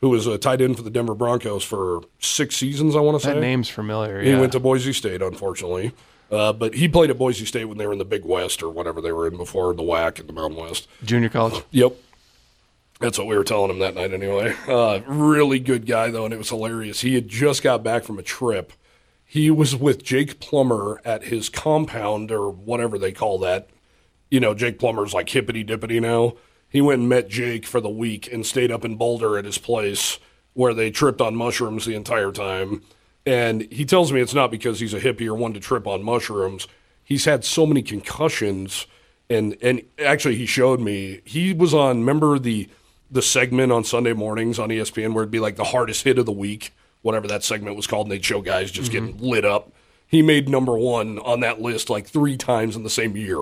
who 0.00 0.10
was 0.10 0.26
a 0.26 0.38
tight 0.38 0.60
end 0.60 0.76
for 0.76 0.82
the 0.82 0.90
Denver 0.90 1.14
Broncos 1.14 1.64
for 1.64 2.02
six 2.18 2.56
seasons, 2.56 2.94
I 2.94 3.00
want 3.00 3.20
to 3.20 3.26
say. 3.26 3.34
That 3.34 3.40
name's 3.40 3.68
familiar. 3.68 4.20
He 4.20 4.30
yeah. 4.30 4.40
went 4.40 4.52
to 4.52 4.60
Boise 4.60 4.92
State, 4.92 5.22
unfortunately. 5.22 5.92
Uh, 6.30 6.52
but 6.52 6.74
he 6.74 6.88
played 6.88 7.10
at 7.10 7.18
Boise 7.18 7.46
State 7.46 7.66
when 7.66 7.78
they 7.78 7.86
were 7.86 7.92
in 7.92 7.98
the 7.98 8.04
Big 8.04 8.24
West 8.24 8.62
or 8.62 8.68
whatever 8.68 9.00
they 9.00 9.12
were 9.12 9.28
in 9.28 9.36
before 9.36 9.72
the 9.74 9.82
WAC 9.82 10.18
and 10.18 10.28
the 10.28 10.32
Mountain 10.32 10.60
West. 10.60 10.88
junior 11.04 11.28
college. 11.28 11.62
Yep. 11.70 11.94
That's 12.98 13.18
what 13.18 13.26
we 13.26 13.36
were 13.36 13.44
telling 13.44 13.70
him 13.70 13.78
that 13.80 13.94
night 13.94 14.12
anyway. 14.12 14.54
Uh, 14.66 15.00
really 15.06 15.58
good 15.58 15.86
guy, 15.86 16.10
though, 16.10 16.24
and 16.24 16.32
it 16.32 16.38
was 16.38 16.48
hilarious. 16.48 17.02
He 17.02 17.14
had 17.14 17.28
just 17.28 17.62
got 17.62 17.82
back 17.82 18.04
from 18.04 18.18
a 18.18 18.22
trip. 18.22 18.72
He 19.24 19.50
was 19.50 19.76
with 19.76 20.02
Jake 20.02 20.40
Plummer 20.40 21.00
at 21.04 21.24
his 21.24 21.48
compound 21.48 22.30
or 22.30 22.50
whatever 22.50 22.98
they 22.98 23.12
call 23.12 23.38
that. 23.40 23.68
You 24.30 24.40
know, 24.40 24.54
Jake 24.54 24.78
Plummer's 24.78 25.14
like 25.14 25.28
hippity 25.28 25.64
dippity 25.64 26.00
now. 26.00 26.34
He 26.68 26.80
went 26.80 27.00
and 27.00 27.08
met 27.08 27.28
Jake 27.28 27.64
for 27.64 27.80
the 27.80 27.88
week 27.88 28.32
and 28.32 28.44
stayed 28.44 28.72
up 28.72 28.84
in 28.84 28.96
Boulder 28.96 29.38
at 29.38 29.44
his 29.44 29.58
place 29.58 30.18
where 30.54 30.74
they 30.74 30.90
tripped 30.90 31.20
on 31.20 31.36
mushrooms 31.36 31.84
the 31.84 31.94
entire 31.94 32.32
time. 32.32 32.82
And 33.24 33.62
he 33.72 33.84
tells 33.84 34.12
me 34.12 34.20
it's 34.20 34.34
not 34.34 34.50
because 34.50 34.80
he's 34.80 34.94
a 34.94 35.00
hippie 35.00 35.26
or 35.26 35.34
one 35.34 35.52
to 35.52 35.60
trip 35.60 35.86
on 35.86 36.02
mushrooms. 36.02 36.66
He's 37.04 37.24
had 37.24 37.44
so 37.44 37.66
many 37.66 37.82
concussions 37.82 38.86
and 39.28 39.56
and 39.62 39.82
actually 40.04 40.36
he 40.36 40.46
showed 40.46 40.80
me 40.80 41.20
he 41.24 41.52
was 41.52 41.74
on 41.74 42.00
remember 42.00 42.38
the 42.38 42.68
the 43.10 43.22
segment 43.22 43.72
on 43.72 43.84
Sunday 43.84 44.12
mornings 44.12 44.58
on 44.58 44.68
ESPN 44.68 45.12
where 45.14 45.22
it'd 45.22 45.30
be 45.30 45.38
like 45.38 45.56
the 45.56 45.64
hardest 45.64 46.04
hit 46.04 46.18
of 46.18 46.26
the 46.26 46.32
week, 46.32 46.72
whatever 47.02 47.28
that 47.28 47.44
segment 47.44 47.76
was 47.76 47.86
called, 47.86 48.06
and 48.06 48.12
they'd 48.12 48.24
show 48.24 48.40
guys 48.40 48.70
just 48.70 48.90
mm-hmm. 48.90 49.06
getting 49.06 49.28
lit 49.28 49.44
up. 49.44 49.72
He 50.08 50.22
made 50.22 50.48
number 50.48 50.76
one 50.76 51.18
on 51.20 51.40
that 51.40 51.60
list 51.60 51.88
like 51.90 52.06
three 52.06 52.36
times 52.36 52.76
in 52.76 52.82
the 52.82 52.90
same 52.90 53.16
year. 53.16 53.38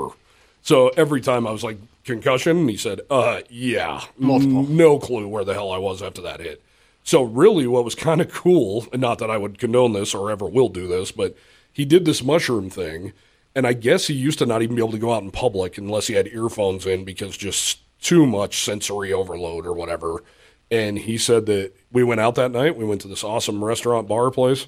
So 0.65 0.89
every 0.97 1.21
time 1.21 1.47
I 1.47 1.51
was 1.51 1.63
like 1.63 1.77
concussion, 2.05 2.57
and 2.57 2.71
he 2.71 2.79
said, 2.79 3.03
"Uh, 3.11 3.43
yeah, 3.51 4.01
multiple, 4.17 4.63
no 4.63 4.99
clue 4.99 5.29
where 5.29 5.45
the 5.45 5.53
hell 5.53 5.71
I 5.71 5.77
was 5.77 6.03
after 6.03 6.23
that 6.23 6.41
hit." 6.41 6.63
So 7.03 7.23
really, 7.23 7.67
what 7.67 7.85
was 7.85 7.95
kind 7.95 8.23
of 8.23 8.33
cool, 8.33 8.87
and 8.91 9.03
not 9.03 9.19
that 9.19 9.31
I 9.31 9.37
would 9.37 9.59
condone 9.59 9.93
this 9.93 10.15
or 10.15 10.31
ever 10.31 10.47
will 10.47 10.71
do 10.71 10.89
this, 10.89 11.13
but 11.13 11.37
he 11.71 11.85
did 11.85 12.07
this 12.07 12.25
mushroom 12.25 12.71
thing, 12.71 13.13
and 13.55 13.67
I 13.67 13.75
guess 13.75 14.07
he 14.07 14.15
used 14.15 14.39
to 14.39 14.47
not 14.47 14.63
even 14.63 14.75
be 14.75 14.81
able 14.81 14.93
to 14.93 14.99
go 14.99 15.13
out 15.13 15.23
in 15.23 15.31
public 15.31 15.77
unless 15.77 16.07
he 16.07 16.15
had 16.15 16.29
earphones 16.29 16.87
in 16.87 17.05
because 17.05 17.37
just 17.37 17.81
too 18.01 18.25
much 18.25 18.65
sensory 18.65 19.13
overload 19.13 19.67
or 19.67 19.75
whatever. 19.75 20.25
And 20.71 20.99
he 20.99 21.19
said 21.19 21.45
that 21.45 21.73
we 21.93 22.03
went 22.05 22.23
out 22.23 22.37
that 22.37 22.53
night. 22.53 22.75
We 22.75 22.87
went 22.87 23.03
to 23.03 23.09
this 23.09 23.23
awesome 23.23 23.63
restaurant 23.63 24.09
bar 24.09 24.31
place. 24.31 24.67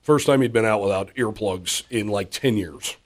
First 0.00 0.26
time 0.26 0.40
he'd 0.40 0.54
been 0.54 0.64
out 0.64 0.80
without 0.80 1.14
earplugs 1.14 1.82
in 1.90 2.08
like 2.08 2.30
ten 2.30 2.56
years. 2.56 2.96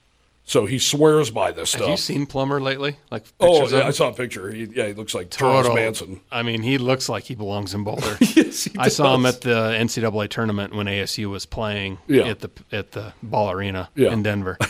So 0.50 0.66
he 0.66 0.80
swears 0.80 1.30
by 1.30 1.52
this 1.52 1.70
stuff. 1.70 1.82
Have 1.82 1.90
you 1.90 1.96
seen 1.96 2.26
Plummer 2.26 2.60
lately? 2.60 2.96
Like 3.08 3.22
Oh, 3.38 3.68
yeah, 3.68 3.86
I 3.86 3.90
saw 3.92 4.08
a 4.08 4.12
picture. 4.12 4.50
He, 4.50 4.64
yeah, 4.64 4.88
he 4.88 4.94
looks 4.94 5.14
like 5.14 5.30
Charles 5.30 5.72
Manson. 5.72 6.20
I 6.32 6.42
mean, 6.42 6.62
he 6.62 6.76
looks 6.76 7.08
like 7.08 7.22
he 7.22 7.36
belongs 7.36 7.72
in 7.72 7.84
Boulder. 7.84 8.16
Yes, 8.34 8.68
I 8.76 8.88
saw 8.88 9.14
him 9.14 9.26
at 9.26 9.42
the 9.42 9.70
NCAA 9.78 10.28
tournament 10.28 10.74
when 10.74 10.86
ASU 10.86 11.30
was 11.30 11.46
playing 11.46 11.98
Yeah. 12.08 12.24
at 12.24 12.40
the 12.40 12.50
at 12.72 12.90
the 12.90 13.12
Ball 13.22 13.52
Arena 13.52 13.90
Yeah. 13.94 14.12
in 14.12 14.24
Denver. 14.24 14.58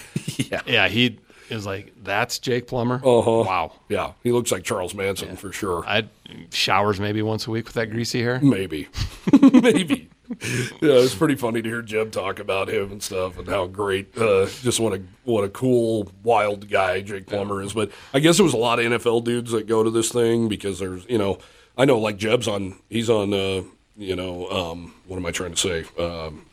Yeah. 0.50 0.60
yeah, 0.66 0.88
he 0.88 1.18
is 1.48 1.64
like, 1.64 1.92
"That's 2.02 2.38
Jake 2.38 2.66
Plummer." 2.66 2.96
Uh-huh. 2.96 3.44
Wow. 3.46 3.72
Yeah, 3.88 4.12
he 4.22 4.32
looks 4.32 4.50
like 4.52 4.64
Charles 4.64 4.94
Manson 4.94 5.36
for 5.36 5.50
sure. 5.52 5.82
I 5.86 6.08
showers 6.50 6.98
maybe 7.00 7.22
once 7.22 7.46
a 7.46 7.50
week 7.50 7.64
with 7.66 7.74
that 7.74 7.90
greasy 7.90 8.20
hair. 8.22 8.38
Maybe. 8.42 8.88
Maybe. 9.40 10.08
Yeah, 10.80 10.92
it's 10.94 11.14
pretty 11.14 11.34
funny 11.34 11.60
to 11.60 11.68
hear 11.68 11.82
Jeb 11.82 12.12
talk 12.12 12.38
about 12.38 12.68
him 12.68 12.92
and 12.92 13.02
stuff 13.02 13.36
and 13.38 13.48
how 13.48 13.66
great, 13.66 14.16
uh, 14.16 14.46
just 14.62 14.78
what 14.80 14.92
a 14.94 15.02
what 15.24 15.42
a 15.44 15.48
cool, 15.48 16.10
wild 16.22 16.68
guy 16.70 17.00
Jake 17.00 17.26
Plummer 17.26 17.60
is. 17.62 17.72
But 17.72 17.90
I 18.14 18.20
guess 18.20 18.38
it 18.38 18.42
was 18.44 18.54
a 18.54 18.58
lot 18.58 18.78
of 18.78 18.86
NFL 18.86 19.24
dudes 19.24 19.50
that 19.52 19.66
go 19.66 19.82
to 19.82 19.90
this 19.90 20.10
thing 20.12 20.48
because 20.48 20.78
there's, 20.78 21.04
you 21.08 21.18
know, 21.18 21.38
I 21.76 21.84
know 21.84 21.98
like 21.98 22.16
Jeb's 22.16 22.46
on, 22.48 22.78
he's 22.88 23.10
on, 23.10 23.34
uh, 23.34 23.62
you 23.96 24.14
know, 24.16 24.48
um, 24.50 24.94
what 25.06 25.16
am 25.16 25.26
I 25.26 25.30
trying 25.32 25.52
to 25.54 25.56
say? 25.56 25.84
Um, 26.02 26.46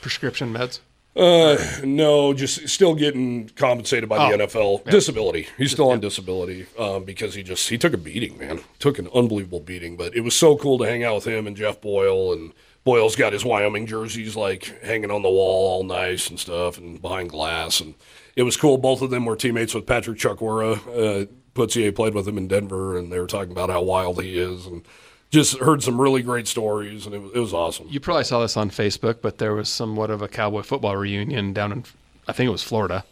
Prescription 0.00 0.52
meds. 0.52 0.80
uh, 1.14 1.56
no, 1.84 2.32
just 2.34 2.68
still 2.68 2.94
getting 2.94 3.48
compensated 3.50 4.08
by 4.08 4.16
the 4.30 4.34
Oh. 4.42 4.46
NFL. 4.46 4.90
Disability. 4.90 5.46
He's 5.56 5.70
still 5.70 5.90
on 5.90 6.00
disability 6.00 6.66
um, 6.78 7.04
because 7.04 7.34
he 7.34 7.42
just 7.42 7.68
he 7.68 7.78
took 7.78 7.92
a 7.92 7.98
beating, 7.98 8.38
man. 8.38 8.60
Took 8.80 8.98
an 8.98 9.08
unbelievable 9.14 9.60
beating. 9.60 9.96
But 9.96 10.16
it 10.16 10.22
was 10.22 10.34
so 10.34 10.56
cool 10.56 10.78
to 10.78 10.84
hang 10.84 11.04
out 11.04 11.14
with 11.16 11.24
him 11.26 11.46
and 11.46 11.56
Jeff 11.56 11.80
Boyle. 11.80 12.32
And 12.32 12.52
Boyle's 12.84 13.16
got 13.16 13.32
his 13.32 13.44
Wyoming 13.44 13.86
jerseys 13.86 14.34
like 14.36 14.64
hanging 14.82 15.10
on 15.10 15.22
the 15.22 15.30
wall, 15.30 15.70
all 15.72 15.84
nice 15.84 16.28
and 16.28 16.38
stuff, 16.38 16.78
and 16.78 17.00
behind 17.00 17.30
glass. 17.30 17.80
And 17.80 17.94
it 18.36 18.42
was 18.42 18.56
cool. 18.56 18.76
Both 18.78 19.02
of 19.02 19.10
them 19.10 19.24
were 19.24 19.36
teammates 19.36 19.74
with 19.74 19.86
Patrick 19.86 20.18
Chukwurah. 20.18 21.22
Uh, 21.22 21.26
Putzier 21.54 21.92
played 21.92 22.14
with 22.14 22.26
him 22.26 22.38
in 22.38 22.48
Denver, 22.48 22.96
and 22.98 23.12
they 23.12 23.20
were 23.20 23.26
talking 23.26 23.52
about 23.52 23.70
how 23.70 23.82
wild 23.82 24.22
he 24.22 24.38
is 24.38 24.66
and. 24.66 24.84
Just 25.30 25.56
heard 25.60 25.82
some 25.82 25.98
really 25.98 26.20
great 26.20 26.46
stories, 26.46 27.06
and 27.06 27.14
it 27.14 27.18
was, 27.22 27.32
it 27.34 27.38
was 27.38 27.54
awesome. 27.54 27.86
You 27.88 28.00
probably 28.00 28.24
saw 28.24 28.42
this 28.42 28.54
on 28.54 28.68
Facebook, 28.68 29.22
but 29.22 29.38
there 29.38 29.54
was 29.54 29.70
somewhat 29.70 30.10
of 30.10 30.20
a 30.20 30.28
cowboy 30.28 30.60
football 30.60 30.94
reunion 30.94 31.54
down 31.54 31.72
in, 31.72 31.84
I 32.28 32.32
think 32.32 32.48
it 32.48 32.50
was 32.50 32.62
Florida. 32.62 33.02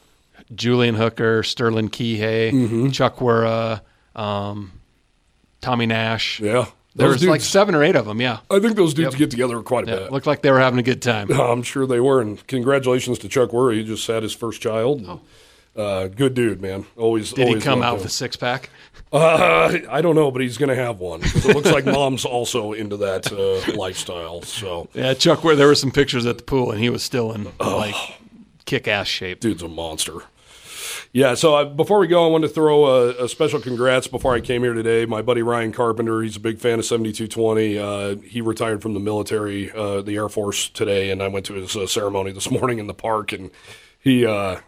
Julian 0.55 0.97
Hooker, 0.97 1.43
Sterling 1.43 1.89
Kihei, 1.89 2.53
Mm-hmm. 2.53 2.87
Chukwurah, 2.89 3.81
um, 4.15 4.71
Tommy 5.63 5.87
Nash. 5.87 6.41
Yeah, 6.41 6.67
There 6.97 7.07
Those 7.09 7.21
was 7.21 7.29
like 7.29 7.41
seven 7.41 7.75
or 7.77 7.85
eight 7.85 7.95
of 7.95 8.07
them. 8.07 8.21
Yeah, 8.21 8.41
I 8.51 8.59
think 8.59 8.75
those 8.77 8.95
dudes 8.95 9.15
get 9.15 9.31
together 9.31 9.61
quite 9.63 9.89
a 9.89 9.91
yeah. 9.91 9.97
bit. 10.01 10.13
looked 10.13 10.27
like 10.27 10.43
they 10.43 10.51
were 10.51 10.59
having 10.59 10.79
a 10.81 10.83
good 10.83 11.01
time. 11.01 11.31
I'm 11.33 11.63
sure 11.63 11.87
they 11.87 12.01
were, 12.01 12.21
and 12.21 12.45
congratulations 12.49 13.19
to 13.21 13.29
Chukwurah. 13.29 13.75
He 13.75 13.85
just 13.85 14.07
had 14.09 14.23
his 14.25 14.33
first 14.35 14.61
child. 14.61 15.21
Uh, 15.77 16.09
good 16.09 16.35
dude, 16.35 16.61
man. 16.61 16.85
Always. 16.97 17.33
Oh. 17.33 17.37
Did 17.37 17.49
he 17.49 17.61
come 17.61 17.81
out 17.81 17.99
with 17.99 18.07
a 18.07 18.11
six 18.11 18.37
pack? 18.37 18.71
Uh, 19.13 19.77
I 19.91 20.03
don't 20.03 20.15
know, 20.15 20.31
but 20.31 20.41
he's 20.41 20.57
going 20.57 20.69
to 20.69 20.77
have 20.77 21.01
one. 21.01 21.21
'Cause 21.21 21.45
It 21.45 21.57
looks 21.57 21.73
like 21.73 21.85
mom's 21.85 22.25
also 22.25 22.73
into 22.75 22.97
that 22.99 23.33
uh, 23.33 23.73
lifestyle. 23.77 24.43
So, 24.43 24.89
Yeah, 24.95 25.15
Chuck. 25.15 25.43
Where 25.43 25.57
there 25.57 25.67
were 25.67 25.75
some 25.75 25.91
pictures 25.91 26.27
at 26.27 26.39
the 26.39 26.45
pool, 26.45 26.71
and 26.71 26.81
he 26.81 26.91
was 26.91 27.03
still 27.03 27.33
in 27.33 27.49
Oh. 27.59 27.77
like 27.79 27.97
kick 28.67 28.87
ass 28.87 29.09
shape. 29.09 29.41
dude's 29.41 29.65
a 29.65 29.69
monster. 29.69 30.15
Yeah, 31.13 31.35
so 31.35 31.57
I, 31.57 31.65
before 31.65 31.99
we 31.99 32.07
go, 32.07 32.25
I 32.25 32.31
wanted 32.31 32.49
to 32.49 32.55
throw 32.55 32.87
a, 32.87 33.25
a 33.25 33.29
special 33.29 33.61
congrats 33.61 34.07
before 34.07 34.33
I 34.33 34.41
came 34.41 34.63
here 34.63 34.75
today. 34.75 35.07
My 35.07 35.23
buddy 35.23 35.43
Ryan 35.43 35.73
Carpenter, 35.73 36.23
he's 36.23 36.37
a 36.37 36.41
big 36.41 36.61
fan 36.61 36.79
of 36.79 36.85
7220. 36.85 37.79
Uh, 37.79 38.17
he 38.25 38.41
retired 38.41 38.81
from 38.81 38.95
the 38.95 39.01
military, 39.01 39.73
uh, 39.73 40.03
the 40.03 40.15
Air 40.15 40.29
Force 40.29 40.69
today, 40.69 41.11
and 41.11 41.21
I 41.21 41.27
went 41.27 41.47
to 41.47 41.55
his 41.55 41.75
uh, 41.75 41.89
ceremony 41.89 42.31
this 42.31 42.49
morning 42.51 42.79
in 42.79 42.87
the 42.87 42.95
park, 42.95 43.33
and 43.33 43.51
he, 43.99 44.25
uh, 44.25 44.61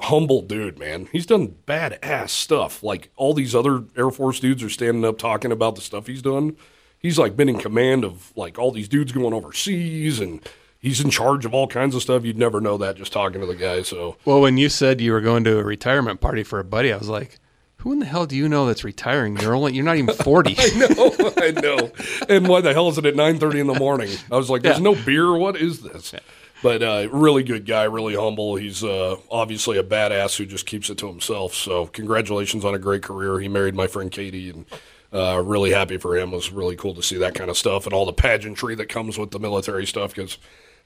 humble 0.00 0.40
dude, 0.40 0.78
man. 0.78 1.08
He's 1.12 1.26
done 1.26 1.56
badass 1.66 2.30
stuff. 2.30 2.82
Like 2.82 3.10
all 3.16 3.34
these 3.34 3.54
other 3.54 3.84
Air 3.98 4.10
Force 4.10 4.40
dudes 4.40 4.62
are 4.62 4.70
standing 4.70 5.04
up 5.04 5.18
talking 5.18 5.52
about 5.52 5.74
the 5.74 5.82
stuff 5.82 6.06
he's 6.06 6.22
done. 6.22 6.56
He's 6.98 7.18
like 7.18 7.36
been 7.36 7.50
in 7.50 7.58
command 7.58 8.02
of 8.02 8.32
like 8.34 8.58
all 8.58 8.72
these 8.72 8.88
dudes 8.88 9.12
going 9.12 9.34
overseas 9.34 10.20
and 10.20 10.40
he's 10.86 11.00
in 11.00 11.10
charge 11.10 11.44
of 11.44 11.52
all 11.52 11.66
kinds 11.66 11.94
of 11.94 12.02
stuff. 12.02 12.24
You'd 12.24 12.38
never 12.38 12.60
know 12.60 12.76
that 12.78 12.96
just 12.96 13.12
talking 13.12 13.40
to 13.40 13.46
the 13.46 13.54
guy. 13.56 13.82
So 13.82 14.16
Well, 14.24 14.40
when 14.40 14.56
you 14.56 14.68
said 14.68 15.00
you 15.00 15.12
were 15.12 15.20
going 15.20 15.44
to 15.44 15.58
a 15.58 15.64
retirement 15.64 16.20
party 16.20 16.42
for 16.44 16.58
a 16.60 16.64
buddy, 16.64 16.92
I 16.92 16.96
was 16.96 17.08
like, 17.08 17.38
"Who 17.78 17.92
in 17.92 17.98
the 17.98 18.06
hell 18.06 18.26
do 18.26 18.36
you 18.36 18.48
know 18.48 18.66
that's 18.66 18.84
retiring? 18.84 19.36
You're 19.38 19.54
only 19.54 19.74
you're 19.74 19.84
not 19.84 19.96
even 19.96 20.14
40." 20.24 20.54
I 20.58 20.68
know, 20.78 21.32
I 21.36 21.50
know. 21.50 21.90
And 22.28 22.48
why 22.48 22.60
the 22.60 22.72
hell 22.72 22.88
is 22.88 22.98
it 22.98 23.06
at 23.06 23.16
nine 23.16 23.38
thirty 23.38 23.58
in 23.60 23.66
the 23.66 23.78
morning? 23.78 24.10
I 24.30 24.36
was 24.36 24.48
like, 24.48 24.62
"There's 24.62 24.78
Yeah. 24.78 24.82
no 24.84 24.94
beer. 24.94 25.36
What 25.36 25.56
is 25.56 25.82
this?" 25.82 26.14
But 26.62 26.82
uh, 26.82 27.08
really 27.12 27.42
good 27.42 27.66
guy, 27.66 27.84
really 27.84 28.14
humble. 28.14 28.56
He's 28.56 28.82
uh, 28.82 29.16
obviously 29.30 29.76
a 29.76 29.82
badass 29.84 30.36
who 30.38 30.46
just 30.46 30.64
keeps 30.64 30.88
it 30.88 30.96
to 30.98 31.06
himself. 31.06 31.54
So 31.54 31.86
congratulations 31.86 32.64
on 32.64 32.74
a 32.74 32.78
great 32.78 33.02
career. 33.02 33.38
He 33.40 33.46
married 33.48 33.74
my 33.74 33.86
friend 33.86 34.10
Katie, 34.10 34.48
and 34.50 34.64
uh, 35.12 35.42
really 35.44 35.70
happy 35.72 35.98
for 35.98 36.16
him. 36.16 36.32
It 36.32 36.36
was 36.36 36.50
really 36.50 36.74
cool 36.74 36.94
to 36.94 37.02
see 37.02 37.18
that 37.18 37.34
kind 37.34 37.50
of 37.50 37.58
stuff 37.58 37.84
and 37.84 37.92
all 37.92 38.06
the 38.06 38.12
pageantry 38.14 38.74
that 38.76 38.88
comes 38.88 39.18
with 39.18 39.32
the 39.32 39.38
military 39.38 39.86
stuff 39.86 40.14
because. 40.14 40.38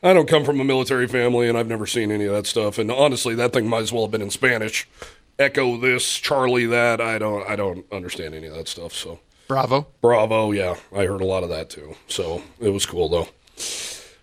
I 0.03 0.15
don't 0.15 0.29
come 0.29 0.45
from 0.45 0.61
a 0.61 0.65
military 0.65 1.07
family, 1.07 1.49
and 1.49 1.59
I've 1.59 1.69
never 1.69 1.87
seen 1.87 2.11
any 2.11 2.25
of 2.25 2.33
that 2.33 2.47
stuff. 2.47 2.79
And 2.79 2.91
honestly, 2.91 3.35
that 3.35 3.53
thing 3.53 3.69
might 3.69 3.83
as 3.83 3.93
well 3.93 4.05
have 4.05 4.11
been 4.11 4.23
in 4.23 4.31
Spanish. 4.31 4.89
Echo 5.39 5.77
this, 5.77 6.17
Charlie 6.19 6.67
that. 6.67 7.01
I 7.01 7.19
don't, 7.19 7.47
I 7.49 7.57
don't 7.57 7.85
understand 7.93 8.35
any 8.35 8.47
of 8.47 8.55
that 8.55 8.69
stuff. 8.69 8.95
So 8.95 9.21
Bravo. 9.51 9.89
Bravo, 10.01 10.53
yeah, 10.53 10.77
I 10.95 11.07
heard 11.07 11.21
a 11.21 11.27
lot 11.27 11.43
of 11.43 11.49
that 11.49 11.71
too. 11.71 11.97
So 12.07 12.43
it 12.61 12.71
was 12.71 12.87
cool 12.87 13.09
though. 13.09 13.29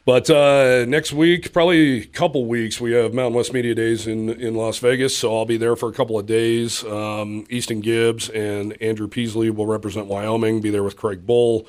But 0.06 0.30
uh, 0.30 0.86
next 0.88 1.12
week, 1.12 1.52
probably 1.52 2.04
a 2.04 2.06
couple 2.06 2.46
weeks, 2.46 2.80
we 2.80 2.94
have 2.94 3.14
Mountain 3.14 3.34
West 3.34 3.52
Media 3.52 3.76
Days 3.76 4.08
in, 4.08 4.30
in 4.30 4.56
Las 4.56 4.78
Vegas. 4.78 5.18
So 5.18 5.36
I'll 5.36 5.46
be 5.46 5.58
there 5.58 5.76
for 5.76 5.90
a 5.90 5.92
couple 5.92 6.18
of 6.18 6.26
days. 6.26 6.82
Um, 6.86 7.46
Easton 7.50 7.82
Gibbs 7.82 8.30
and 8.30 8.82
Andrew 8.82 9.10
Peasley 9.10 9.50
will 9.50 9.66
represent 9.66 10.08
Wyoming, 10.08 10.62
be 10.62 10.70
there 10.70 10.84
with 10.84 10.96
Craig 10.96 11.28
Bohl. 11.28 11.68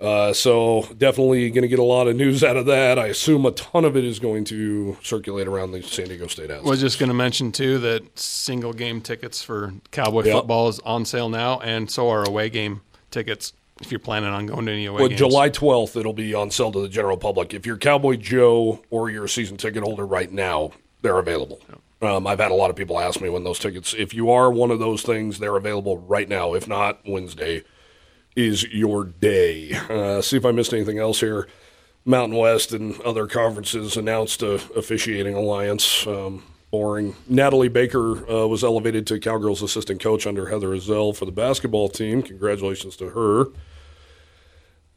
Uh, 0.00 0.32
so 0.32 0.82
definitely 0.98 1.48
going 1.50 1.62
to 1.62 1.68
get 1.68 1.78
a 1.78 1.82
lot 1.84 2.08
of 2.08 2.16
news 2.16 2.42
out 2.44 2.56
of 2.56 2.66
that. 2.66 2.98
I 2.98 3.06
assume 3.06 3.46
a 3.46 3.52
ton 3.52 3.84
of 3.84 3.96
it 3.96 4.04
is 4.04 4.18
going 4.18 4.44
to 4.46 4.96
circulate 5.02 5.46
around 5.46 5.70
the 5.70 5.82
San 5.82 6.08
Diego 6.08 6.26
State 6.26 6.50
House. 6.50 6.64
Was 6.64 6.80
just 6.80 6.98
going 6.98 7.08
to 7.08 7.14
mention 7.14 7.52
too 7.52 7.78
that 7.78 8.18
single 8.18 8.72
game 8.72 9.00
tickets 9.00 9.42
for 9.42 9.72
Cowboy 9.92 10.24
Yep. 10.24 10.34
football 10.34 10.68
is 10.68 10.80
on 10.80 11.04
sale 11.04 11.28
now, 11.28 11.60
and 11.60 11.90
so 11.90 12.10
are 12.10 12.24
away 12.24 12.50
game 12.50 12.82
tickets 13.10 13.52
if 13.80 13.90
you're 13.90 13.98
planning 13.98 14.28
on 14.30 14.46
going 14.46 14.66
to 14.66 14.72
any 14.72 14.86
away 14.86 15.00
Well, 15.00 15.08
games. 15.08 15.18
July 15.18 15.50
12th, 15.50 15.96
it'll 15.96 16.12
be 16.12 16.34
on 16.34 16.50
sale 16.50 16.70
to 16.72 16.80
the 16.80 16.88
general 16.88 17.16
public. 17.16 17.54
If 17.54 17.64
you're 17.66 17.76
Cowboy 17.78 18.16
Joe 18.16 18.82
or 18.90 19.10
you're 19.10 19.24
a 19.24 19.28
season 19.28 19.56
ticket 19.56 19.82
holder 19.82 20.06
right 20.06 20.30
now, 20.30 20.72
they're 21.02 21.18
available. 21.18 21.60
Um, 22.02 22.26
I've 22.26 22.38
had 22.40 22.50
a 22.50 22.54
lot 22.54 22.70
of 22.70 22.76
people 22.76 23.00
ask 23.00 23.20
me 23.20 23.30
when 23.30 23.44
those 23.44 23.58
tickets, 23.58 23.94
if 23.96 24.12
you 24.12 24.30
are 24.30 24.50
one 24.50 24.70
of 24.70 24.78
those 24.78 25.02
things, 25.02 25.38
they're 25.38 25.56
available 25.56 25.98
right 25.98 26.28
now. 26.28 26.54
If 26.54 26.68
not, 26.68 27.00
Wednesday 27.06 27.62
is 28.36 28.64
your 28.72 29.04
day. 29.04 29.72
Uh, 29.88 30.20
see 30.20 30.36
if 30.36 30.44
I 30.44 30.52
missed 30.52 30.72
anything 30.72 30.98
else 30.98 31.20
here. 31.20 31.46
Mountain 32.04 32.36
West 32.36 32.72
and 32.72 33.00
other 33.00 33.26
conferences 33.26 33.96
announced 33.96 34.42
a 34.42 34.54
officiating 34.76 35.34
alliance. 35.34 36.06
Um, 36.06 36.42
boring. 36.74 37.14
Natalie 37.28 37.68
Baker 37.68 38.28
uh, 38.28 38.48
was 38.48 38.64
elevated 38.64 39.06
to 39.06 39.20
Cowgirls 39.20 39.62
assistant 39.62 40.02
coach 40.02 40.26
under 40.26 40.48
Heather 40.48 40.70
Ezell 40.70 41.16
for 41.16 41.24
the 41.24 41.30
basketball 41.30 41.88
team. 41.88 42.20
Congratulations 42.20 42.96
to 42.96 43.10
her. 43.10 43.46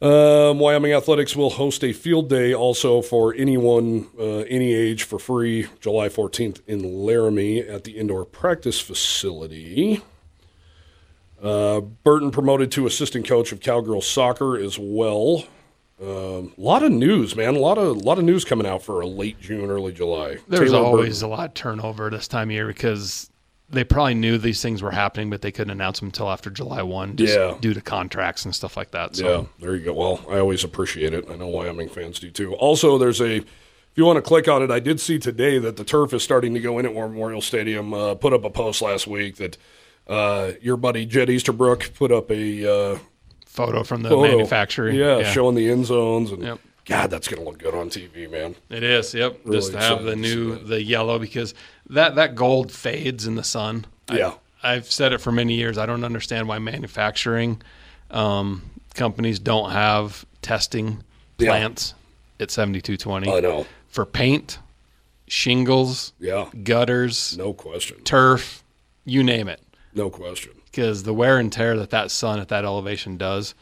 Um, 0.00 0.58
Wyoming 0.58 0.92
Athletics 0.92 1.36
will 1.36 1.50
host 1.50 1.84
a 1.84 1.92
field 1.92 2.28
day 2.28 2.52
also 2.52 3.00
for 3.00 3.32
anyone, 3.32 4.08
uh, 4.18 4.38
any 4.48 4.74
age, 4.74 5.04
for 5.04 5.20
free, 5.20 5.68
July 5.80 6.08
14th 6.08 6.60
in 6.66 7.04
Laramie 7.04 7.60
at 7.60 7.84
the 7.84 7.96
indoor 7.96 8.24
practice 8.24 8.80
facility. 8.80 10.02
Uh, 11.42 11.80
Burton 11.80 12.30
promoted 12.30 12.70
to 12.72 12.86
assistant 12.86 13.26
coach 13.28 13.52
of 13.52 13.60
Cowgirls 13.60 14.06
soccer 14.06 14.56
as 14.56 14.78
well. 14.78 15.44
A 16.00 16.44
lot 16.56 16.82
of 16.84 16.92
news, 16.92 17.34
man. 17.34 17.56
A 17.56 17.58
lot 17.58 17.76
of 17.78 17.96
a 17.96 18.00
lot 18.00 18.18
of 18.18 18.24
news 18.24 18.44
coming 18.44 18.66
out 18.66 18.82
for 18.82 19.00
a 19.00 19.06
late 19.06 19.40
June, 19.40 19.68
early 19.70 19.92
July. 19.92 20.36
There's 20.48 20.70
Taylor 20.70 20.84
always 20.84 21.20
Burton. 21.20 21.32
a 21.32 21.36
lot 21.36 21.48
of 21.48 21.54
turnover 21.54 22.08
this 22.10 22.28
time 22.28 22.48
of 22.48 22.52
year 22.52 22.66
because 22.68 23.30
they 23.70 23.82
probably 23.84 24.14
knew 24.14 24.38
these 24.38 24.62
things 24.62 24.80
were 24.80 24.92
happening, 24.92 25.28
but 25.28 25.42
they 25.42 25.50
couldn't 25.52 25.72
announce 25.72 25.98
them 25.98 26.08
until 26.08 26.30
after 26.30 26.50
July 26.50 26.82
1 26.82 27.16
just 27.16 27.34
Yeah. 27.36 27.54
due 27.60 27.74
to 27.74 27.80
contracts 27.82 28.44
and 28.44 28.54
stuff 28.54 28.76
like 28.76 28.92
that. 28.92 29.18
Yeah, 29.18 29.44
there 29.60 29.74
you 29.76 29.84
go. 29.84 29.92
Well, 29.92 30.20
I 30.30 30.38
always 30.38 30.64
appreciate 30.64 31.12
it. 31.12 31.26
I 31.30 31.36
know 31.36 31.48
Wyoming 31.48 31.88
fans 31.90 32.18
do 32.20 32.30
too. 32.30 32.54
Also, 32.54 32.96
there's 32.96 33.20
a, 33.20 33.36
if 33.38 33.44
you 33.96 34.04
want 34.06 34.16
to 34.16 34.22
click 34.22 34.48
on 34.48 34.62
it, 34.62 34.70
I 34.70 34.78
did 34.80 35.00
see 35.00 35.18
today 35.18 35.58
that 35.58 35.76
the 35.76 35.84
turf 35.84 36.14
is 36.14 36.22
starting 36.22 36.54
to 36.54 36.60
go 36.60 36.78
in 36.78 36.86
at 36.86 36.94
War 36.94 37.08
Memorial 37.08 37.42
Stadium. 37.42 37.92
Uh, 37.92 38.14
put 38.14 38.32
up 38.32 38.44
a 38.44 38.50
post 38.50 38.80
last 38.80 39.06
week 39.06 39.36
that 39.36 39.58
uh, 40.08 40.52
your 40.60 40.76
buddy 40.76 41.04
Jed 41.06 41.28
Easterbrook 41.30 41.92
put 41.94 42.10
up 42.12 42.30
a 42.30 42.94
uh, 42.94 42.98
photo 43.46 43.82
from 43.82 44.02
the 44.02 44.08
photo. 44.08 44.28
manufacturer. 44.36 44.90
Yeah, 44.90 45.30
showing 45.32 45.54
the 45.54 45.70
end 45.70 45.86
zones. 45.86 46.32
And 46.32 46.42
Yep. 46.42 46.58
God, 46.86 47.10
that's 47.10 47.28
going 47.28 47.42
to 47.42 47.46
look 47.48 47.58
good 47.58 47.74
on 47.74 47.90
TV, 47.90 48.30
man. 48.30 48.54
It 48.70 48.82
is, 48.82 49.12
yep. 49.12 49.38
just 49.50 49.72
to 49.72 49.78
have 49.78 50.04
the 50.04 50.12
excited 50.12 50.22
to 50.22 50.28
see 50.28 50.34
new 50.36 50.58
the 50.64 50.82
yellow 50.82 51.18
because 51.18 51.52
that 51.90 52.14
that 52.14 52.34
gold 52.34 52.72
fades 52.72 53.26
in 53.26 53.34
the 53.34 53.44
sun. 53.44 53.84
Yeah. 54.10 54.34
I, 54.62 54.74
I've 54.76 54.90
said 54.90 55.12
it 55.12 55.18
for 55.20 55.30
many 55.30 55.54
years. 55.54 55.76
I 55.76 55.84
don't 55.86 56.02
understand 56.04 56.48
why 56.48 56.58
manufacturing 56.58 57.60
um, 58.10 58.62
companies 58.94 59.38
don't 59.38 59.70
have 59.70 60.24
testing 60.40 61.04
Yeah. 61.38 61.50
plants 61.50 61.92
at 62.40 62.50
seventy 62.50 62.80
two 62.80 62.96
twenty 62.96 63.30
I 63.30 63.40
know. 63.40 63.66
for 63.88 64.06
paint. 64.06 64.58
shingles, 65.26 66.12
Yeah, 66.18 66.48
gutters, 66.64 67.36
no 67.36 67.52
question. 67.52 68.02
turf, 68.04 68.64
you 69.04 69.22
name 69.22 69.46
it. 69.48 69.60
No 69.98 70.10
question. 70.10 70.52
Because 70.66 71.02
the 71.02 71.12
wear 71.12 71.38
and 71.38 71.52
tear 71.52 71.76
that 71.76 71.90
that 71.90 72.12
sun 72.12 72.38
at 72.38 72.48
that 72.48 72.64
elevation 72.64 73.16
does, 73.16 73.54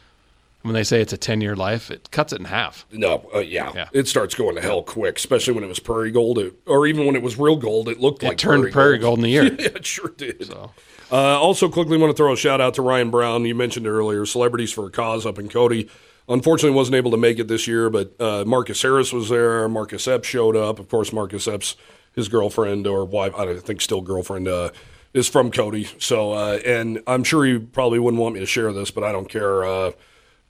when 0.60 0.74
they 0.74 0.84
say 0.84 1.00
it's 1.00 1.14
a 1.14 1.16
10 1.16 1.40
year 1.40 1.56
life, 1.56 1.90
it 1.90 2.10
cuts 2.10 2.32
it 2.34 2.40
in 2.40 2.44
half. 2.44 2.84
No, 2.92 3.28
uh, 3.34 3.38
yeah. 3.38 3.72
Yeah. 3.74 3.88
it 3.92 4.06
starts 4.06 4.34
going 4.34 4.54
to 4.56 4.60
hell 4.60 4.82
quick, 4.82 5.16
especially 5.16 5.54
when 5.54 5.64
it 5.64 5.68
was 5.68 5.78
prairie 5.78 6.10
gold, 6.10 6.38
it, 6.38 6.54
or 6.66 6.86
even 6.86 7.06
when 7.06 7.16
it 7.16 7.22
was 7.22 7.38
real 7.38 7.56
gold. 7.56 7.88
It 7.88 8.00
looked 8.00 8.22
It 8.22 8.28
like 8.28 8.38
turned 8.38 8.70
prairie 8.70 8.98
gold 8.98 9.18
in 9.18 9.22
the 9.22 9.30
year. 9.30 9.44
yeah, 9.58 9.66
it 9.66 9.86
sure 9.86 10.10
did. 10.10 10.52
Uh, 10.52 10.70
also, 11.10 11.70
quickly 11.70 11.96
want 11.96 12.10
to 12.10 12.16
throw 12.16 12.34
a 12.34 12.36
shout 12.36 12.60
out 12.60 12.74
to 12.74 12.82
Ryan 12.82 13.10
Brown. 13.10 13.46
You 13.46 13.54
mentioned 13.54 13.86
earlier, 13.86 14.26
celebrities 14.26 14.72
for 14.72 14.86
a 14.86 14.90
cause 14.90 15.24
up 15.24 15.38
in 15.38 15.48
Cody. 15.48 15.88
Unfortunately, 16.28 16.74
wasn't 16.76 16.96
able 16.96 17.12
to 17.12 17.16
make 17.16 17.38
it 17.38 17.46
this 17.48 17.66
year, 17.68 17.88
but 17.88 18.20
uh, 18.20 18.44
Marcus 18.44 18.82
Harris 18.82 19.12
was 19.12 19.28
there. 19.30 19.68
Marcus 19.68 20.06
Epps 20.06 20.26
showed 20.28 20.56
up. 20.56 20.80
Of 20.80 20.88
course, 20.88 21.12
Marcus 21.12 21.46
Epps, 21.46 21.76
his 22.12 22.28
girlfriend 22.28 22.86
or 22.88 23.04
wife, 23.04 23.32
I 23.36 23.56
think 23.58 23.80
still 23.80 24.00
girlfriend, 24.00 24.48
uh, 24.48 24.70
is 25.14 25.28
from 25.28 25.50
Cody. 25.50 25.88
So, 25.98 26.32
uh, 26.32 26.58
and 26.64 27.02
I'm 27.06 27.24
sure 27.24 27.44
he 27.44 27.58
probably 27.58 27.98
wouldn't 27.98 28.20
want 28.20 28.34
me 28.34 28.40
to 28.40 28.46
share 28.46 28.72
this, 28.72 28.90
but 28.90 29.04
I 29.04 29.12
don't 29.12 29.28
care. 29.28 29.64
Uh, 29.64 29.92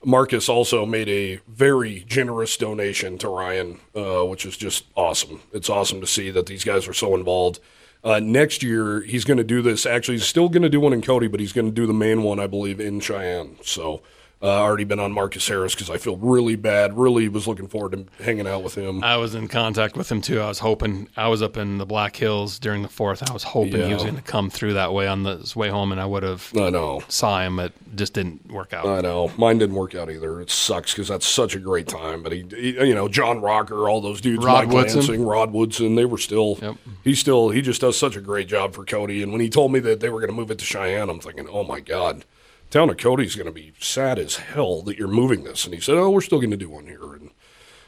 Marcus 0.05 0.47
also 0.47 0.85
made 0.85 1.09
a 1.09 1.39
very 1.47 2.03
generous 2.07 2.55
donation 2.57 3.17
to 3.19 3.29
Ryan, 3.29 3.79
uh, 3.95 4.23
which 4.25 4.45
is 4.45 4.55
just 4.55 4.85
awesome. 4.95 5.41
It's 5.53 5.69
awesome 5.69 6.01
to 6.01 6.07
see 6.07 6.29
that 6.31 6.45
these 6.45 6.63
guys 6.63 6.87
are 6.87 6.93
so 6.93 7.15
involved. 7.15 7.59
Uh, 8.03 8.19
next 8.19 8.61
year, 8.61 9.01
he's 9.01 9.25
going 9.25 9.37
to 9.37 9.43
do 9.43 9.61
this. 9.61 9.85
Actually, 9.85 10.17
he's 10.17 10.27
still 10.27 10.49
going 10.49 10.61
to 10.61 10.69
do 10.69 10.79
one 10.79 10.93
in 10.93 11.01
Cody, 11.01 11.27
but 11.27 11.39
he's 11.39 11.51
going 11.51 11.65
to 11.67 11.73
do 11.73 11.87
the 11.87 11.93
main 11.93 12.21
one, 12.23 12.39
I 12.39 12.47
believe, 12.47 12.79
in 12.79 12.99
Cheyenne. 12.99 13.57
So, 13.63 14.01
uh, 14.41 14.45
already 14.45 14.83
been 14.83 14.99
on 14.99 15.11
Marcus 15.11 15.47
Harris 15.47 15.73
because 15.73 15.89
I 15.89 15.97
feel 15.97 16.15
really 16.17 16.55
bad. 16.55 16.97
Really 16.97 17.27
was 17.27 17.47
looking 17.47 17.67
forward 17.67 17.93
to 17.93 18.23
hanging 18.23 18.47
out 18.47 18.63
with 18.63 18.75
him. 18.75 19.03
I 19.03 19.17
was 19.17 19.33
in 19.33 19.47
contact 19.47 19.97
with 19.97 20.11
him 20.11 20.21
too. 20.21 20.39
I 20.39 20.47
was 20.47 20.59
hoping, 20.59 21.09
I 21.17 21.27
was 21.27 21.41
up 21.41 21.57
in 21.57 21.79
the 21.79 21.85
Black 21.85 22.15
Hills 22.15 22.59
during 22.59 22.83
the 22.83 22.87
fourth. 22.89 23.27
I 23.27 23.33
was 23.33 23.43
hoping 23.43 23.87
he 23.87 23.93
was 23.93 24.03
going 24.03 24.15
to 24.15 24.21
come 24.21 24.49
through 24.49 24.73
that 24.73 24.93
way 24.93 25.07
on 25.07 25.23
the, 25.23 25.37
his 25.37 25.55
way 25.55 25.69
home, 25.69 25.91
and 25.91 25.99
I 25.99 26.05
would 26.05 26.23
have 26.23 26.51
I 26.55 26.69
know. 26.69 27.01
saw 27.07 27.41
him. 27.41 27.59
It 27.59 27.73
just 27.95 28.13
didn't 28.13 28.51
work 28.51 28.73
out. 28.73 28.85
I 28.85 29.01
know. 29.01 29.31
Mine 29.37 29.57
didn't 29.57 29.75
work 29.75 29.95
out 29.95 30.11
either. 30.11 30.39
It 30.41 30.51
sucks 30.51 30.93
because 30.93 31.07
that's 31.07 31.25
such 31.27 31.55
a 31.55 31.59
great 31.59 31.87
time. 31.87 32.21
But 32.21 32.31
he, 32.33 32.45
he- 32.51 32.85
you 32.87 32.93
know, 32.95 33.07
John 33.07 33.41
Rocker, 33.41 33.89
all 33.89 34.01
those 34.01 34.21
dudes, 34.21 34.45
Rod 34.45 34.65
Mike 34.67 34.73
Woodson. 34.75 34.99
Lansing, 34.99 35.25
Rod 35.25 35.51
Woodson, 35.51 35.95
they 35.95 36.05
were 36.05 36.17
still. 36.19 36.59
Yep. 36.61 36.75
He 37.03 37.15
still. 37.15 37.49
He 37.49 37.61
just 37.61 37.81
does 37.81 37.97
such 37.97 38.15
a 38.15 38.21
great 38.21 38.47
job 38.47 38.73
for 38.75 38.85
Cody. 38.85 39.23
And 39.23 39.31
when 39.31 39.41
he 39.41 39.49
told 39.49 39.71
me 39.71 39.79
that 39.79 39.99
they 39.99 40.09
were 40.09 40.19
going 40.19 40.29
to 40.29 40.35
move 40.35 40.51
it 40.51 40.59
to 40.59 40.65
Cheyenne, 40.65 41.09
I'm 41.09 41.19
thinking, 41.19 41.47
oh 41.49 41.63
my 41.63 41.79
god, 41.79 42.23
town 42.69 42.89
of 42.89 42.97
Cody's 42.97 43.35
going 43.35 43.47
to 43.47 43.51
be 43.51 43.73
sad 43.79 44.19
as 44.19 44.35
hell 44.37 44.81
that 44.83 44.97
you're 44.97 45.07
moving 45.07 45.43
this. 45.43 45.65
And 45.65 45.73
he 45.73 45.79
said, 45.79 45.95
oh, 45.95 46.09
we're 46.09 46.21
still 46.21 46.39
going 46.39 46.51
to 46.51 46.57
do 46.57 46.69
one 46.69 46.87
here. 46.87 47.13
And 47.13 47.31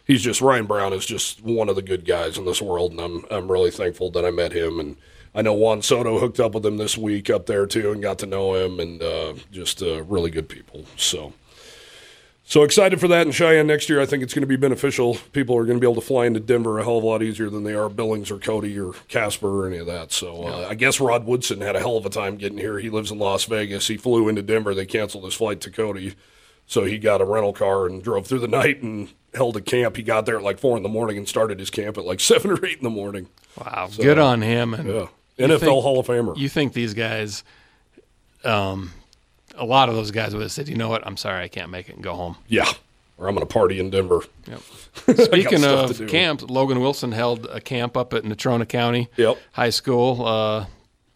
he's 0.06 0.22
just 0.22 0.42
Ryan 0.42 0.66
Brown 0.66 0.94
is 0.94 1.06
just 1.06 1.42
one 1.42 1.70
of 1.70 1.76
the 1.76 1.82
good 1.82 2.06
guys 2.06 2.38
in 2.38 2.46
this 2.46 2.62
world, 2.62 2.92
and 2.92 3.00
I'm 3.00 3.26
I'm 3.32 3.52
really 3.52 3.72
thankful 3.72 4.10
that 4.12 4.26
I 4.26 4.32
met 4.32 4.52
him. 4.52 4.80
And 4.80 4.98
I 5.34 5.42
know 5.42 5.54
Juan 5.54 5.82
Soto 5.82 6.20
hooked 6.20 6.40
up 6.40 6.54
with 6.54 6.66
him 6.66 6.78
this 6.78 6.98
week 6.98 7.30
up 7.30 7.46
there 7.46 7.66
too, 7.66 7.92
and 7.92 8.02
got 8.02 8.20
to 8.20 8.26
know 8.26 8.56
him, 8.56 8.80
and 8.80 9.02
uh, 9.02 9.34
just 9.52 9.82
uh, 9.82 10.04
really 10.04 10.32
good 10.32 10.50
people. 10.50 10.86
So. 10.98 11.34
So 12.50 12.64
excited 12.64 13.00
for 13.00 13.08
that 13.10 13.28
in 13.28 13.32
Cheyenne 13.32 13.68
next 13.68 13.90
year. 13.90 14.02
I 14.02 14.08
think 14.08 14.24
it's 14.24 14.34
going 14.34 14.42
to 14.42 14.48
be 14.48 14.56
beneficial. 14.56 15.18
People 15.34 15.56
are 15.56 15.66
going 15.66 15.78
to 15.78 15.80
be 15.80 15.86
able 15.86 16.02
to 16.02 16.08
fly 16.08 16.26
into 16.26 16.40
Denver 16.40 16.80
a 16.80 16.84
hell 16.84 16.98
of 16.98 17.04
a 17.04 17.06
lot 17.08 17.22
easier 17.22 17.48
than 17.48 17.64
they 17.64 17.76
are 17.76 17.90
Billings 17.90 18.32
or 18.32 18.40
Cody 18.40 18.80
or 18.80 18.94
Casper 19.08 19.48
or 19.48 19.68
any 19.68 19.78
of 19.78 19.86
that. 19.86 20.12
So 20.12 20.46
uh, 20.46 20.68
I 20.68 20.74
guess 20.74 21.00
Rod 21.00 21.28
Woodson 21.28 21.62
had 21.62 21.76
a 21.76 21.80
hell 21.80 21.96
of 21.96 22.08
a 22.08 22.10
time 22.10 22.38
getting 22.38 22.58
here. 22.58 22.80
He 22.80 22.90
lives 22.90 23.12
in 23.12 23.20
Las 23.20 23.46
Vegas. 23.46 23.88
He 23.88 23.98
flew 23.98 24.28
into 24.28 24.42
Denver. 24.42 24.74
They 24.74 24.88
canceled 24.88 25.26
his 25.26 25.36
flight 25.36 25.62
to 25.62 25.70
Cody, 25.70 26.16
so 26.66 26.86
he 26.86 26.98
got 26.98 27.22
a 27.22 27.26
rental 27.26 27.54
car 27.54 27.86
and 27.86 28.02
drove 28.02 28.26
through 28.26 28.40
the 28.40 28.48
night 28.48 28.82
and 28.82 29.10
held 29.36 29.56
a 29.56 29.62
camp. 29.62 29.96
He 29.96 30.02
got 30.02 30.26
there 30.26 30.38
at 30.38 30.44
like 30.44 30.58
four 30.58 30.76
in 30.76 30.82
the 30.82 30.90
morning 30.90 31.18
and 31.18 31.30
started 31.30 31.60
his 31.60 31.70
camp 31.70 32.00
at 32.00 32.04
like 32.06 32.20
seven 32.32 32.50
or 32.50 32.66
eight 32.66 32.80
in 32.80 32.84
the 32.84 32.90
morning. 32.90 33.28
Wow, 33.64 33.90
good 33.96 34.18
on 34.18 34.42
him. 34.42 34.74
And 34.74 34.90
Yeah, 34.90 35.06
NFL 35.38 35.60
think- 35.60 35.84
Hall 35.84 36.00
of 36.00 36.08
Famer. 36.08 36.36
You 36.36 36.50
think 36.50 36.74
these 36.74 36.96
guys, 36.96 37.44
um, 38.44 38.92
a 39.60 39.66
lot 39.66 39.90
of 39.90 39.96
those 39.96 40.12
guys 40.12 40.34
would 40.34 40.42
have 40.42 40.52
said, 40.52 40.68
you 40.68 40.76
know 40.76 40.90
what, 40.90 41.06
I'm 41.06 41.18
sorry, 41.18 41.44
I 41.44 41.48
can't 41.48 41.70
make 41.70 41.90
it 41.90 41.96
and 41.96 42.04
go 42.04 42.16
home. 42.16 42.38
yeah, 42.48 42.72
or 43.18 43.28
I'm 43.28 43.36
going 43.36 43.46
to 43.46 43.54
party 43.54 43.80
in 43.80 43.90
Denver. 43.90 44.22
Speaking 44.94 45.64
of 45.64 46.08
camps, 46.08 46.44
Logan 46.44 46.80
Wilson 46.80 47.12
held 47.12 47.46
a 47.46 47.60
camp 47.60 47.98
up 47.98 48.14
at 48.14 48.24
Natrona 48.24 48.68
County 48.68 49.10
Yep. 49.18 49.38
High 49.52 49.70
School 49.70 50.26
uh, 50.26 50.66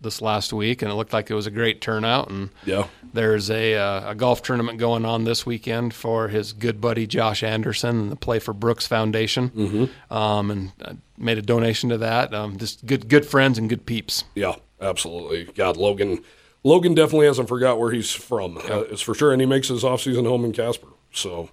this 0.01 0.21
last 0.21 0.51
week, 0.53 0.81
and 0.81 0.91
it 0.91 0.95
looked 0.95 1.13
like 1.13 1.31
it 1.31 1.33
was 1.33 1.47
a 1.47 1.51
great 1.51 1.79
turnout. 1.81 2.29
And 2.29 2.49
Yeah, 2.65 2.87
there's 3.13 3.49
a, 3.49 3.75
uh, 3.75 4.11
a 4.11 4.15
golf 4.15 4.43
tournament 4.43 4.77
going 4.79 5.05
on 5.05 5.23
this 5.23 5.45
weekend 5.45 5.93
for 5.93 6.27
his 6.27 6.51
good 6.53 6.81
buddy 6.81 7.07
Josh 7.07 7.41
Anderson 7.41 8.01
and 8.01 8.11
the 8.11 8.15
Play 8.17 8.39
for 8.39 8.53
Brooks 8.53 8.85
Foundation, 8.85 9.49
mm-hmm. 9.49 10.13
um, 10.13 10.51
and 10.51 10.71
uh, 10.83 10.93
made 11.17 11.37
a 11.37 11.41
donation 11.41 11.89
to 11.89 11.97
that. 11.99 12.33
Um, 12.33 12.57
just 12.57 12.85
good 12.85 13.07
good 13.07 13.25
friends 13.25 13.57
and 13.57 13.69
good 13.69 13.85
peeps. 13.85 14.25
Yeah, 14.35 14.55
absolutely. 14.81 15.45
God, 15.45 15.77
Logan. 15.77 16.23
Logan 16.63 16.93
definitely 16.93 17.25
hasn't 17.27 17.49
forgot 17.49 17.79
where 17.79 17.91
he's 17.91 18.11
from. 18.11 18.57
Uh, 18.57 18.83
it's 18.89 19.01
for 19.01 19.13
sure, 19.13 19.31
and 19.31 19.41
he 19.41 19.45
makes 19.45 19.67
his 19.67 19.83
off-season 19.83 20.25
home 20.25 20.45
in 20.45 20.53
Casper. 20.53 20.87
So, 21.11 21.49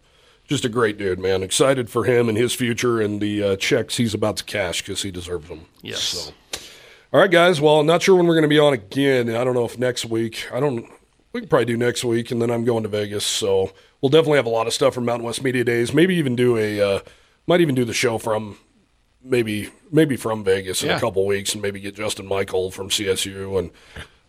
just 0.47 0.65
a 0.65 0.69
great 0.69 0.99
dude, 0.99 1.19
man. 1.19 1.43
Excited 1.43 1.91
for 1.91 2.05
him 2.05 2.29
and 2.29 2.39
his 2.39 2.55
future 2.55 3.01
and 3.01 3.21
the 3.21 3.43
uh, 3.43 3.57
checks 3.57 3.97
he's 3.97 4.15
about 4.15 4.37
to 4.39 4.45
cash 4.45 4.83
because 4.83 5.03
he 5.03 5.11
deserves 5.11 5.49
them. 5.49 5.67
Yes. 5.83 6.01
So, 6.01 6.33
all 7.13 7.21
right, 7.21 7.31
guys. 7.31 7.61
Well, 7.61 7.83
not 7.83 8.03
sure 8.03 8.15
when 8.17 8.27
we're 8.27 8.35
going 8.35 8.43
to 8.43 8.49
be 8.49 8.59
on 8.61 8.73
again. 8.73 9.29
I 9.35 9.43
don't 9.45 9.55
know 9.55 9.65
if 9.65 9.79
next 9.79 10.05
week. 10.07 10.47
I 10.53 10.61
don't. 10.61 10.89
We 11.33 11.41
can 11.41 11.49
probably 11.49 11.67
do 11.67 11.77
next 11.77 12.05
week, 12.05 12.31
and 12.31 12.41
then 12.43 12.51
I'm 12.51 12.65
going 12.65 12.83
to 12.85 12.89
Vegas, 12.89 13.25
so 13.25 13.73
we'll 14.01 14.09
definitely 14.11 14.37
have 14.39 14.47
a 14.47 14.51
lot 14.51 14.67
of 14.67 14.73
stuff 14.73 14.95
from 14.95 15.05
Mountain 15.05 15.25
West 15.25 15.43
Media 15.45 15.63
Days. 15.65 15.93
Maybe 15.93 16.15
even 16.17 16.35
do 16.37 16.57
a. 16.57 16.81
Uh, 16.81 17.01
might 17.47 17.61
even 17.61 17.75
do 17.75 17.85
the 17.85 17.93
show 17.93 18.19
from 18.19 18.59
maybe 19.23 19.71
maybe 19.93 20.17
from 20.17 20.43
Vegas 20.45 20.83
in 20.83 20.89
Yeah. 20.89 20.97
a 20.97 21.01
couple 21.01 21.25
weeks, 21.27 21.53
and 21.53 21.63
maybe 21.63 21.81
get 21.81 21.95
Justin 21.97 22.27
Michael 22.27 22.71
from 22.71 22.89
CSU 22.91 23.59
and 23.59 23.71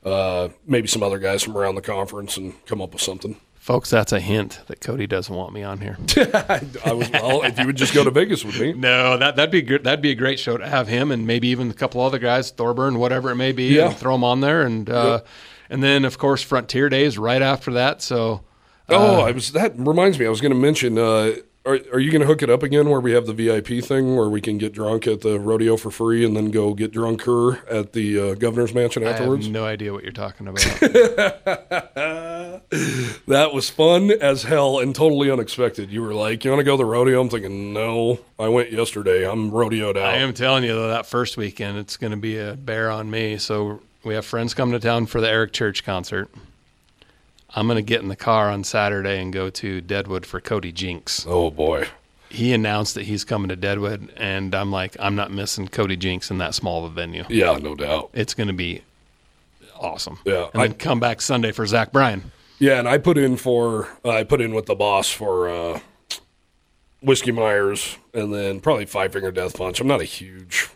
uh, 0.04 0.50
maybe 0.66 0.88
some 0.88 1.04
other 1.04 1.20
guys 1.20 1.44
from 1.44 1.58
around 1.58 1.76
the 1.76 1.82
conference 1.82 2.38
and 2.38 2.54
come 2.66 2.82
up 2.82 2.94
with 2.94 3.02
something. 3.02 3.36
Folks, 3.56 3.92
that's 3.92 4.12
a 4.12 4.20
hint 4.20 4.60
that 4.68 4.82
Cody 4.82 5.06
doesn't 5.06 5.36
want 5.36 5.54
me 5.54 5.62
on 5.62 5.80
here. 5.82 5.96
I 6.18 6.94
was 6.94 7.12
well, 7.12 7.44
if 7.44 7.60
you 7.60 7.68
would 7.68 7.76
just 7.78 7.94
go 7.94 8.04
to 8.04 8.10
Vegas 8.10 8.44
with 8.44 8.60
me. 8.60 8.74
No, 8.78 9.18
that 9.18 9.36
that'd 9.36 9.52
be 9.52 9.62
good. 9.62 9.84
That'd 9.84 10.02
be 10.02 10.10
a 10.10 10.16
great 10.16 10.40
show 10.40 10.58
to 10.58 10.68
have 10.68 10.88
him 10.88 11.12
and 11.12 11.28
maybe 11.28 11.50
even 11.50 11.70
a 11.70 11.74
couple 11.76 12.02
other 12.02 12.18
guys, 12.18 12.50
Thorburn, 12.50 12.98
whatever 12.98 13.30
it 13.30 13.36
may 13.36 13.52
be, 13.52 13.66
Yeah. 13.76 13.90
and 13.90 13.96
throw 13.98 14.16
them 14.16 14.24
on 14.24 14.40
there. 14.42 14.64
And 14.64 14.90
uh, 14.90 15.22
and 15.70 15.84
then 15.84 16.06
of 16.06 16.18
course 16.18 16.42
Frontier 16.42 16.90
Days 16.90 17.20
right 17.20 17.42
after 17.44 17.72
that. 17.74 18.02
So 18.02 18.42
Oh, 18.90 19.22
I 19.22 19.30
was 19.32 19.52
that 19.52 19.74
reminds 19.78 20.18
me. 20.18 20.26
I 20.26 20.30
was 20.30 20.42
going 20.42 20.54
to 20.54 20.58
mention. 20.60 20.98
Are 21.64 21.78
are 21.94 22.00
you 22.00 22.10
going 22.12 22.22
to 22.22 22.28
hook 22.28 22.42
it 22.42 22.50
up 22.50 22.64
again 22.64 22.90
where 22.90 23.00
we 23.00 23.12
have 23.12 23.28
the 23.28 23.34
VIP 23.34 23.84
thing 23.84 24.16
where 24.16 24.30
we 24.30 24.42
can 24.42 24.58
get 24.58 24.74
drunk 24.74 25.06
at 25.06 25.22
the 25.22 25.40
rodeo 25.40 25.78
for 25.78 25.92
free 25.92 26.26
and 26.26 26.36
then 26.36 26.50
go 26.50 26.74
get 26.74 26.92
drunker 26.92 27.58
at 27.70 27.94
the 27.94 28.20
uh, 28.20 28.34
governor's 28.34 28.74
mansion 28.74 29.04
I 29.06 29.12
afterwards? 29.12 29.46
have 29.46 29.54
no 29.54 29.66
idea 29.66 29.94
what 29.94 30.02
you're 30.04 30.12
talking 30.12 30.48
about. 30.48 30.64
That 33.28 33.52
was 33.54 33.70
fun 33.70 34.12
as 34.12 34.44
hell 34.44 34.80
and 34.80 34.96
totally 34.96 35.30
unexpected. 35.30 35.92
You 35.92 36.02
were 36.02 36.14
like, 36.14 36.46
"You 36.46 36.52
want 36.52 36.62
to 36.62 36.64
go 36.64 36.74
to 36.74 36.78
the 36.78 36.86
rodeo?" 36.86 37.20
I'm 37.20 37.28
thinking, 37.30 37.74
"No, 37.74 38.20
I 38.40 38.48
went 38.48 38.72
yesterday. 38.72 39.30
I'm 39.30 39.52
rodeoed 39.52 39.98
out." 39.98 40.06
I 40.10 40.18
am 40.18 40.34
telling 40.34 40.64
you 40.64 40.74
though, 40.74 40.88
that 40.88 41.06
first 41.06 41.36
weekend 41.38 41.78
it's 41.78 41.98
going 41.98 42.12
to 42.12 42.18
be 42.18 42.38
a 42.38 42.54
bear 42.56 42.90
on 42.90 43.10
me. 43.12 43.38
So 43.38 43.82
we 44.04 44.14
have 44.14 44.26
friends 44.26 44.54
coming 44.54 44.74
to 44.74 44.80
town 44.80 45.06
for 45.06 45.20
the 45.20 45.30
Eric 45.30 45.52
Church 45.54 45.84
concert. 45.84 46.30
I'm 47.56 47.68
going 47.68 47.76
to 47.78 47.82
get 47.82 48.02
in 48.02 48.08
the 48.08 48.16
car 48.16 48.50
on 48.50 48.64
Saturday 48.64 49.20
and 49.22 49.34
go 49.34 49.50
to 49.50 49.82
Deadwood 49.82 50.26
for 50.26 50.40
Cody 50.40 50.72
Jinks. 50.72 51.26
Oh 51.28 51.52
boy. 51.52 51.88
He 52.30 52.54
announced 52.54 52.96
that 52.96 53.04
he's 53.04 53.26
coming 53.26 53.50
to 53.50 53.58
Deadwood, 53.58 54.10
and 54.16 54.56
I'm 54.56 54.72
like, 54.72 54.96
I'm 55.02 55.16
not 55.18 55.32
missing 55.32 55.68
Cody 55.68 55.98
Jinks 55.98 56.32
in 56.32 56.38
that 56.38 56.56
small 56.56 56.86
of 56.86 56.92
a 56.92 56.96
venue. 56.96 57.26
Yeah, 57.28 57.58
no 57.58 57.76
doubt. 57.76 58.10
It's 58.14 58.34
going 58.34 58.48
to 58.48 58.54
be 58.54 58.84
awesome. 59.78 60.18
Yeah, 60.24 60.48
and 60.54 60.62
then 60.64 60.72
I- 60.72 60.74
come 60.76 61.02
back 61.02 61.20
Sunday 61.22 61.52
for 61.52 61.66
Zach 61.66 61.92
Bryan. 61.92 62.32
Yeah, 62.58 62.80
and 62.80 62.88
I 62.88 63.00
put 63.00 63.18
in 63.18 63.36
for 63.38 63.90
uh, 64.06 64.12
I 64.12 64.24
put 64.24 64.40
in 64.40 64.54
with 64.54 64.68
the 64.68 64.76
boss 64.76 65.12
for 65.12 65.50
uh, 65.50 65.80
whiskey 67.02 67.32
Myers, 67.32 67.98
and 68.14 68.34
then 68.34 68.62
probably 68.62 68.86
Five 68.86 69.12
Finger 69.14 69.32
Death 69.32 69.58
Punch. 69.58 69.82
I'm 69.82 69.88
not 69.88 70.00
a 70.00 70.06
huge. 70.06 70.70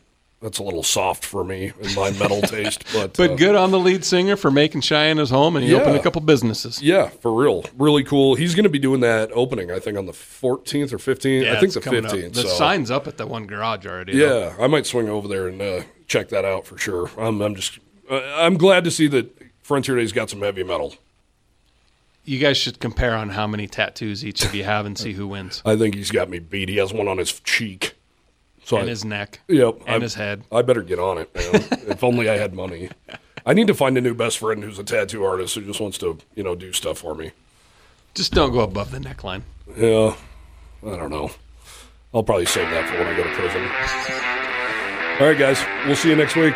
That's 0.46 0.60
a 0.60 0.64
little 0.64 0.84
soft 0.84 1.26
for 1.26 1.44
me 1.44 1.74
in 1.82 1.96
my 1.96 2.12
metal 2.12 2.40
taste, 2.44 2.84
but 2.94 3.18
But 3.18 3.32
uh, 3.32 3.36
good 3.36 3.56
on 3.56 3.72
the 3.72 3.80
lead 3.80 4.06
singer 4.06 4.36
for 4.36 4.52
making 4.52 4.82
Cheyenne 4.82 5.18
his 5.18 5.32
home, 5.32 5.56
and 5.56 5.66
he 5.66 5.72
Yeah. 5.72 5.80
opened 5.80 5.96
a 5.96 6.04
couple 6.04 6.22
businesses. 6.22 6.84
Yeah, 6.84 7.08
for 7.10 7.34
real, 7.34 7.66
really 7.80 8.04
cool. 8.04 8.36
He's 8.36 8.54
going 8.54 8.66
to 8.66 8.70
be 8.70 8.78
doing 8.78 9.00
that 9.00 9.32
opening, 9.34 9.72
I 9.72 9.80
think, 9.80 9.98
on 9.98 10.06
the 10.06 10.12
14th 10.12 10.94
or 10.94 11.00
15th. 11.00 11.50
I 11.50 11.54
think 11.56 11.64
it's 11.64 11.74
the 11.74 11.82
coming 11.82 12.06
up. 12.06 12.12
15th. 12.12 12.34
The 12.36 12.42
so. 12.44 12.48
sign's 12.50 12.92
up 12.92 13.08
at 13.08 13.18
the 13.18 13.26
one 13.26 13.48
garage 13.48 13.88
already. 13.88 14.20
though. 14.20 14.52
Yeah, 14.58 14.64
I 14.64 14.68
might 14.68 14.86
swing 14.86 15.10
over 15.10 15.28
there 15.28 15.48
and 15.48 15.60
uh, 15.60 15.82
check 16.06 16.30
that 16.30 16.46
out 16.46 16.68
for 16.68 16.78
sure. 16.78 17.10
I'm, 17.18 17.42
I'm 17.42 17.56
just, 17.56 17.80
uh, 18.08 18.22
I'm 18.36 18.58
glad 18.58 18.84
to 18.84 18.92
see 18.92 19.08
that 19.08 19.36
Frontier 19.64 19.96
Day's 19.96 20.12
got 20.12 20.30
some 20.30 20.42
heavy 20.42 20.64
metal. 20.64 20.94
You 22.24 22.38
guys 22.38 22.56
should 22.58 22.80
compare 22.80 23.16
on 23.16 23.30
how 23.30 23.48
many 23.48 23.66
tattoos 23.68 24.24
each 24.24 24.46
of 24.46 24.54
you 24.54 24.64
have 24.64 24.86
and 24.86 24.96
see 24.96 25.14
who 25.14 25.28
wins. 25.28 25.64
I 25.66 25.76
think 25.76 25.96
he's 25.96 26.12
got 26.12 26.30
me 26.30 26.38
beat. 26.38 26.70
He 26.70 26.78
has 26.78 26.94
one 26.94 27.08
on 27.08 27.18
his 27.18 27.32
cheek. 27.40 27.95
So 28.66 28.78
And 28.78 28.88
I, 28.88 28.90
his 28.90 29.06
neck. 29.06 29.42
Yep. 29.48 29.82
And 29.86 29.90
I, 29.96 30.00
his 30.00 30.16
head. 30.16 30.44
I 30.52 30.64
better 30.64 30.82
get 30.82 30.98
on 30.98 31.20
it, 31.20 31.34
man. 31.36 31.68
if 31.88 32.04
only 32.04 32.28
I 32.28 32.38
had 32.38 32.56
money. 32.56 32.90
I 33.46 33.54
need 33.54 33.68
to 33.68 33.76
find 33.76 33.96
a 33.96 34.02
new 34.02 34.16
best 34.16 34.40
friend 34.40 34.64
who's 34.64 34.80
a 34.80 34.84
tattoo 34.84 35.24
artist 35.24 35.54
who 35.54 35.62
just 35.62 35.80
wants 35.80 36.00
to, 36.00 36.18
you 36.34 36.44
know, 36.44 36.56
do 36.56 36.74
stuff 36.74 36.98
for 36.98 37.14
me. 37.14 37.32
Just 38.16 38.34
don't 38.34 38.52
go 38.52 38.62
above 38.62 38.90
the 38.90 38.98
neckline. 38.98 39.44
Yeah. 39.78 40.16
I 40.84 40.96
don't 40.98 41.12
know. 41.12 41.30
I'll 42.12 42.24
probably 42.24 42.48
save 42.48 42.70
that 42.72 42.90
for 42.90 42.98
when 42.98 43.08
I 43.08 43.16
go 43.16 43.24
to 43.24 43.36
prison. 43.36 43.62
All 45.22 45.28
right, 45.28 45.38
guys. 45.38 45.64
We'll 45.86 45.96
see 45.96 46.10
you 46.10 46.16
next 46.16 46.36
week. 46.36 46.56